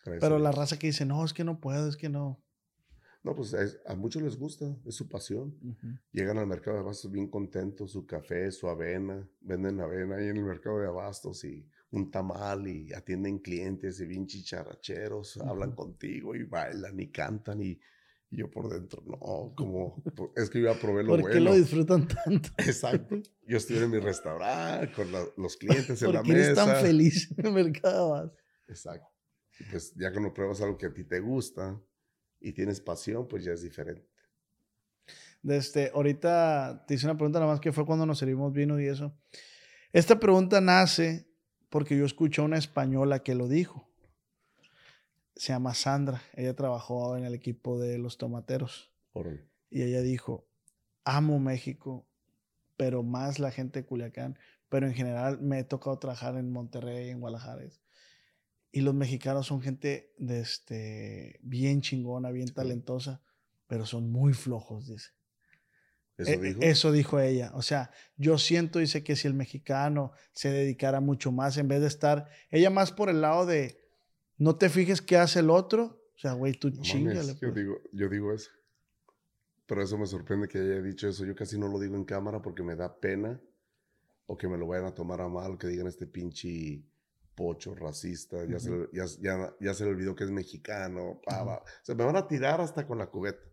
Gracias 0.04 0.20
Pero 0.20 0.36
a 0.36 0.38
la 0.38 0.52
raza 0.52 0.78
que 0.78 0.88
dice, 0.88 1.06
no, 1.06 1.24
es 1.24 1.32
que 1.32 1.44
no 1.44 1.58
puedo, 1.60 1.88
es 1.88 1.96
que 1.96 2.08
no. 2.08 2.42
No, 3.26 3.34
pues 3.34 3.52
es- 3.54 3.80
a 3.84 3.96
muchos 3.96 4.22
les 4.22 4.38
gusta, 4.38 4.64
es 4.84 4.94
su 4.94 5.08
pasión. 5.08 5.58
Ujú. 5.60 5.98
Llegan 6.12 6.38
al 6.38 6.46
mercado 6.46 6.76
de 6.76 6.82
abastos 6.84 7.10
bien 7.10 7.26
contentos, 7.28 7.90
su 7.90 8.06
café, 8.06 8.52
su 8.52 8.68
avena, 8.68 9.28
venden 9.40 9.80
avena 9.80 10.14
ahí 10.14 10.28
en 10.28 10.36
el 10.36 10.44
mercado 10.44 10.78
de 10.78 10.86
abastos 10.86 11.42
y 11.42 11.68
un 11.90 12.08
tamal 12.12 12.68
y 12.68 12.92
atienden 12.92 13.40
clientes 13.40 13.98
y 13.98 14.06
bien 14.06 14.28
chicharacheros, 14.28 15.38
hablan 15.38 15.70
Ujú. 15.70 15.76
contigo 15.76 16.36
y 16.36 16.44
bailan 16.44 17.00
y 17.00 17.10
cantan 17.10 17.60
y, 17.62 17.80
y 18.30 18.36
yo 18.36 18.48
por 18.48 18.68
dentro, 18.68 19.02
no, 19.04 19.52
como, 19.56 20.04
es 20.36 20.48
que 20.48 20.60
yo 20.60 20.72
ya 20.72 20.78
probé 20.80 21.02
lo 21.02 21.08
¿Por 21.16 21.22
qué 21.22 21.38
bueno. 21.38 21.50
lo 21.50 21.56
disfrutan 21.56 22.06
tanto? 22.06 22.48
Exacto. 22.58 23.16
Yo 23.44 23.56
estoy 23.56 23.78
en 23.78 23.90
mi 23.90 23.98
restaurante 23.98 24.92
con 24.94 25.10
la- 25.10 25.26
los 25.36 25.56
clientes 25.56 26.00
en 26.00 26.12
la 26.12 26.20
¿Por 26.20 26.26
qué 26.26 26.32
eres 26.32 26.48
mesa. 26.50 26.64
tan 26.64 26.76
feliz 26.84 27.34
en 27.36 27.46
el 27.46 27.52
mercado? 27.52 28.12
de 28.14 28.18
abastos? 28.20 28.38
Exacto. 28.68 29.08
Y 29.58 29.64
pues 29.64 29.92
ya 29.96 30.12
cuando 30.12 30.32
pruebas 30.32 30.60
algo 30.60 30.76
que 30.78 30.86
a 30.86 30.92
ti 30.94 31.02
te 31.02 31.18
gusta 31.18 31.76
y 32.40 32.52
tienes 32.52 32.80
pasión, 32.80 33.26
pues 33.26 33.44
ya 33.44 33.52
es 33.52 33.62
diferente. 33.62 34.06
Este, 35.44 35.90
ahorita 35.94 36.84
te 36.86 36.94
hice 36.94 37.06
una 37.06 37.16
pregunta 37.16 37.38
nada 37.38 37.52
más 37.52 37.60
que 37.60 37.72
fue 37.72 37.86
cuando 37.86 38.06
nos 38.06 38.18
servimos 38.18 38.52
vino 38.52 38.80
y 38.80 38.86
eso. 38.86 39.16
Esta 39.92 40.18
pregunta 40.18 40.60
nace 40.60 41.28
porque 41.70 41.96
yo 41.96 42.04
escuché 42.04 42.42
a 42.42 42.44
una 42.44 42.58
española 42.58 43.22
que 43.22 43.34
lo 43.34 43.48
dijo. 43.48 43.88
Se 45.34 45.52
llama 45.52 45.74
Sandra. 45.74 46.22
Ella 46.34 46.54
trabajó 46.54 47.16
en 47.16 47.24
el 47.24 47.34
equipo 47.34 47.78
de 47.78 47.98
los 47.98 48.18
tomateros. 48.18 48.90
Órale. 49.12 49.44
Y 49.70 49.82
ella 49.82 50.00
dijo, 50.00 50.48
amo 51.04 51.38
México, 51.38 52.06
pero 52.76 53.02
más 53.02 53.38
la 53.38 53.50
gente 53.50 53.80
de 53.80 53.86
Culiacán. 53.86 54.38
Pero 54.68 54.86
en 54.86 54.94
general 54.94 55.40
me 55.40 55.60
he 55.60 55.64
tocado 55.64 55.98
trabajar 55.98 56.36
en 56.36 56.50
Monterrey, 56.50 57.10
en 57.10 57.20
Guadalajara. 57.20 57.64
Y 58.72 58.80
los 58.82 58.94
mexicanos 58.94 59.46
son 59.46 59.62
gente 59.62 60.12
de 60.18 60.40
este, 60.40 61.38
bien 61.42 61.80
chingona, 61.80 62.30
bien 62.30 62.52
talentosa, 62.52 63.22
pero 63.66 63.86
son 63.86 64.10
muy 64.10 64.32
flojos, 64.34 64.88
dice. 64.88 65.10
¿Eso 66.18 66.30
Eh, 66.30 66.38
dijo? 66.38 66.60
Eso 66.62 66.92
dijo 66.92 67.20
ella. 67.20 67.52
O 67.54 67.62
sea, 67.62 67.90
yo 68.16 68.38
siento, 68.38 68.78
dice 68.78 69.02
que 69.04 69.16
si 69.16 69.28
el 69.28 69.34
mexicano 69.34 70.12
se 70.32 70.50
dedicara 70.50 71.00
mucho 71.00 71.30
más, 71.32 71.56
en 71.58 71.68
vez 71.68 71.80
de 71.80 71.86
estar, 71.88 72.28
ella 72.50 72.70
más 72.70 72.92
por 72.92 73.08
el 73.10 73.20
lado 73.20 73.46
de, 73.46 73.78
no 74.38 74.56
te 74.56 74.68
fijes 74.68 75.00
qué 75.02 75.16
hace 75.16 75.40
el 75.40 75.50
otro. 75.50 76.02
O 76.14 76.18
sea, 76.18 76.32
güey, 76.32 76.54
tú 76.54 76.68
No 76.68 76.76
mames, 76.76 76.88
chingale. 76.90 77.32
yo, 77.34 77.38
pues. 77.40 77.54
digo, 77.54 77.80
yo 77.92 78.08
digo 78.08 78.32
eso. 78.32 78.50
Pero 79.66 79.82
eso 79.82 79.98
me 79.98 80.06
sorprende 80.06 80.48
que 80.48 80.58
haya 80.58 80.80
dicho 80.80 81.08
eso. 81.08 81.24
Yo 81.26 81.34
casi 81.34 81.58
no 81.58 81.68
lo 81.68 81.78
digo 81.78 81.96
en 81.96 82.04
cámara 82.04 82.40
porque 82.40 82.62
me 82.62 82.76
da 82.76 82.98
pena 83.00 83.40
o 84.26 84.36
que 84.36 84.48
me 84.48 84.56
lo 84.56 84.66
vayan 84.68 84.86
a 84.86 84.94
tomar 84.94 85.20
a 85.20 85.28
mal, 85.28 85.58
que 85.58 85.66
digan 85.66 85.86
este 85.86 86.06
pinche 86.06 86.82
pocho 87.36 87.74
racista, 87.74 88.44
ya, 88.46 88.58
se, 88.58 88.70
le- 88.70 88.88
ya, 88.92 89.04
ya, 89.20 89.54
ya 89.60 89.74
se 89.74 89.84
le 89.84 89.90
olvidó 89.90 90.14
que 90.16 90.24
es 90.24 90.30
mexicano, 90.30 91.20
pa, 91.24 91.42
Ujú. 91.42 91.50
va. 91.50 91.56
O 91.58 91.84
sea, 91.84 91.94
me 91.94 92.04
van 92.04 92.16
a 92.16 92.26
tirar 92.26 92.60
hasta 92.60 92.86
con 92.86 92.98
la 92.98 93.06
cubeta. 93.10 93.44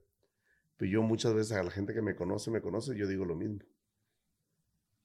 Pero 0.77 0.89
yo 0.91 1.03
muchas 1.03 1.34
veces 1.36 1.51
a 1.51 1.61
la 1.63 1.69
gente 1.69 1.93
que 1.93 2.01
me 2.01 2.15
conoce, 2.15 2.49
me 2.49 2.61
conoce, 2.61 2.97
yo 2.97 3.07
digo 3.07 3.25
lo 3.25 3.36
mismo. 3.36 3.59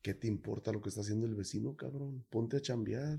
¿Qué 0.01 0.15
te 0.15 0.29
importa 0.29 0.73
lo 0.73 0.81
que 0.81 0.89
está 0.89 1.01
haciendo 1.03 1.27
el 1.27 1.35
vecino, 1.35 1.77
cabrón? 1.77 2.25
Ponte 2.31 2.57
a 2.57 2.61
chambear. 2.61 3.19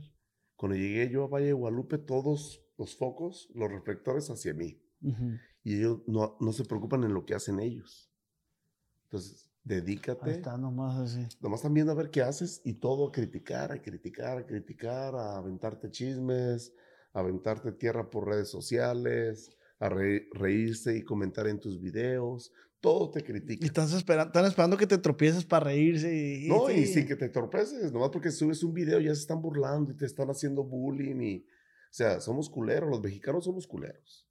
Cuando 0.56 0.76
llegué 0.78 1.10
yo 1.10 1.26
a 1.26 1.28
Valle 1.28 1.48
de 1.48 1.54
Guadalupe, 1.54 1.98
todos 2.00 2.66
los 2.78 2.96
focos, 2.96 3.50
los 3.54 3.70
reflectores 3.70 4.30
hacia 4.30 4.54
mí 4.54 4.82
y 5.64 5.78
ellos 5.78 6.02
no, 6.08 6.38
no 6.40 6.52
se 6.54 6.66
preocupan 6.66 7.04
en 7.04 7.14
lo 7.14 7.26
que 7.26 7.34
hacen 7.36 7.60
ellos. 7.60 8.12
Entonces, 9.04 9.49
Ahí 9.66 9.76
dedícate. 9.76 10.32
está 10.32 10.58
nomás 10.58 10.98
así. 11.00 11.26
Nomás 11.42 11.60
están 11.60 11.74
viendo 11.74 11.92
a 11.92 11.96
ver 11.96 12.10
qué 12.10 12.22
haces 12.22 12.62
y 12.64 12.74
todo 12.76 13.08
a 13.08 13.12
criticar, 13.12 13.72
a 13.72 13.82
criticar, 13.82 14.38
a 14.38 14.46
criticar, 14.46 15.16
a 15.16 15.38
aventarte 15.38 15.92
chismes, 15.92 16.74
a 17.14 17.20
aventarte 17.20 17.72
tierra 17.74 18.10
por 18.10 18.28
redes 18.28 18.50
sociales, 18.50 19.52
a 19.80 19.90
re- 19.90 20.28
reírse 20.34 20.98
y 20.98 21.04
comentar 21.04 21.48
en 21.48 21.60
tus 21.60 21.80
videos. 21.80 22.52
Todo 22.82 23.10
te 23.12 23.20
Y 23.20 23.24
critica. 23.24 23.66
están 23.66 23.90
esperando, 23.90 24.28
están 24.30 24.46
esperando 24.46 24.78
que 24.78 24.88
te 24.88 24.98
tropieces 24.98 25.44
para 25.46 25.66
reírse. 25.66 26.16
Y, 26.16 26.46
y 26.46 26.48
No, 26.48 26.70
y 26.72 26.86
sin 26.86 27.06
que 27.06 27.16
te 27.18 27.28
torpeces, 27.30 27.92
nomás 27.92 28.10
porque 28.10 28.32
subes 28.32 28.64
un 28.64 28.74
video 28.74 29.00
ya 29.02 29.14
se 29.14 29.22
están 29.22 29.42
burlando 29.42 29.92
y 29.92 29.96
te 29.98 30.06
están 30.06 30.30
haciendo 30.30 30.64
bullying 30.64 31.20
y, 31.22 31.38
o 31.40 31.92
sea, 31.92 32.22
somos 32.22 32.50
culeros, 32.50 32.90
los 32.90 33.02
mexicanos 33.02 33.44
somos 33.44 33.68
culeros. 33.68 34.26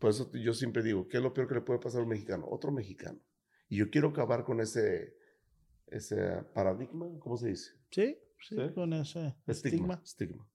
Por 0.00 0.10
eso 0.10 0.30
yo 0.32 0.52
siempre 0.54 0.82
digo, 0.82 1.06
¿qué 1.06 1.18
es 1.18 1.22
lo 1.22 1.32
peor 1.32 1.46
que 1.46 1.54
le 1.54 1.60
puede 1.60 1.78
pasar 1.78 2.00
a 2.00 2.02
un 2.02 2.08
mexicano? 2.10 2.46
Otro 2.50 2.72
mexicano. 2.72 3.20
Y 3.72 3.78
yo 3.78 3.88
quiero 3.88 4.08
acabar 4.08 4.44
con 4.44 4.60
ese, 4.60 5.14
ese 5.86 6.16
paradigma, 6.52 7.06
¿cómo 7.20 7.38
se 7.38 7.48
dice? 7.48 7.70
Sí, 7.90 8.18
sí, 8.38 8.54
¿Sí? 8.54 8.74
con 8.74 8.92
ese 8.92 9.34
Estigma. 9.46 9.98
estigma. 10.04 10.46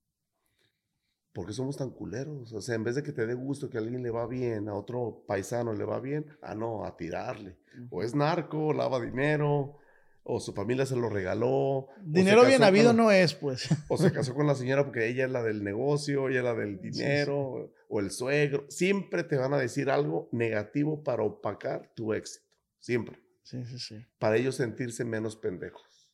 ¿Por 1.34 1.48
qué 1.48 1.54
somos 1.54 1.78
tan 1.78 1.90
culeros? 1.90 2.54
O 2.54 2.62
sea, 2.62 2.76
en 2.76 2.84
vez 2.84 2.94
de 2.94 3.02
que 3.02 3.12
te 3.12 3.26
dé 3.26 3.34
gusto 3.34 3.72
que 3.72 3.78
a 3.78 3.82
alguien 3.82 4.04
le 4.04 4.12
va 4.12 4.28
bien, 4.28 4.70
a 4.70 4.76
otro 4.76 5.24
paisano 5.28 5.74
le 5.74 5.84
va 5.84 6.00
bien, 6.00 6.28
ah, 6.44 6.54
no, 6.54 6.86
a 6.86 6.96
tirarle. 6.96 7.58
O 7.90 8.04
es 8.04 8.14
narco, 8.14 8.72
lava 8.72 9.00
dinero, 9.02 9.78
o 10.24 10.40
su 10.40 10.54
familia 10.54 10.86
se 10.86 10.96
lo 10.96 11.10
regaló. 11.10 11.50
o 11.50 11.90
Dinero 12.04 12.46
bien 12.46 12.62
habido 12.62 12.90
con- 12.90 12.98
no 12.98 13.12
es, 13.12 13.34
pues. 13.34 13.68
O 13.88 13.98
se 13.98 14.12
casó 14.14 14.36
con 14.36 14.46
la 14.46 14.54
señora 14.54 14.84
porque 14.84 15.08
ella 15.08 15.26
es 15.26 15.32
la 15.32 15.42
del 15.42 15.64
negocio, 15.64 16.30
ella 16.30 16.40
es 16.40 16.44
la 16.46 16.54
del 16.54 16.80
Sí, 16.82 16.92
sí. 16.94 17.00
dinero, 17.00 17.72
o 17.90 18.00
el 18.00 18.12
suegro. 18.12 18.66
Siempre 18.70 19.24
te 19.24 19.38
van 19.38 19.54
a 19.54 19.58
decir 19.58 19.90
algo 19.90 20.30
negativo 20.32 21.04
para 21.04 21.24
opacar 21.24 21.92
tu 21.96 22.14
éxito. 22.14 22.47
Siempre. 22.88 23.20
Sí, 23.44 23.66
sí, 23.66 23.80
sí. 23.80 24.06
Para 24.18 24.38
ellos 24.38 24.56
sentirse 24.56 25.04
menos 25.04 25.36
pendejos. 25.36 26.10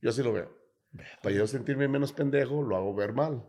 Yo 0.00 0.10
así 0.10 0.22
lo 0.22 0.32
veo. 0.32 0.56
Para 1.24 1.34
yo 1.34 1.44
sentirme 1.48 1.88
menos 1.88 2.12
pendejo, 2.12 2.62
lo 2.62 2.76
hago 2.76 2.94
ver 2.94 3.12
mal. 3.14 3.44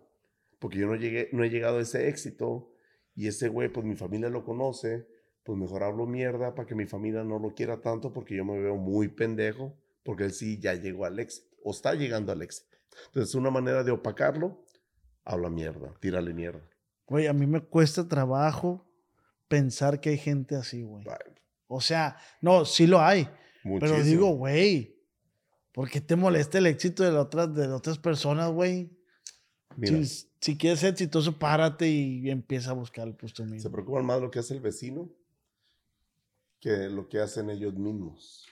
Porque 0.57 0.80
yo 0.80 0.88
no, 0.88 0.95
llegué, 0.95 1.30
no 1.32 1.43
he 1.43 1.51
llegado 1.51 1.78
a 1.78 1.82
ese 1.82 2.09
éxito 2.09 2.74
y 3.13 3.28
ese 3.28 3.49
güey, 3.49 3.70
pues 3.70 3.86
mi 3.86 3.95
familia 3.95 4.30
lo 4.30 4.43
conoce, 4.43 5.07
pues 5.43 5.59
mejor 5.59 5.84
hablo 5.84 6.07
mierda 6.07 6.55
para 6.55 6.68
que 6.68 6.74
mi 6.74 6.88
familia 6.88 7.24
no 7.24 7.38
lo 7.38 7.53
quiera 7.53 7.82
tanto 7.82 8.11
porque 8.11 8.36
yo 8.36 8.43
me 8.43 8.59
veo 8.59 8.78
muy 8.78 9.09
pendejo, 9.09 9.78
porque 10.01 10.24
él 10.24 10.34
sí 10.34 10.59
ya 10.59 10.74
llegó 10.74 11.05
al 11.05 11.20
éxito 11.20 11.55
o 11.63 11.70
está 11.70 11.93
llegando 11.93 12.32
al 12.32 12.41
éxito. 12.41 12.76
Entonces, 13.09 13.36
una 13.36 13.51
manera 13.51 13.84
de 13.84 13.91
opacarlo, 13.91 14.66
habla 15.24 15.51
mierda, 15.51 15.93
tírale 15.99 16.34
mierda. 16.34 16.68
Güey, 17.05 17.28
a 17.28 17.34
mí 17.34 17.45
me 17.45 17.61
cuesta 17.61 18.07
trabajo 18.07 18.91
pensar 19.47 19.99
que 19.99 20.10
hay 20.10 20.18
gente 20.18 20.56
así, 20.56 20.81
güey. 20.81 21.06
O 21.68 21.82
sea, 21.82 22.18
no, 22.42 22.66
sí 22.66 22.88
lo 22.88 23.02
hay. 23.02 23.26
Pero 23.64 23.74
muchísimo. 23.74 24.04
digo, 24.04 24.28
güey, 24.36 24.96
¿por 25.74 25.90
qué 25.90 26.02
te 26.02 26.16
molesta 26.16 26.58
el 26.58 26.68
éxito 26.68 27.04
de, 27.04 27.12
la 27.12 27.22
otras 27.22 27.54
de 27.54 27.68
las 27.68 27.78
otras 27.78 27.98
personas, 27.98 28.52
güey? 28.52 28.92
Si, 29.82 30.06
si 30.40 30.58
quieres 30.58 30.80
ser 30.80 30.92
exitoso, 30.92 31.38
párate 31.38 31.90
y 31.90 32.30
empieza 32.30 32.72
a 32.72 32.74
buscar 32.74 33.08
el 33.08 33.16
puesto 33.16 33.44
se 33.44 33.52
mismo. 33.52 33.72
preocupan 33.72 34.06
más 34.06 34.22
lo 34.22 34.32
que 34.32 34.40
hace 34.40 34.54
el 34.54 34.62
vecino 34.62 35.10
que 36.66 36.90
lo 36.90 37.08
que 37.08 37.20
hacen 37.20 37.50
ellos 37.50 37.76
mismos. 37.76 38.48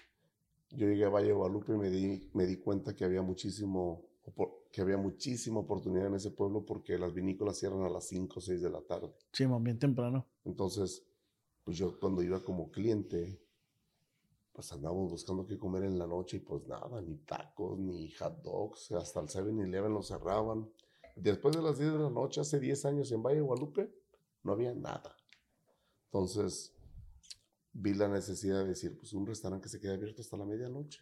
Yo 0.70 0.88
llegué 0.88 1.06
a 1.06 1.10
Valle 1.10 1.28
de 1.28 1.34
Guadalupe 1.34 1.74
y 1.74 1.78
me 1.78 1.90
di, 1.90 2.30
me 2.34 2.46
di 2.46 2.58
cuenta 2.58 2.96
que 2.96 3.06
había 3.06 3.22
muchísimo 3.22 4.06
que 4.72 4.82
había 4.82 4.98
muchísima 4.98 5.60
oportunidad 5.60 6.08
en 6.08 6.16
ese 6.16 6.32
pueblo 6.32 6.66
porque 6.66 6.98
las 6.98 7.14
vinícolas 7.14 7.60
cierran 7.60 7.84
a 7.84 7.90
las 7.90 8.08
5 8.08 8.40
o 8.40 8.42
6 8.42 8.62
de 8.62 8.70
la 8.70 8.82
tarde. 8.82 9.14
Sí, 9.32 9.46
man, 9.46 9.64
bien 9.64 9.78
temprano. 9.78 10.26
Entonces, 10.46 11.04
pues 11.64 11.78
yo 11.78 12.00
cuando 12.00 12.22
iba 12.22 12.44
como 12.44 12.72
cliente, 12.72 13.42
pues 14.52 14.72
andábamos 14.72 15.12
buscando 15.12 15.46
qué 15.46 15.58
comer 15.58 15.84
en 15.84 15.98
la 15.98 16.06
noche 16.06 16.38
y 16.38 16.40
pues 16.42 16.68
nada, 16.68 17.02
ni 17.02 17.18
tacos, 17.18 17.80
ni 17.80 18.12
hot 18.12 18.42
dogs, 18.44 18.92
hasta 18.92 19.20
el 19.22 19.28
7-Eleven 19.28 19.94
lo 19.94 20.04
cerraban. 20.04 20.70
Después 21.16 21.56
de 21.56 21.62
las 21.62 21.78
10 21.78 21.94
de 21.94 22.00
la 22.00 22.10
noche, 22.10 22.42
hace 22.42 22.60
10 22.60 22.86
años 22.86 23.12
en 23.12 23.24
Valle 23.24 23.38
de 23.38 23.42
Guadalupe, 23.42 23.94
no 24.44 24.54
había 24.54 24.74
nada. 24.74 25.16
Entonces, 26.06 26.74
vi 27.72 27.94
la 27.94 28.08
necesidad 28.08 28.60
de 28.60 28.70
decir, 28.70 28.98
pues 28.98 29.14
un 29.14 29.26
restaurante 29.26 29.64
que 29.64 29.70
se 29.70 29.80
quede 29.80 29.94
abierto 29.94 30.22
hasta 30.22 30.38
la 30.38 30.46
medianoche. 30.46 31.02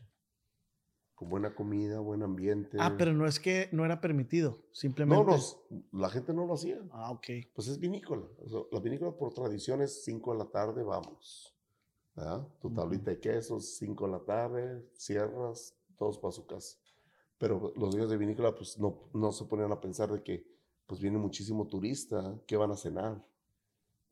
Con 1.22 1.30
buena 1.30 1.54
comida, 1.54 2.00
buen 2.00 2.24
ambiente. 2.24 2.78
Ah, 2.80 2.96
pero 2.98 3.14
no 3.14 3.28
es 3.28 3.40
que 3.40 3.70
no 3.72 3.86
era 3.86 4.02
permitido, 4.02 4.54
No, 4.54 4.66
simplemente. 4.72 5.24
no, 5.70 5.84
la 6.00 6.10
gente 6.10 6.34
no 6.34 6.48
lo 6.48 6.56
hacía. 6.56 6.80
Ah, 6.90 7.12
ok. 7.12 7.28
Pues 7.54 7.68
es 7.68 7.78
vinícola. 7.80 8.24
O 8.44 8.50
sea, 8.50 8.62
la 8.72 8.80
vinícola 8.80 9.12
por 9.12 9.32
tradición 9.32 9.84
es 9.84 10.04
5 10.04 10.32
de 10.32 10.40
la 10.40 10.46
tarde, 10.46 10.82
vamos. 10.82 11.56
¿verdad? 12.16 12.48
Tu 12.60 12.74
tablita 12.74 13.12
de 13.12 13.20
quesos, 13.20 13.76
5 13.78 14.04
de 14.08 14.12
la 14.14 14.20
tarde, 14.26 14.90
cierras, 14.96 15.78
todos 15.96 16.18
para 16.18 16.32
su 16.32 16.48
casa. 16.48 16.80
Pero 17.38 17.72
los 17.76 17.92
dueños 17.92 18.10
de 18.10 18.18
vinícola 18.18 18.56
pues 18.56 18.80
no, 18.80 19.08
no 19.14 19.32
se 19.32 19.46
ponían 19.46 19.72
a 19.72 19.80
pensar 19.80 20.12
de 20.12 20.24
que 20.24 20.44
pues 20.88 21.00
viene 21.00 21.20
muchísimo 21.20 21.68
turista, 21.68 22.36
¿qué 22.48 22.58
van 22.58 22.72
a 22.72 22.76
cenar? 22.76 23.24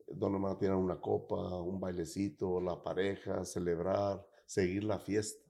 ¿Dónde 0.06 0.38
van 0.38 0.52
a 0.52 0.58
tirar 0.58 0.76
una 0.76 1.00
copa, 1.00 1.60
un 1.60 1.80
bailecito, 1.80 2.60
la 2.60 2.80
pareja, 2.80 3.44
celebrar, 3.44 4.24
seguir 4.46 4.84
la 4.84 5.00
fiesta? 5.00 5.49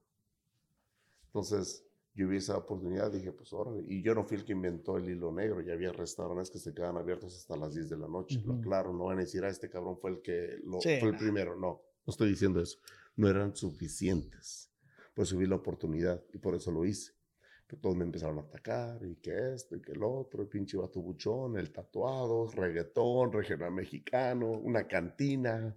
Entonces, 1.30 1.86
yo 2.12 2.26
vi 2.26 2.38
esa 2.38 2.56
oportunidad, 2.56 3.12
dije, 3.12 3.30
pues 3.30 3.52
órale. 3.52 3.84
Y 3.86 4.02
yo 4.02 4.16
no 4.16 4.24
fui 4.24 4.36
el 4.36 4.44
que 4.44 4.52
inventó 4.52 4.96
el 4.96 5.08
hilo 5.08 5.30
negro, 5.30 5.60
ya 5.60 5.74
había 5.74 5.92
restaurantes 5.92 6.50
que 6.50 6.58
se 6.58 6.74
quedaban 6.74 6.96
abiertos 6.96 7.36
hasta 7.36 7.56
las 7.56 7.72
10 7.72 7.88
de 7.88 7.96
la 7.96 8.08
noche. 8.08 8.42
Lo 8.44 8.54
Ujú. 8.54 8.62
claro, 8.62 8.92
no 8.92 9.04
van 9.04 9.18
a 9.18 9.20
decir, 9.20 9.44
ah, 9.44 9.48
este 9.48 9.70
cabrón 9.70 9.96
fue 9.96 10.10
el 10.10 10.20
que 10.22 10.58
lo, 10.64 10.80
Sí, 10.80 10.96
fue 10.98 11.10
el 11.10 11.14
no. 11.14 11.18
primero. 11.18 11.54
No, 11.54 11.80
no 12.04 12.10
estoy 12.10 12.30
diciendo 12.30 12.60
eso. 12.60 12.78
No 13.14 13.28
eran 13.28 13.54
suficientes. 13.54 14.72
Pues 15.14 15.28
subí 15.28 15.46
la 15.46 15.56
oportunidad 15.56 16.20
y 16.32 16.38
por 16.38 16.56
eso 16.56 16.72
lo 16.72 16.84
hice. 16.84 17.12
Pues 17.68 17.80
todos 17.80 17.94
me 17.94 18.02
empezaron 18.04 18.38
a 18.38 18.42
atacar, 18.42 19.00
y 19.06 19.14
que 19.16 19.54
esto, 19.54 19.76
y 19.76 19.80
que 19.80 19.92
el 19.92 20.02
otro, 20.02 20.42
el 20.42 20.48
pinche 20.48 20.76
vato 20.76 21.00
buchón, 21.00 21.56
el 21.56 21.70
tatuado, 21.70 22.48
reggaetón, 22.48 23.30
regional 23.32 23.70
mexicano, 23.70 24.50
una 24.50 24.88
cantina. 24.88 25.76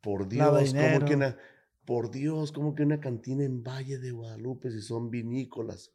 Por 0.00 0.26
Dios, 0.26 0.72
como 0.72 1.04
que 1.04 1.14
una, 1.16 1.36
por 1.86 2.10
Dios, 2.10 2.52
como 2.52 2.74
que 2.74 2.82
una 2.82 3.00
cantina 3.00 3.44
en 3.44 3.62
Valle 3.62 3.98
de 3.98 4.10
Guadalupe, 4.10 4.70
si 4.70 4.82
son 4.82 5.10
vinícolas. 5.10 5.92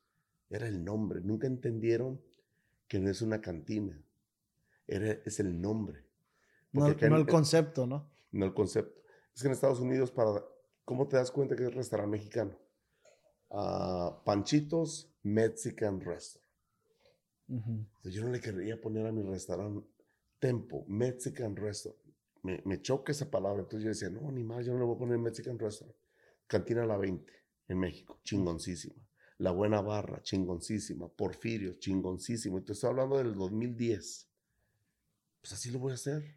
Era 0.50 0.68
el 0.68 0.84
nombre. 0.84 1.22
Nunca 1.22 1.48
entendieron 1.48 2.22
que 2.88 3.00
no 3.00 3.10
es 3.10 3.22
una 3.22 3.42
cantina. 3.42 4.02
Era, 4.88 5.12
es 5.12 5.40
el 5.40 5.62
nombre. 5.62 6.04
No, 6.72 6.88
no, 6.88 7.18
el 7.18 7.28
concepto, 7.28 7.86
¿no? 7.86 8.10
No 8.32 8.46
el 8.46 8.54
concepto. 8.54 9.02
Es 9.36 9.42
que 9.42 9.48
en 9.48 9.54
Estados 9.54 9.80
Unidos, 9.80 10.12
para, 10.12 10.44
¿cómo 10.86 11.08
te 11.08 11.18
das 11.18 11.32
cuenta 11.32 11.56
que 11.56 11.66
es 11.66 11.74
restaurante 11.74 12.18
mexicano? 12.18 12.58
Panchitos 14.26 15.14
Mexican 15.24 16.00
Restaurant. 16.00 16.48
Yo 18.04 18.24
no 18.24 18.30
le 18.30 18.40
quería 18.40 18.80
poner 18.80 19.06
a 19.06 19.12
mi 19.12 19.24
restaurante 19.24 19.86
Tempo, 20.40 20.86
Mexican 20.88 21.56
Restaurant. 21.56 22.01
Me, 22.44 22.62
me, 22.66 22.82
choca 22.82 23.12
esa 23.12 23.30
palabra. 23.30 23.62
Entonces 23.62 23.84
yo 23.84 23.90
decía, 23.90 24.10
no, 24.10 24.32
ni 24.32 24.44
más, 24.44 24.66
yo 24.66 24.74
no 24.74 24.80
le 24.80 24.86
voy 24.86 24.96
a 24.96 25.00
poner 25.00 25.18
Mexican 25.18 25.60
Restaurant. 25.60 25.98
Cantina 26.48 26.86
La 26.86 26.98
20 26.98 27.32
en 27.68 27.80
México, 27.80 28.20
chingoncísima. 28.24 28.96
La 29.38 29.52
Buena 29.52 29.82
Barra, 29.82 30.22
chingoncísima. 30.22 31.08
Porfirio, 31.08 31.80
chingoncísimo. 31.80 32.60
Y 32.60 32.64
te 32.64 32.74
estoy 32.74 32.90
hablando 32.90 33.18
del 33.18 33.34
2010. 33.34 34.30
Pues 35.42 35.54
así 35.54 35.72
lo 35.72 35.80
voy 35.80 35.92
a 35.92 35.96
hacer. 35.96 36.36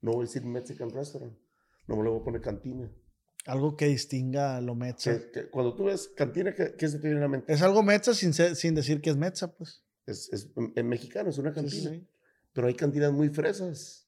No 0.00 0.12
voy 0.12 0.24
a 0.24 0.26
decir 0.26 0.44
Mexican 0.44 0.90
Restaurant. 0.90 1.36
No 1.86 1.96
me 1.96 2.02
le 2.02 2.10
voy 2.10 2.20
a 2.20 2.24
poner 2.24 2.40
cantina. 2.40 2.90
Algo 3.46 3.76
que 3.76 3.86
distinga 3.86 4.60
lo 4.60 4.74
Metza. 4.74 5.18
cuando 5.50 5.74
tú 5.74 5.84
ves 5.84 6.08
cantina, 6.08 6.54
¿qué, 6.54 6.88
se 6.88 6.98
te 6.98 7.08
viene 7.08 7.18
a 7.18 7.22
la 7.22 7.28
mente? 7.28 7.52
Es 7.52 7.62
algo 7.62 7.82
Metza 7.82 8.14
sin, 8.14 8.32
sin 8.32 8.74
decir 8.74 9.00
que 9.00 9.10
es 9.10 9.16
Metza, 9.16 9.52
pues. 9.56 9.82
Es, 10.06 10.32
es, 10.32 10.50
en 10.56 10.88
mexicano, 10.88 11.30
es 11.30 11.38
una 11.38 11.52
cantina. 11.52 12.00
Pero 12.52 12.66
hay 12.66 12.74
cantinas 12.74 13.12
muy 13.12 13.30
fresas. 13.30 14.01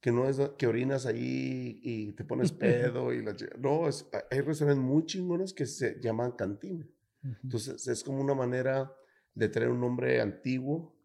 Que 0.00 0.12
no 0.12 0.28
es 0.28 0.38
que 0.58 0.66
orinas 0.66 1.06
ahí 1.06 1.80
y 1.82 2.12
te 2.12 2.24
pones 2.24 2.52
pedo. 2.52 3.12
y 3.12 3.22
la, 3.22 3.34
no, 3.58 3.88
es, 3.88 4.08
hay 4.30 4.40
restaurantes 4.40 4.84
muy 4.84 5.04
chingones 5.06 5.52
que 5.52 5.66
se 5.66 6.00
llaman 6.00 6.32
cantina. 6.32 6.86
Entonces 7.42 7.88
es 7.88 8.04
como 8.04 8.20
una 8.20 8.34
manera 8.34 8.94
de 9.34 9.48
tener 9.48 9.68
un 9.68 9.80
nombre 9.80 10.20
antiguo, 10.20 10.96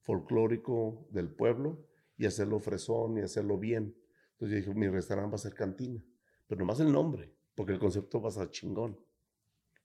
folclórico 0.00 1.06
del 1.12 1.28
pueblo 1.28 1.86
y 2.16 2.26
hacerlo 2.26 2.58
fresón 2.58 3.18
y 3.18 3.20
hacerlo 3.20 3.56
bien. 3.56 3.94
Entonces 4.32 4.50
yo 4.50 4.56
dije, 4.56 4.74
mi 4.74 4.88
restaurante 4.88 5.30
va 5.30 5.36
a 5.36 5.38
ser 5.38 5.54
cantina 5.54 6.02
pero 6.46 6.60
nomás 6.60 6.80
el 6.80 6.92
nombre, 6.92 7.32
porque 7.54 7.72
el 7.72 7.78
concepto 7.78 8.20
va 8.20 8.28
a 8.28 8.32
ser 8.32 8.50
chingón. 8.50 8.98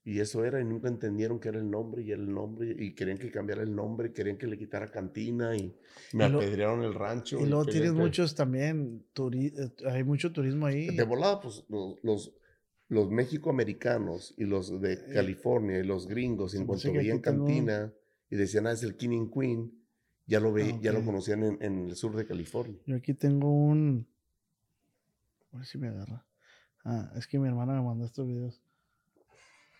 Y 0.04 0.18
eso 0.18 0.44
era, 0.44 0.60
y 0.60 0.64
nunca 0.64 0.88
entendieron 0.88 1.38
que 1.38 1.48
era 1.48 1.58
el 1.58 1.70
nombre, 1.70 2.02
y 2.02 2.10
era 2.10 2.20
el 2.20 2.32
nombre, 2.32 2.74
y 2.76 2.92
querían 2.92 3.18
que 3.18 3.30
cambiara 3.30 3.62
el 3.62 3.74
nombre, 3.74 4.12
querían 4.12 4.36
que 4.36 4.48
le 4.48 4.58
quitara 4.58 4.90
cantina, 4.90 5.56
y 5.56 5.76
me 6.12 6.24
apedrearon 6.24 6.82
el 6.82 6.92
rancho. 6.92 7.38
Y 7.38 7.46
luego 7.46 7.66
tienes 7.66 7.92
muchos 7.92 8.34
también, 8.34 9.04
eh, 9.16 9.70
hay 9.86 10.02
mucho 10.02 10.32
turismo 10.32 10.66
ahí. 10.66 10.88
De 10.88 11.04
volada, 11.04 11.40
pues 11.40 11.64
los, 11.68 12.02
los, 12.02 12.34
los 12.88 13.10
mexicoamericanos 13.10 14.34
y 14.36 14.44
los 14.44 14.80
de 14.80 14.94
eh, 14.94 14.98
California 15.14 15.78
y 15.78 15.84
los 15.84 16.08
gringos, 16.08 16.56
en 16.56 16.66
cuanto 16.66 16.92
veían 16.92 17.20
cantina 17.20 17.92
y 18.28 18.34
decían, 18.34 18.66
ah, 18.66 18.72
es 18.72 18.82
el 18.82 18.96
King 18.96 19.20
and 19.20 19.32
Queen, 19.32 19.72
ya 20.26 20.40
lo, 20.40 20.52
ve, 20.52 20.80
ya 20.82 20.92
lo 20.92 21.04
conocían 21.04 21.44
en, 21.44 21.58
en, 21.62 21.88
el 21.90 21.94
sur 21.94 22.16
de 22.16 22.26
California. 22.26 22.76
Yo 22.86 22.96
aquí 22.96 23.14
tengo 23.14 23.52
un... 23.52 24.08
A 25.52 25.58
ver 25.58 25.66
si 25.66 25.78
me 25.78 25.88
agarra. 25.88 26.24
Ah, 26.84 27.12
es 27.16 27.28
que 27.28 27.38
mi 27.38 27.46
hermana 27.46 27.74
me 27.74 27.82
mandó 27.82 28.04
estos 28.04 28.26
videos. 28.26 28.60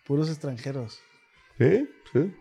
Puros 0.05 0.29
extranjeros. 0.29 0.99
Sí, 1.57 1.89
sí. 2.11 2.35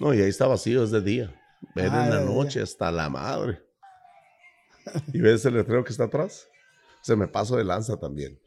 No, 0.00 0.12
y 0.12 0.20
ahí 0.20 0.28
está 0.28 0.46
vacío, 0.46 0.82
es 0.82 0.90
de 0.90 1.00
día. 1.00 1.42
Ven 1.74 1.92
ah, 1.92 2.04
en 2.04 2.10
la 2.10 2.20
noche 2.20 2.60
hasta 2.60 2.90
la 2.90 3.08
madre. 3.08 3.62
¿Y 5.12 5.20
ves 5.20 5.44
el 5.44 5.54
letrero 5.54 5.84
que 5.84 5.90
está 5.90 6.04
atrás? 6.04 6.48
Se 7.02 7.16
me 7.16 7.28
paso 7.28 7.56
de 7.56 7.64
lanza 7.64 7.98
también. 7.98 8.40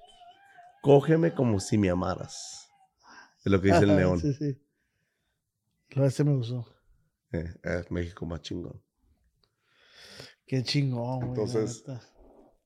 Cógeme 0.82 1.34
como 1.34 1.60
si 1.60 1.78
me 1.78 1.90
amaras. 1.90 2.70
Es 3.44 3.52
lo 3.52 3.62
que 3.62 3.68
dice 3.68 3.84
el 3.84 3.96
neón. 3.96 4.20
Sí, 4.22 4.34
sí. 4.34 4.62
Lo 5.92 6.06
ese 6.06 6.24
me 6.24 6.36
gustó. 6.36 6.68
Eh, 7.32 7.52
es 7.64 7.90
México 7.90 8.26
más 8.26 8.42
chingón. 8.42 8.82
Qué 10.46 10.62
chingón, 10.64 11.20
güey. 11.20 11.30
Entonces, 11.30 11.84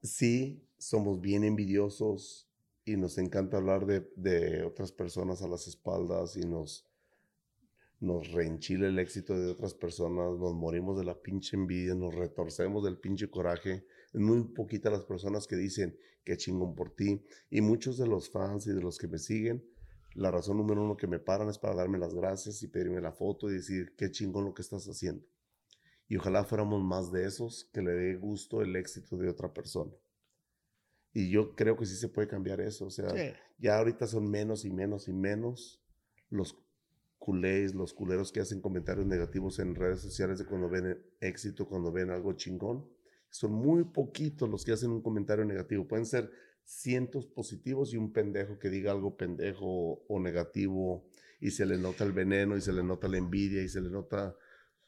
sí, 0.01 0.67
somos 0.77 1.21
bien 1.21 1.43
envidiosos 1.43 2.49
y 2.85 2.97
nos 2.97 3.17
encanta 3.17 3.57
hablar 3.57 3.85
de, 3.85 4.63
otras 4.63 4.91
personas 4.91 5.41
a 5.41 5.47
las 5.47 5.67
espaldas 5.67 6.35
y 6.35 6.41
nos, 6.41 6.85
nos 7.99 8.31
reenchila 8.31 8.87
el 8.87 8.99
éxito 8.99 9.37
de 9.39 9.51
otras 9.51 9.73
personas, 9.73 10.37
nos 10.37 10.53
morimos 10.53 10.97
de 10.97 11.05
la 11.05 11.21
pinche 11.21 11.55
envidia, 11.55 11.95
nos 11.95 12.13
retorcemos 12.13 12.83
del 12.83 12.97
pinche 12.97 13.29
coraje. 13.29 13.85
Es 14.11 14.19
muy 14.19 14.43
poquita 14.43 14.89
las 14.89 15.05
personas 15.05 15.47
que 15.47 15.55
dicen 15.55 15.97
que 16.25 16.37
chingón 16.37 16.75
por 16.75 16.93
ti. 16.93 17.23
Y 17.49 17.61
muchos 17.61 17.97
de 17.97 18.07
los 18.07 18.29
fans 18.29 18.67
y 18.67 18.73
de 18.73 18.81
los 18.81 18.97
que 18.97 19.07
me 19.07 19.17
siguen, 19.17 19.63
la 20.15 20.29
razón 20.29 20.57
número 20.57 20.83
uno 20.83 20.97
que 20.97 21.07
me 21.07 21.19
paran 21.19 21.49
es 21.49 21.57
para 21.57 21.75
darme 21.75 21.97
las 21.97 22.13
gracias 22.13 22.61
y 22.63 22.67
pedirme 22.67 23.01
la 23.01 23.13
foto 23.13 23.49
y 23.49 23.53
decir 23.53 23.95
qué 23.97 24.11
chingón 24.11 24.45
lo 24.45 24.53
que 24.53 24.61
estás 24.61 24.85
haciendo. 24.87 25.25
Y 26.07 26.17
ojalá 26.17 26.43
fuéramos 26.43 26.83
más 26.83 27.11
de 27.11 27.25
esos 27.25 27.69
que 27.73 27.81
le 27.81 27.91
dé 27.91 28.15
gusto 28.17 28.61
el 28.61 28.75
éxito 28.75 29.17
de 29.17 29.29
otra 29.29 29.53
persona. 29.53 29.91
Y 31.13 31.29
yo 31.29 31.55
creo 31.55 31.77
que 31.77 31.85
sí 31.85 31.95
se 31.95 32.09
puede 32.09 32.27
cambiar 32.27 32.59
eso. 32.59 32.85
O 32.87 32.89
sea, 32.89 33.07
ya 33.59 33.77
ahorita 33.77 34.07
son 34.07 34.29
menos 34.29 34.65
y 34.65 34.71
menos 34.71 35.07
y 35.07 35.13
menos 35.13 35.81
los 36.29 36.57
culés, 37.19 37.75
los 37.75 37.93
culeros 37.93 38.31
que 38.31 38.41
hacen 38.41 38.59
comentarios 38.59 39.05
negativos 39.05 39.59
en 39.59 39.75
redes 39.75 40.01
sociales 40.01 40.39
de 40.39 40.45
cuando 40.45 40.69
ven 40.69 40.97
éxito, 41.21 41.67
cuando 41.67 41.91
ven 41.91 42.09
algo 42.09 42.33
chingón. 42.33 42.89
Son 43.29 43.51
muy 43.51 43.83
poquitos 43.83 44.49
los 44.49 44.65
que 44.65 44.73
hacen 44.73 44.91
un 44.91 45.01
comentario 45.01 45.45
negativo. 45.45 45.87
Pueden 45.87 46.05
ser 46.05 46.31
cientos 46.63 47.27
positivos 47.27 47.93
y 47.93 47.97
un 47.97 48.11
pendejo 48.11 48.57
que 48.57 48.69
diga 48.69 48.91
algo 48.91 49.15
pendejo 49.15 50.03
o 50.07 50.19
negativo 50.19 51.07
y 51.39 51.51
se 51.51 51.65
le 51.65 51.77
nota 51.77 52.03
el 52.03 52.11
veneno 52.11 52.57
y 52.57 52.61
se 52.61 52.73
le 52.73 52.83
nota 52.83 53.07
la 53.07 53.17
envidia 53.17 53.61
y 53.61 53.69
se 53.69 53.81
le 53.81 53.89
nota 53.89 54.35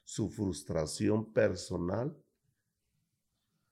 su 0.03 0.30
frustración 0.30 1.34
personal 1.34 2.15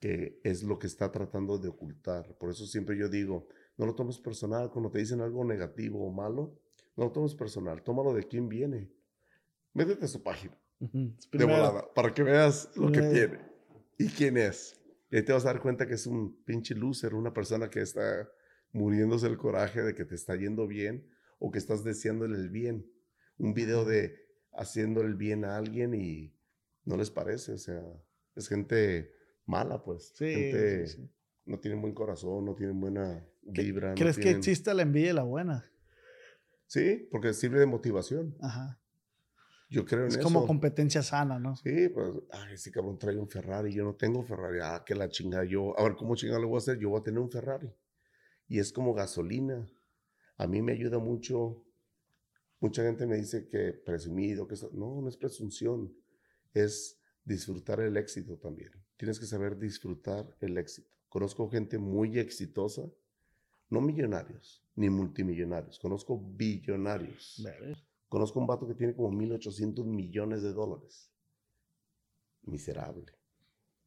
que 0.04 0.42
es 0.44 0.64
lo 0.64 0.78
que 0.78 0.88
está 0.88 1.14
tratando 1.14 1.58
de 1.58 1.70
ocultar. 1.70 2.36
Por 2.38 2.50
eso 2.50 2.68
siempre 2.68 2.98
yo 2.98 3.08
digo, 3.08 3.48
no 3.78 3.86
lo 3.86 3.96
tomes 3.96 4.20
personal 4.20 4.70
cuando 4.70 4.92
te 4.92 5.00
dicen 5.00 5.22
algo 5.22 5.46
negativo 5.46 6.06
o 6.06 6.12
malo, 6.12 6.60
no 6.98 7.06
lo 7.06 7.12
tomes 7.14 7.34
personal, 7.36 7.82
tómalo 7.84 8.14
de 8.14 8.28
quién 8.28 8.50
viene. 8.50 8.92
Métete 9.72 10.04
a 10.04 10.10
su 10.10 10.22
página 10.22 10.60
de 10.78 11.46
volada 11.46 11.88
para 11.94 12.14
que 12.14 12.22
veas 12.22 12.70
lo 12.76 12.92
que 12.92 13.00
tiene 13.00 13.40
y 13.98 14.10
quién 14.10 14.36
es. 14.36 14.78
Y 15.10 15.16
ahí 15.16 15.24
te 15.24 15.32
vas 15.32 15.46
a 15.46 15.54
dar 15.54 15.62
cuenta 15.62 15.88
que 15.88 15.94
es 15.94 16.06
un 16.06 16.36
pinche 16.44 16.76
loser, 16.76 17.14
una 17.16 17.34
persona 17.34 17.70
que 17.70 17.80
está 17.80 18.30
muriéndose 18.74 19.28
el 19.28 19.38
coraje 19.38 19.84
de 19.84 19.96
que 19.96 20.04
te 20.04 20.16
está 20.16 20.36
yendo 20.36 20.68
bien 20.68 21.10
o 21.40 21.50
que 21.50 21.60
estás 21.60 21.86
deseándole 21.86 22.36
el 22.36 22.50
bien. 22.50 22.92
Un 23.38 23.54
video 23.54 23.86
de 23.86 24.18
haciendo 24.52 25.00
el 25.00 25.16
bien 25.16 25.46
a 25.46 25.56
alguien 25.56 25.94
y 25.94 26.36
no 26.84 26.98
les 26.98 27.10
parece, 27.10 27.54
o 27.54 27.58
sea, 27.58 27.82
es 28.36 28.50
gente 28.50 29.23
mala, 29.46 29.84
pues. 29.84 30.14
Sí, 30.16 30.52
No 31.46 31.60
tienen 31.60 31.82
buen 31.82 31.94
corazón, 31.94 32.46
no 32.46 32.56
tienen 32.56 32.80
buena 32.80 33.26
vibra. 33.42 33.94
¿Crees 33.96 34.18
que 34.18 34.30
exista 34.30 34.74
la 34.74 34.84
envidia 34.84 35.12
y 35.12 35.14
la 35.14 35.24
buena? 35.24 35.70
Sí, 36.68 37.08
porque 37.12 37.34
sirve 37.34 37.60
de 37.60 37.66
motivación. 37.66 38.36
Ajá. 38.42 38.80
Yo 39.70 39.86
creo 39.86 40.02
en 40.02 40.10
es 40.10 40.18
como 40.20 40.46
competencia 40.46 41.02
sana, 41.02 41.40
¿no? 41.40 41.56
Sí, 41.56 41.90
pues, 41.90 42.14
ay, 42.32 42.54
ese 42.54 42.72
cabrón 42.72 43.00
trae 43.00 43.18
un 43.18 43.28
Ferrari, 43.28 43.74
yo 43.74 43.84
no 43.84 43.96
tengo 43.96 44.24
Ferrari. 44.24 44.60
Ah, 44.62 44.84
que 44.86 44.94
la 44.94 45.10
chingada, 45.10 45.46
yo, 45.46 45.78
a 45.80 45.84
ver, 45.84 45.96
¿cómo 45.96 46.16
chingada 46.16 46.40
lo 46.40 46.48
voy 46.48 46.56
a 46.56 46.58
hacer? 46.60 46.78
Yo 46.78 46.90
voy 46.90 47.00
a 47.00 47.04
tener 47.04 47.20
un 47.20 47.32
Ferrari. 47.32 47.70
Y 48.48 48.60
es 48.60 48.72
como 48.72 48.94
gasolina. 48.94 49.68
A 50.38 50.46
mí 50.46 50.62
me 50.62 50.74
ayuda 50.74 51.00
mucho. 51.00 51.66
Mucha 52.60 52.84
gente 52.84 53.08
me 53.08 53.18
dice 53.18 53.48
que 53.48 53.74
presumido, 53.74 54.48
que 54.48 54.56
no, 54.74 55.02
no 55.02 55.10
es 55.10 55.18
presunción. 55.18 55.92
Es 56.54 57.00
disfrutar 57.26 57.80
el 57.82 57.98
éxito 57.98 58.38
también 58.38 58.72
tienes 59.04 59.20
que 59.20 59.26
saber 59.26 59.58
disfrutar 59.58 60.34
el 60.40 60.58
éxito. 60.58 60.90
Conozco 61.10 61.50
gente 61.50 61.78
muy 61.78 62.20
exitosa, 62.20 62.90
no 63.70 63.82
millonarios 63.82 64.64
ni 64.76 64.90
multimillonarios, 64.90 65.78
conozco 65.78 66.18
billonarios. 66.18 67.46
Conozco 68.08 68.40
un 68.40 68.48
vato 68.48 68.66
que 68.66 68.76
tiene 68.76 68.96
como 68.96 69.12
1.800 69.12 69.84
millones 69.84 70.42
de 70.42 70.54
dólares. 70.54 71.12
Miserable. 72.44 73.12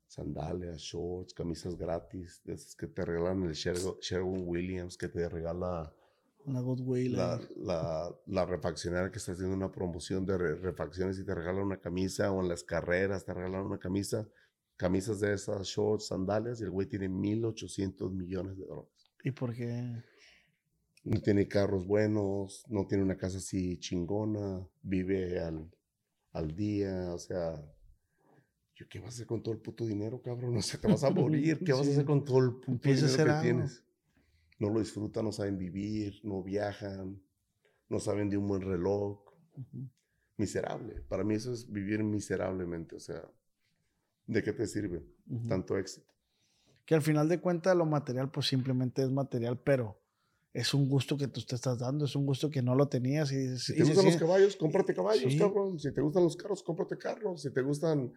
Sandalias, 0.07 0.83
shorts, 0.83 1.33
camisas 1.33 1.77
gratis, 1.77 2.43
de 2.45 2.53
esas 2.53 2.77
que 2.77 2.87
te 2.87 3.05
regalan 3.07 3.43
el 3.45 3.55
Sherwin 3.55 4.47
Williams, 4.47 4.99
que 4.99 5.09
te 5.09 5.29
regala 5.31 5.95
la, 7.09 7.41
la, 7.57 8.15
la, 8.27 8.47
refaccionaria 8.47 9.11
que 9.11 9.19
está 9.19 9.33
haciendo 9.33 9.57
una 9.57 9.73
promoción 9.73 10.25
de 10.25 10.39
refacciones 10.39 11.19
y 11.19 11.25
te 11.25 11.35
regala 11.35 11.63
una 11.63 11.79
camisa, 11.79 12.31
o 12.31 12.41
en 12.41 12.49
las 12.49 12.63
carreras 12.63 13.25
te 13.25 13.35
regalan 13.35 13.67
una 13.67 13.79
camisa 13.79 14.29
camisas 14.77 15.21
de 15.21 15.33
esas, 15.33 15.67
shorts, 15.67 16.09
sandalias, 16.09 16.61
y 16.61 16.65
el 16.65 16.71
güey 16.71 16.87
tiene 16.87 17.09
1.800 17.09 18.13
millones 18.13 18.59
de 18.59 18.67
dólares. 18.67 19.13
¿Y 19.25 19.31
por 19.31 19.55
qué? 19.55 20.03
No 21.05 21.21
tiene 21.21 21.49
carros 21.49 21.87
buenos, 21.87 22.65
no 22.69 22.87
tiene 22.87 23.05
una 23.05 23.17
casa 23.17 23.39
así 23.39 23.79
chingona, 23.79 24.67
vive 24.83 25.41
al, 25.41 25.71
al 26.33 26.55
día, 26.55 27.13
o 27.15 27.19
sea, 27.19 27.63
yo, 28.75 28.87
¿qué 28.89 28.99
vas 28.99 29.09
a 29.09 29.15
hacer 29.15 29.27
con 29.27 29.43
todo 29.43 29.55
el 29.55 29.61
puto 29.61 29.87
dinero, 29.87 30.21
cabrón? 30.21 30.55
No 30.55 30.63
sé, 30.63 30.79
te 30.79 30.89
vas 30.89 31.05
a 31.05 31.11
morir, 31.11 31.61
¿qué 31.65 31.73
vas 31.73 31.87
a 31.87 31.91
hacer 31.91 32.05
con 32.05 32.25
todo 32.25 32.39
el 32.41 32.55
puto 32.57 32.89
dinero 32.89 33.17
que 33.17 33.43
tienes? 33.43 33.83
No 34.59 34.71
lo 34.71 34.81
disfrutan, 34.81 35.25
no 35.25 35.33
saben 35.33 35.59
vivir, 35.59 36.21
no 36.23 36.43
viajan, 36.43 37.21
no 37.89 38.01
saben 38.01 38.31
de 38.31 38.37
un 38.37 38.49
buen 38.49 38.63
reloj. 38.63 39.21
Miserable. 40.39 41.01
Para 41.09 41.25
mí 41.25 41.35
eso 41.35 41.53
es 41.53 41.71
vivir 41.71 42.03
miserablemente, 42.05 42.95
o 42.97 43.01
sea, 43.01 43.23
¿de 44.27 44.43
qué 44.43 44.53
te 44.53 44.67
sirve 44.67 45.03
tanto 45.49 45.79
éxito? 45.79 46.13
Que 46.85 46.95
al 46.95 47.01
final 47.03 47.29
de 47.29 47.41
cuentas 47.41 47.75
lo 47.75 47.87
material 47.87 48.31
pues 48.31 48.47
simplemente 48.47 49.03
es 49.03 49.11
material, 49.11 49.59
pero 49.59 49.99
es 50.53 50.75
un 50.75 50.89
gusto 50.89 51.17
que 51.17 51.29
tú 51.29 51.41
te 51.43 51.55
estás 51.55 51.79
dando, 51.79 52.05
es 52.05 52.15
un 52.17 52.27
gusto 52.27 52.51
que 52.51 52.61
no 52.63 52.75
lo 52.75 52.87
tenías 52.89 53.33
y 53.33 53.59
Si 53.59 53.73
y 53.73 53.77
te 53.77 53.85
se 53.85 53.89
gustan 53.93 54.05
los 54.07 54.17
caballos, 54.17 54.57
cómprate 54.57 54.95
caballos, 54.95 55.33
Sí. 55.33 55.39
cabrón. 55.39 55.79
Si 55.79 55.93
te 55.93 56.01
gustan 56.03 56.25
los 56.25 56.37
carros, 56.37 56.63
cómprate 56.63 56.99
carros. 56.99 57.43
Si 57.43 57.51
te 57.51 57.63
gustan 57.63 58.13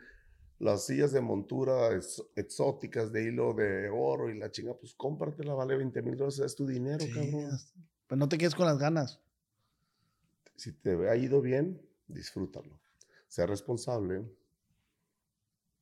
las 0.60 0.86
sillas 0.86 1.12
de 1.12 1.22
montura 1.22 1.96
ex- 1.96 2.24
exóticas 2.36 3.12
de 3.12 3.24
hilo 3.26 3.54
de 3.54 3.90
oro 3.90 4.30
y 4.30 4.38
la 4.38 4.52
chinga, 4.52 4.74
pues 4.76 4.94
cómpratela, 4.94 5.54
vale 5.54 5.76
20 5.78 6.02
mil 6.02 6.16
dólares, 6.18 6.40
es 6.40 6.56
tu 6.56 6.66
dinero, 6.68 7.00
Sí, 7.06 7.12
cabrón. 7.12 7.58
pues 8.08 8.18
no 8.20 8.28
te 8.30 8.38
quedes 8.38 8.56
con 8.56 8.66
las 8.66 8.78
ganas. 8.78 9.20
Si 10.56 10.74
te 10.74 11.10
ha 11.10 11.16
ido 11.16 11.42
bien, 11.42 11.82
disfrútalo. 12.08 12.80
Sea 13.30 13.46
responsable, 13.46 14.26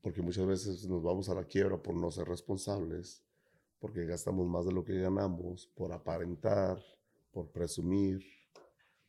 porque 0.01 0.21
muchas 0.21 0.45
veces 0.45 0.87
nos 0.87 1.01
vamos 1.03 1.27
a 1.29 1.33
la 1.35 1.45
quiebra 1.45 1.81
por 1.81 1.95
no 1.95 2.11
ser 2.11 2.27
responsables, 2.27 3.23
porque 3.79 4.05
gastamos 4.05 4.47
más 4.47 4.65
de 4.65 4.71
lo 4.73 4.83
que 4.83 4.99
ganamos, 4.99 5.67
por 5.75 5.91
aparentar, 5.91 6.79
por 7.31 7.49
presumir. 7.51 8.23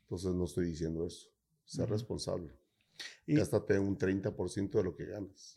Entonces 0.02 0.34
no 0.34 0.44
estoy 0.44 0.66
diciendo 0.66 1.04
eso. 1.06 1.28
Sea 1.66 1.84
Ujú. 1.84 1.92
responsable. 1.92 2.50
Y, 3.26 3.36
Gástate 3.36 3.78
un 3.78 3.96
30% 3.96 4.78
de 4.78 4.84
lo 4.84 4.94
que 4.94 5.06
ganas. 5.06 5.56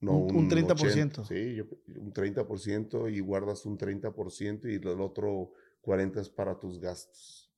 No 0.00 0.18
Un- 0.18 0.36
un 0.36 0.48
30%. 0.48 1.22
80. 1.22 1.24
Sí, 1.24 1.54
yo- 1.54 1.66
un 2.00 2.12
30% 2.12 3.08
y 3.08 3.20
guardas 3.20 3.64
un 3.66 3.78
30% 3.78 4.68
y 4.68 4.74
el 4.74 5.00
otro 5.00 5.52
40% 5.80 6.20
es 6.20 6.28
para 6.28 6.58
tus 6.58 6.78
gastos. 6.80 7.50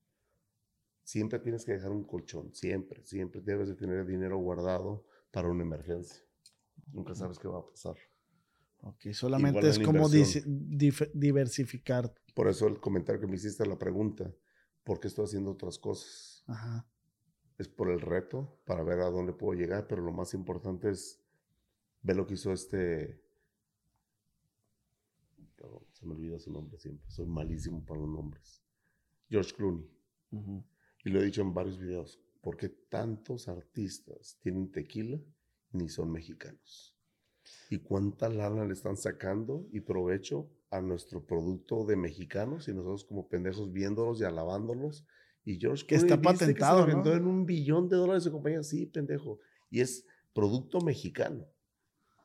Siempre 1.02 1.38
tienes 1.38 1.64
que 1.64 1.72
dejar 1.72 1.90
un 1.90 2.04
colchón, 2.04 2.54
siempre, 2.54 3.04
siempre 3.04 3.40
debes 3.42 3.68
de 3.68 3.74
tener 3.74 4.06
dinero 4.06 4.38
guardado 4.38 5.06
para 5.30 5.48
una 5.48 5.62
emergencia. 5.62 6.22
Nunca 6.92 7.14
sabes 7.14 7.38
qué 7.38 7.48
va 7.48 7.58
a 7.58 7.66
pasar. 7.66 7.96
ok, 8.80 9.12
solamente 9.12 9.66
es 9.68 9.78
como 9.78 10.06
diversificar. 11.14 12.14
Por 12.34 12.48
eso 12.48 12.66
el 12.66 12.80
comentario 12.80 13.20
que 13.20 13.26
me 13.26 13.36
hiciste, 13.36 13.64
la 13.66 13.78
pregunta, 13.78 14.30
¿por 14.82 15.00
qué 15.00 15.08
estoy 15.08 15.24
haciendo 15.24 15.52
otras 15.52 15.78
cosas? 15.78 16.44
Ajá. 16.46 16.86
Es 17.58 17.68
por 17.68 17.90
el 17.90 18.00
reto, 18.00 18.58
para 18.64 18.82
ver 18.82 19.00
a 19.00 19.10
dónde 19.10 19.32
puedo 19.32 19.58
llegar, 19.58 19.86
pero 19.86 20.02
lo 20.02 20.12
más 20.12 20.34
importante 20.34 20.90
es 20.90 21.22
ver 22.02 22.16
lo 22.16 22.26
que 22.26 22.34
hizo 22.34 22.52
este... 22.52 23.22
Cabrón, 25.56 25.84
se 25.92 26.06
me 26.06 26.14
olvida 26.14 26.38
su 26.38 26.52
nombre 26.52 26.78
siempre, 26.78 27.08
soy 27.10 27.26
malísimo 27.26 27.84
para 27.84 28.00
los 28.00 28.08
nombres. 28.08 28.62
George 29.28 29.54
Clooney. 29.54 29.88
Y 31.04 31.10
lo 31.10 31.20
he 31.20 31.24
dicho 31.24 31.42
en 31.42 31.54
varios 31.54 31.78
videos, 31.78 32.20
¿por 32.40 32.56
qué 32.56 32.68
tantos 32.68 33.48
artistas 33.48 34.38
tienen 34.40 34.70
tequila 34.70 35.20
ni 35.72 35.88
son 35.88 36.10
mexicanos? 36.10 36.96
¿Y 37.70 37.78
cuánta 37.78 38.28
lana 38.28 38.64
le 38.64 38.72
están 38.72 38.96
sacando 38.96 39.66
y 39.70 39.80
provecho 39.80 40.50
a 40.70 40.80
nuestro 40.80 41.24
producto 41.24 41.84
de 41.84 41.96
mexicanos 41.96 42.68
y 42.68 42.74
nosotros 42.74 43.04
como 43.04 43.28
pendejos 43.28 43.72
viéndolos 43.72 44.20
y 44.20 44.24
alabándolos? 44.24 45.06
Y 45.44 45.58
George 45.58 45.82
está 45.94 46.06
Clooney, 46.06 46.16
¿viste 46.16 46.46
patentado, 46.46 46.86
que 46.86 46.92
se 46.92 47.12
en 47.12 47.26
un 47.26 47.44
billón 47.44 47.88
de 47.88 47.96
dólares 47.96 48.24
de 48.24 48.30
compañía, 48.30 48.62
sí, 48.62 48.86
pendejo. 48.86 49.38
Y 49.70 49.80
es 49.80 50.06
producto 50.32 50.80
mexicano. 50.80 51.46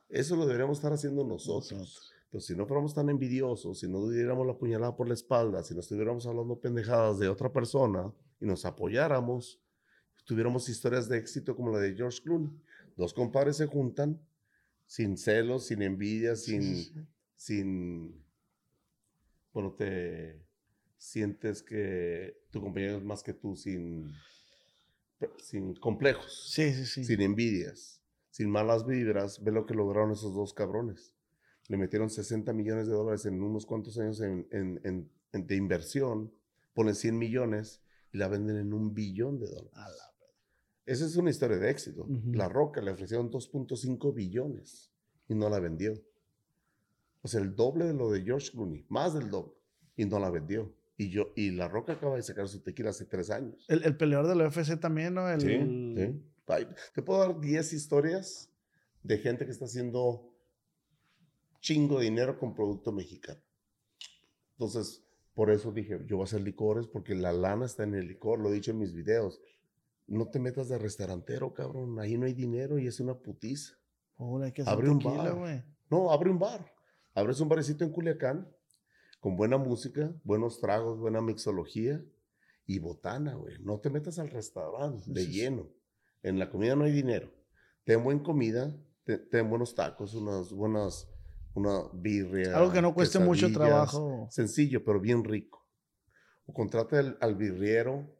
Eso 0.08 0.36
lo 0.36 0.46
deberíamos 0.46 0.78
estar 0.78 0.92
haciendo 0.92 1.24
nosotros. 1.24 1.72
Nosotros. 1.72 2.12
Pero 2.30 2.40
si 2.40 2.54
no 2.54 2.66
fuéramos 2.66 2.94
tan 2.94 3.10
envidiosos, 3.10 3.80
si 3.80 3.88
no 3.88 4.08
diéramos 4.08 4.46
la 4.46 4.56
puñalada 4.56 4.96
por 4.96 5.08
la 5.08 5.14
espalda, 5.14 5.64
si 5.64 5.74
no 5.74 5.80
estuviéramos 5.80 6.26
hablando 6.26 6.60
pendejadas 6.60 7.18
de 7.18 7.28
otra 7.28 7.52
persona 7.52 8.12
y 8.40 8.46
nos 8.46 8.64
apoyáramos, 8.64 9.60
tuviéramos 10.24 10.68
historias 10.68 11.08
de 11.08 11.18
éxito 11.18 11.56
como 11.56 11.72
la 11.72 11.80
de 11.80 11.94
George 11.94 12.22
Clooney. 12.22 12.50
Dos 12.96 13.12
compadres 13.12 13.56
se 13.56 13.66
juntan 13.66 14.20
sin 14.86 15.16
celos, 15.16 15.66
sin 15.66 15.82
envidia, 15.82 16.36
sin, 16.36 16.62
sí, 16.62 16.84
sí. 16.84 17.06
sin, 17.34 18.24
bueno, 19.52 19.72
te 19.72 20.40
sientes 21.00 21.62
que 21.62 22.36
tu 22.50 22.60
compañero 22.60 22.98
es 22.98 23.02
más 23.04 23.22
que 23.22 23.32
tú, 23.32 23.56
sin, 23.56 24.12
sin 25.38 25.74
complejos 25.76 26.50
Sí, 26.52 26.72
sí, 26.74 26.84
sí. 26.84 27.04
sin 27.04 27.22
envidias, 27.22 28.02
sin 28.30 28.50
malas 28.50 28.86
vibras, 28.86 29.42
ve 29.42 29.50
lo 29.50 29.64
que 29.64 29.72
lograron 29.74 30.12
esos 30.12 30.34
dos 30.34 30.52
cabrones. 30.52 31.14
Le 31.68 31.78
metieron 31.78 32.10
60 32.10 32.52
millones 32.52 32.86
de 32.86 32.92
dólares 32.92 33.24
en 33.24 33.42
unos 33.42 33.64
cuantos 33.64 33.98
años 33.98 34.20
en, 34.20 34.46
en- 34.50 34.80
en- 34.84 35.10
en- 35.32 35.46
de 35.46 35.56
inversión, 35.56 36.32
ponen 36.74 36.94
100 36.94 37.16
millones 37.16 37.80
y 38.12 38.18
la 38.18 38.28
venden 38.28 38.56
en 38.56 38.72
un 38.74 38.92
billón 38.92 39.38
de 39.38 39.46
dólares. 39.46 39.70
A 39.74 39.88
la- 39.88 40.12
Esa 40.84 41.06
es 41.06 41.16
una 41.16 41.30
historia 41.30 41.56
de 41.56 41.70
éxito. 41.70 42.06
La 42.32 42.48
Roca 42.48 42.82
le 42.82 42.90
ofrecieron 42.90 43.30
2.5 43.30 44.12
billones 44.12 44.90
y 45.28 45.34
no 45.34 45.48
la 45.48 45.60
vendió. 45.60 45.94
O 47.22 47.28
sea, 47.28 47.40
el 47.40 47.54
doble 47.54 47.86
de 47.86 47.94
lo 47.94 48.10
de 48.10 48.22
George 48.22 48.50
Clooney, 48.50 48.84
más 48.88 49.14
del 49.14 49.30
doble, 49.30 49.54
y 49.96 50.04
no 50.04 50.18
la 50.18 50.30
vendió. 50.30 50.74
Y, 51.00 51.08
yo, 51.08 51.32
y 51.34 51.50
La 51.52 51.66
Roca 51.66 51.94
acaba 51.94 52.16
de 52.16 52.22
sacar 52.22 52.46
su 52.46 52.60
tequila 52.60 52.90
hace 52.90 53.06
tres 53.06 53.30
años. 53.30 53.64
El, 53.68 53.84
el 53.84 53.96
peleador 53.96 54.28
del 54.28 54.46
UFC 54.46 54.78
también, 54.78 55.14
¿no? 55.14 55.30
El, 55.30 55.40
Sí, 55.40 55.94
sí. 55.96 56.66
Te 56.94 57.00
puedo 57.00 57.20
dar 57.20 57.40
10 57.40 57.72
historias 57.72 58.50
de 59.02 59.16
gente 59.16 59.46
que 59.46 59.50
está 59.50 59.64
haciendo 59.64 60.30
chingo 61.60 62.00
de 62.00 62.04
dinero 62.04 62.38
con 62.38 62.54
producto 62.54 62.92
mexicano. 62.92 63.40
Entonces, 64.52 65.02
por 65.32 65.50
eso 65.50 65.72
dije, 65.72 66.00
yo 66.06 66.16
voy 66.16 66.24
a 66.24 66.26
hacer 66.26 66.42
licores 66.42 66.86
porque 66.86 67.14
la 67.14 67.32
lana 67.32 67.64
está 67.64 67.84
en 67.84 67.94
el 67.94 68.06
licor, 68.06 68.38
lo 68.38 68.50
he 68.50 68.52
dicho 68.52 68.72
en 68.72 68.78
mis 68.78 68.92
videos. 68.92 69.40
No 70.06 70.28
te 70.28 70.38
metas 70.38 70.68
de 70.68 70.76
restaurantero, 70.76 71.54
cabrón. 71.54 71.98
Ahí 71.98 72.18
no 72.18 72.26
hay 72.26 72.34
dinero 72.34 72.78
y 72.78 72.88
es 72.88 73.00
una 73.00 73.14
putiza. 73.14 73.72
Pobre, 74.16 74.44
hay 74.46 74.52
que 74.52 74.60
hacer 74.60 74.74
Abre 74.74 74.90
un 74.90 74.98
tequila, 74.98 75.22
bar. 75.22 75.34
güey. 75.34 75.62
No, 75.88 76.12
abre 76.12 76.28
un 76.28 76.38
bar. 76.38 76.74
Abres 77.14 77.40
un 77.40 77.48
barecito 77.48 77.84
en 77.84 77.90
Culiacán 77.90 78.46
con 79.20 79.36
buena 79.36 79.58
música, 79.58 80.12
buenos 80.24 80.60
tragos, 80.60 80.98
buena 80.98 81.20
mixología 81.20 82.02
y 82.66 82.78
botana, 82.78 83.34
güey. 83.34 83.56
No 83.62 83.78
te 83.80 83.90
metas 83.90 84.18
al 84.18 84.30
restaurante 84.30 85.04
de 85.12 85.20
Sí, 85.22 85.26
sí. 85.26 85.32
lleno. 85.40 85.68
En 86.22 86.38
la 86.38 86.50
comida 86.50 86.74
no 86.76 86.84
hay 86.84 86.92
dinero. 86.92 87.30
Ten 87.84 88.02
buena 88.02 88.22
comida, 88.22 88.74
te- 89.04 89.18
ten 89.18 89.48
buenos 89.48 89.74
tacos, 89.74 90.14
unas 90.14 90.52
buenas, 90.52 91.08
una 91.54 91.82
birria. 91.94 92.56
Algo 92.56 92.72
que 92.72 92.82
no 92.82 92.94
cueste 92.94 93.18
mucho 93.18 93.50
trabajo. 93.52 94.26
Sencillo, 94.30 94.84
pero 94.84 95.00
bien 95.00 95.24
rico. 95.24 95.66
O 96.46 96.52
contrata 96.52 96.98
al, 96.98 97.16
al 97.20 97.36
birriero 97.36 98.16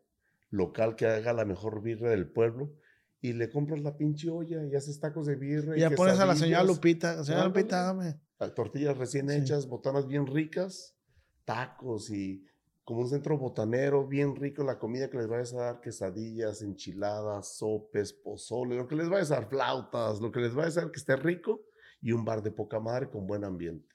local 0.50 0.96
que 0.96 1.06
haga 1.06 1.32
la 1.32 1.44
mejor 1.44 1.82
birria 1.82 2.10
del 2.10 2.30
pueblo 2.30 2.74
y 3.20 3.34
le 3.34 3.50
compras 3.50 3.80
la 3.82 3.96
pinche 3.96 4.30
olla 4.30 4.64
y 4.66 4.74
haces 4.74 4.98
tacos 4.98 5.26
de 5.26 5.36
birria. 5.36 5.76
Y 5.76 5.80
ya 5.80 5.90
pones 5.90 6.18
a 6.18 6.26
la 6.26 6.34
señora. 6.34 6.64
Lupita. 6.64 7.22
Señora. 7.22 7.46
Lupita, 7.46 7.82
dame. 7.84 8.20
Tortillas 8.54 8.96
recién 8.96 9.28
Sí. 9.28 9.36
hechas, 9.36 9.68
botanas 9.68 10.06
bien 10.06 10.26
ricas, 10.26 10.96
tacos 11.44 12.10
y 12.10 12.44
como 12.84 13.02
un 13.02 13.08
centro 13.08 13.38
botanero 13.38 14.06
bien 14.08 14.34
rico, 14.34 14.64
la 14.64 14.78
comida 14.78 15.08
que 15.10 15.18
les 15.18 15.28
vayas 15.28 15.52
a 15.54 15.58
dar, 15.60 15.80
quesadillas, 15.80 16.62
enchiladas, 16.62 17.56
sopes, 17.56 18.12
pozole, 18.12 18.76
lo 18.76 18.88
que 18.88 18.96
les 18.96 19.08
vayas 19.08 19.30
a 19.30 19.34
dar, 19.36 19.48
flautas, 19.48 20.20
lo 20.20 20.32
que 20.32 20.40
les 20.40 20.54
vayas 20.54 20.76
a 20.76 20.82
dar 20.82 20.90
que 20.90 20.98
esté 20.98 21.14
rico 21.16 21.60
y 22.00 22.12
un 22.12 22.24
bar 22.24 22.42
de 22.42 22.50
poca 22.50 22.80
madre 22.80 23.08
con 23.10 23.26
buen 23.26 23.44
ambiente. 23.44 23.94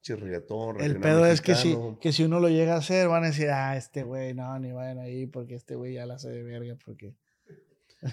Che, 0.00 0.14
reggaetón, 0.14 0.80
El 0.80 1.00
pedo 1.00 1.24
es 1.26 1.40
que 1.40 1.54
si, 1.54 1.68
mexicano. 1.68 1.98
que 2.00 2.12
si 2.12 2.24
uno 2.24 2.38
lo 2.38 2.48
llega 2.48 2.74
a 2.74 2.78
hacer, 2.78 3.08
van 3.08 3.24
a 3.24 3.28
decir, 3.28 3.48
ah, 3.50 3.76
este 3.76 4.02
güey, 4.04 4.34
no, 4.34 4.58
ni 4.58 4.72
vayan 4.72 4.98
ahí 4.98 5.26
porque 5.26 5.54
este 5.54 5.74
güey 5.74 5.94
ya 5.94 6.06
la 6.06 6.14
hace 6.14 6.28
de 6.30 6.42
verga. 6.42 6.76
Porque... 6.84 7.14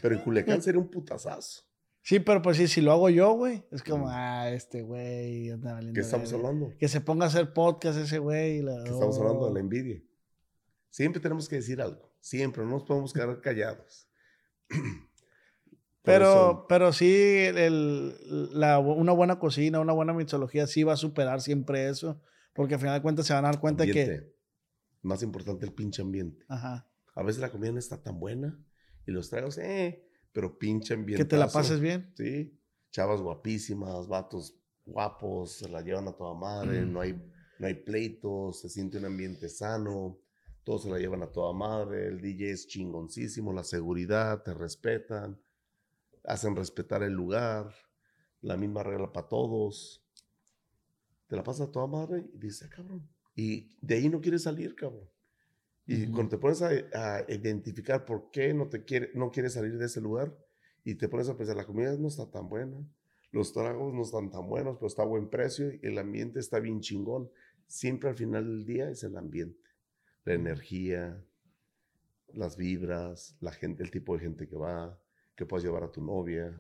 Pero 0.02 0.16
en 0.16 0.22
Culiacán 0.22 0.62
sería 0.62 0.80
un 0.80 0.90
putazazo. 0.90 1.64
Sí, 2.08 2.20
pero 2.20 2.40
pues 2.44 2.58
sí, 2.58 2.68
si 2.68 2.82
lo 2.82 2.92
hago 2.92 3.10
yo, 3.10 3.32
güey, 3.34 3.64
es 3.72 3.82
como, 3.82 4.08
ah, 4.10 4.52
este 4.52 4.84
güey 4.84 5.50
anda 5.50 5.74
valiendo 5.74 5.96
¿Qué 5.96 6.02
estamos 6.02 6.32
verga". 6.32 6.48
hablando? 6.50 6.78
Que 6.78 6.88
se 6.88 7.02
ponga 7.02 7.26
a 7.26 7.30
hacer 7.30 7.52
podcast 7.52 7.98
ese 7.98 8.20
güey. 8.20 8.62
la- 8.62 8.84
Que 8.84 8.92
estamos 8.92 9.18
hablando 9.18 9.48
de 9.48 9.54
la 9.54 9.58
Oh. 9.58 9.64
envidia. 9.64 10.04
Siempre 10.92 11.20
tenemos 11.20 11.50
que 11.50 11.56
decir 11.56 11.82
algo. 11.82 12.14
Siempre, 12.22 12.64
no 12.64 12.70
nos 12.70 12.84
podemos 12.84 13.12
quedar 13.12 13.42
callados. 13.42 14.08
Pero, 16.04 16.26
eso- 16.26 16.66
pero 16.70 16.94
sí, 16.94 17.08
el- 17.10 18.16
la, 18.54 18.78
una 18.78 19.12
buena 19.12 19.40
cocina, 19.40 19.80
una 19.80 19.94
buena 19.94 20.14
mixología 20.14 20.68
sí 20.68 20.84
va 20.84 20.94
a 20.94 20.98
superar 20.98 21.42
siempre 21.42 21.90
eso. 21.90 22.22
Porque 22.54 22.76
al 22.76 22.80
final 22.80 22.94
de 22.96 23.02
cuentas 23.02 23.26
se 23.26 23.34
van 23.34 23.46
a 23.46 23.50
dar 23.50 23.60
cuenta 23.60 23.84
que. 23.86 24.02
ambiente. 24.04 24.36
Más 25.02 25.24
importante 25.24 25.66
el 25.66 25.74
pinche 25.74 26.02
ambiente. 26.04 26.46
Ajá. 26.48 26.88
A 27.16 27.24
veces 27.24 27.42
la 27.42 27.50
comida 27.50 27.72
no 27.72 27.80
está 27.80 28.02
tan 28.04 28.20
buena 28.20 28.60
y 29.08 29.12
los 29.12 29.30
tragos, 29.30 29.58
eh, 29.58 30.05
pero 30.36 30.60
pinche 30.60 30.94
ambiente. 30.94 31.24
Que 31.24 31.30
te 31.30 31.38
la 31.38 31.48
pases 31.48 31.80
bien. 31.80 32.12
Sí. 32.18 32.60
Chavas 32.92 33.22
guapísimas, 33.22 34.06
vatos 34.10 34.60
guapos, 34.86 35.54
se 35.54 35.70
la 35.70 35.82
llevan 35.82 36.10
a 36.10 36.12
toda 36.12 36.34
madre, 36.34 36.82
Mm. 36.82 36.92
no, 36.92 37.00
hay, 37.00 37.14
no 37.58 37.68
hay 37.68 37.74
pleitos, 37.76 38.60
se 38.60 38.68
siente 38.68 38.98
un 38.98 39.06
ambiente 39.06 39.48
sano, 39.48 40.20
todos 40.66 40.84
se 40.84 40.90
la 40.90 41.00
llevan 41.00 41.24
a 41.24 41.32
toda 41.32 41.54
madre, 41.54 42.08
el 42.08 42.20
DJ 42.20 42.52
es 42.52 42.68
chingoncísimo, 42.68 43.54
la 43.54 43.64
seguridad, 43.64 44.44
te 44.44 44.54
respetan, 44.54 45.42
hacen 46.26 46.54
respetar 46.54 47.02
el 47.02 47.14
lugar, 47.14 47.74
la 48.42 48.58
misma 48.58 48.84
regla 48.84 49.14
para 49.14 49.30
todos. 49.30 50.04
Te 51.28 51.38
la 51.38 51.44
pasas 51.44 51.70
a 51.70 51.72
toda 51.72 51.88
madre 51.88 52.26
y 52.34 52.38
dices, 52.38 52.68
ah, 52.70 52.76
cabrón. 52.76 53.10
Y 53.36 53.70
de 53.82 53.96
ahí 53.96 54.10
no 54.10 54.20
quieres 54.20 54.44
salir, 54.44 54.76
cabrón. 54.76 55.10
Y 55.88 56.08
cuando 56.08 56.30
te 56.30 56.38
pones 56.38 56.62
a, 56.64 56.70
a, 56.70 57.32
identificar 57.32 58.06
por 58.06 58.32
qué 58.32 58.54
no, 58.54 58.68
te 58.68 58.84
quiere, 58.84 59.12
no 59.14 59.32
quieres 59.32 59.54
salir 59.54 59.78
de 59.78 59.86
ese 59.86 60.02
lugar 60.02 60.36
y 60.84 60.96
te 60.96 61.08
pones 61.08 61.30
a 61.30 61.38
pensar, 61.38 61.56
la 61.56 61.66
comida 61.66 61.96
no 61.96 62.08
está 62.08 62.30
tan 62.30 62.50
buena, 62.50 62.78
los 63.32 63.54
tragos 63.54 63.94
no 63.94 64.02
están 64.02 64.32
tan 64.32 64.48
buenos, 64.48 64.78
pero 64.78 64.88
está 64.88 65.04
a 65.04 65.06
buen 65.06 65.30
precio 65.30 65.72
y 65.72 65.80
el 65.84 65.98
ambiente 65.98 66.40
está 66.40 66.60
bien 66.60 66.80
chingón. 66.80 67.30
Siempre 67.68 68.10
al 68.10 68.16
final 68.16 68.46
del 68.46 68.66
día 68.66 68.90
es 68.90 69.04
el 69.04 69.18
ambiente, 69.18 69.70
la 70.24 70.34
energía, 70.34 71.24
las 72.34 72.58
vibras, 72.58 73.36
la 73.40 73.52
gente, 73.52 73.84
el 73.84 73.92
tipo 73.92 74.14
de 74.14 74.22
gente 74.22 74.48
que 74.48 74.56
va, 74.56 75.00
que 75.36 75.46
puedas 75.46 75.64
llevar 75.64 75.84
a 75.84 75.92
tu 75.92 76.02
novia. 76.02 76.60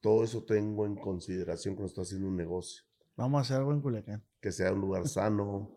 Todo 0.00 0.24
eso 0.24 0.44
tengo 0.44 0.86
en 0.86 0.94
consideración 0.94 1.74
cuando 1.74 1.88
estoy 1.88 2.02
haciendo 2.02 2.28
un 2.28 2.36
negocio. 2.36 2.84
Vamos 3.16 3.38
a 3.38 3.42
hacer 3.42 3.56
algo 3.56 3.72
en 3.72 3.80
Culiacán. 3.80 4.24
Que 4.40 4.52
sea 4.52 4.72
un 4.72 4.80
lugar 4.80 5.08
sano, 5.08 5.74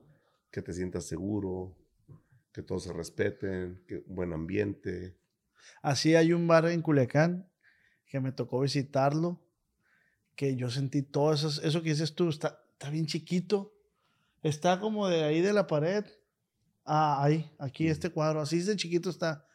que 0.52 0.62
te 0.62 0.74
sientas 0.74 1.06
seguro, 1.06 1.76
que 2.54 2.62
todos 2.62 2.84
se 2.84 2.94
respeten, 2.94 3.84
que 3.88 4.04
un 4.08 4.16
buen 4.16 4.34
ambiente. 4.34 5.18
Así 5.82 6.16
hay 6.16 6.34
un 6.34 6.48
bar 6.48 6.66
en 6.68 6.82
Culiacán 6.82 7.50
que 8.08 8.20
me 8.20 8.32
tocó 8.32 8.60
visitarlo, 8.60 9.42
que 10.36 10.56
yo 10.56 10.70
sentí 10.70 11.02
todo 11.02 11.34
eso, 11.34 11.48
eso 11.62 11.82
que 11.82 11.92
dices 11.92 12.14
tú, 12.14 12.30
está, 12.30 12.62
está 12.74 12.90
bien 12.90 13.06
chiquito, 13.06 13.74
está 14.44 14.80
como 14.80 15.08
de 15.08 15.24
ahí 15.24 15.42
de 15.42 15.54
la 15.54 15.68
pared, 15.68 16.04
ah, 16.84 17.24
ahí, 17.24 17.50
aquí 17.58 17.88
este 17.88 18.10
cuadro, 18.10 18.42
así 18.42 18.60
de 18.62 18.76
chiquito 18.76 19.10
está, 19.10 19.46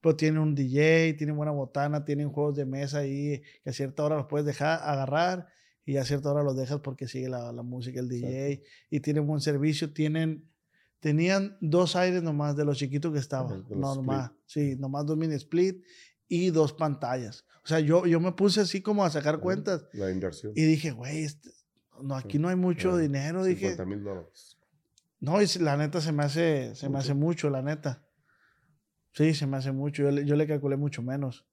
pero 0.00 0.16
tiene 0.16 0.40
un 0.40 0.54
DJ, 0.54 1.14
tiene 1.14 1.32
buena 1.32 1.52
botana, 1.52 2.04
tienen 2.04 2.30
juegos 2.30 2.56
de 2.56 2.64
mesa 2.64 2.98
ahí 2.98 3.42
que 3.62 3.70
a 3.70 3.72
cierta 3.72 4.04
hora 4.04 4.16
los 4.16 4.26
puedes 4.26 4.46
dejar, 4.46 4.80
agarrar 4.82 5.48
y 5.84 5.96
a 5.96 6.04
cierta 6.04 6.30
hora 6.30 6.42
los 6.42 6.56
dejas 6.56 6.80
porque 6.80 7.08
sigue 7.08 7.28
la, 7.28 7.52
la 7.52 7.62
música, 7.62 8.00
el 8.00 8.08
DJ, 8.08 8.62
y 8.90 9.00
tienen 9.00 9.26
buen 9.26 9.40
servicio, 9.40 9.92
tienen 9.92 10.48
tenían 11.00 11.56
dos 11.60 11.96
aires 11.96 12.22
nomás 12.22 12.56
de 12.56 12.64
los 12.64 12.78
chiquitos 12.78 13.12
que 13.12 13.18
estaban. 13.18 13.66
Normal. 13.68 14.32
Sí, 14.46 14.76
nomás 14.76 15.06
dos 15.06 15.16
mini 15.16 15.34
split 15.34 15.84
y 16.28 16.50
dos 16.50 16.72
pantallas. 16.72 17.44
O 17.64 17.68
sea, 17.68 17.80
yo, 17.80 18.06
yo 18.06 18.20
me 18.20 18.32
puse 18.32 18.60
así 18.60 18.80
como 18.80 19.04
a 19.04 19.10
sacar 19.10 19.40
cuentas. 19.40 19.86
La 19.92 20.10
inversión. 20.10 20.52
Y 20.56 20.62
dije, 20.62 20.90
güey, 20.90 21.24
este, 21.24 21.50
no, 22.02 22.16
aquí 22.16 22.38
no 22.38 22.48
hay 22.48 22.56
mucho 22.56 22.96
dinero. 22.96 23.44
Dije. 23.44 23.76
mil 23.84 24.02
dólares. 24.02 24.56
No, 25.20 25.42
y 25.42 25.46
la 25.60 25.76
neta 25.76 26.00
se 26.00 26.12
me 26.12 26.24
hace, 26.24 26.74
se 26.74 26.88
me 26.88 26.98
hace 26.98 27.12
mucho, 27.14 27.50
la 27.50 27.60
neta. 27.60 28.04
Sí, 29.12 29.34
se 29.34 29.46
me 29.46 29.56
hace 29.56 29.72
mucho. 29.72 30.04
Yo 30.04 30.10
le, 30.12 30.24
yo 30.24 30.36
le 30.36 30.46
calculé 30.46 30.76
mucho 30.76 31.02
menos. 31.02 31.46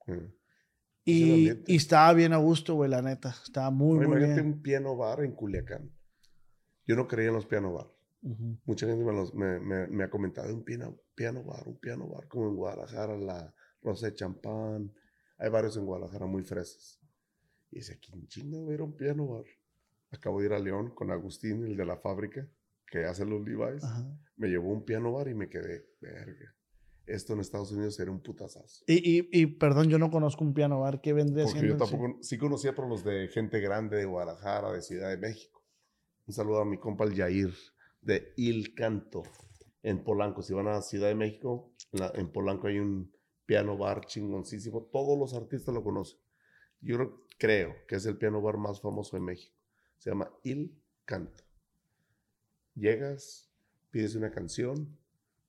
Y, 1.03 1.49
y, 1.67 1.75
estaba 1.75 2.13
bien 2.13 2.33
a 2.33 2.37
gusto, 2.37 2.75
güey, 2.75 2.89
la 2.89 3.01
neta. 3.01 3.35
Estaba 3.43 3.71
muy, 3.71 4.07
muy 4.07 4.17
bien. 4.17 4.39
un 4.39 4.61
piano 4.61 4.95
bar 4.95 5.23
en 5.23 5.33
Culiacán. 5.33 5.91
Yo 6.87 6.95
no 6.95 7.07
creía 7.07 7.29
en 7.29 7.35
los 7.35 7.45
piano 7.45 7.73
bar. 7.73 7.94
Mucha 8.65 8.87
gente 8.87 9.03
me, 9.03 9.59
me, 9.59 9.87
me, 9.87 10.03
ha 10.03 10.09
comentado 10.09 10.51
un 10.51 10.63
piano, 10.63 10.97
piano 11.13 11.43
bar, 11.43 11.67
un 11.67 11.77
piano 11.77 12.07
bar, 12.07 12.27
como 12.27 12.49
en 12.49 12.55
Guadalajara, 12.55 13.15
la 13.17 13.53
Rosa 13.83 14.07
de 14.07 14.15
Champán. 14.15 14.91
Hay 15.37 15.49
varios 15.49 15.77
en 15.77 15.85
Guadalajara 15.85 16.25
muy 16.25 16.41
frescos. 16.41 16.99
Y 17.69 17.77
dice, 17.77 17.99
¿quién 17.99 18.27
chinga 18.27 18.59
va 18.61 18.71
a 18.71 18.73
ir 18.73 18.79
a 18.79 18.83
un 18.83 18.95
piano 18.97 19.27
bar? 19.27 19.45
Acabo 20.09 20.39
de 20.39 20.47
ir 20.47 20.53
a 20.53 20.59
León 20.59 20.89
con 20.95 21.11
Agustín, 21.11 21.65
el 21.65 21.77
de 21.77 21.85
la 21.85 21.97
fábrica, 21.97 22.47
que 22.87 23.05
hace 23.05 23.25
los 23.25 23.45
Levi's. 23.45 23.83
Me 24.37 24.47
llevó 24.47 24.71
un 24.71 24.83
piano 24.83 25.11
bar 25.11 25.27
y 25.27 25.35
me 25.35 25.47
quedé, 25.47 25.85
verga. 26.01 26.55
Esto 27.05 27.33
en 27.33 27.41
Estados 27.41 27.71
Unidos 27.71 27.99
era 27.99 28.09
un 28.09 28.21
putazazo. 28.21 28.83
Y, 28.87 29.19
y, 29.19 29.29
y 29.31 29.45
perdón, 29.45 29.89
yo 29.89 29.99
no 29.99 30.09
conozco 30.09 30.43
un 30.43 30.55
piano 30.55 30.79
bar. 30.79 30.99
¿Qué 30.99 31.13
vendría 31.13 31.43
Porque 31.43 31.59
siendo? 31.59 31.77
Yo 31.77 31.91
tampoco, 31.91 32.23
sí 32.23 32.39
conocía 32.39 32.73
por 32.73 32.89
los 32.89 33.03
de 33.03 33.27
gente 33.27 33.59
grande 33.59 33.97
de 33.97 34.05
Guadalajara, 34.05 34.71
de 34.71 34.81
Ciudad 34.81 35.11
de 35.11 35.17
México. 35.17 35.63
Un 36.25 36.33
saludo 36.33 36.61
a 36.61 36.65
mi 36.65 36.79
compa 36.79 37.03
el 37.03 37.13
Yair 37.13 37.53
de 38.05 38.33
Il 38.37 38.73
Canto 38.73 39.23
en 39.83 40.03
Polanco. 40.03 40.41
Si 40.41 40.53
van 40.53 40.67
a 40.67 40.81
Ciudad 40.81 41.09
de 41.09 41.15
México, 41.15 41.73
en, 41.91 42.31
Polanco 42.31 42.67
hay 42.67 42.79
un 42.79 43.11
piano 43.45 43.77
bar 43.77 44.05
chingoncísimo. 44.05 44.83
Todos 44.83 45.17
los 45.17 45.33
artistas 45.33 45.73
lo 45.73 45.83
conocen. 45.83 46.19
Yo 46.81 47.25
creo 47.37 47.75
que 47.87 47.95
es 47.95 48.05
el 48.05 48.17
piano 48.17 48.41
bar 48.41 48.57
más 48.57 48.79
famoso 48.79 49.17
de 49.17 49.23
México. 49.23 49.55
Se 49.97 50.11
llama 50.11 50.31
Il 50.43 50.79
Canto. 51.03 51.43
Llegas, 52.75 53.49
pides 53.89 54.15
una 54.15 54.31
canción, 54.31 54.97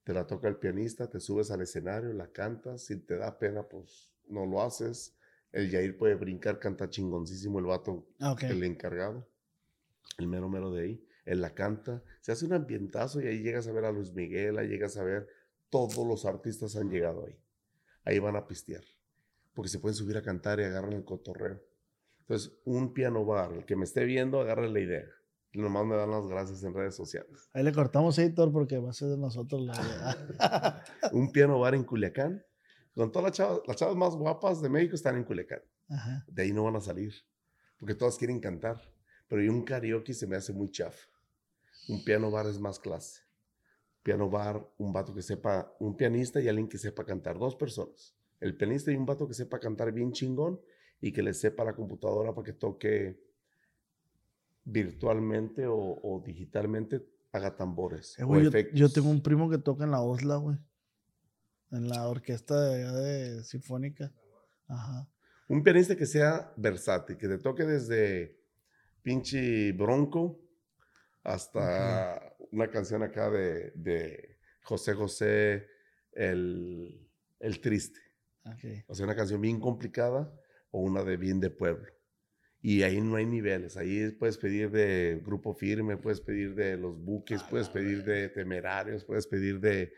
te 0.04 0.14
la 0.14 0.26
toca 0.26 0.48
el 0.48 0.56
pianista, 0.56 1.10
te 1.10 1.20
subes 1.20 1.50
al 1.50 1.60
escenario, 1.60 2.12
la 2.12 2.32
cantas. 2.32 2.84
Si 2.86 2.96
te 2.96 3.16
da 3.16 3.38
pena, 3.38 3.64
pues 3.64 4.12
no 4.28 4.46
lo 4.46 4.62
haces. 4.62 5.14
El 5.52 5.70
Yair 5.70 5.98
puede 5.98 6.14
brincar, 6.14 6.58
canta 6.58 6.88
chingoncísimo 6.88 7.58
el 7.58 7.66
vato, 7.66 8.06
el 8.40 8.62
encargado, 8.62 9.28
el 10.18 10.26
mero 10.26 10.48
mero 10.48 10.70
de 10.70 10.82
ahí 10.82 11.06
él 11.26 11.40
la 11.40 11.54
canta, 11.54 12.02
se 12.20 12.32
hace 12.32 12.46
un 12.46 12.54
ambientazo 12.54 13.20
y 13.20 13.26
ahí 13.26 13.42
llegas 13.42 13.66
a 13.66 13.72
ver 13.72 13.84
a 13.84 13.92
Luis 13.92 14.12
Miguel, 14.14 14.58
ahí 14.58 14.68
llegas 14.68 14.96
a 14.96 15.02
ver, 15.02 15.28
todos 15.68 16.06
los 16.06 16.24
artistas 16.24 16.76
han 16.76 16.88
llegado 16.88 17.26
ahí. 17.26 17.38
Ahí 18.04 18.20
van 18.20 18.36
a 18.36 18.46
pistear, 18.46 18.84
porque 19.52 19.68
se 19.68 19.80
pueden 19.80 19.96
subir 19.96 20.16
a 20.16 20.22
cantar 20.22 20.60
y 20.60 20.62
agarran 20.62 20.92
el 20.92 21.04
cotorreo. 21.04 21.60
Entonces, 22.20 22.52
un 22.64 22.94
piano 22.94 23.24
bar, 23.24 23.52
el 23.52 23.64
que 23.64 23.76
me 23.76 23.84
esté 23.84 24.04
viendo, 24.04 24.40
agarre 24.40 24.68
la 24.68 24.80
idea. 24.80 25.04
Nomás 25.52 25.86
me 25.86 25.96
dan 25.96 26.10
las 26.10 26.26
gracias 26.26 26.62
en 26.62 26.74
redes 26.74 26.94
sociales. 26.94 27.48
Ahí 27.52 27.64
le 27.64 27.72
cortamos, 27.72 28.18
editor, 28.18 28.52
porque 28.52 28.78
va 28.78 28.90
a 28.90 28.92
ser 28.92 29.08
de 29.08 29.16
nosotros 29.16 29.62
la 29.62 29.74
idea. 29.74 30.84
un 31.12 31.32
piano 31.32 31.58
bar 31.58 31.74
en 31.74 31.84
Culiacán. 31.84 32.44
Con 32.94 33.10
todas 33.10 33.30
las 33.30 33.36
chavas, 33.36 33.60
las 33.66 33.76
chavas 33.76 33.96
más 33.96 34.14
guapas 34.14 34.62
de 34.62 34.68
México 34.68 34.94
están 34.94 35.16
en 35.16 35.24
Culiacán. 35.24 35.62
De 36.28 36.42
ahí 36.42 36.52
no 36.52 36.64
van 36.64 36.76
a 36.76 36.80
salir, 36.80 37.12
porque 37.78 37.94
todas 37.94 38.16
quieren 38.16 38.38
cantar. 38.38 38.80
Pero 39.28 39.42
y 39.42 39.48
un 39.48 39.64
karaoke 39.64 40.14
se 40.14 40.26
me 40.26 40.36
hace 40.36 40.52
muy 40.52 40.70
chafa. 40.70 41.08
Un 41.88 42.04
piano 42.04 42.30
bar 42.30 42.46
es 42.46 42.58
más 42.58 42.78
clase. 42.78 43.22
Piano 44.02 44.30
bar, 44.30 44.68
un 44.78 44.92
vato 44.92 45.14
que 45.14 45.22
sepa, 45.22 45.74
un 45.80 45.96
pianista 45.96 46.40
y 46.40 46.48
alguien 46.48 46.68
que 46.68 46.78
sepa 46.78 47.04
cantar, 47.04 47.38
dos 47.38 47.56
personas. 47.56 48.14
El 48.40 48.56
pianista 48.56 48.92
y 48.92 48.96
un 48.96 49.06
vato 49.06 49.26
que 49.26 49.34
sepa 49.34 49.58
cantar 49.58 49.92
bien 49.92 50.12
chingón 50.12 50.60
y 51.00 51.12
que 51.12 51.22
le 51.22 51.34
sepa 51.34 51.64
la 51.64 51.74
computadora 51.74 52.34
para 52.34 52.44
que 52.44 52.52
toque 52.52 53.20
virtualmente 54.64 55.64
o, 55.68 56.22
digitalmente, 56.24 57.06
haga 57.32 57.56
tambores. 57.56 58.16
Eh, 58.18 58.70
yo, 58.72 58.90
tengo 58.90 59.08
un 59.08 59.22
primo 59.22 59.48
que 59.48 59.58
toca 59.58 59.84
en 59.84 59.90
la 59.90 60.02
Osla, 60.02 60.36
güey. 60.36 60.56
En 61.70 61.88
la 61.88 62.08
orquesta 62.08 62.60
de, 62.60 63.42
sinfónica. 63.44 64.12
Ajá. 64.68 65.08
Un 65.48 65.62
pianista 65.62 65.96
que 65.96 66.06
sea 66.06 66.52
versátil, 66.56 67.16
que 67.16 67.28
te 67.28 67.38
toque 67.38 67.64
desde 67.64 68.36
pinche 69.02 69.72
bronco 69.72 70.45
hasta 71.26 72.36
una 72.52 72.70
canción 72.70 73.02
acá 73.02 73.28
de, 73.30 73.72
de 73.74 74.38
José 74.62 74.94
José, 74.94 75.66
el, 76.12 77.10
el 77.40 77.60
Triste. 77.60 78.00
O 78.86 78.94
sea, 78.94 79.04
una 79.04 79.16
canción 79.16 79.40
bien 79.40 79.58
complicada 79.58 80.32
o 80.70 80.80
una 80.80 81.02
de 81.02 81.16
bien 81.16 81.40
de 81.40 81.50
pueblo. 81.50 81.92
Y 82.62 82.84
ahí 82.84 83.00
no 83.00 83.16
hay 83.16 83.26
niveles. 83.26 83.76
Ahí 83.76 84.08
puedes 84.12 84.38
pedir 84.38 84.70
de 84.70 85.20
Grupo 85.24 85.52
Firme, 85.52 85.96
puedes 85.96 86.20
pedir 86.20 86.54
de 86.54 86.76
Los 86.76 86.96
Buques, 86.96 87.42
puedes 87.42 87.68
pedir 87.68 88.04
de 88.04 88.28
Temerarios, 88.28 89.04
puedes 89.04 89.26
pedir 89.26 89.58
de, 89.58 89.92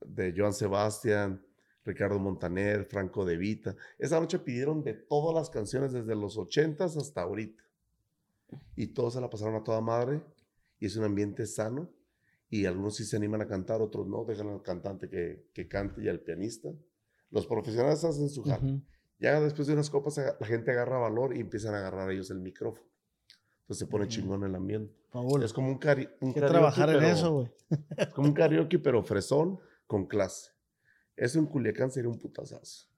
de 0.00 0.32
Joan 0.36 0.54
Sebastián, 0.54 1.44
Ricardo 1.84 2.20
Montaner, 2.20 2.84
Franco 2.84 3.24
De 3.24 3.36
Vita. 3.36 3.74
Esa 3.98 4.20
noche 4.20 4.38
pidieron 4.38 4.84
de 4.84 4.94
todas 4.94 5.34
las 5.34 5.50
canciones 5.50 5.92
desde 5.92 6.14
los 6.14 6.38
80s 6.38 6.96
hasta 6.96 7.22
ahorita. 7.22 7.64
Y 8.76 8.86
todos 8.88 9.14
se 9.14 9.20
la 9.20 9.28
pasaron 9.28 9.56
a 9.56 9.64
toda 9.64 9.80
madre 9.80 10.22
y 10.78 10.86
es 10.86 10.96
un 10.96 11.04
ambiente 11.04 11.46
sano 11.46 11.90
y 12.48 12.66
algunos 12.66 12.96
sí 12.96 13.04
se 13.04 13.16
animan 13.16 13.42
a 13.42 13.48
cantar, 13.48 13.82
otros 13.82 14.06
no, 14.06 14.24
dejan 14.24 14.48
al 14.48 14.62
cantante 14.62 15.08
que, 15.08 15.48
que 15.52 15.66
cante 15.66 16.02
y 16.02 16.08
al 16.08 16.20
pianista. 16.20 16.68
Los 17.30 17.46
profesionales 17.46 18.04
hacen 18.04 18.28
su 18.28 18.42
jale. 18.44 18.82
Ya 19.18 19.40
después 19.40 19.66
de 19.66 19.74
unas 19.74 19.90
copas 19.90 20.18
la 20.18 20.46
gente 20.46 20.70
agarra 20.70 20.98
valor 20.98 21.36
y 21.36 21.40
empiezan 21.40 21.74
a 21.74 21.78
agarrar 21.78 22.10
ellos 22.10 22.30
el 22.30 22.38
micrófono. 22.38 22.88
Entonces 23.62 23.80
se 23.80 23.90
pone 23.90 24.06
chingón 24.06 24.44
el 24.44 24.54
ambiente. 24.54 24.94
Es 25.42 25.52
como 25.52 25.68
un, 25.68 25.78
cari 25.78 26.08
un 26.20 26.32
karaoke. 26.32 26.52
trabajar 26.52 26.90
en 26.90 27.02
eso, 27.02 27.32
güey. 27.32 27.52
es 27.96 28.08
como 28.08 28.28
un 28.28 28.34
karaoke, 28.34 28.78
pero 28.78 29.02
fresón 29.02 29.58
con 29.86 30.06
clase. 30.06 30.52
Eso 31.16 31.38
en 31.38 31.46
Culiacán 31.46 31.90
sería 31.90 32.10
un 32.10 32.18
putazazo. 32.18 32.88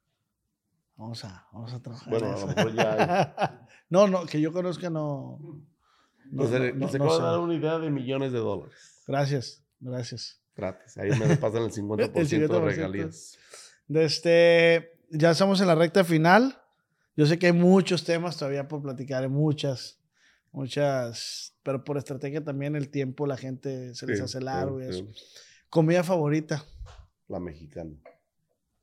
Vamos 0.97 1.25
a, 1.25 1.47
vamos 1.53 1.73
a 1.73 1.81
trabajar. 1.81 2.11
Bueno, 2.11 2.27
a 2.33 2.41
lo 2.41 2.47
mejor 2.49 2.75
ya 2.75 3.69
no, 3.89 4.09
no, 4.09 4.27
que 4.27 4.41
yo 4.41 4.53
conozca 4.53 4.91
no. 4.91 5.39
No, 6.31 6.43
no, 6.45 6.89
se 6.89 6.99
no, 6.99 7.19
dar 7.19 7.39
una 7.39 7.55
idea 7.55 7.79
de 7.79 7.91
millones 7.91 8.33
de 8.33 8.39
dólares. 8.39 9.03
Gracias, 9.07 9.65
gracias. 9.81 10.41
Gratis. 10.57 10.99
Ahí 10.99 11.11
me 11.11 11.37
pasan 11.37 11.63
el 11.63 11.71
50%, 11.73 12.49
de 12.49 12.61
regalías. 12.61 13.39
este, 13.89 14.99
ya 15.11 15.31
estamos 15.31 15.61
en 15.61 15.69
la 15.69 15.75
recta 15.75 16.05
final. 16.05 16.61
Yo 17.17 17.27
sé 17.27 17.39
que 17.39 17.47
hay 17.47 17.53
muchos 17.53 18.05
temas 18.05 18.37
todavía 18.37 18.69
por 18.69 18.83
platicar, 18.83 19.23
hay 19.23 19.29
muchas, 19.29 20.01
muchas, 20.53 21.57
pero 21.63 21.83
por 21.83 21.97
estrategia 21.99 22.45
también 22.45 22.77
el 22.77 22.91
tiempo, 22.91 23.27
la 23.27 23.37
gente 23.37 23.95
se 23.95 24.07
les 24.07 24.21
hace 24.21 24.41
largo 24.41 24.81
y 24.81 24.85
eso. 24.85 25.05
Comida 25.69 26.05
favorita. 26.05 26.65
La 27.27 27.41
mexicana. 27.41 27.97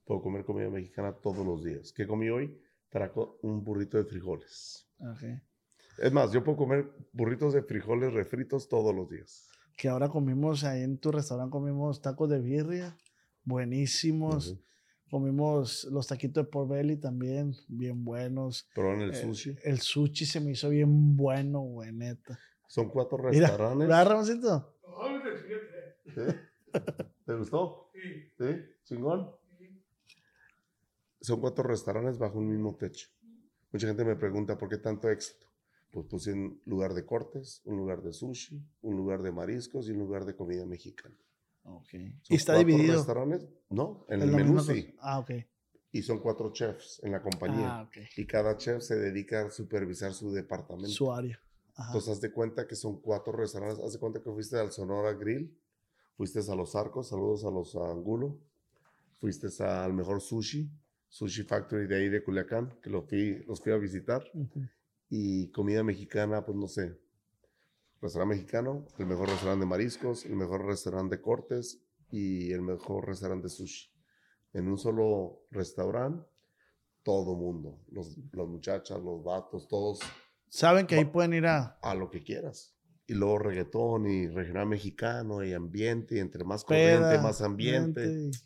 Puedo 0.03 0.21
comer 0.21 0.45
comida 0.45 0.69
mexicana 0.69 1.13
todos 1.13 1.45
los 1.45 1.63
días. 1.63 1.91
¿Qué 1.93 2.05
comí 2.05 2.29
hoy? 2.29 2.59
Traco 2.89 3.39
un 3.41 3.63
burrito 3.63 3.97
de 3.97 4.05
frijoles. 4.05 4.87
Ok. 4.99 5.23
Es 5.97 6.11
más, 6.11 6.31
yo 6.31 6.43
puedo 6.43 6.57
comer 6.57 6.89
burritos 7.13 7.53
de 7.53 7.63
frijoles 7.63 8.13
refritos 8.13 8.67
todos 8.67 8.93
los 8.93 9.09
días. 9.09 9.49
Que 9.77 9.89
ahora 9.89 10.09
comimos 10.09 10.63
ahí 10.63 10.83
en 10.83 10.97
tu 10.97 11.11
restaurante, 11.11 11.51
comimos 11.51 12.01
tacos 12.01 12.29
de 12.29 12.39
birria, 12.39 12.95
buenísimos. 13.43 14.57
Comimos 15.09 15.83
los 15.91 16.07
taquitos 16.07 16.45
de 16.45 16.49
pork 16.51 16.69
belly 16.69 16.97
también, 16.97 17.53
bien 17.67 18.03
buenos. 18.03 18.67
Probaron 18.73 19.01
el 19.01 19.11
Eh, 19.11 19.21
sushi. 19.21 19.55
El 19.63 19.79
sushi 19.79 20.25
se 20.25 20.39
me 20.41 20.51
hizo 20.51 20.67
bien 20.69 21.15
bueno, 21.15 21.59
güey, 21.61 21.91
neta. 21.93 22.39
Son 22.67 22.89
cuatro 22.89 23.19
Mira, 23.29 23.47
restaurantes. 23.49 23.87
¿verdad, 23.87 24.07
Ramoncito? 24.07 24.75
¿Sí? 26.05 26.21
¿Te 27.25 27.33
gustó? 27.35 27.91
Sí. 28.37 28.45
¿Chingón? 28.83 29.29
Son 31.21 31.39
cuatro 31.39 31.63
restaurantes 31.63 32.17
bajo 32.17 32.39
un 32.39 32.49
mismo 32.49 32.75
techo. 32.75 33.07
Mucha 33.71 33.87
gente 33.87 34.03
me 34.03 34.15
pregunta 34.15 34.57
por 34.57 34.69
qué 34.69 34.77
tanto 34.77 35.09
éxito. 35.09 35.44
Pues 35.95 36.07
puse 36.07 36.33
un 36.33 36.61
lugar 36.65 36.93
de 36.93 37.05
cortes, 37.05 37.61
un 37.63 37.77
lugar 37.77 38.01
de 38.01 38.11
sushi, 38.11 38.61
un 38.81 38.97
lugar 38.97 39.21
de 39.21 39.31
mariscos 39.31 39.87
y 39.87 39.91
un 39.91 39.99
lugar 39.99 40.25
de 40.25 40.35
comida 40.35 40.65
mexicana. 40.65 41.15
Ok. 41.63 41.87
Son 41.89 42.01
¿Y 42.27 42.35
está 42.35 42.51
cuatro 42.51 42.67
dividido? 42.67 42.97
restaurantes? 42.97 43.47
No, 43.69 44.05
en 44.09 44.19
¿Es 44.21 44.27
el 44.27 44.35
menú 44.35 44.59
sí. 44.59 44.93
Ah, 44.99 45.19
ok. 45.19 45.31
Y 45.93 46.01
son 46.01 46.19
cuatro 46.19 46.51
chefs 46.51 46.99
en 47.01 47.13
la 47.13 47.21
compañía. 47.21 47.77
Ah, 47.77 47.83
ok. 47.83 47.95
Y 48.17 48.27
cada 48.27 48.57
chef 48.57 48.83
se 48.83 48.97
dedica 48.97 49.45
a 49.45 49.49
supervisar 49.49 50.13
su 50.13 50.33
departamento. 50.33 50.89
Su 50.89 51.09
área. 51.13 51.39
Ajá. 51.75 51.91
Entonces, 51.91 52.11
haz 52.11 52.19
de 52.19 52.33
cuenta 52.33 52.67
que 52.67 52.75
son 52.75 52.99
cuatro 52.99 53.31
restaurantes. 53.31 53.81
Haz 53.81 53.93
de 53.93 53.99
cuenta 53.99 54.21
que 54.21 54.29
fuiste 54.29 54.59
al 54.59 54.73
Sonora 54.73 55.13
Grill, 55.13 55.57
fuiste 56.17 56.39
a 56.39 56.55
Los 56.55 56.75
Arcos, 56.75 57.07
saludos 57.07 57.45
a 57.45 57.51
los 57.51 57.73
Angulo, 57.77 58.37
fuiste 59.21 59.47
al 59.63 59.93
mejor 59.93 60.19
sushi, 60.19 60.69
Sushi 61.07 61.43
Factory 61.43 61.87
de 61.87 61.95
ahí 61.95 62.09
de 62.09 62.21
Culiacán, 62.21 62.81
que 62.83 62.89
lo 62.89 63.01
fui, 63.03 63.45
los 63.47 63.61
fui 63.61 63.71
a 63.71 63.77
visitar. 63.77 64.29
Ujú. 64.33 64.67
Y 65.09 65.51
comida 65.51 65.83
mexicana, 65.83 66.45
pues 66.45 66.57
no 66.57 66.67
sé. 66.67 66.99
Restaurante 68.01 68.35
mexicano, 68.35 68.85
el 68.97 69.05
mejor 69.05 69.29
restaurante 69.29 69.61
de 69.65 69.69
mariscos, 69.69 70.25
el 70.25 70.35
mejor 70.35 70.65
restaurante 70.65 71.15
de 71.17 71.21
cortes 71.21 71.81
y 72.11 72.51
el 72.51 72.61
mejor 72.61 73.07
restaurante 73.07 73.43
de 73.45 73.49
sushi. 73.49 73.89
En 74.53 74.67
un 74.67 74.77
solo 74.77 75.45
restaurante, 75.51 76.25
todo 77.03 77.35
mundo, 77.35 77.81
los, 77.91 78.17
las 78.33 78.47
muchachas, 78.47 78.99
los 79.01 79.23
vatos, 79.23 79.67
todos 79.67 79.99
Saben 80.49 80.87
que 80.87 80.95
ahí 80.95 81.05
pueden 81.05 81.33
ir 81.33 81.45
a 81.47 81.77
a 81.81 81.95
lo 81.95 82.09
que 82.09 82.23
quieras. 82.23 82.75
Y 83.07 83.13
luego 83.13 83.39
reggaetón 83.39 84.07
y 84.07 84.27
regional 84.27 84.67
mexicano 84.67 85.43
y 85.43 85.53
ambiente, 85.53 86.15
y 86.15 86.19
entre 86.19 86.43
más 86.43 86.63
peda, 86.63 86.99
corriente, 87.01 87.23
más 87.23 87.41
ambiente, 87.41 88.03
ambiente, 88.03 88.37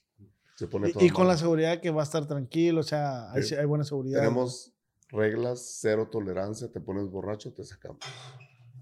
se 0.55 0.67
pone 0.67 0.89
Y, 0.89 0.93
todo 0.93 1.05
y 1.05 1.09
con 1.09 1.27
la 1.27 1.37
seguridad 1.37 1.79
que 1.79 1.91
va 1.91 2.01
a 2.01 2.03
estar 2.03 2.27
tranquilo, 2.27 2.81
o 2.81 2.83
sea, 2.83 3.31
hay, 3.31 3.43
Sí. 3.43 3.55
hay 3.55 3.65
buena 3.65 3.83
seguridad. 3.83 4.19
Tenemos 4.19 4.73
reglas, 5.09 5.77
cero 5.81 6.07
tolerancia, 6.11 6.71
te 6.71 6.79
pones 6.79 7.09
borracho, 7.09 7.53
te 7.53 7.63
sacamos. 7.63 7.99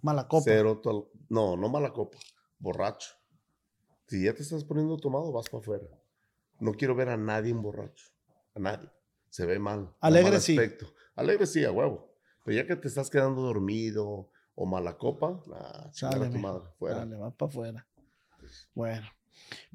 Mala 0.02 0.28
copa. 0.28 0.44
Cero 0.46 0.82
tol- 0.82 1.10
no, 1.30 1.58
no 1.58 1.70
mala 1.70 1.92
copa, 1.92 2.18
borracho. 2.60 3.10
Si 4.08 4.24
ya 4.24 4.34
te 4.34 4.42
estás 4.44 4.64
poniendo 4.64 4.98
tomado, 4.98 5.32
vas 5.32 5.50
para 5.50 5.62
afuera. 5.62 5.86
No 6.60 6.74
quiero 6.74 6.96
ver 6.96 7.10
a 7.10 7.18
nadie 7.18 7.52
en 7.52 7.62
borracho, 7.62 8.08
a 8.56 8.60
nadie. 8.60 8.90
Se 9.30 9.46
ve 9.46 9.60
mal. 9.60 9.94
Alegre 10.00 10.32
mal 10.32 10.42
sí. 10.42 10.58
Alegre 11.16 11.46
sí, 11.46 11.64
a 11.66 11.72
huevo. 11.72 12.14
Pero 12.44 12.58
ya 12.58 12.66
que 12.66 12.76
te 12.76 12.88
estás 12.88 13.10
quedando 13.10 13.42
dormido 13.42 14.32
o 14.56 14.66
mala 14.66 14.98
copa, 14.98 15.42
nah, 15.48 15.90
a 16.10 16.30
tu 16.32 16.38
madre, 16.38 16.70
fuera. 16.80 17.00
Dale, 17.00 17.18
va 17.18 17.32
para 17.32 17.50
afuera. 17.50 17.88
Bueno. 18.74 19.06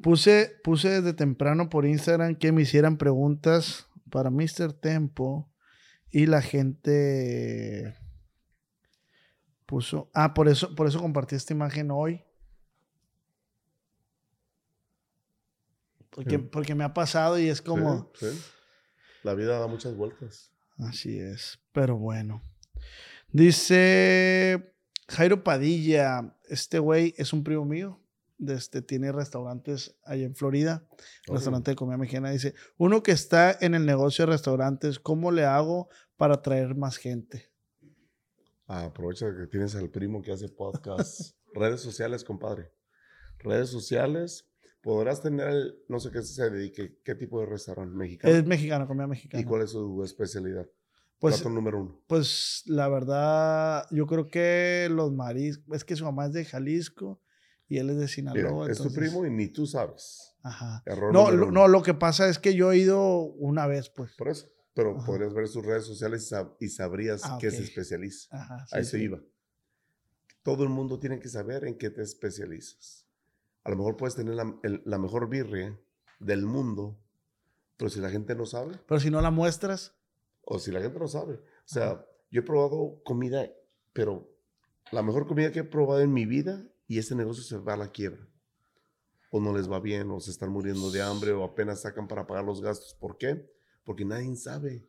Puse, 0.02 0.58
puse 0.64 0.88
desde 0.88 1.12
temprano 1.12 1.68
por 1.68 1.86
Instagram 1.86 2.34
que 2.36 2.52
me 2.52 2.62
hicieran 2.62 2.96
preguntas 2.96 3.86
para 4.10 4.30
Mr. 4.30 4.72
Tempo 4.72 5.51
y 6.12 6.26
la 6.26 6.42
gente 6.42 7.96
puso. 9.66 10.10
Ah, 10.14 10.34
por 10.34 10.48
eso, 10.48 10.74
por 10.74 10.86
eso 10.86 11.00
compartí 11.00 11.34
esta 11.34 11.52
imagen 11.54 11.90
hoy. 11.90 12.22
Porque, 16.10 16.36
Sí. 16.36 16.48
porque 16.52 16.74
me 16.74 16.84
ha 16.84 16.92
pasado 16.94 17.38
y 17.38 17.48
es 17.48 17.62
como. 17.62 18.10
Sí, 18.14 18.26
sí. 18.30 18.42
La 19.22 19.34
vida 19.34 19.58
da 19.58 19.66
muchas 19.66 19.96
vueltas. 19.96 20.52
Así 20.78 21.18
es, 21.18 21.60
pero 21.72 21.96
bueno. 21.96 22.42
Dice 23.30 24.74
Jairo 25.08 25.42
Padilla, 25.42 26.36
este 26.48 26.78
güey 26.78 27.14
es 27.16 27.32
un 27.32 27.44
primo 27.44 27.64
mío, 27.64 28.01
este, 28.48 28.82
tiene 28.82 29.12
restaurantes 29.12 29.96
allá 30.04 30.24
en 30.26 30.34
Florida, 30.34 30.84
Órale. 31.28 31.38
restaurante 31.38 31.70
de 31.72 31.76
comida 31.76 31.96
mexicana. 31.96 32.30
Dice, 32.30 32.54
uno 32.78 33.02
que 33.02 33.12
está 33.12 33.56
en 33.60 33.74
el 33.74 33.86
negocio 33.86 34.26
de 34.26 34.32
restaurantes, 34.32 34.98
¿cómo 34.98 35.30
le 35.30 35.44
hago 35.44 35.88
para 36.16 36.34
atraer 36.34 36.74
más 36.74 36.96
gente? 36.96 37.50
Ah, 38.66 38.84
aprovecha 38.86 39.26
que 39.36 39.46
tienes 39.48 39.74
al 39.74 39.90
primo 39.90 40.22
que 40.22 40.32
hace 40.32 40.48
podcast. 40.48 41.36
Redes 41.54 41.80
sociales, 41.80 42.24
compadre. 42.24 42.72
Redes 43.38 43.68
sociales. 43.68 44.48
Podrás 44.80 45.20
tener, 45.22 45.48
el- 45.48 45.78
no 45.88 46.00
sé 46.00 46.10
qué 46.10 46.22
se 46.22 46.50
dedique, 46.50 46.98
qué 47.04 47.14
tipo 47.14 47.38
de 47.40 47.46
restaurante 47.46 47.94
mexicano. 47.96 48.34
Es 48.34 48.44
mexicana, 48.46 48.86
comida 48.86 49.06
mexicana. 49.06 49.40
¿Y 49.40 49.44
cuál 49.44 49.62
es 49.62 49.70
su 49.70 50.02
especialidad? 50.02 50.66
Pues, 51.20 51.36
Plato 51.36 51.50
número 51.50 51.80
uno. 51.82 52.02
pues 52.08 52.64
la 52.66 52.88
verdad, 52.88 53.86
yo 53.92 54.08
creo 54.08 54.26
que 54.26 54.88
los 54.90 55.12
mariscos, 55.12 55.76
es 55.76 55.84
que 55.84 55.94
su 55.94 56.04
mamá 56.04 56.26
es 56.26 56.32
de 56.32 56.44
Jalisco 56.44 57.21
y 57.74 57.78
él 57.78 57.90
es 57.90 57.96
de 57.96 58.02
Mira, 58.02 58.08
Sinaloa. 58.08 58.70
es 58.70 58.78
tu 58.78 58.92
primo 58.92 59.24
y 59.26 59.30
ni 59.30 59.48
tú 59.48 59.66
sabes. 59.66 60.34
Ajá. 60.42 60.82
Error 60.86 61.12
No, 61.12 61.30
lo, 61.30 61.50
no, 61.50 61.68
lo 61.68 61.82
que 61.82 61.94
pasa 61.94 62.28
es 62.28 62.38
que 62.38 62.54
yo 62.54 62.72
he 62.72 62.78
ido 62.78 63.18
una 63.20 63.66
vez, 63.66 63.88
pues. 63.90 64.12
Por 64.16 64.28
eso. 64.28 64.48
Pero 64.74 64.96
Ajá. 64.96 65.06
podrías 65.06 65.32
ver 65.34 65.48
sus 65.48 65.64
redes 65.64 65.84
sociales 65.84 66.24
y, 66.30 66.34
sab- 66.34 66.56
y 66.60 66.68
sabrías 66.68 67.22
Ah, 67.24 67.38
qué 67.40 67.48
ok. 67.48 67.54
se 67.54 67.62
especializa. 67.62 68.28
Ajá, 68.36 68.56
A 68.64 68.66
sí, 68.66 68.78
eso 68.80 68.96
sí. 68.96 69.02
iba. 69.04 69.20
Todo 70.42 70.64
el 70.64 70.70
mundo 70.70 70.98
tiene 70.98 71.18
que 71.20 71.28
saber 71.28 71.64
en 71.64 71.76
qué 71.78 71.90
te 71.90 72.02
especializas. 72.02 73.06
A 73.64 73.70
lo 73.70 73.76
mejor 73.76 73.96
puedes 73.96 74.16
tener 74.16 74.34
la, 74.34 74.54
el- 74.64 74.82
la 74.84 74.98
mejor 74.98 75.28
birria 75.28 75.78
del 76.18 76.44
mundo, 76.46 76.98
pero 77.76 77.90
si 77.90 78.00
la 78.00 78.10
gente 78.10 78.34
no 78.34 78.44
sabe, 78.46 78.78
Pero 78.86 79.00
si 79.00 79.10
no 79.10 79.20
la 79.20 79.30
muestras, 79.30 79.94
o 80.42 80.58
si 80.58 80.70
la 80.72 80.80
gente 80.80 80.98
no 80.98 81.06
sabe. 81.06 81.34
O 81.34 81.40
sea, 81.66 82.04
yo 82.30 82.40
he 82.40 82.44
probado 82.44 83.00
comida, 83.04 83.48
pero 83.92 84.28
la 84.90 85.02
mejor 85.02 85.26
comida 85.28 85.52
que 85.52 85.60
he 85.60 85.64
probado 85.64 86.00
en 86.00 86.12
mi 86.12 86.26
vida 86.26 86.66
y 86.88 86.98
ese 86.98 87.14
negocio 87.14 87.42
se 87.42 87.56
va 87.58 87.74
a 87.74 87.76
la 87.78 87.90
quiebra. 87.90 88.26
O 89.30 89.40
no 89.40 89.56
les 89.56 89.70
va 89.70 89.80
bien, 89.80 90.10
o 90.10 90.20
se 90.20 90.30
están 90.30 90.50
muriendo 90.50 90.90
de 90.90 91.00
hambre, 91.02 91.32
o 91.32 91.42
apenas 91.44 91.82
sacan 91.82 92.06
para 92.06 92.26
pagar 92.26 92.44
los 92.44 92.60
gastos. 92.60 92.94
¿Por 93.00 93.16
qué? 93.16 93.50
Porque 93.84 94.04
nadie 94.04 94.34
sabe. 94.36 94.86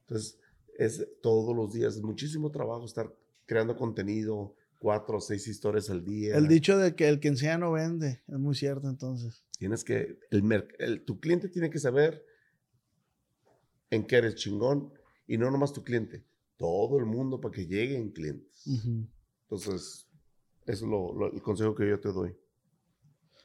Entonces, 0.00 0.38
es 0.78 1.06
todos 1.22 1.56
los 1.56 1.72
días, 1.72 1.96
es 1.96 2.02
muchísimo 2.02 2.50
trabajo 2.50 2.84
estar 2.84 3.10
creando 3.46 3.76
contenido, 3.76 4.54
cuatro 4.78 5.16
o 5.16 5.20
seis 5.20 5.48
historias 5.48 5.88
al 5.88 6.04
día. 6.04 6.36
el 6.36 6.48
dicho 6.48 6.76
de 6.76 6.94
que 6.94 7.08
el 7.08 7.18
que 7.18 7.28
enseña 7.28 7.56
no 7.56 7.72
vende, 7.72 8.22
es 8.28 8.38
muy 8.38 8.54
cierto 8.54 8.88
entonces. 8.90 9.42
Tienes 9.58 9.84
que, 9.84 10.18
el, 10.30 10.66
el- 10.78 11.04
tu 11.06 11.18
cliente 11.18 11.48
tiene 11.48 11.70
que 11.70 11.78
saber 11.78 12.22
en 13.90 14.06
qué 14.06 14.16
eres 14.16 14.34
chingón 14.34 14.92
y 15.26 15.38
no 15.38 15.50
nomás 15.50 15.72
tu 15.72 15.82
cliente, 15.82 16.26
todo 16.58 16.98
el 16.98 17.06
mundo 17.06 17.40
para 17.40 17.52
que 17.54 17.66
lleguen 17.66 18.10
clientes. 18.10 18.64
Entonces, 19.48 20.05
es 20.66 20.82
lo- 20.82 21.14
lo- 21.14 21.32
el 21.32 21.40
consejo 21.42 21.74
que 21.74 21.88
yo 21.88 21.98
te 22.00 22.10
doy. 22.12 22.36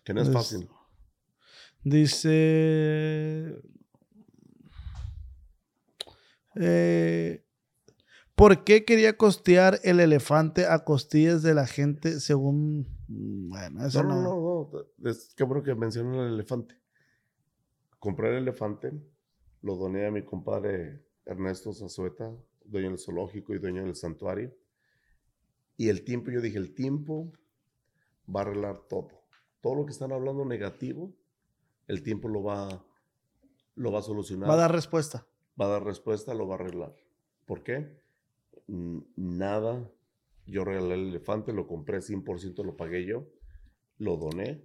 Que 0.03 0.13
no 0.13 0.21
es 0.21 0.31
fácil. 0.31 0.67
Dice... 1.83 3.55
eh, 6.55 7.45
¿Por 8.35 8.63
qué 8.63 8.85
quería 8.85 9.17
costear 9.17 9.79
el 9.83 9.99
elefante 9.99 10.65
a 10.65 10.83
costillas 10.83 11.43
de 11.43 11.53
la 11.53 11.67
gente 11.67 12.19
según... 12.19 12.87
Bueno, 13.07 13.85
eso 13.85 14.01
No, 14.03 14.09
no... 14.15 14.21
no, 14.23 14.69
no. 15.03 15.09
Es 15.09 15.33
qué 15.35 15.43
bueno 15.43 15.61
que 15.63 15.75
mencionan 15.75 16.15
el 16.15 16.33
elefante. 16.33 16.75
Compré 17.99 18.29
el 18.29 18.37
elefante, 18.43 18.91
lo 19.61 19.75
doné 19.75 20.07
a 20.07 20.11
mi 20.11 20.23
compadre 20.25 21.05
Ernesto 21.25 21.71
Zazueta, 21.71 22.31
dueño 22.65 22.89
del 22.89 22.97
zoológico 22.97 23.53
y 23.53 23.59
dueño 23.59 23.83
del 23.83 23.95
santuario. 23.95 24.51
Y 25.81 25.89
el 25.89 26.03
tiempo, 26.03 26.29
yo 26.29 26.41
dije, 26.41 26.59
el 26.59 26.75
tiempo 26.75 27.33
va 28.27 28.41
a 28.41 28.43
arreglar 28.43 28.81
todo. 28.87 29.09
Todo 29.61 29.73
lo 29.73 29.83
que 29.83 29.91
están 29.93 30.11
hablando 30.11 30.45
negativo, 30.45 31.11
el 31.87 32.03
tiempo 32.03 32.27
lo 32.27 32.43
va, 32.43 32.85
lo 33.73 33.91
va 33.91 33.97
a 33.97 34.03
solucionar. 34.03 34.47
Va 34.47 34.53
a 34.53 34.57
dar 34.57 34.71
respuesta. 34.71 35.25
va 35.59 35.65
a 35.65 35.69
dar 35.69 35.83
respuesta, 35.83 36.35
lo 36.35 36.47
va 36.47 36.53
a 36.53 36.59
arreglar. 36.59 36.93
¿Por 37.47 37.63
qué? 37.63 37.99
Mm, 38.67 38.99
Nada. 39.15 39.91
Yo 40.45 40.63
regalé 40.65 40.93
el 40.93 41.07
elefante, 41.07 41.51
lo 41.51 41.65
compré 41.65 42.03
100%, 42.03 42.63
lo 42.63 42.77
pagué 42.77 43.03
yo, 43.03 43.27
lo 43.97 44.17
doné 44.17 44.63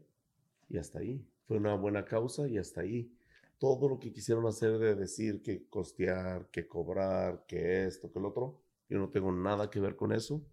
y 0.69 0.77
hasta 0.77 0.99
ahí. 0.99 1.27
Fue 1.47 1.57
una 1.57 1.77
buena 1.77 2.05
causa 2.05 2.47
y 2.47 2.59
hasta 2.59 2.83
ahí. 2.83 3.11
Todo 3.57 3.89
lo 3.89 3.99
que 3.99 4.13
quisieron 4.13 4.47
hacer 4.47 4.77
de 4.77 4.95
decir 4.95 5.41
que 5.41 5.67
costear, 5.71 6.51
que 6.51 6.69
cobrar, 6.69 7.47
que 7.47 7.87
esto, 7.87 8.13
que 8.13 8.19
el 8.19 8.27
otro, 8.27 8.61
yo 8.91 8.99
no 8.99 9.09
tengo 9.09 9.33
nada 9.33 9.71
que 9.71 9.81
ver 9.81 9.97
con 9.97 10.13
eso 10.13 10.45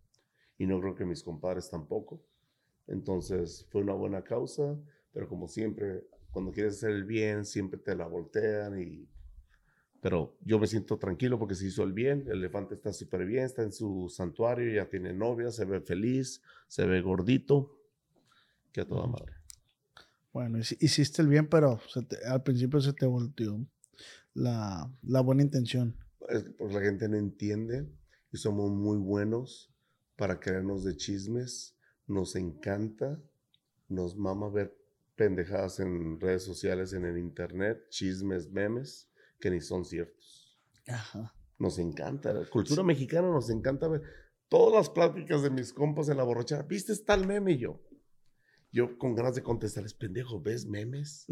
y 0.58 0.66
no 0.68 0.80
creo 0.82 0.96
que 0.96 1.06
mis 1.06 1.24
compadres 1.24 1.70
tampoco. 1.70 2.22
Entonces 2.88 3.68
fue 3.72 3.82
una 3.82 3.94
buena 3.94 4.24
causa, 4.24 4.78
Pero 5.14 5.30
como 5.30 5.48
siempre, 5.48 6.06
cuando 6.32 6.52
quieres 6.52 6.76
hacer 6.78 6.92
el 6.92 7.06
bien, 7.06 7.46
siempre 7.46 7.80
te 7.80 7.96
la 7.96 8.08
voltean 8.08 8.80
y... 8.82 9.08
Pero 10.02 10.38
yo 10.42 10.60
me 10.60 10.68
siento 10.68 10.98
tranquilo 11.00 11.40
porque 11.40 11.56
se 11.56 11.68
hizo 11.68 11.84
el 11.84 11.94
bien, 11.94 12.24
el 12.28 12.40
elefante 12.40 12.76
está 12.76 12.94
súper 12.94 13.26
bien, 13.26 13.46
está 13.46 13.64
en 13.64 13.72
su 13.74 14.10
santuario, 14.10 14.72
ya 14.74 14.90
tiene 14.90 15.14
novia, 15.14 15.50
se 15.52 15.66
ve 15.66 15.82
feliz, 15.82 16.42
se 16.68 16.86
ve 16.86 17.02
gordito, 17.02 17.78
que 18.74 18.82
a 18.82 18.88
toda 18.88 19.08
madre. 19.08 19.34
Bueno, 20.34 20.58
hici- 20.58 20.78
hiciste 20.80 21.22
el 21.22 21.28
bien, 21.28 21.48
pero 21.48 21.80
se 21.88 22.02
te- 22.04 22.26
al 22.26 22.44
principio 22.44 22.82
se 22.82 22.94
te 22.94 23.06
volteó 23.06 23.66
la, 24.36 24.92
la 25.04 25.22
buena 25.22 25.44
intención. 25.44 25.96
Es 26.28 26.44
pues 26.58 26.74
la 26.74 26.82
gente 26.82 27.08
no 27.08 27.16
entiende 27.18 27.88
y 28.32 28.38
somos 28.38 28.72
muy 28.72 28.98
buenos 28.98 29.73
para 30.16 30.40
creernos 30.40 30.84
de 30.84 30.96
chismes. 30.96 31.76
Nos 32.08 32.36
encanta, 32.36 33.22
nos 33.88 34.16
mama 34.16 34.50
ver 34.50 34.78
pendejadas 35.16 35.80
en 35.80 36.20
redes 36.20 36.44
sociales, 36.44 36.94
en 36.94 37.06
el 37.06 37.18
internet, 37.18 37.88
chismes, 37.90 38.50
memes, 38.52 39.10
que 39.40 39.50
ni 39.52 39.62
son 39.62 39.86
ciertos. 39.86 40.60
Ajá. 40.88 41.34
Nos 41.60 41.78
encanta. 41.80 42.34
La 42.34 42.46
cultura 42.50 42.84
mexicana 42.84 43.30
nos 43.30 43.50
encanta 43.50 43.88
ver 43.88 44.02
todas 44.50 44.74
las 44.74 44.90
pláticas 44.90 45.42
de 45.44 45.50
mis 45.50 45.72
compas 45.72 46.10
en 46.10 46.18
la 46.18 46.24
borrachera. 46.24 46.64
¿Viste 46.64 46.96
tal 46.98 47.26
meme? 47.26 47.54
Y 47.54 47.58
yo, 47.60 47.82
yo 48.72 48.98
con 48.98 49.16
ganas 49.16 49.36
de 49.36 49.44
contestarles, 49.44 49.94
pendejo, 49.94 50.42
¿ves 50.42 50.66
memes? 50.66 51.28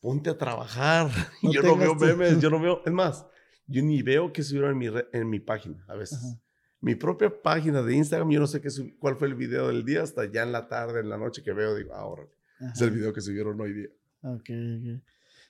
Ponte 0.00 0.30
a 0.30 0.38
trabajar. 0.38 1.10
No 1.42 1.52
yo 1.52 1.62
no 1.62 1.76
veo 1.76 1.94
memes, 1.94 2.40
yo 2.40 2.50
no 2.50 2.60
veo. 2.60 2.82
Es 2.84 2.92
más, 2.92 3.26
yo 3.66 3.82
ni 3.82 4.02
veo 4.02 4.32
que 4.32 4.42
subieron 4.42 4.72
en 4.72 4.78
mi, 4.78 4.88
re- 4.88 5.08
en 5.12 5.28
mi 5.28 5.40
página 5.40 5.84
a 5.88 5.96
veces. 5.96 6.18
Ajá. 6.18 6.40
Mi 6.82 6.96
propia 6.96 7.30
página 7.30 7.80
de 7.80 7.94
Instagram, 7.94 8.28
yo 8.30 8.40
no 8.40 8.48
sé 8.48 8.60
qué 8.60 8.68
cuál 8.98 9.16
fue 9.16 9.28
el 9.28 9.36
video 9.36 9.68
del 9.68 9.84
día, 9.84 10.02
hasta 10.02 10.24
ya 10.24 10.42
en 10.42 10.50
la 10.50 10.66
tarde, 10.66 10.98
en 10.98 11.08
la 11.08 11.16
noche 11.16 11.40
que 11.40 11.52
veo, 11.52 11.76
digo, 11.76 11.94
ahora 11.94 12.24
es 12.74 12.80
el 12.80 12.90
video 12.90 13.12
que 13.12 13.20
subieron 13.20 13.60
hoy 13.60 13.72
día. 13.72 13.88
Ok, 14.22 14.50
ok. 14.50 15.02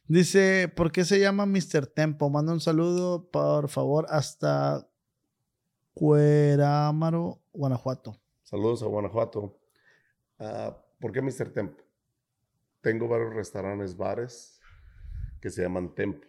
Dice, 0.06 0.70
¿por 0.76 0.92
qué 0.92 1.06
se 1.06 1.18
llama 1.18 1.46
Mr. 1.46 1.86
Tempo? 1.86 2.28
Manda 2.28 2.52
un 2.52 2.60
saludo, 2.60 3.30
por 3.30 3.70
favor, 3.70 4.04
hasta 4.10 4.86
Cuerámaro, 5.94 7.40
Guanajuato. 7.54 8.20
Saludos 8.42 8.82
a 8.82 8.86
Guanajuato. 8.86 9.58
Ah, 10.38 10.76
¿Por 11.00 11.12
qué 11.12 11.22
Mr. 11.22 11.50
Tempo? 11.50 11.82
Tengo 12.82 13.08
varios 13.08 13.32
restaurantes, 13.32 13.96
bares 13.96 14.60
que 15.40 15.48
se 15.48 15.62
llaman 15.62 15.94
Tempo. 15.94 16.26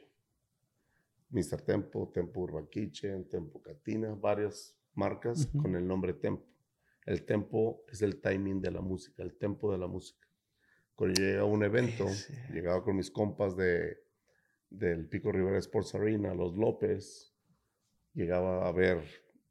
Mr. 1.30 1.60
Tempo, 1.62 2.10
Tempo 2.14 2.40
Urban 2.40 2.68
Kitchen, 2.68 3.28
Tempo 3.28 3.62
Catina, 3.62 4.16
varias 4.16 4.78
marcas 4.96 5.48
con 5.62 5.76
el 5.76 5.88
nombre 5.88 6.14
Tempo. 6.14 6.46
El 7.06 7.26
tempo 7.26 7.84
es 7.92 8.02
el 8.02 8.22
timing 8.22 8.62
de 8.62 8.72
la 8.72 8.82
música, 8.82 9.24
el 9.24 9.38
tempo 9.38 9.72
de 9.72 9.78
la 9.78 9.88
música. 9.88 10.26
Cuando 10.96 11.20
llegaba 11.22 11.42
a 11.42 11.52
un 11.52 11.64
evento, 11.64 12.06
llegaba 12.54 12.84
con 12.84 12.96
mis 12.96 13.12
compas 13.12 13.58
de, 13.58 13.98
del 14.70 15.08
Pico 15.10 15.32
Rivera 15.32 15.58
Sports 15.58 15.96
Arena, 15.96 16.34
los 16.34 16.56
López, 16.56 17.34
llegaba 18.14 18.68
a 18.68 18.72
ver, 18.72 19.04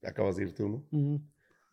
acabas 0.02 0.36
de 0.36 0.44
irte 0.44 0.62
uno, 0.62 0.86
Ujú. 0.93 1.20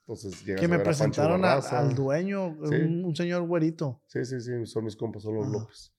entonces 0.01 0.43
llegas 0.43 0.59
Que 0.59 0.65
a 0.65 0.69
me 0.69 0.77
ver 0.77 0.81
a 0.81 0.89
Pancho 0.89 0.97
presentaron 1.05 1.45
a- 1.45 1.47
Barraza. 1.49 1.79
al 1.79 1.95
dueño, 1.95 2.57
Sí. 2.67 2.75
un, 2.75 3.05
un 3.05 3.15
señor 3.15 3.43
güerito. 3.47 4.01
Sí, 4.07 4.25
sí, 4.25 4.41
sí, 4.41 4.65
son 4.65 4.83
mis 4.85 4.95
compas, 4.97 5.23
son 5.23 5.35
los. 5.35 5.47
López. 5.47 5.93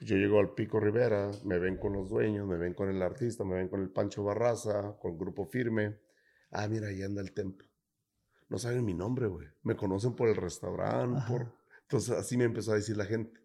Yo 0.00 0.16
llego 0.16 0.38
al 0.38 0.52
Pico 0.54 0.78
Rivera, 0.80 1.30
me 1.44 1.58
ven 1.58 1.76
con 1.78 1.92
los 1.94 2.08
dueños, 2.10 2.46
me 2.46 2.56
ven 2.56 2.74
con 2.74 2.88
el 2.90 3.00
artista, 3.02 3.42
me 3.44 3.54
ven 3.56 3.68
con 3.68 3.80
el 3.80 3.90
Pancho 3.90 4.22
Barraza, 4.22 4.96
con 5.00 5.16
Grupo 5.18 5.46
Firme. 5.46 5.96
Ah, 6.50 6.66
mira, 6.68 6.88
ahí 6.88 7.02
anda 7.02 7.20
el 7.20 7.32
templo. 7.32 7.66
No 8.48 8.58
saben 8.58 8.84
mi 8.84 8.94
nombre, 8.94 9.26
güey. 9.26 9.46
Me 9.62 9.76
conocen 9.76 10.14
por 10.14 10.28
el 10.28 10.36
restaurante, 10.36 11.18
Ajá. 11.18 11.28
por... 11.28 11.52
Entonces 11.82 12.10
así 12.16 12.36
me 12.36 12.44
empezó 12.44 12.72
a 12.72 12.76
decir 12.76 12.96
la 12.96 13.04
gente. 13.04 13.40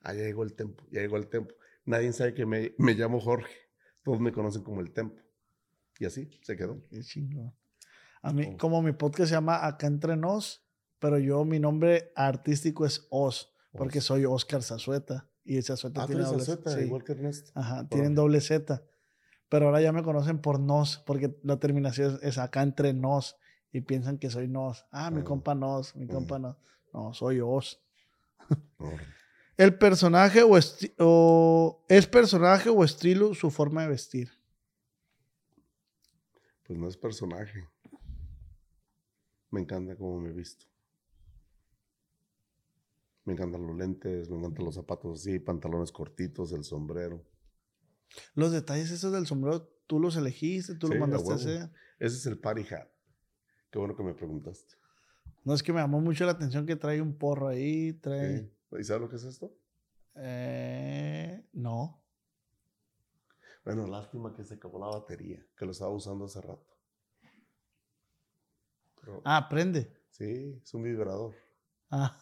Ah, 0.00 0.14
ya 0.14 0.22
llegó 0.22 0.42
el 0.42 0.54
templo, 0.54 0.86
ya 0.90 1.00
llegó 1.00 1.16
el 1.16 1.28
templo. 1.28 1.56
Nadie 1.84 2.12
sabe 2.12 2.34
que 2.34 2.46
me, 2.46 2.74
me 2.78 2.94
llamo 2.94 3.20
Jorge. 3.20 3.52
Todos 4.02 4.20
me 4.20 4.32
conocen 4.32 4.62
como 4.62 4.80
el 4.80 4.92
templo. 4.92 5.22
Y 5.98 6.04
así 6.04 6.28
se 6.42 6.56
quedó. 6.56 6.82
Qué 6.90 7.00
chingón. 7.02 7.52
A 8.22 8.32
mí, 8.32 8.50
Oh. 8.52 8.56
como 8.58 8.82
mi 8.82 8.92
podcast 8.92 9.28
se 9.30 9.34
llama 9.34 9.66
Acá 9.66 9.86
Entre 9.86 10.16
Nos, 10.16 10.64
pero 10.98 11.18
yo, 11.18 11.44
mi 11.44 11.58
nombre 11.60 12.10
artístico 12.16 12.84
es 12.86 13.06
Oz, 13.10 13.52
porque 13.72 13.98
Oz. 13.98 14.04
soy 14.04 14.24
Oscar 14.24 14.62
Zazueta. 14.62 15.28
Y 15.44 15.60
Zazueta 15.62 16.02
Ah, 16.04 16.06
tiene 16.06 16.22
doble 16.22 16.42
sí. 16.44 16.80
igual 16.84 17.04
que 17.04 17.12
Ernesto. 17.12 17.50
Ajá, 17.54 17.86
tienen 17.88 18.14
doble 18.14 18.40
Z. 18.40 18.82
Pero 19.54 19.66
ahora 19.66 19.80
ya 19.80 19.92
me 19.92 20.02
conocen 20.02 20.40
por 20.40 20.58
Nos, 20.58 20.98
porque 20.98 21.38
la 21.44 21.60
terminación 21.60 22.16
es, 22.16 22.22
es 22.24 22.38
acá 22.38 22.60
entre 22.60 22.92
Nos. 22.92 23.36
Y 23.70 23.82
piensan 23.82 24.18
que 24.18 24.28
soy 24.28 24.48
Nos. 24.48 24.84
Ah, 24.90 25.12
mi 25.12 25.22
compa 25.22 25.54
Nos, 25.54 25.94
mi 25.94 26.08
compa 26.08 26.40
Nos. 26.40 26.56
No, 26.92 27.14
soy. 27.14 27.38
Órale. 27.40 27.70
El 29.56 29.78
personaje 29.78 30.42
o 30.42 31.84
es 31.88 32.06
personaje 32.08 32.68
o 32.68 32.82
estilo 32.82 33.32
su 33.32 33.48
forma 33.52 33.82
de 33.82 33.90
vestir. 33.90 34.28
Pues 36.66 36.76
no 36.76 36.88
es 36.88 36.96
personaje. 36.96 37.68
Me 39.50 39.60
encanta 39.60 39.94
cómo 39.94 40.18
me 40.18 40.30
he 40.30 40.32
visto. 40.32 40.66
Me 43.24 43.34
encantan 43.34 43.64
los 43.64 43.76
lentes, 43.76 44.28
me 44.30 44.36
encantan 44.36 44.64
los 44.64 44.74
zapatos 44.74 45.20
así, 45.20 45.38
pantalones 45.38 45.92
cortitos, 45.92 46.50
el 46.50 46.64
sombrero. 46.64 47.24
Los 48.34 48.52
detalles 48.52 48.90
esos 48.90 49.12
del 49.12 49.26
sombrero, 49.26 49.66
tú 49.86 49.98
los 50.00 50.16
elegiste, 50.16 50.74
tú 50.76 50.86
Sí, 50.88 50.94
los 50.94 50.96
a 51.02 51.06
mandaste 51.06 51.32
a 51.32 51.34
hacer. 51.36 51.70
Ese 51.98 52.16
es 52.16 52.26
el 52.26 52.38
party 52.38 52.62
hat. 52.74 52.88
Qué 53.70 53.78
bueno 53.78 53.96
que 53.96 54.02
me 54.02 54.14
preguntaste. 54.14 54.74
No 55.44 55.52
es 55.54 55.62
que 55.62 55.72
me 55.72 55.80
llamó 55.80 56.00
mucho 56.00 56.24
la 56.24 56.32
atención 56.32 56.64
que 56.66 56.76
trae 56.76 57.00
un 57.02 57.16
porro 57.18 57.48
ahí, 57.48 57.92
trae. 57.94 58.38
Sí. 58.40 58.50
¿Y 58.80 58.84
sabes 58.84 59.02
lo 59.02 59.08
que 59.08 59.16
es 59.16 59.24
esto? 59.24 59.52
Eh, 60.14 61.44
no. 61.52 62.00
Bueno, 63.64 63.86
lástima 63.86 64.34
que 64.34 64.44
se 64.44 64.54
acabó 64.54 64.78
la 64.78 64.86
batería, 64.86 65.44
que 65.56 65.64
lo 65.64 65.72
estaba 65.72 65.90
usando 65.90 66.26
hace 66.26 66.40
rato. 66.40 66.66
Pero, 69.00 69.22
Ah, 69.24 69.46
prende. 69.48 69.90
sí, 70.10 70.60
es 70.62 70.72
un 70.74 70.82
vibrador. 70.82 71.34
Ah, 71.90 72.16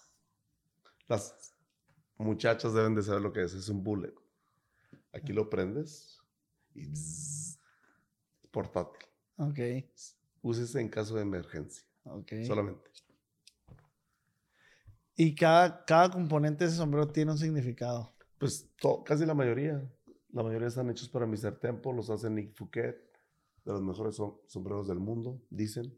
Las 1.09 1.55
muchachas 2.17 2.73
deben 2.75 2.95
de 2.95 3.03
saber 3.03 3.21
lo 3.23 3.33
que 3.33 3.43
es. 3.43 3.53
Es 3.55 3.69
un 3.69 3.83
bullet. 3.83 4.15
Aquí 5.13 5.33
lo 5.33 5.49
prendes 5.51 6.19
y 6.75 6.87
bzzz, 6.87 7.59
portátil. 8.51 9.07
ok. 9.37 9.59
Úsese 10.43 10.81
en 10.81 10.89
caso 10.89 11.15
de 11.17 11.23
emergencia. 11.23 11.85
Ok. 12.05 12.33
Solamente. 12.47 12.91
Y 15.15 15.35
cada, 15.35 15.85
cada 15.85 16.11
componente 16.11 16.65
de 16.65 16.69
ese 16.69 16.79
sombrero 16.79 17.09
tiene 17.09 17.33
un 17.33 17.39
significado. 17.39 18.15
Pues 18.39 18.69
to- 18.81 19.05
casi 19.05 19.25
la 19.27 19.35
mayoría. 19.35 19.89
La 20.31 20.43
mayoría 20.43 20.69
están 20.69 20.91
hechos 20.91 21.09
para 21.09 21.27
Mr. 21.27 21.59
Tempo. 21.61 21.93
Los 21.93 22.11
hace 22.11 22.31
Nick 22.31 22.55
Fouquet. 22.57 22.97
De 23.65 23.73
los 23.73 23.83
mejores 23.83 24.19
som- 24.19 24.41
sombreros 24.47 24.89
del 24.89 24.99
mundo, 24.99 25.41
dicen. 25.51 25.97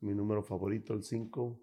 Mi 0.00 0.14
número 0.14 0.42
favorito, 0.42 0.92
el 0.94 1.02
5. 1.02 1.60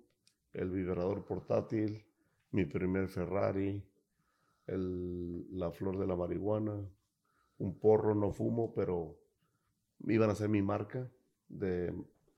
El 0.54 0.72
vibrador 0.72 1.24
portátil. 1.24 2.06
Mi 2.52 2.66
primer 2.66 3.08
Ferrari. 3.08 3.82
El- 4.68 5.46
la 5.58 5.72
flor 5.72 5.98
de 6.00 6.08
la 6.08 6.16
marihuana. 6.16 6.74
Un 7.58 7.80
porro, 7.80 8.14
no 8.16 8.32
fumo, 8.32 8.74
pero 8.74 9.18
iban 10.08 10.30
a 10.30 10.34
hacer 10.34 10.50
mi 10.50 10.62
marca 10.62 11.10
de, 11.48 11.94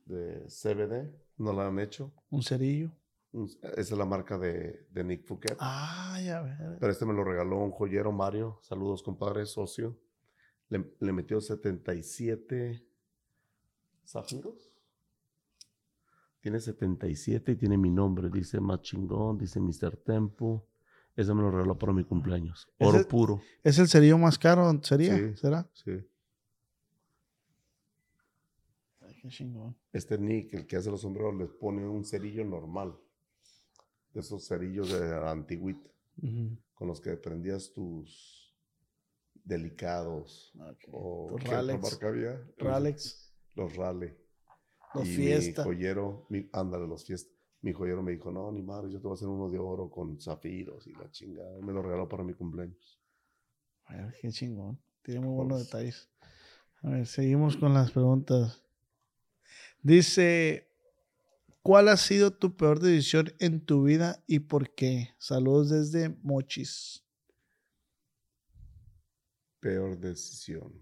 de 0.05 0.45
CBD. 0.47 1.11
No 1.37 1.53
la 1.53 1.67
han 1.67 1.79
hecho. 1.79 2.13
Un 2.29 2.43
cerillo. 2.43 2.91
Un- 3.31 3.49
Esa 3.61 3.79
es 3.79 3.91
la 3.97 4.05
marca 4.05 4.37
de, 4.37 4.87
de 4.91 5.03
Nick 5.03 5.25
Fouquet. 5.25 5.55
Ah, 5.59 6.19
ya 6.23 6.41
ver. 6.41 6.77
Pero 6.79 6.91
este 6.91 7.05
me 7.05 7.13
lo 7.13 7.23
regaló 7.23 7.57
un 7.63 7.71
joyero 7.71 8.11
Mario. 8.11 8.59
Saludos, 8.61 9.01
compadre, 9.03 9.45
socio. 9.45 9.97
Le, 10.69 10.93
le 10.99 11.13
metió 11.13 11.39
77 11.41 12.83
zafiros. 14.05 14.73
Tiene 16.41 16.59
77 16.59 17.51
y 17.53 17.55
tiene 17.55 17.77
mi 17.77 17.89
nombre. 17.89 18.29
Dice 18.29 18.59
más 18.59 18.81
chingón, 18.81 19.37
dice 19.37 19.59
Mr. 19.59 19.97
Tempo. 19.97 20.67
Ese 21.17 21.33
me 21.33 21.41
lo 21.41 21.51
regaló 21.51 21.77
para 21.77 21.91
mi 21.91 22.03
cumpleaños. 22.05 22.69
Oro 22.79 22.99
Ese- 22.99 23.05
puro. 23.09 23.41
¿Es 23.63 23.77
el 23.79 23.87
cerillo 23.89 24.17
más 24.17 24.37
caro? 24.39 24.71
¿Sería? 24.83 25.15
Sí. 25.17 25.35
¿Será? 25.35 25.67
Sí. 25.73 25.91
Ay, 29.01 29.15
qué 29.21 29.27
chingón. 29.29 29.75
Este 29.91 30.17
Nick, 30.17 30.53
el 30.53 30.67
que 30.67 30.77
hace 30.77 30.89
los 30.91 31.01
sombreros, 31.01 31.35
les 31.35 31.49
pone 31.49 31.87
un 31.87 32.05
cerillo 32.05 32.45
normal. 32.45 32.95
De 34.13 34.21
esos 34.21 34.47
cerillos 34.47 34.91
de 34.91 35.09
la 35.09 35.31
antigüita. 35.31 35.89
Con 36.73 36.87
los 36.87 36.99
que 37.01 37.15
prendías 37.17 37.71
tus 37.73 38.55
delicados. 39.43 40.51
O 40.91 41.27
Tus 41.31 41.39
¿qué 41.41 41.45
otra 41.47 41.57
Ralex. 41.57 41.81
marca 41.81 42.07
había? 42.07 42.47
Ralex. 42.57 43.33
Los 43.55 43.75
Rale. 43.75 44.17
Los 44.93 45.07
y 45.07 45.15
Fiesta. 45.15 45.61
mi 45.63 45.65
joyero, 45.67 46.25
mi, 46.29 46.49
ándale, 46.53 46.87
los 46.87 47.05
fiesta. 47.05 47.31
Mi 47.61 47.73
joyero 47.73 48.03
me 48.03 48.11
dijo, 48.11 48.31
no, 48.31 48.51
ni 48.51 48.61
madre, 48.61 48.91
yo 48.91 48.99
te 48.99 49.03
voy 49.03 49.13
a 49.13 49.15
hacer 49.15 49.27
uno 49.27 49.49
de 49.49 49.57
oro 49.57 49.89
con 49.89 50.19
zafiros 50.19 50.85
y 50.87 50.93
la 50.93 51.09
chingada. 51.09 51.59
Me 51.61 51.73
lo 51.73 51.81
regaló 51.81 52.07
para 52.07 52.23
mi 52.23 52.33
cumpleaños. 52.33 52.99
A 53.85 53.95
ver, 53.95 54.15
qué 54.21 54.29
chingón. 54.29 54.79
Tiene 55.01 55.21
muy 55.21 55.35
buenos 55.35 55.59
detalles. 55.65 56.09
A 56.83 56.89
ver, 56.89 57.07
seguimos 57.07 57.57
con 57.57 57.73
las 57.73 57.91
preguntas. 57.91 58.63
Dice, 59.81 60.67
¿Cuál 61.67 61.89
ha 61.89 61.97
sido 61.97 62.31
tu 62.31 62.55
peor 62.55 62.79
decisión 62.79 63.33
en 63.39 63.59
tu 63.59 63.83
vida 63.83 64.23
y 64.25 64.39
por 64.39 64.73
qué? 64.73 65.13
Saludos 65.17 65.69
desde 65.69 66.07
Mochis. 66.23 67.03
Peor 69.59 69.99
decisión. 69.99 70.81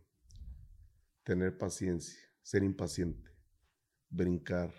Tener 1.23 1.57
paciencia, 1.57 2.19
ser 2.43 2.61
impaciente, 2.61 3.31
brincar 4.11 4.72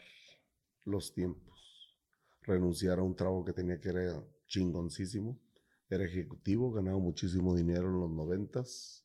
los 0.84 1.12
tiempos, 1.12 1.45
renunciar 2.46 2.98
a 2.98 3.02
un 3.02 3.14
trabajo 3.14 3.44
que 3.44 3.52
tenía 3.52 3.80
que 3.80 3.90
era 3.90 4.24
chingoncísimo. 4.46 5.38
Era 5.88 6.04
ejecutivo, 6.04 6.72
ganaba 6.72 6.98
muchísimo 6.98 7.54
dinero 7.54 7.88
en 7.88 8.00
los 8.00 8.10
noventas. 8.10 9.04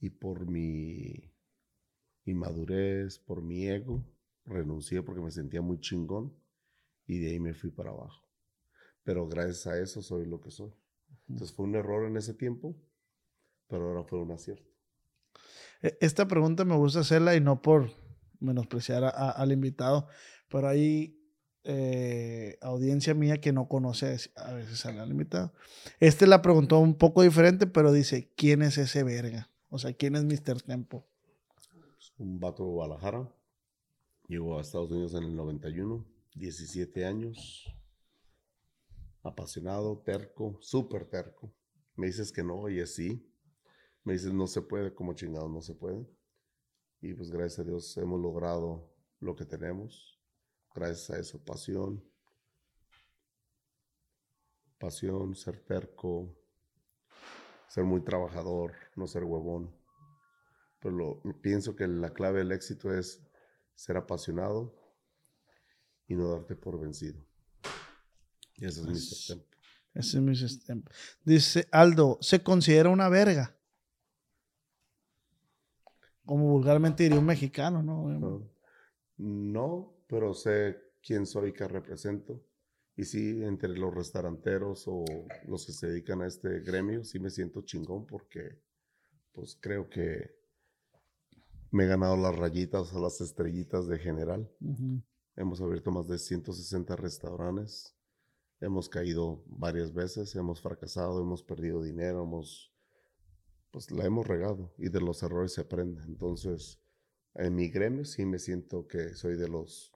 Y 0.00 0.10
por 0.10 0.46
mi 0.46 1.32
inmadurez, 2.24 3.18
por 3.18 3.42
mi 3.42 3.66
ego, 3.66 4.04
renuncié 4.44 5.02
porque 5.02 5.20
me 5.20 5.30
sentía 5.30 5.62
muy 5.62 5.80
chingón 5.80 6.34
y 7.06 7.18
de 7.18 7.30
ahí 7.30 7.40
me 7.40 7.54
fui 7.54 7.70
para 7.70 7.90
abajo. 7.90 8.28
Pero 9.02 9.26
gracias 9.26 9.66
a 9.66 9.80
eso 9.80 10.02
soy 10.02 10.26
lo 10.26 10.40
que 10.40 10.50
soy. 10.50 10.72
Entonces 11.28 11.54
fue 11.54 11.66
un 11.66 11.74
error 11.74 12.06
en 12.06 12.16
ese 12.16 12.34
tiempo, 12.34 12.76
pero 13.66 13.88
ahora 13.88 14.04
fue 14.04 14.20
un 14.20 14.30
acierto. 14.30 14.70
E, 15.82 15.96
esta 16.00 16.28
pregunta 16.28 16.64
me 16.64 16.76
gusta 16.76 17.00
hacerla 17.00 17.34
y 17.34 17.40
no 17.40 17.62
por 17.62 17.90
menospreciar 18.40 19.04
al 19.04 19.52
invitado, 19.52 20.06
pero 20.48 20.68
hay 20.68 21.17
eh, 21.64 22.58
audiencia 22.60 23.14
mía 23.14 23.40
que 23.40 23.52
no 23.52 23.68
conoce 23.68 24.16
a 24.36 24.52
veces 24.52 24.86
al 24.86 25.10
invitado. 25.10 25.52
Este 26.00 26.26
la 26.26 26.42
preguntó 26.42 26.78
un 26.78 26.94
poco 26.94 27.22
diferente, 27.22 27.66
pero 27.66 27.92
dice, 27.92 28.30
¿quién 28.36 28.62
es 28.62 28.78
ese 28.78 29.02
verga? 29.02 29.50
O 29.70 29.78
sea, 29.78 29.92
¿quién 29.92 30.16
es 30.16 30.24
Mr. 30.24 30.62
Tempo? 30.62 31.06
Un 32.16 32.40
vato 32.40 32.64
de 32.64 32.70
Guadalajara. 32.70 33.32
Llegó 34.28 34.58
a 34.58 34.60
Estados 34.60 34.90
Unidos 34.90 35.14
en 35.14 35.24
el 35.24 35.36
91, 35.36 36.06
17 36.34 37.04
años. 37.04 37.64
Apasionado, 39.22 39.98
terco, 40.04 40.58
súper 40.60 41.06
terco. 41.06 41.52
Me 41.96 42.06
dices 42.06 42.32
que 42.32 42.42
no, 42.42 42.68
y 42.68 42.80
es 42.80 42.94
sí. 42.94 43.26
Me 44.04 44.14
dices 44.14 44.32
no 44.32 44.46
se 44.46 44.62
puede, 44.62 44.94
como 44.94 45.14
chingado 45.14 45.48
no 45.48 45.60
se 45.60 45.74
puede. 45.74 46.06
Y 47.00 47.14
pues 47.14 47.30
gracias 47.30 47.58
a 47.60 47.64
Dios 47.64 47.96
hemos 47.96 48.20
logrado 48.20 48.90
lo 49.20 49.36
que 49.36 49.44
tenemos. 49.44 50.17
Gracias 50.78 51.10
a 51.10 51.18
eso, 51.18 51.44
pasión. 51.44 52.04
Pasión, 54.78 55.34
ser 55.34 55.58
terco, 55.58 56.32
ser 57.66 57.82
muy 57.82 58.00
trabajador, 58.04 58.74
no 58.94 59.08
ser 59.08 59.24
huevón. 59.24 59.74
Pero 60.78 60.94
lo, 60.94 61.22
pienso 61.42 61.74
que 61.74 61.88
la 61.88 62.10
clave 62.10 62.38
del 62.38 62.52
éxito 62.52 62.96
es 62.96 63.20
ser 63.74 63.96
apasionado 63.96 64.72
y 66.06 66.14
no 66.14 66.30
darte 66.30 66.54
por 66.54 66.78
vencido. 66.78 67.26
Y 68.54 68.66
ese 68.66 68.82
es 68.82 68.86
mi 68.86 68.94
sistema. 68.94 69.42
Ese 69.94 70.18
es 70.18 70.22
mi 70.22 70.36
sistema. 70.36 70.82
Dice 71.24 71.66
Aldo, 71.72 72.18
¿se 72.20 72.40
considera 72.40 72.88
una 72.88 73.08
verga? 73.08 73.58
Como 76.24 76.52
vulgarmente 76.52 77.02
diría 77.02 77.18
un 77.18 77.26
mexicano, 77.26 77.82
¿no? 77.82 78.08
No, 78.08 78.48
no 79.16 79.97
pero 80.08 80.34
sé 80.34 80.76
quién 81.00 81.26
soy, 81.26 81.52
qué 81.52 81.68
represento. 81.68 82.42
Y 82.96 83.04
sí, 83.04 83.44
entre 83.44 83.70
los 83.78 83.94
restauranteros 83.94 84.88
o 84.88 85.04
los 85.46 85.64
que 85.64 85.72
se 85.72 85.86
dedican 85.86 86.22
a 86.22 86.26
este 86.26 86.60
gremio, 86.60 87.04
sí 87.04 87.20
me 87.20 87.30
siento 87.30 87.62
chingón 87.62 88.06
porque 88.06 88.60
pues 89.30 89.56
creo 89.60 89.88
que 89.88 90.36
me 91.70 91.84
he 91.84 91.86
ganado 91.86 92.16
las 92.16 92.34
rayitas 92.34 92.92
o 92.92 93.00
las 93.00 93.20
estrellitas 93.20 93.86
de 93.86 93.98
general. 93.98 94.50
Hemos 95.36 95.60
abierto 95.60 95.92
más 95.92 96.08
de 96.08 96.18
160 96.18 96.96
restaurantes. 96.96 97.94
Hemos 98.60 98.88
caído 98.88 99.44
varias 99.46 99.92
veces, 99.92 100.34
hemos 100.34 100.60
fracasado, 100.60 101.20
hemos 101.20 101.44
perdido 101.44 101.82
dinero, 101.82 102.24
hemos, 102.24 102.72
pues 103.70 103.92
la 103.92 104.04
hemos 104.04 104.26
regado 104.26 104.74
y 104.76 104.88
de 104.88 105.00
los 105.00 105.22
errores 105.22 105.52
se 105.52 105.60
aprende. 105.60 106.02
Entonces, 106.02 106.80
en 107.34 107.54
mi 107.54 107.68
gremio 107.68 108.04
sí 108.04 108.26
me 108.26 108.40
siento 108.40 108.88
que 108.88 109.14
soy 109.14 109.36
de 109.36 109.46
los 109.46 109.92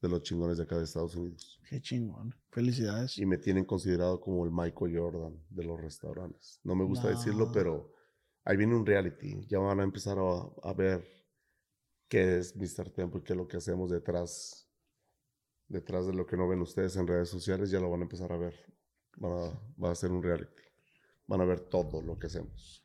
de 0.00 0.08
los 0.08 0.22
chingones 0.22 0.58
de 0.58 0.64
acá 0.64 0.76
de 0.76 0.84
Estados 0.84 1.16
Unidos. 1.16 1.60
Qué 1.68 1.80
chingón. 1.80 2.34
Felicidades. 2.50 3.18
Y 3.18 3.26
me 3.26 3.38
tienen 3.38 3.64
considerado 3.64 4.20
como 4.20 4.44
el 4.44 4.50
Michael 4.50 4.96
Jordan 4.96 5.42
de 5.50 5.64
los 5.64 5.80
restaurantes. 5.80 6.60
No 6.62 6.74
me 6.74 6.84
gusta 6.84 7.08
decirlo, 7.08 7.50
pero 7.52 7.92
ahí 8.44 8.56
viene 8.56 8.76
un 8.76 8.86
reality. 8.86 9.44
Ya 9.46 9.58
van 9.58 9.80
a 9.80 9.84
empezar 9.84 10.18
a, 10.18 10.72
ver 10.72 11.04
qué 12.08 12.38
es 12.38 12.54
Mr. 12.56 12.90
Tempo 12.90 13.18
y 13.18 13.22
qué 13.22 13.32
es 13.32 13.36
lo 13.36 13.48
que 13.48 13.56
hacemos 13.56 13.90
detrás, 13.90 14.68
detrás 15.66 16.06
de 16.06 16.14
lo 16.14 16.26
que 16.26 16.36
no 16.36 16.48
ven 16.48 16.60
ustedes 16.60 16.96
en 16.96 17.06
redes 17.06 17.28
sociales. 17.28 17.70
Ya 17.70 17.80
lo 17.80 17.90
van 17.90 18.00
a 18.00 18.04
empezar 18.04 18.32
a 18.32 18.36
ver. 18.36 18.54
va 19.20 19.90
a 19.90 19.94
ser 19.94 20.12
un 20.12 20.22
reality. 20.22 20.62
Van 21.26 21.40
a 21.40 21.44
ver 21.44 21.60
todo 21.60 22.00
lo 22.00 22.18
que 22.18 22.28
hacemos. 22.28 22.84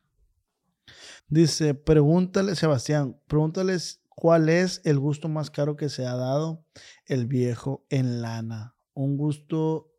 Dice, 1.27 1.73
pregúntale, 1.73 2.55
Sebastián, 2.55 3.19
pregúntales 3.27 4.02
¿Cuál 4.15 4.49
es 4.49 4.81
el 4.85 4.99
gusto 4.99 5.27
más 5.27 5.49
caro 5.49 5.75
que 5.75 5.89
se 5.89 6.05
ha 6.05 6.15
dado 6.15 6.65
el 7.05 7.25
viejo 7.25 7.85
en 7.89 8.21
lana? 8.21 8.75
Un 8.93 9.17
gusto, 9.17 9.91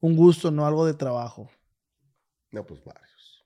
un 0.00 0.16
gusto, 0.16 0.50
no 0.50 0.66
algo 0.66 0.86
de 0.86 0.94
trabajo. 0.94 1.50
No, 2.50 2.64
pues 2.64 2.82
varios. 2.84 3.44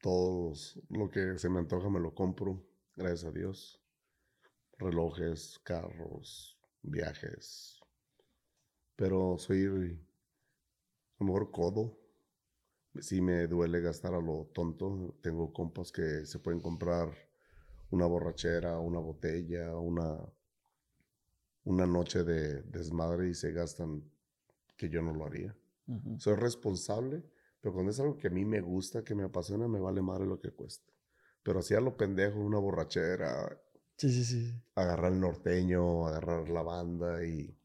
Todos, 0.00 0.80
lo 0.88 1.10
que 1.10 1.38
se 1.38 1.48
me 1.48 1.58
antoja 1.58 1.88
me 1.88 2.00
lo 2.00 2.14
compro, 2.14 2.62
gracias 2.96 3.24
a 3.24 3.30
Dios. 3.30 3.80
Relojes, 4.78 5.60
carros, 5.62 6.58
viajes. 6.82 7.80
Pero 8.96 9.36
soy 9.38 9.64
a 9.66 11.24
lo 11.24 11.26
mejor 11.26 11.50
codo. 11.50 11.98
Sí 13.00 13.20
me 13.20 13.46
duele 13.46 13.80
gastar 13.80 14.14
a 14.14 14.20
lo 14.20 14.46
tonto. 14.54 15.16
Tengo 15.20 15.52
compas 15.52 15.90
que 15.90 16.26
se 16.26 16.38
pueden 16.38 16.60
comprar 16.60 17.12
una 17.94 18.06
borrachera, 18.06 18.78
una 18.78 18.98
botella, 18.98 19.76
una, 19.76 20.18
una 21.64 21.86
noche 21.86 22.24
de 22.24 22.62
desmadre 22.62 23.28
y 23.28 23.34
se 23.34 23.52
gastan 23.52 24.02
que 24.76 24.88
yo 24.88 25.00
no 25.00 25.14
lo 25.14 25.24
haría. 25.24 25.56
Soy 26.18 26.34
responsable, 26.34 27.22
pero 27.60 27.72
cuando 27.74 27.92
es 27.92 28.00
algo 28.00 28.16
que 28.16 28.28
a 28.28 28.30
mí 28.30 28.44
me 28.44 28.60
gusta, 28.60 29.04
que 29.04 29.14
me 29.14 29.24
apasiona, 29.24 29.68
me 29.68 29.80
vale 29.80 30.02
madre 30.02 30.26
lo 30.26 30.40
que 30.40 30.50
cueste. 30.50 30.92
Pero 31.42 31.60
a 31.60 31.80
lo 31.80 31.96
pendejo, 31.96 32.40
una 32.40 32.58
borrachera. 32.58 33.60
Sí, 33.96 34.10
sí, 34.10 34.24
sí. 34.24 34.62
Agarrar 34.74 35.12
el 35.12 35.20
norteño, 35.20 36.06
agarrar 36.06 36.48
la 36.48 36.62
banda 36.62 37.24
y 37.24 37.56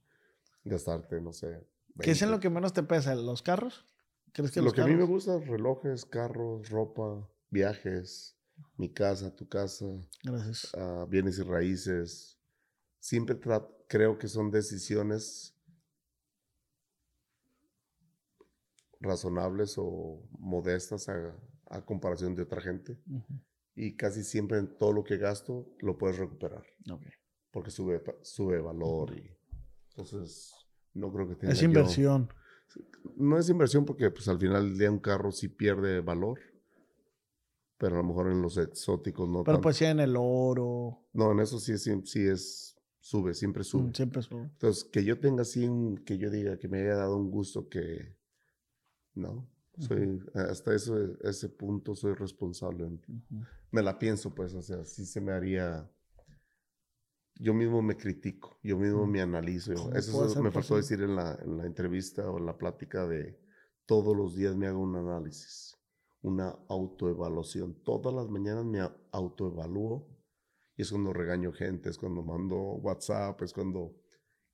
gastarte, 0.64 1.22
no 1.22 1.32
sé. 1.32 1.66
¿Qué 2.02 2.12
es 2.12 2.22
en 2.22 2.32
lo 2.32 2.40
que 2.40 2.50
menos 2.50 2.74
te 2.74 2.84
pesa? 2.84 3.16
¿Los 3.16 3.42
carros? 3.42 3.86
¿Crees 4.34 4.52
que 4.52 4.62
lo 4.62 4.72
que 4.72 4.82
a 4.82 4.86
mí 4.86 4.96
me 4.96 5.06
gusta, 5.06 5.40
relojes, 5.40 6.06
carros, 6.06 6.70
ropa, 6.70 7.28
viajes, 7.50 8.39
mi 8.78 8.90
casa, 8.90 9.36
tu 9.36 9.48
casa, 9.48 9.86
Gracias. 10.24 10.72
Ah, 10.76 11.06
bienes 11.10 11.38
y 11.40 11.44
raíces. 11.44 12.40
Siempre 13.00 13.38
creo 13.88 14.18
que 14.18 14.28
son 14.28 14.52
decisiones 14.52 15.56
razonables 19.00 19.76
o 19.78 20.28
modestas 20.38 21.10
a, 21.10 21.36
comparación 21.86 22.36
de 22.36 22.44
otra 22.44 22.62
gente. 22.62 22.98
Y 23.76 23.96
casi 23.96 24.24
siempre 24.24 24.58
en 24.58 24.78
todo 24.78 24.92
lo 24.92 25.04
que 25.04 25.18
gasto 25.18 25.72
lo 25.80 25.98
puedes 25.98 26.18
recuperar. 26.18 26.64
Porque 27.52 27.72
sube, 27.72 28.02
sube 28.22 28.60
valor 28.60 29.18
y 29.18 29.38
entonces 29.90 30.54
no 30.94 31.12
creo 31.12 31.28
que 31.28 31.36
tenga 31.36 31.54
Es 31.54 31.62
inversión. 31.62 32.30
no 33.16 33.38
es 33.38 33.50
inversión 33.50 33.86
porque 33.86 34.10
pues 34.12 34.28
al 34.28 34.40
final 34.40 34.70
del 34.70 34.78
día 34.78 34.92
un 34.92 35.00
carro 35.00 35.32
sí 35.32 35.48
pierde 35.48 36.02
valor 36.02 36.40
pero 37.80 37.96
a 37.96 38.00
lo 38.00 38.04
mejor 38.04 38.30
en 38.30 38.42
los 38.42 38.58
exóticos 38.58 39.28
no 39.28 39.44
Pero 39.46 39.62
pues 39.62 39.78
sí 39.78 39.86
en 39.86 40.02
el 40.02 40.16
oro. 40.18 41.08
No, 41.14 41.32
en 41.32 41.40
eso 41.40 41.60
sí, 41.60 41.78
sí, 41.78 42.02
sí 42.04 42.28
es, 42.28 42.78
sube, 43.00 43.34
siempre 43.34 43.64
sube. 43.64 43.88
Mm, 43.88 43.94
siempre 43.94 44.22
sube. 44.22 44.44
Entonces, 44.44 44.84
que 44.84 45.04
yo 45.06 45.18
tenga 45.20 45.44
así, 45.44 45.66
un, 45.66 45.98
que 45.98 46.18
yo 46.18 46.30
diga 46.30 46.60
que 46.60 46.68
me 46.68 46.82
haya 46.82 46.96
dado 46.96 47.16
un 47.16 47.32
gusto 47.32 47.70
que, 47.70 48.18
no, 49.14 49.50
soy, 49.78 50.22
hasta 50.34 50.76
eso, 50.76 50.98
ese 51.22 51.48
punto 51.48 51.96
soy 51.96 52.14
responsable. 52.16 53.00
Me 53.72 53.82
la 53.82 53.98
pienso, 53.98 54.36
pues, 54.36 54.54
o 54.54 54.62
sea, 54.62 54.84
sí 54.84 55.06
se 55.06 55.22
me 55.22 55.32
haría, 55.32 55.90
yo 57.36 57.54
mismo 57.54 57.82
me 57.82 57.96
critico, 57.96 58.60
yo 58.62 58.78
mismo 58.78 59.08
mm. 59.08 59.10
me 59.10 59.22
analizo. 59.22 59.72
Eso 59.96 60.44
me 60.44 60.52
faltó 60.52 60.76
decir 60.76 61.02
en 61.02 61.16
la, 61.16 61.40
en 61.42 61.56
la 61.56 61.66
entrevista 61.66 62.30
o 62.30 62.40
en 62.40 62.46
la 62.46 62.58
plática 62.58 63.08
de 63.08 63.40
todos 63.86 64.18
los 64.18 64.36
días 64.36 64.54
me 64.58 64.68
hago 64.68 64.82
un 64.82 64.98
análisis 64.98 65.79
una 66.22 66.50
autoevaluación. 66.68 67.76
Todas 67.84 68.14
las 68.14 68.30
mañanas 68.30 68.66
me 68.66 68.80
autoevalúo 69.12 70.08
y 70.76 70.82
es 70.82 70.92
cuando 70.92 71.14
regaño 71.14 71.52
gente, 71.52 71.90
es 71.90 71.98
cuando 71.98 72.24
mando 72.24 72.56
WhatsApp, 72.58 73.42
es 73.42 73.54
cuando 73.54 73.96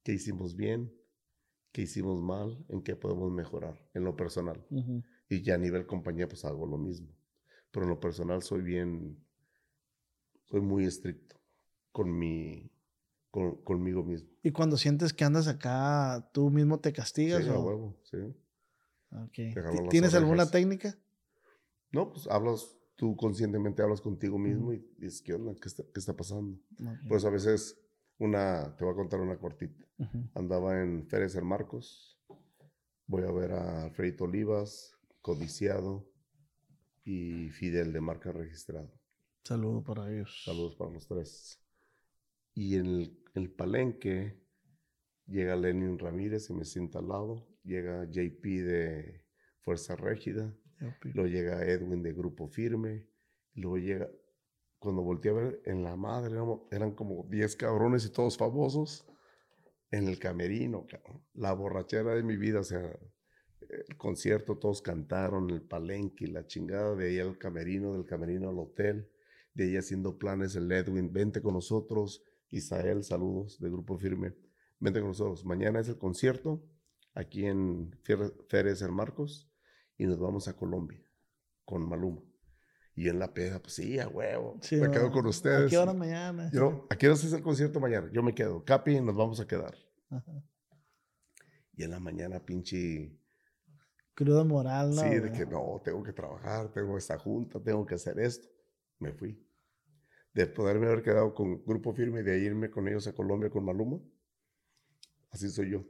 qué 0.03 0.13
hicimos 0.13 0.55
bien, 0.55 0.93
qué 1.71 1.83
hicimos 1.83 2.21
mal, 2.21 2.63
en 2.69 2.81
qué 2.83 2.95
podemos 2.95 3.31
mejorar 3.31 3.87
en 3.93 4.03
lo 4.03 4.15
personal. 4.15 4.65
Y 5.29 5.41
ya 5.41 5.55
a 5.55 5.57
nivel 5.57 5.85
compañía 5.87 6.27
pues 6.27 6.45
hago 6.45 6.65
lo 6.67 6.77
mismo. 6.77 7.09
Pero 7.71 7.85
en 7.85 7.89
lo 7.89 7.99
personal 7.99 8.41
soy 8.43 8.61
bien, 8.61 9.17
soy 10.45 10.61
muy 10.61 10.85
estricto 10.85 11.35
con 11.91 12.17
mi, 12.17 12.69
con- 13.31 13.55
conmigo 13.63 14.03
mismo. 14.03 14.29
Y 14.43 14.51
cuando 14.51 14.77
sientes 14.77 15.13
que 15.13 15.23
andas 15.25 15.47
acá, 15.47 16.29
¿tú 16.33 16.49
mismo 16.51 16.79
te 16.79 16.93
castigas? 16.93 17.43
Sí, 17.43 17.49
a 17.49 17.57
o? 17.57 17.63
huevo, 17.63 17.97
sí. 18.03 18.17
Ok. 19.11 19.53
jalar 19.53 19.71
¿Ti- 19.71 19.77
las 19.79 19.89
¿Tienes 19.89 20.13
alguna 20.13 20.49
técnica? 20.49 20.97
No, 21.95 22.11
pues 22.11 22.27
hablas, 22.27 22.77
tú 22.97 23.15
conscientemente 23.15 23.81
hablas 23.81 24.01
contigo 24.01 24.37
mismo 24.37 24.73
y 24.73 24.85
dices, 24.97 25.21
¿qué 25.21 25.33
onda? 25.33 25.55
¿Qué 25.55 25.69
está, 25.69 25.81
qué 25.93 25.97
está 26.01 26.13
pasando? 26.13 26.59
Ok. 26.77 27.07
Pues 27.07 27.23
a 27.23 27.29
veces, 27.29 27.81
una, 28.17 28.75
te 28.75 28.83
voy 28.83 28.91
a 28.91 28.97
contar 28.97 29.21
una 29.21 29.39
cortita. 29.39 29.87
Ujú. 29.99 30.29
Andaba 30.33 30.81
en 30.81 31.07
Férez 31.07 31.31
San 31.31 31.45
Marcos, 31.45 32.21
voy 33.07 33.23
a 33.23 33.31
ver 33.31 33.53
a 33.53 33.83
Alfredito 33.83 34.25
Olivas, 34.25 34.91
Codiciado 35.21 36.05
y 37.05 37.49
Fidel 37.51 37.93
de 37.93 38.01
marca 38.01 38.33
registrada. 38.33 38.91
Saludo 39.45 39.81
para 39.81 40.11
ellos. 40.11 40.41
Saludos 40.43 40.75
para 40.75 40.91
los 40.91 41.07
tres. 41.07 41.65
Y 42.55 42.75
en 42.75 42.87
el, 42.87 43.23
el 43.35 43.51
palenque 43.53 44.37
llega 45.27 45.55
Lenin 45.55 45.97
Ramírez, 45.97 46.45
se 46.45 46.53
me 46.53 46.65
sienta 46.65 46.99
al 46.99 47.07
lado. 47.07 47.47
Llega 47.63 48.03
JP 48.03 48.43
de 48.43 49.25
Fuerza 49.61 49.95
Régida. 49.95 50.53
Luego 50.79 51.27
llega 51.27 51.65
Edwin 51.65 52.01
de 52.03 52.13
Grupo 52.13 52.47
Firme. 52.47 53.05
Luego 53.53 53.77
llega, 53.77 54.09
cuando 54.79 55.01
volteé 55.01 55.31
a 55.31 55.35
ver 55.35 55.61
en 55.65 55.83
la 55.83 55.95
madre, 55.95 56.37
eran 56.71 56.91
como 56.93 57.25
10 57.29 57.55
cabrones 57.55 58.05
y 58.05 58.11
todos 58.11 58.37
famosos 58.37 59.05
en 59.91 60.07
el 60.07 60.19
camerino. 60.19 60.85
La 61.33 61.53
borrachera 61.53 62.15
de 62.15 62.23
mi 62.23 62.37
vida, 62.37 62.59
o 62.59 62.63
sea, 62.63 62.97
el 63.61 63.97
concierto, 63.97 64.57
todos 64.57 64.81
cantaron, 64.81 65.49
el 65.49 65.61
palenque, 65.61 66.27
la 66.27 66.45
chingada, 66.45 66.95
de 66.95 67.07
ahí 67.07 67.19
al 67.19 67.37
camerino, 67.37 67.93
del 67.93 68.05
camerino 68.05 68.49
al 68.49 68.59
hotel, 68.59 69.09
de 69.53 69.65
ahí 69.65 69.77
haciendo 69.77 70.17
planes, 70.17 70.55
el 70.55 70.71
Edwin, 70.71 71.11
vente 71.11 71.41
con 71.41 71.53
nosotros, 71.53 72.23
Isael, 72.49 73.03
saludos 73.03 73.59
de 73.59 73.69
Grupo 73.69 73.97
Firme, 73.97 74.35
vente 74.79 74.99
con 74.99 75.09
nosotros. 75.09 75.45
Mañana 75.45 75.79
es 75.79 75.89
el 75.89 75.97
concierto 75.97 76.63
aquí 77.13 77.45
en 77.45 77.97
Férez 78.47 78.79
San 78.79 78.93
Marcos 78.93 79.49
y 79.97 80.05
nos 80.05 80.19
vamos 80.19 80.47
a 80.47 80.53
Colombia 80.55 81.01
con 81.63 81.87
Maluma. 81.87 82.21
Y 82.95 83.09
en 83.09 83.19
la 83.19 83.33
peda, 83.33 83.59
pues 83.59 83.73
sí, 83.73 83.99
a 83.99 84.07
huevo. 84.07 84.57
Sí, 84.61 84.77
me 84.77 84.87
¿no? 84.87 84.91
quedo 84.91 85.11
con 85.11 85.25
¿A 85.25 85.29
ustedes. 85.29 85.69
qué 85.69 85.77
hora 85.77 85.93
mañana? 85.93 86.49
Yo, 86.53 86.87
¿A 86.89 86.95
qué 86.95 87.07
hora 87.07 87.15
es 87.15 87.33
el 87.33 87.41
concierto 87.41 87.81
mañana? 87.81 88.09
Yo 88.13 88.23
me 88.23 88.33
quedo. 88.33 88.63
Capi, 88.63 89.01
nos 89.01 89.15
vamos 89.15 89.39
a 89.41 89.47
quedar. 89.47 89.75
Ajá. 90.09 90.43
Y 91.73 91.83
en 91.83 91.91
la 91.91 91.99
mañana, 91.99 92.39
pinche. 92.39 93.19
Cruda 94.13 94.45
moral, 94.45 94.95
¿no? 94.95 95.01
sí, 95.01 95.09
de 95.09 95.29
que 95.29 95.45
no, 95.45 95.81
tengo 95.83 96.01
que 96.01 96.13
trabajar, 96.13 96.71
tengo 96.71 96.97
esta 96.97 97.19
junta, 97.19 97.61
tengo 97.61 97.85
que 97.85 97.95
hacer 97.95 98.17
esto. 98.17 98.47
Me 98.99 99.11
fui. 99.11 99.45
De 100.33 100.47
poderme 100.47 100.87
haber 100.87 101.01
quedado 101.03 101.33
con 101.33 101.65
Grupo 101.65 101.93
Firme 101.93 102.21
y 102.21 102.23
de 102.23 102.39
irme 102.39 102.71
con 102.71 102.87
ellos 102.87 103.07
a 103.07 103.13
Colombia 103.13 103.49
con 103.49 103.65
Maluma. 103.65 103.99
Así 105.31 105.49
soy 105.49 105.71
yo. 105.71 105.83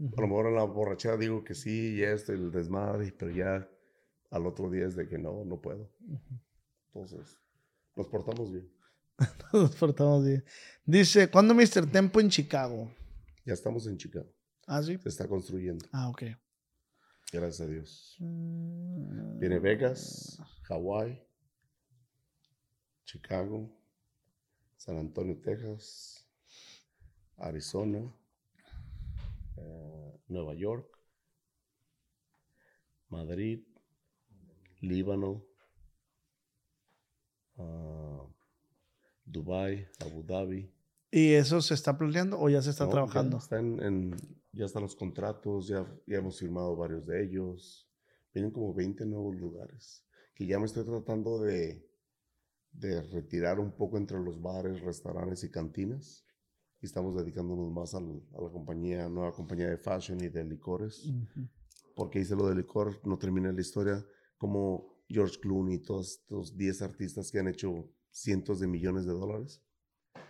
A 0.00 0.20
lo 0.20 0.26
mejor 0.28 0.46
en 0.46 0.54
la 0.54 0.64
borrachera 0.64 1.16
digo 1.16 1.42
que 1.42 1.54
sí 1.54 1.96
y 1.96 2.02
esto 2.02 2.32
y 2.32 2.36
el 2.36 2.52
desmadre, 2.52 3.12
pero 3.18 3.32
ya 3.32 3.68
al 4.30 4.46
otro 4.46 4.70
día 4.70 4.86
es 4.86 4.94
de 4.94 5.08
que 5.08 5.18
no, 5.18 5.44
no 5.44 5.60
puedo. 5.60 5.90
Entonces, 6.86 7.36
nos 7.96 8.06
portamos 8.08 8.52
bien. 8.52 8.70
Nos 9.52 9.74
portamos 9.74 10.24
bien. 10.24 10.44
Dice, 10.84 11.28
¿cuándo 11.28 11.52
Mr. 11.52 11.90
Tempo 11.90 12.20
en 12.20 12.28
Chicago? 12.28 12.88
Ya 13.44 13.54
estamos 13.54 13.84
en 13.88 13.96
Chicago. 13.96 14.32
Ah, 14.66 14.80
sí. 14.80 14.96
Se 14.98 15.08
está 15.08 15.26
construyendo. 15.26 15.84
Ah, 15.90 16.08
ok. 16.08 16.22
Gracias 17.32 17.60
a 17.60 17.66
Dios. 17.66 18.16
Mm, 18.20 19.38
Viene 19.40 19.58
Vegas, 19.58 20.40
Hawái, 20.64 21.20
Chicago, 23.04 23.68
San 24.76 24.98
Antonio, 24.98 25.36
Texas, 25.40 26.24
Arizona, 27.36 28.14
eh, 29.58 30.20
Nueva 30.28 30.54
York, 30.54 30.86
Madrid, 33.08 33.64
Líbano, 34.80 35.44
ah, 37.56 38.26
Dubai, 39.24 39.86
Abu 40.00 40.22
Dhabi. 40.22 40.72
¿Y 41.10 41.32
eso 41.32 41.60
se 41.62 41.74
está 41.74 41.96
planeando 41.96 42.38
o 42.38 42.48
ya 42.48 42.60
se 42.62 42.70
está 42.70 42.84
No, 42.84 42.90
trabajando? 42.90 43.38
Ya 43.38 43.42
están, 43.42 43.82
en, 43.82 44.16
ya 44.52 44.66
están 44.66 44.82
los 44.82 44.94
contratos, 44.94 45.68
ya, 45.68 45.86
ya 46.06 46.18
hemos 46.18 46.38
firmado 46.38 46.76
varios 46.76 47.06
de 47.06 47.24
ellos. 47.24 47.88
Vienen 48.34 48.52
como 48.52 48.74
20 48.74 49.06
nuevos 49.06 49.36
lugares. 49.36 50.04
Que 50.34 50.46
ya 50.46 50.58
me 50.58 50.66
estoy 50.66 50.84
tratando 50.84 51.40
de, 51.40 51.88
de 52.72 53.02
retirar 53.02 53.58
un 53.58 53.72
poco 53.72 53.96
entre 53.96 54.20
los 54.20 54.40
bares, 54.40 54.80
restaurantes 54.82 55.42
y 55.44 55.50
cantinas. 55.50 56.24
Y 56.80 56.86
estamos 56.86 57.16
dedicándonos 57.16 57.70
más 57.72 57.94
al- 57.94 58.22
a 58.36 58.40
la 58.42 58.50
compañía, 58.50 59.08
nueva 59.08 59.32
compañía 59.32 59.68
de 59.68 59.78
fashion 59.78 60.22
y 60.22 60.28
de 60.28 60.44
licores. 60.44 61.06
Ujú. 61.06 61.48
Porque 61.96 62.20
hice 62.20 62.36
lo 62.36 62.48
de 62.48 62.54
licor, 62.54 63.00
no 63.04 63.18
terminé 63.18 63.52
la 63.52 63.60
historia. 63.60 64.04
Como 64.36 65.02
George 65.08 65.40
Clooney, 65.40 65.78
todos 65.78 66.10
estos 66.20 66.56
10 66.56 66.80
artistas 66.82 67.30
que 67.32 67.40
han 67.40 67.48
hecho 67.48 67.88
cientos 68.10 68.60
de 68.60 68.68
millones 68.68 69.06
de 69.06 69.12
dólares. 69.12 69.60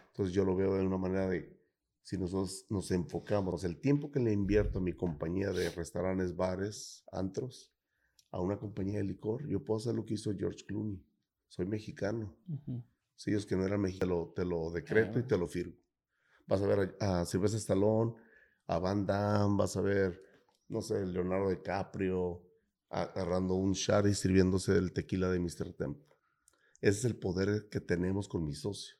Entonces 0.09 0.35
yo 0.35 0.45
lo 0.45 0.57
veo 0.57 0.75
de 0.75 0.87
una 0.87 0.97
manera 0.97 1.29
de, 1.29 1.61
si 2.03 2.16
nosotros 2.16 2.65
nos 2.70 2.91
enfocamos, 2.91 3.65
el 3.65 3.79
tiempo 3.81 4.11
que 4.11 4.19
le 4.19 4.33
invierto 4.33 4.79
a 4.79 4.83
mi 4.83 4.95
compañía 4.95 5.53
de 5.53 5.69
restaurantes, 5.70 6.35
bares, 6.35 7.05
antros, 7.12 7.70
a 8.31 8.41
una 8.41 8.59
compañía 8.59 8.99
de 8.99 9.05
licor, 9.05 9.47
yo 9.47 9.62
puedo 9.62 9.79
hacer 9.79 9.95
lo 9.95 10.05
que 10.07 10.15
hizo 10.15 10.33
George 10.37 10.65
Clooney. 10.66 11.05
Soy 11.49 11.66
mexicano. 11.66 12.35
Ujú. 12.49 12.83
Si 13.15 13.31
ellos 13.31 13.45
que 13.47 13.57
no 13.57 13.65
eran 13.66 13.81
mexicanos, 13.81 14.33
te 14.35 14.45
lo, 14.45 14.45
te 14.45 14.45
lo 14.45 14.70
decreto 14.70 15.19
y 15.19 15.23
te 15.25 15.37
lo 15.37 15.47
firmo. 15.49 15.75
Vas 16.49 16.62
a 16.62 16.66
ver 16.66 16.97
a, 17.01 17.20
a 17.20 17.25
Sylvester 17.25 17.61
Stallone, 17.61 18.15
a 18.66 18.79
Van 18.79 19.07
Damme, 19.07 19.57
vas 19.57 19.77
a 19.77 19.81
ver, 19.81 20.20
no 20.69 20.83
sé, 20.83 21.07
Leonardo 21.07 21.51
DiCaprio 21.51 22.43
agarrando 22.91 23.55
un 23.55 23.73
shot 23.73 24.07
y 24.07 24.15
sirviéndose 24.15 24.73
del 24.73 24.93
tequila 24.93 25.31
de 25.31 25.39
Mr. 25.39 25.75
Tempo. 25.75 26.16
Ese 26.81 26.99
es 26.99 27.05
el 27.05 27.16
poder 27.16 27.69
que 27.70 27.81
tenemos 27.81 28.29
con 28.29 28.45
mi 28.45 28.55
socio. 28.55 28.97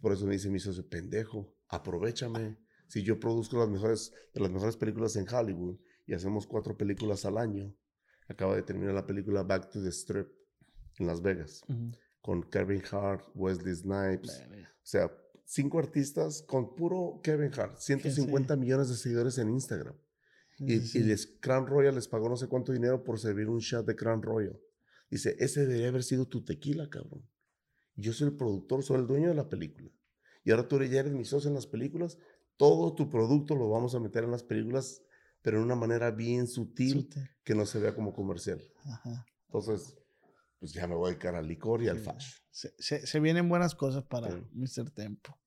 Por 0.00 0.12
eso 0.12 0.26
me 0.26 0.34
dice 0.34 0.50
mi 0.50 0.60
socio, 0.60 0.88
pendejo, 0.88 1.56
aprovechame. 1.68 2.58
Si 2.86 3.02
yo 3.02 3.18
produzco 3.18 3.58
las 3.58 3.68
mejores, 3.68 4.12
de 4.32 4.40
las 4.40 4.50
mejores 4.50 4.76
películas 4.76 5.16
en 5.16 5.26
Hollywood 5.28 5.78
y 6.06 6.14
hacemos 6.14 6.46
cuatro 6.46 6.76
películas 6.76 7.24
al 7.24 7.38
año, 7.38 7.74
acaba 8.28 8.54
de 8.54 8.62
terminar 8.62 8.94
la 8.94 9.06
película 9.06 9.42
Back 9.42 9.70
to 9.70 9.82
the 9.82 9.90
Strip 9.90 10.28
en 10.98 11.06
Las 11.06 11.20
Vegas 11.20 11.64
con 12.20 12.42
Kevin 12.42 12.82
Hart, 12.90 13.24
Wesley 13.34 13.74
Snipes. 13.74 14.42
O 14.42 14.88
sea, 14.88 15.10
cinco 15.46 15.78
artistas 15.78 16.42
con 16.42 16.74
puro 16.74 17.20
Kevin 17.22 17.50
Hart, 17.56 17.78
150 17.78 18.56
millones 18.56 18.88
de 18.88 18.96
seguidores 18.96 19.38
en 19.38 19.48
Instagram. 19.50 19.94
Y, 20.58 20.80
Sí, 20.80 20.86
sí, 20.86 20.98
y 20.98 21.02
sí. 21.02 21.06
les, 21.08 21.26
Crown 21.40 21.66
Royal 21.66 21.94
les 21.94 22.08
pagó 22.08 22.28
no 22.28 22.36
sé 22.36 22.48
cuánto 22.48 22.72
dinero 22.72 23.04
por 23.04 23.18
servir 23.18 23.48
un 23.48 23.58
shot 23.58 23.86
de 23.86 23.94
Crown 23.94 24.22
Royal. 24.22 24.58
Dice, 25.10 25.36
ese 25.38 25.60
debería 25.66 25.88
haber 25.88 26.02
sido 26.02 26.26
tu 26.26 26.44
tequila, 26.44 26.88
cabrón. 26.90 27.28
Yo 27.94 28.12
soy 28.12 28.28
el 28.28 28.36
productor, 28.36 28.82
soy 28.82 28.98
el 28.98 29.06
dueño 29.06 29.28
de 29.28 29.34
la 29.34 29.48
película. 29.48 29.90
Y 30.44 30.50
ahora 30.50 30.66
tú 30.68 30.82
ya 30.82 31.00
eres 31.00 31.12
mi 31.12 31.24
socio 31.24 31.48
en 31.48 31.54
las 31.54 31.66
películas. 31.66 32.18
Todo 32.56 32.94
tu 32.94 33.08
producto 33.10 33.54
lo 33.54 33.68
vamos 33.68 33.94
a 33.94 34.00
meter 34.00 34.24
en 34.24 34.30
las 34.30 34.42
películas, 34.42 35.02
pero 35.42 35.58
en 35.58 35.64
una 35.64 35.76
manera 35.76 36.10
bien 36.10 36.46
sutil, 36.46 37.02
Sutil. 37.02 37.28
que 37.44 37.54
no 37.54 37.66
se 37.66 37.78
vea 37.78 37.94
como 37.94 38.12
comercial. 38.14 38.62
Ajá. 38.84 39.26
Entonces, 39.48 39.96
pues 40.66 40.74
ya 40.74 40.86
me 40.86 40.94
voy 40.94 41.06
a 41.08 41.10
dedicar 41.12 41.34
al 41.36 41.46
licor 41.46 41.82
y 41.82 41.88
al 41.88 41.98
fashion. 41.98 42.40
Se, 42.50 42.74
se- 42.78 43.06
se 43.06 43.20
vienen 43.20 43.48
buenas 43.48 43.74
cosas 43.74 44.02
para 44.04 44.30
Sí. 44.30 44.36
Mr. 44.52 44.90
Tempo. 44.90 45.38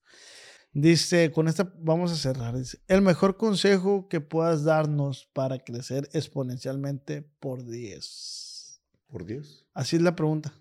Dice, 0.71 1.31
con 1.31 1.47
esta 1.47 1.73
vamos 1.79 2.11
a 2.11 2.15
cerrar. 2.15 2.55
Dice, 2.57 2.79
el 2.87 3.01
mejor 3.01 3.37
consejo 3.37 4.07
que 4.07 4.21
puedas 4.21 4.63
darnos 4.63 5.25
para 5.33 5.59
crecer 5.59 6.07
exponencialmente 6.13 7.21
por 7.21 7.65
10. 7.65 8.81
Por 9.07 9.25
Dios. 9.25 9.65
Así 9.73 9.95
es 9.95 10.01
la 10.03 10.15
pregunta. 10.15 10.53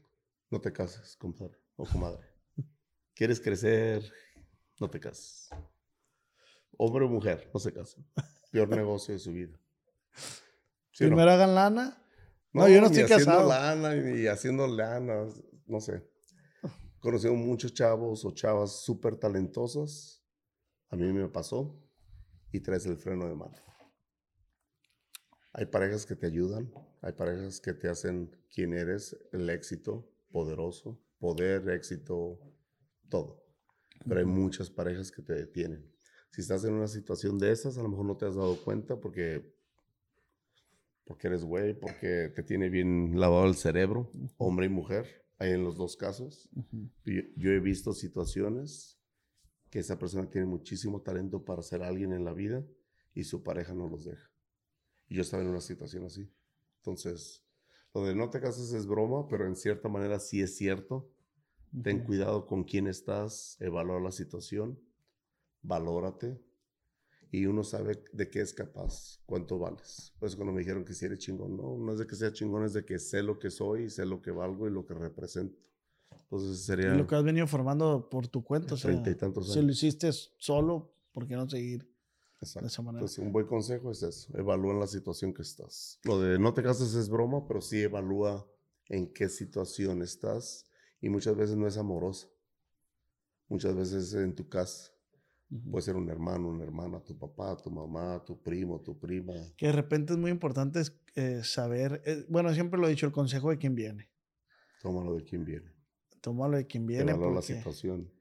No 0.50 0.60
te 0.60 0.72
cases, 0.72 1.14
compadre 1.16 1.58
o 1.76 1.84
comadre. 1.84 2.26
¿Quieres 3.14 3.40
crecer? 3.40 4.10
No 4.80 4.88
te 4.88 4.98
cases. 4.98 5.50
Hombre 6.78 7.04
o 7.04 7.08
mujer, 7.08 7.50
no 7.52 7.60
se 7.60 7.72
casen. 7.72 8.06
Peor 8.50 8.68
negocio 8.76 9.12
de 9.12 9.20
su 9.20 9.32
vida. 9.32 9.58
¿Sí 10.92 11.04
o 11.04 11.08
no? 11.08 11.16
Primero 11.16 11.30
hagan 11.32 11.54
lana. 11.54 12.02
No, 12.58 12.68
yo 12.68 12.80
no 12.80 12.86
estoy 12.86 13.02
haciendo 13.02 13.26
casado. 13.26 13.48
lana, 13.48 13.94
ni 13.94 14.26
haciendo 14.26 14.66
lana, 14.66 15.26
no 15.66 15.80
sé. 15.80 16.02
Conocí 17.00 17.28
a 17.28 17.32
muchos 17.32 17.72
chavos 17.72 18.24
o 18.24 18.32
chavas 18.32 18.82
súper 18.82 19.16
talentosas. 19.16 20.22
A 20.90 20.96
mí 20.96 21.12
me 21.12 21.28
pasó. 21.28 21.80
Y 22.50 22.60
traes 22.60 22.86
el 22.86 22.96
freno 22.96 23.28
de 23.28 23.34
mano. 23.34 23.54
Hay 25.52 25.66
parejas 25.66 26.06
que 26.06 26.16
te 26.16 26.26
ayudan. 26.26 26.72
Hay 27.02 27.12
parejas 27.12 27.60
que 27.60 27.74
te 27.74 27.88
hacen 27.88 28.30
quien 28.52 28.74
eres, 28.74 29.16
el 29.32 29.48
éxito, 29.50 30.10
poderoso, 30.30 31.00
poder, 31.18 31.68
éxito, 31.70 32.40
todo. 33.08 33.44
Pero 34.06 34.20
hay 34.20 34.26
muchas 34.26 34.70
parejas 34.70 35.10
que 35.10 35.22
te 35.22 35.34
detienen. 35.34 35.90
Si 36.30 36.40
estás 36.40 36.64
en 36.64 36.74
una 36.74 36.88
situación 36.88 37.38
de 37.38 37.52
esas, 37.52 37.78
a 37.78 37.82
lo 37.82 37.88
mejor 37.88 38.06
no 38.06 38.16
te 38.16 38.26
has 38.26 38.34
dado 38.34 38.56
cuenta 38.62 39.00
porque, 39.00 39.57
porque 41.08 41.26
eres 41.26 41.42
güey, 41.42 41.72
porque 41.72 42.30
te 42.36 42.42
tiene 42.42 42.68
bien 42.68 43.18
lavado 43.18 43.46
el 43.46 43.54
cerebro, 43.54 44.12
hombre 44.36 44.66
y 44.66 44.68
mujer, 44.68 45.24
hay 45.38 45.52
en 45.52 45.64
los 45.64 45.78
dos 45.78 45.96
casos. 45.96 46.50
Yo 47.34 47.50
he 47.50 47.60
visto 47.60 47.94
situaciones 47.94 49.00
que 49.70 49.78
esa 49.78 49.98
persona 49.98 50.28
tiene 50.28 50.46
muchísimo 50.46 51.00
talento 51.00 51.42
para 51.46 51.62
ser 51.62 51.82
alguien 51.82 52.12
en 52.12 52.26
la 52.26 52.34
vida 52.34 52.62
y 53.14 53.24
su 53.24 53.42
pareja 53.42 53.72
no 53.72 53.88
los 53.88 54.04
deja. 54.04 54.30
Y 55.08 55.14
yo 55.14 55.22
estaba 55.22 55.42
en 55.42 55.48
una 55.48 55.62
situación 55.62 56.04
así. 56.04 56.30
Entonces, 56.80 57.42
lo 57.94 58.04
de 58.04 58.14
no 58.14 58.28
te 58.28 58.42
cases 58.42 58.74
es 58.74 58.86
broma, 58.86 59.26
pero 59.28 59.46
en 59.46 59.56
cierta 59.56 59.88
manera 59.88 60.20
sí 60.20 60.42
es 60.42 60.58
cierto. 60.58 61.10
Ten 61.82 62.04
cuidado 62.04 62.46
con 62.46 62.64
quién 62.64 62.86
estás, 62.86 63.56
evalúa 63.60 63.98
la 63.98 64.12
situación, 64.12 64.78
valórate 65.62 66.38
y 67.30 67.46
uno 67.46 67.62
sabe 67.62 68.02
de 68.12 68.30
qué 68.30 68.40
es 68.40 68.52
capaz, 68.52 69.20
cuánto 69.26 69.58
vales. 69.58 70.14
Pues 70.18 70.34
cuando 70.34 70.52
me 70.52 70.60
dijeron 70.60 70.84
que 70.84 70.94
si 70.94 71.04
eres 71.04 71.18
chingón, 71.18 71.56
no, 71.56 71.76
no 71.76 71.92
es 71.92 71.98
de 71.98 72.06
que 72.06 72.16
sea 72.16 72.32
chingón, 72.32 72.64
es 72.64 72.72
de 72.72 72.84
que 72.84 72.98
sé 72.98 73.22
lo 73.22 73.38
que 73.38 73.50
soy, 73.50 73.90
sé 73.90 74.06
lo 74.06 74.22
que 74.22 74.30
valgo 74.30 74.66
y 74.66 74.70
lo 74.70 74.86
que 74.86 74.94
represento. 74.94 75.58
Entonces 76.10 76.64
sería... 76.64 76.94
lo 76.94 77.06
que 77.06 77.14
has 77.14 77.24
venido 77.24 77.46
formando 77.46 78.08
por 78.08 78.28
tu 78.28 78.42
cuenta, 78.42 78.74
o 78.74 78.76
sea, 78.76 78.92
y 78.92 79.14
tantos 79.14 79.44
años. 79.44 79.54
si 79.54 79.62
lo 79.62 79.72
hiciste 79.72 80.10
solo, 80.12 80.92
¿por 81.12 81.26
qué 81.26 81.34
no 81.34 81.48
seguir 81.48 81.84
de 82.40 82.66
esa 82.66 82.82
manera? 82.82 83.00
Entonces 83.00 83.18
un 83.18 83.32
buen 83.32 83.46
consejo 83.46 83.90
es 83.90 84.02
eso, 84.02 84.36
evalúa 84.36 84.72
en 84.72 84.80
la 84.80 84.86
situación 84.86 85.34
que 85.34 85.42
estás. 85.42 85.98
Lo 86.04 86.20
de 86.20 86.38
no 86.38 86.54
te 86.54 86.62
cases 86.62 86.94
es 86.94 87.08
broma, 87.08 87.46
pero 87.46 87.60
sí 87.60 87.80
evalúa 87.80 88.46
en 88.88 89.12
qué 89.12 89.28
situación 89.28 90.02
estás 90.02 90.66
y 91.00 91.08
muchas 91.08 91.36
veces 91.36 91.56
no 91.56 91.66
es 91.66 91.76
amorosa. 91.76 92.28
Muchas 93.48 93.74
veces 93.74 94.12
en 94.14 94.34
tu 94.34 94.48
casa. 94.48 94.92
Puede 95.70 95.82
ser 95.82 95.96
un 95.96 96.10
hermano, 96.10 96.48
una 96.48 96.64
hermana, 96.64 97.00
tu 97.02 97.16
papá, 97.16 97.56
tu 97.56 97.70
mamá, 97.70 98.22
tu 98.24 98.42
primo, 98.42 98.82
tu 98.82 98.98
prima. 98.98 99.32
Que 99.56 99.66
de 99.66 99.72
repente 99.72 100.12
es 100.12 100.18
muy 100.18 100.30
importante 100.30 100.82
eh, 101.14 101.40
saber, 101.42 102.02
eh, 102.04 102.26
bueno, 102.28 102.52
siempre 102.52 102.78
lo 102.78 102.86
he 102.86 102.90
dicho, 102.90 103.06
el 103.06 103.12
consejo 103.12 103.50
de 103.50 103.56
quién 103.56 103.74
viene. 103.74 104.10
Tómalo 104.82 105.16
de 105.16 105.24
quién 105.24 105.44
viene. 105.46 105.72
Tómalo 106.20 106.58
de 106.58 106.66
quién 106.66 106.86
viene. 106.86 107.12
Evalúa 107.12 107.36
la 107.36 107.42
situación. 107.42 108.12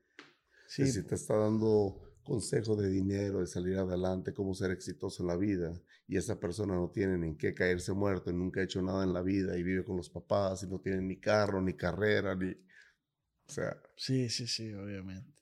Sí. 0.68 0.86
Si 0.88 1.04
te 1.04 1.16
está 1.16 1.36
dando 1.36 2.02
consejo 2.24 2.76
de 2.76 2.90
dinero, 2.90 3.40
de 3.41 3.48
salir 3.48 3.78
adelante, 3.78 4.34
cómo 4.34 4.54
ser 4.54 4.72
exitoso 4.72 5.24
en 5.24 5.28
la 5.28 5.38
vida, 5.38 5.74
y 6.08 6.18
esa 6.18 6.40
persona 6.40 6.76
no 6.76 6.90
tiene 6.91 7.18
ni 7.18 7.36
qué 7.36 7.54
caerse 7.54 7.94
muerto, 7.94 8.32
nunca 8.32 8.62
ha 8.62 8.64
hecho 8.64 8.82
nada 8.82 9.04
en 9.04 9.14
la 9.14 9.22
vida, 9.22 9.58
y 9.58 9.64
vive 9.64 9.84
con 9.84 9.98
los 9.98 10.10
papás, 10.10 10.64
y 10.64 10.68
no 10.68 10.80
tiene 10.80 11.02
ni 11.02 11.20
carro, 11.20 11.62
ni 11.62 11.74
carrera, 11.74 12.36
ni... 12.36 12.52
O 12.52 13.49
sea... 13.49 13.82
Sí, 13.95 14.30
sí, 14.30 14.48
sí, 14.48 14.74
obviamente. 14.74 15.36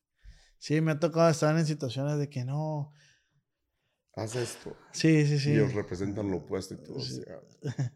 Sí, 0.65 0.81
me 0.81 0.93
ha 0.93 0.99
tocado 0.99 1.29
estar 1.29 1.55
en 1.55 1.67
situaciones 1.67 2.17
de 2.17 2.27
que 2.27 2.43
no. 2.43 2.91
Haz 4.15 4.35
esto. 4.35 4.75
Sí, 4.91 5.23
sí, 5.27 5.37
sí. 5.37 5.51
Y 5.51 5.53
ellos 5.57 5.75
representan 5.75 6.31
lo 6.31 6.37
opuesto 6.37 6.73
y 6.73 6.77
todo. 6.77 6.95
O 6.95 7.01
sea, 7.01 7.39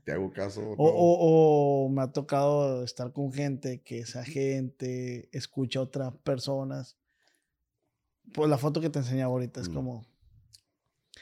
te 0.03 0.11
hago 0.11 0.31
caso. 0.31 0.61
O, 0.77 1.85
o, 1.87 1.89
me 1.89 2.03
ha 2.03 2.11
tocado 2.11 2.83
estar 2.83 3.11
con 3.11 3.33
gente 3.33 3.81
que 3.81 3.97
esa 3.97 4.23
gente 4.23 5.35
escucha 5.35 5.79
a 5.79 5.81
otras 5.81 6.13
personas. 6.17 6.95
Pues 8.35 8.47
la 8.47 8.59
foto 8.59 8.81
que 8.81 8.91
te 8.91 8.99
enseñaba 8.99 9.31
ahorita 9.31 9.61
es 9.61 9.69
mm. 9.69 9.73
como. 9.73 10.05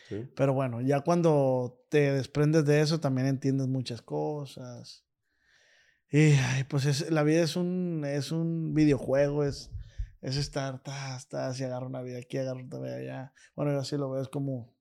¿Sí? 0.10 0.28
Pero 0.36 0.54
bueno, 0.54 0.82
ya 0.82 1.00
cuando 1.00 1.82
te 1.88 2.12
desprendes 2.12 2.66
de 2.66 2.82
eso 2.82 3.00
también 3.00 3.26
entiendes 3.26 3.70
muchas 3.70 4.02
cosas. 4.02 5.06
Y 6.12 6.34
pues 6.68 6.84
es, 6.84 7.10
la 7.10 7.24
vida 7.24 7.42
es 7.42 7.56
un, 7.56 8.04
es 8.04 8.34
un 8.34 8.74
videojuego, 8.74 9.46
es, 9.46 9.72
es 10.22 10.38
estar, 10.38 10.82
hasta 10.86 11.28
ta, 11.30 11.54
si 11.54 11.64
agarro 11.64 11.88
una 11.88 12.02
vida 12.02 12.18
aquí, 12.18 12.38
agarro 12.38 12.60
una 12.60 12.80
vida 12.80 12.96
allá. 12.96 13.34
Bueno, 13.56 13.72
yo 13.72 13.80
así 13.80 13.98
lo 13.98 14.10
veo, 14.10 14.22
es 14.22 14.30
como, 14.30 14.76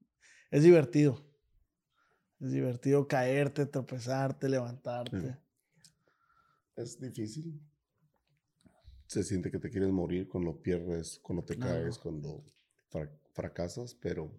es 0.51 0.63
divertido. 0.63 1.27
Es 2.41 2.53
divertido 2.53 3.09
caerte, 3.09 3.67
tropezarte, 3.67 4.49
levantarte. 4.49 5.39
Es 6.77 7.01
difícil. 7.01 7.61
Se 9.07 9.23
siente 9.23 9.51
que 9.51 9.59
te 9.59 9.71
quieres 9.71 9.91
morir 9.91 10.29
cuando 10.29 10.61
pierdes, 10.61 11.19
cuando 11.23 11.45
te 11.45 11.57
caes, 11.57 11.99
cuando 11.99 12.45
fracasas, 13.33 13.95
pero 13.95 14.31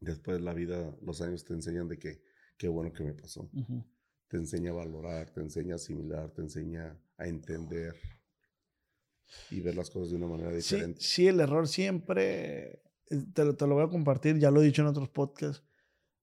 después 0.00 0.40
la 0.40 0.52
vida, 0.52 0.94
los 1.00 1.22
años 1.22 1.44
te 1.44 1.54
enseñan 1.54 1.88
de 1.88 1.98
que 1.98 2.22
qué 2.58 2.68
bueno 2.68 2.92
que 2.92 3.04
me 3.04 3.14
pasó. 3.14 3.50
Te 4.28 4.36
enseña 4.36 4.70
a 4.72 4.74
valorar, 4.74 5.30
te 5.30 5.40
enseña 5.40 5.74
a 5.74 5.76
asimilar, 5.76 6.30
te 6.32 6.42
enseña 6.42 6.98
a 7.16 7.26
entender 7.26 7.94
y 9.50 9.60
ver 9.60 9.76
las 9.76 9.90
cosas 9.90 10.10
de 10.10 10.16
una 10.16 10.26
manera 10.26 10.52
diferente. 10.52 11.00
Sí, 11.00 11.26
el 11.26 11.40
error 11.40 11.68
siempre, 11.68 12.82
eh, 13.10 13.24
te, 13.32 13.44
lo 13.44 13.74
voy 13.74 13.84
a 13.84 13.88
compartir, 13.88 14.38
ya 14.38 14.50
lo 14.50 14.62
he 14.62 14.64
dicho 14.64 14.82
en 14.82 14.88
otros 14.88 15.08
podcasts. 15.08 15.64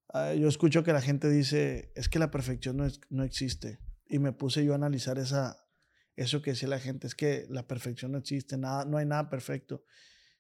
Ah, 0.10 0.34
yo 0.34 0.48
escucho 0.48 0.84
que 0.84 0.94
la 0.94 1.02
gente 1.02 1.30
dice, 1.30 1.92
es 1.96 2.10
que 2.10 2.20
la 2.20 2.32
perfección 2.32 2.78
no, 2.78 2.86
es, 2.86 3.02
no 3.10 3.24
existe. 3.24 3.80
Y 4.06 4.20
me 4.20 4.32
puse 4.32 4.64
yo 4.64 4.74
a 4.74 4.76
analizar 4.76 5.18
esa, 5.18 5.68
eso 6.16 6.42
que 6.42 6.52
decía 6.52 6.70
la 6.70 6.80
gente, 6.80 7.08
es 7.08 7.16
que 7.16 7.46
la 7.50 7.68
perfección 7.68 8.12
no 8.12 8.18
existe, 8.18 8.58
nada, 8.58 8.86
no 8.86 8.98
hay 8.98 9.06
nada 9.06 9.30
perfecto. 9.30 9.84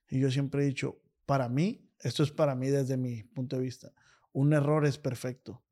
Y 0.09 0.19
yo 0.19 0.29
siempre 0.29 0.63
he 0.63 0.65
dicho, 0.65 1.01
para 1.25 1.49
mí, 1.49 1.91
esto 1.99 2.23
es 2.23 2.31
para 2.31 2.55
mí 2.55 2.69
desde 2.69 2.97
mi 2.97 3.23
punto 3.23 3.55
de 3.55 3.63
vista, 3.63 3.93
un 4.31 4.53
error 4.53 4.85
es 4.85 4.97
perfecto. 4.97 5.63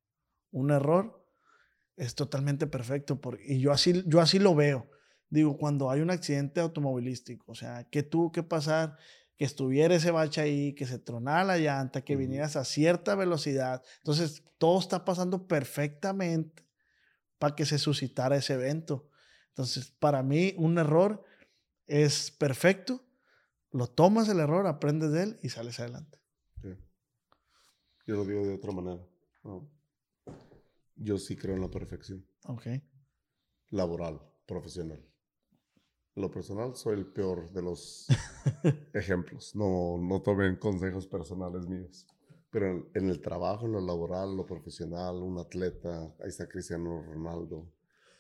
Un 0.51 0.72
error 0.72 1.26
es 1.95 2.15
totalmente 2.15 2.68
perfecto. 2.68 3.19
y 3.45 3.59
yo 3.59 3.72
así, 3.72 4.03
yo 4.07 4.22
así 4.22 4.39
lo 4.39 4.55
veo 4.55 4.90
digo, 5.32 5.58
cuando 5.58 5.90
hay 5.90 6.02
un 6.02 6.12
accidente 6.12 6.60
automovilístico, 6.60 7.53
o 7.53 7.56
sea, 7.56 7.86
que 7.86 8.03
tuvo 8.03 8.32
que 8.32 8.44
pasar, 8.44 8.98
que 9.38 9.45
estuviera 9.45 9.95
ese 9.95 10.12
bache 10.12 10.41
ahí, 10.41 10.74
que 10.74 10.86
se 10.86 10.99
tronara 10.99 11.44
la 11.44 11.58
llanta, 11.58 12.03
que 12.03 12.16
vinieras 12.16 12.58
a 12.58 12.66
cierta 12.66 13.16
velocidad. 13.16 13.82
Entonces, 13.98 14.44
todo 14.60 14.78
está 14.78 15.03
pasando 15.06 15.48
perfectamente 15.48 16.68
para 17.40 17.56
que 17.56 17.66
se 17.66 17.80
suscitara 17.80 18.36
ese 18.36 18.53
evento. 18.53 19.10
Entonces, 19.48 19.90
para 19.90 20.22
mí, 20.22 20.53
un 20.58 20.78
error 20.78 21.24
es 21.88 22.30
perfecto, 22.30 23.03
lo 23.72 23.88
tomas 23.88 24.28
el 24.28 24.40
error, 24.40 24.68
aprendes 24.68 25.12
de 25.12 25.24
él 25.24 25.40
y 25.41 25.49
sales 25.49 25.80
adelante. 25.80 26.20
Yo 28.06 28.16
lo 28.16 28.26
digo 28.26 28.45
de 28.45 28.56
otra 28.56 28.72
manera. 28.74 29.02
Yo 30.95 31.18
sí 31.18 31.38
creo 31.38 31.56
en 31.56 31.62
la 31.62 31.70
perfección. 31.70 32.26
Ok. 32.44 32.68
Laboral, 33.70 34.20
profesional 34.45 35.11
lo 36.16 36.30
personal, 36.30 36.76
soy 36.76 37.00
el 37.00 37.06
peor 37.06 37.52
de 37.52 37.62
los 37.62 38.08
ejemplos. 38.94 39.56
No, 39.56 39.98
no 39.98 40.22
tomen 40.22 40.58
consejos 40.58 41.08
personales 41.08 41.68
míos. 41.68 42.06
Pero 42.50 42.90
en, 42.94 43.10
el 43.10 43.22
trabajo, 43.22 43.66
en 43.66 43.72
lo 43.72 43.82
laboral, 43.82 44.36
lo 44.36 44.46
profesional, 44.46 45.16
un 45.16 45.38
atleta, 45.38 46.14
ahí 46.20 46.28
está 46.28 46.50
Cristiano 46.50 47.02
Ronaldo, 47.02 47.72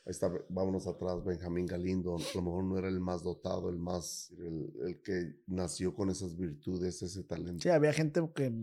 ahí 0.05 0.11
está, 0.11 0.31
vámonos 0.47 0.87
atrás, 0.87 1.21
Benjamín 1.25 1.65
Galindo, 1.65 2.15
a 2.15 2.35
lo 2.35 2.41
mejor 2.41 2.63
no 2.63 2.77
era 2.77 2.87
el 2.87 3.01
más 3.01 3.23
dotado, 3.23 3.69
el 3.69 3.77
más, 3.77 4.31
el, 4.39 4.71
el 4.87 5.01
que 5.01 5.41
nació 5.47 5.93
con 5.93 6.09
esas 6.09 6.37
virtudes, 6.37 7.01
ese 7.01 7.23
talento. 7.23 7.61
Sí, 7.61 7.69
había 7.69 7.91
gente 7.91 8.21
que... 8.33 8.53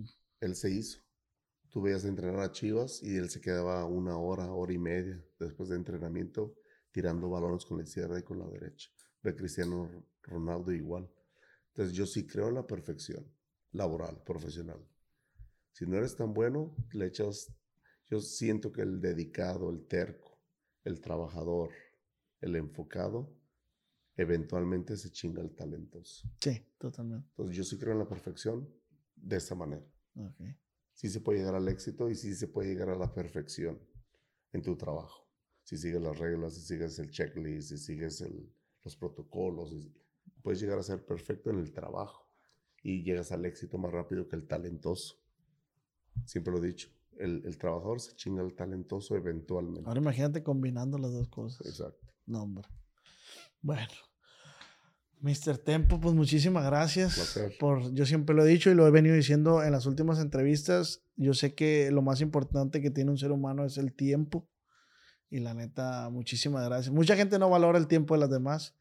Él 0.41 0.55
se 0.55 0.71
hizo. 0.71 1.01
Tú 1.69 1.83
veías 1.83 2.07
entrenar 2.07 2.41
a 2.41 2.51
Chivas 2.51 3.03
y 3.03 3.17
él 3.17 3.29
se 3.29 3.43
quedaba 3.43 3.85
una 3.85 4.17
hora, 4.17 4.51
hora 4.51 4.73
y 4.73 4.79
media 4.79 5.23
después 5.39 5.69
de 5.69 5.77
entrenamiento 5.77 6.55
tirando 6.93 7.29
balones 7.29 7.67
con 7.67 7.77
la 7.77 7.85
izquierda 7.85 8.19
y 8.19 8.23
con 8.23 8.39
la 8.39 8.47
derecha 8.47 8.89
de 9.23 9.35
Cristiano 9.35 9.91
Ronaldo 10.23 10.73
igual. 10.73 11.11
Entonces 11.69 11.95
yo 11.95 12.07
sí 12.07 12.27
creo 12.27 12.49
en 12.49 12.55
la 12.55 12.67
perfección 12.67 13.27
laboral, 13.73 14.23
profesional. 14.25 14.85
Si 15.73 15.87
no 15.87 15.97
eres 15.97 16.17
tan 16.17 16.35
bueno, 16.35 16.75
le 16.93 17.07
echas, 17.07 17.53
yo 18.07 18.21
siento 18.21 18.73
que 18.73 18.83
el 18.83 19.01
dedicado, 19.01 19.71
el 19.71 19.87
terco, 19.87 20.41
el 20.85 21.01
trabajador, 21.01 21.71
el 22.41 22.57
enfocado, 22.57 23.37
eventualmente 24.17 24.97
se 24.97 25.11
chinga 25.11 25.41
el 25.41 25.55
talentoso. 25.55 26.29
Sí, 26.41 26.67
totalmente. 26.79 27.29
Entonces 27.31 27.57
yo 27.57 27.65
sí 27.65 27.79
creo 27.79 27.93
en 27.93 28.01
la 28.01 28.09
perfección 28.09 28.69
de 29.15 29.37
esa 29.37 29.55
manera. 29.55 29.87
Okay. 30.15 30.57
Sí 30.95 31.09
se 31.09 31.21
puede 31.21 31.39
llegar 31.39 31.55
al 31.55 31.69
éxito 31.69 32.11
y 32.11 32.17
sí 32.17 32.35
se 32.35 32.49
puede 32.49 32.71
llegar 32.71 32.91
a 32.91 32.97
la 32.97 33.15
perfección 33.15 33.81
en 34.53 34.63
tu 34.63 34.77
trabajo. 34.77 35.29
Si 35.63 35.77
sigues 35.77 36.01
las 36.01 36.19
reglas, 36.19 36.55
si 36.55 36.63
sigues 36.63 36.99
el 36.99 37.11
checklist, 37.11 37.69
si 37.69 37.79
sigues 37.79 38.21
el, 38.21 38.53
los 38.85 38.97
protocolos. 38.97 39.75
Puedes 40.43 40.61
llegar 40.61 40.79
a 40.79 40.83
ser 40.83 41.05
perfecto 41.05 41.51
en 41.51 41.59
el 41.59 41.73
trabajo 41.73 42.29
y 42.83 43.03
llegas 43.03 43.33
al 43.33 43.45
éxito 43.45 43.79
más 43.79 43.93
rápido 43.93 44.29
que 44.29 44.37
el 44.37 44.47
talentoso. 44.47 45.17
Siempre 46.25 46.53
lo 46.53 46.63
he 46.63 46.67
dicho. 46.67 46.89
El, 47.19 47.43
el 47.45 47.59
trabajador 47.59 48.01
se 48.01 48.15
chinga 48.15 48.43
al 48.43 48.55
talentoso 48.55 49.17
eventualmente. 49.17 49.89
Ahora 49.89 50.01
imagínate 50.01 50.43
combinando 50.43 50.99
las 50.99 51.13
dos 51.13 51.29
cosas. 51.29 51.67
Exacto. 51.67 52.07
No, 52.27 52.43
hombre. 52.43 52.69
Bueno. 53.61 53.89
Mr. 55.21 55.59
Tempo, 55.59 56.01
pues 56.01 56.15
muchísimas 56.15 56.65
gracias. 56.65 57.39
Por, 57.59 57.93
yo 57.93 58.07
siempre 58.07 58.37
lo 58.37 58.45
he 58.45 58.49
dicho 58.49 58.71
y 58.71 58.75
lo 58.75 58.87
he 58.87 58.91
venido 58.91 59.17
diciendo 59.17 59.63
en 59.65 59.73
las 59.73 59.87
últimas 59.87 60.21
entrevistas. 60.21 61.03
Yo 61.17 61.35
sé 61.35 61.55
que 61.55 61.91
lo 61.91 62.03
más 62.03 62.21
importante 62.21 62.81
que 62.81 62.91
tiene 62.91 63.11
un 63.11 63.19
ser 63.19 63.33
humano 63.33 63.65
es 63.65 63.79
el 63.79 63.93
tiempo. 63.93 64.49
Y 65.31 65.41
la 65.41 65.55
neta, 65.55 66.09
muchísimas 66.11 66.65
gracias. 66.65 66.95
Mucha 66.95 67.17
gente 67.17 67.39
no 67.39 67.51
valora 67.51 67.79
el 67.79 67.87
tiempo 67.87 68.15
de 68.15 68.21
las 68.21 68.31
demás. 68.31 68.75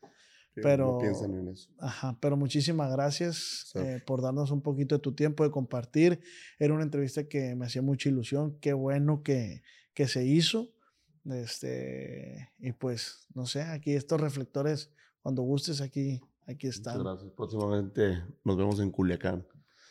pero, 0.56 0.94
no 0.94 0.98
piensan 1.00 1.36
en 1.36 1.50
eso. 1.50 1.70
Ajá, 1.78 2.18
pero 2.22 2.38
muchísimas 2.38 2.92
gracias 2.92 3.72
eh, 3.76 4.02
por 4.06 4.22
darnos 4.22 4.52
un 4.52 4.62
poquito 4.62 4.96
de 4.96 5.02
tu 5.02 5.14
tiempo 5.14 5.44
de 5.44 5.52
compartir. 5.52 6.22
Era 6.58 6.74
una 6.74 6.84
entrevista 6.84 7.28
que 7.28 7.56
me 7.56 7.66
hacía 7.66 7.82
mucha 7.82 8.10
ilusión. 8.10 8.58
Qué 8.60 8.74
bueno 8.74 9.24
que, 9.24 9.62
que 9.94 10.08
se 10.08 10.26
hizo. 10.26 10.70
Este, 11.26 12.50
y 12.60 12.72
pues, 12.72 13.28
no 13.34 13.46
sé, 13.46 13.62
aquí 13.64 13.94
estos 13.94 14.22
reflectores, 14.22 14.92
cuando 15.22 15.42
gustes, 15.42 15.82
aquí, 15.82 16.22
Aquí 16.48 16.68
Muchas 16.68 16.78
están. 16.78 17.04
gracias. 17.04 17.32
Próximamente 17.34 18.24
nos 18.46 18.56
vemos 18.56 18.80
en 18.80 18.90
Culiacán. 18.90 19.46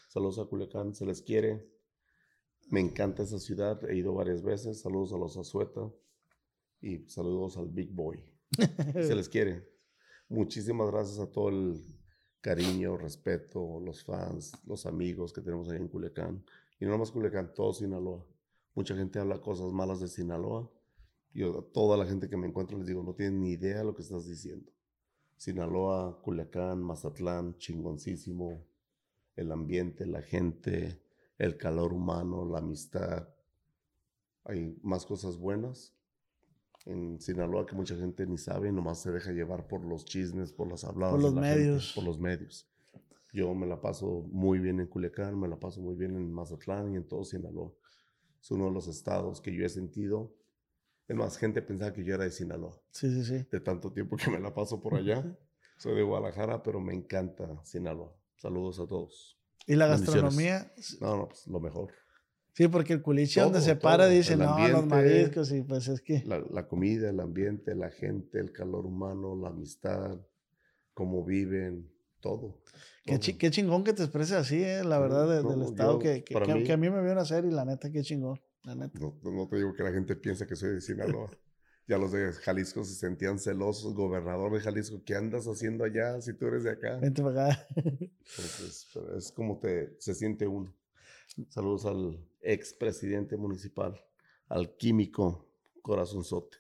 Saludos 0.09 0.39
a 0.39 0.47
Culiacán, 0.47 0.95
se 0.95 1.05
les 1.05 1.21
quiere. 1.21 1.69
Me 2.71 2.81
encanta 2.81 3.23
esa 3.23 3.39
ciudad, 3.39 3.79
he 3.89 3.97
ido 3.97 4.15
varias 4.15 4.43
veces. 4.43 4.81
Saludos 4.81 5.13
a 5.13 5.19
los 5.19 5.37
Azueta 5.37 5.83
y 6.81 6.99
saludos 7.09 7.57
al 7.57 7.69
Big 7.69 7.91
Boy. 7.91 8.23
se 8.95 9.15
les 9.15 9.29
quiere. 9.29 9.69
Muchísimas 10.29 10.91
gracias 10.91 11.19
a 11.19 11.31
todo 11.31 11.49
el 11.49 11.81
cariño, 12.41 12.97
respeto, 12.97 13.81
los 13.81 14.05
fans, 14.05 14.53
los 14.67 14.87
amigos 14.87 15.33
que 15.33 15.41
tenemos 15.41 15.69
ahí 15.69 15.79
en 15.79 15.89
Culiacán. 15.89 16.45
Y 16.79 16.85
no 16.85 16.93
nomás 16.93 17.11
Culiacán, 17.11 17.55
todo 17.55 17.73
Sinaloa. 17.73 18.25
Mucha 18.75 18.95
gente 18.95 19.19
habla 19.19 19.41
cosas 19.41 19.73
malas 19.73 20.01
de 20.01 20.09
Sinaloa. 20.09 20.71
Yo 21.33 21.59
a 21.59 21.73
toda 21.73 21.97
la 21.97 22.07
gente 22.07 22.29
que 22.29 22.37
me 22.37 22.47
encuentro 22.47 22.79
les 22.79 22.87
digo, 22.87 23.03
no 23.03 23.15
tienen 23.15 23.41
ni 23.41 23.53
idea 23.53 23.79
de 23.79 23.85
lo 23.85 23.95
que 23.95 24.03
estás 24.03 24.27
diciendo. 24.27 24.71
Sinaloa, 25.37 26.21
Culiacán, 26.23 26.83
Mazatlán, 26.83 27.57
chingoncísimo. 27.59 28.65
El 29.35 29.53
ambiente, 29.53 30.07
la 30.07 30.23
gente, 30.23 31.03
el 31.39 31.57
calor 31.57 31.93
humano, 31.93 32.47
la 32.47 32.59
amistad. 32.59 33.29
Hay 34.45 34.79
más 34.83 35.05
cosas 35.05 35.37
buenas 35.37 35.96
en 36.87 37.21
Sinaloa 37.21 37.67
que 37.67 37.75
mucha 37.75 37.97
gente 37.97 38.27
ni 38.27 38.39
sabe, 38.39 38.73
nomás 38.73 39.01
se 39.01 39.11
deja 39.11 39.33
llevar 39.33 39.67
por 39.67 39.85
los 39.85 40.05
chismes, 40.05 40.53
por 40.53 40.69
las 40.69 40.85
habladas. 40.85 41.15
Por 41.15 41.21
de 41.21 41.31
los 41.31 41.35
gente, 41.45 41.59
medios. 41.61 41.93
por 41.95 42.05
los 42.05 42.19
medios. 42.19 42.69
Yo 43.33 43.55
me 43.55 43.67
la 43.67 43.81
paso 43.81 44.25
muy 44.31 44.59
bien 44.61 44.81
en 44.81 44.87
Culiacán, 44.87 45.39
me 45.39 45.49
la 45.49 45.59
paso 45.59 45.81
muy 45.83 45.95
bien 45.97 46.17
en 46.17 46.33
Mazatlán 46.33 46.93
y 46.95 46.97
en 46.97 47.07
todo 47.07 47.25
Sinaloa. 47.25 47.73
Es 48.41 48.51
uno 48.51 48.67
de 48.67 48.71
los 48.73 48.87
estados 48.89 49.41
que 49.41 49.53
yo 49.55 49.65
he 49.67 49.69
sentido. 49.69 50.33
Es 51.09 51.17
más, 51.17 51.37
gente 51.37 51.61
pensaba 51.61 51.93
que 51.93 52.03
yo 52.05 52.15
era 52.15 52.25
de 52.25 52.31
Sinaloa 52.31 52.81
Sí, 52.91 53.11
sí, 53.13 53.25
sí. 53.25 53.47
de 53.51 53.61
tanto 53.61 53.93
tiempo 53.93 54.17
que 54.17 54.31
me 54.31 54.41
la 54.41 54.55
paso 54.55 54.81
por 54.81 54.95
allá. 54.95 55.25
Soy 55.79 55.95
de 55.95 56.03
Guadalajara, 56.03 56.63
pero 56.63 56.81
me 56.81 56.95
encanta 56.95 57.61
Sinaloa. 57.65 58.17
Saludos 58.37 58.81
a 58.81 58.87
todos. 58.87 59.39
Y 59.67 59.75
la 59.75 59.89
gastronomía, 59.89 60.73
No, 61.01 61.17
no, 61.17 61.29
pues 61.29 61.47
lo 61.49 61.61
mejor. 61.61 61.91
Sí, 62.57 62.69
porque 62.69 62.95
el 62.95 63.03
culiche 63.03 63.41
donde 63.41 63.59
Todo, 63.59 63.67
se 63.67 63.77
para 63.77 64.05
todo. 64.05 64.13
dice, 64.15 64.33
El 64.33 64.39
no, 64.41 64.69
los 64.69 64.87
mariscos, 64.87 65.53
y 65.53 65.63
pues 65.63 65.87
es 65.89 66.01
que... 66.01 66.23
La, 66.27 66.41
la 66.51 66.67
comida, 66.67 67.11
el 67.11 67.21
ambiente, 67.21 67.75
la 67.75 67.91
gente, 67.91 68.41
el 68.41 68.51
calor 68.53 68.87
humano, 68.87 69.37
la 69.37 69.49
amistad, 69.51 70.19
cómo 70.95 71.25
viven, 71.25 71.91
todo. 72.21 72.63
Qué, 73.05 73.19
chi- 73.21 73.35
qué 73.35 73.51
chingón 73.51 73.85
que 73.85 73.93
te 73.93 74.03
expreses 74.03 74.33
así, 74.37 74.63
eh, 74.63 74.83
la 74.83 74.99
verdad, 74.99 75.29
de- 75.29 75.43
no, 75.43 75.51
del 75.51 75.63
estado 75.63 75.93
yo, 75.93 75.99
que, 76.01 76.25
que, 76.25 76.35
para 76.35 76.47
que- 76.47 76.55
mí- 76.55 76.65
que 76.65 76.73
a 76.73 76.77
mí 76.77 76.91
me 76.91 77.03
vio 77.03 77.15
nacer 77.15 77.45
y 77.45 77.51
la 77.51 77.65
neta, 77.65 77.91
qué 77.93 78.03
chingón, 78.03 78.41
la 78.65 78.75
neta. 78.75 78.99
No, 78.99 79.15
no 79.23 79.47
te 79.49 79.57
digo 79.57 79.73
que 79.75 79.83
la 79.85 79.93
gente 79.93 80.17
piensa 80.17 80.47
que 80.47 80.57
soy 80.57 80.71
de 80.71 80.81
Sinaloa. 80.81 81.31
ya 81.89 81.99
los 81.99 82.11
de 82.11 82.33
Jalisco 82.33 82.83
se 82.85 82.95
sentían 82.95 83.39
celosos. 83.39 83.95
Gobernador 83.95 84.53
de 84.53 84.61
Jalisco, 84.61 85.01
¿qué 85.05 85.15
andas 85.15 85.47
haciendo 85.47 85.85
allá 85.85 86.21
si 86.21 86.33
tú 86.35 86.47
eres 86.49 86.65
de 86.65 86.71
acá? 86.71 86.97
Vente 86.97 87.23
para 87.23 87.53
acá. 87.53 87.67
Entonces, 87.77 88.89
pero 88.93 89.17
es 89.17 89.31
como 89.31 89.59
te, 89.61 89.95
se 90.01 90.15
siente 90.15 90.49
uno. 90.49 90.75
Saludos 91.49 91.85
al 91.87 92.19
expresidente 92.41 93.37
municipal, 93.37 94.01
al 94.49 94.77
químico 94.77 95.47
Corazonzote. 95.83 96.57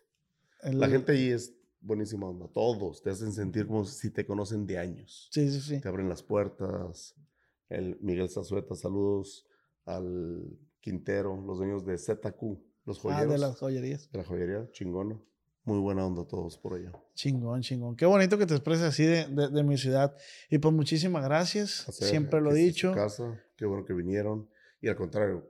El- 0.62 0.80
La 0.80 0.88
gente 0.88 1.12
ahí 1.12 1.30
es 1.30 1.54
buenísima 1.80 2.28
onda. 2.28 2.48
Todos 2.48 3.02
te 3.02 3.10
hacen 3.10 3.32
sentir 3.32 3.66
como 3.66 3.84
si 3.84 4.10
te 4.10 4.26
conocen 4.26 4.66
de 4.66 4.78
años. 4.78 5.28
Sí, 5.30 5.50
sí, 5.50 5.60
sí. 5.60 5.80
Te 5.80 5.88
abren 5.88 6.08
las 6.08 6.22
puertas. 6.22 7.14
El 7.68 7.98
Miguel 8.00 8.28
Zazueta, 8.28 8.74
saludos 8.74 9.46
al 9.84 10.58
Quintero, 10.80 11.40
los 11.44 11.58
dueños 11.58 11.84
de 11.84 11.96
ZQ, 11.98 12.58
los 12.84 12.98
Ah, 12.98 13.00
joyeros. 13.02 13.32
de 13.32 13.38
las 13.38 13.56
joyerías. 13.58 14.10
de 14.12 14.18
la 14.18 14.24
joyería, 14.24 14.68
chingona. 14.72 15.20
Muy 15.64 15.80
buena 15.80 16.06
onda 16.06 16.24
todos 16.24 16.56
por 16.58 16.74
allá. 16.74 16.92
Chingón, 17.14 17.60
chingón. 17.62 17.96
Qué 17.96 18.06
bonito 18.06 18.38
que 18.38 18.46
te 18.46 18.54
expreses 18.54 18.84
así 18.84 19.04
de, 19.04 19.26
de- 19.26 19.48
de 19.48 19.62
mi 19.64 19.76
ciudad. 19.76 20.14
Y 20.48 20.58
pues 20.58 20.72
muchísimas 20.72 21.24
gracias. 21.24 21.88
Hacer 21.88 22.06
Siempre 22.08 22.40
lo 22.40 22.52
he 22.52 22.54
dicho. 22.54 22.92
casa. 22.94 23.42
Qué 23.56 23.66
bueno 23.66 23.84
que 23.84 23.92
vinieron. 23.92 24.48
Y 24.80 24.88
al 24.88 24.96
contrario, 24.96 25.48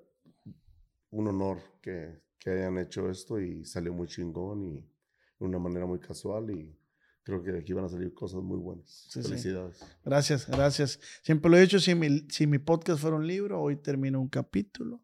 un 1.10 1.28
honor 1.28 1.58
que, 1.80 2.20
que 2.38 2.50
hayan 2.50 2.78
hecho 2.78 3.10
esto 3.10 3.40
y 3.40 3.64
salió 3.64 3.92
muy 3.92 4.06
chingón 4.06 4.64
y 4.64 4.74
de 5.38 5.46
una 5.46 5.58
manera 5.58 5.86
muy 5.86 5.98
casual. 5.98 6.50
Y 6.50 6.76
creo 7.22 7.42
que 7.42 7.52
de 7.52 7.58
aquí 7.58 7.72
van 7.72 7.84
a 7.84 7.88
salir 7.88 8.14
cosas 8.14 8.42
muy 8.42 8.58
buenas. 8.58 8.88
Sí, 9.10 9.22
sí. 9.22 9.28
Felicidades. 9.28 9.80
Gracias, 10.04 10.46
gracias. 10.46 11.00
Siempre 11.22 11.50
lo 11.50 11.56
he 11.56 11.60
dicho, 11.60 11.80
si 11.80 11.94
mi, 11.94 12.26
si 12.28 12.46
mi 12.46 12.58
podcast 12.58 13.00
fuera 13.00 13.16
un 13.16 13.26
libro, 13.26 13.60
hoy 13.60 13.76
termino 13.76 14.20
un 14.20 14.28
capítulo. 14.28 15.02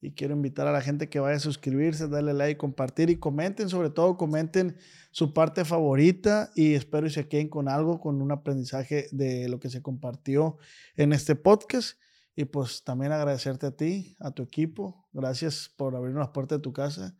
Y 0.00 0.12
quiero 0.12 0.34
invitar 0.34 0.66
a 0.66 0.72
la 0.72 0.82
gente 0.82 1.08
que 1.08 1.18
vaya 1.18 1.36
a 1.36 1.40
suscribirse, 1.40 2.08
darle 2.08 2.34
like, 2.34 2.58
compartir 2.58 3.08
y 3.08 3.16
comenten, 3.16 3.70
sobre 3.70 3.88
todo 3.88 4.18
comenten 4.18 4.76
su 5.10 5.32
parte 5.32 5.64
favorita 5.64 6.50
y 6.54 6.74
espero 6.74 7.06
y 7.06 7.10
se 7.10 7.26
queden 7.26 7.48
con 7.48 7.70
algo, 7.70 7.98
con 8.00 8.20
un 8.20 8.30
aprendizaje 8.30 9.08
de 9.12 9.48
lo 9.48 9.58
que 9.60 9.70
se 9.70 9.80
compartió 9.80 10.58
en 10.96 11.14
este 11.14 11.36
podcast. 11.36 11.98
Y 12.36 12.46
pues 12.46 12.82
también 12.82 13.12
agradecerte 13.12 13.66
a 13.66 13.70
ti, 13.70 14.16
a 14.18 14.30
tu 14.30 14.42
equipo. 14.42 15.08
Gracias 15.12 15.70
por 15.76 15.94
abrir 15.94 16.14
las 16.14 16.28
puertas 16.30 16.58
de 16.58 16.62
tu 16.62 16.72
casa. 16.72 17.14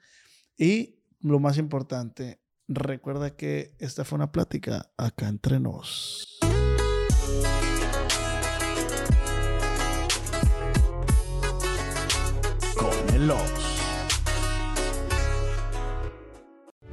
Y 0.56 0.96
lo 1.20 1.38
más 1.38 1.58
importante, 1.58 2.40
recuerda 2.68 3.36
que 3.36 3.74
esta 3.78 4.04
fue 4.04 4.16
una 4.16 4.32
plática 4.32 4.90
acá 4.96 5.28
entre 5.28 5.60
nos. 5.60 6.38
Con. 12.76 13.73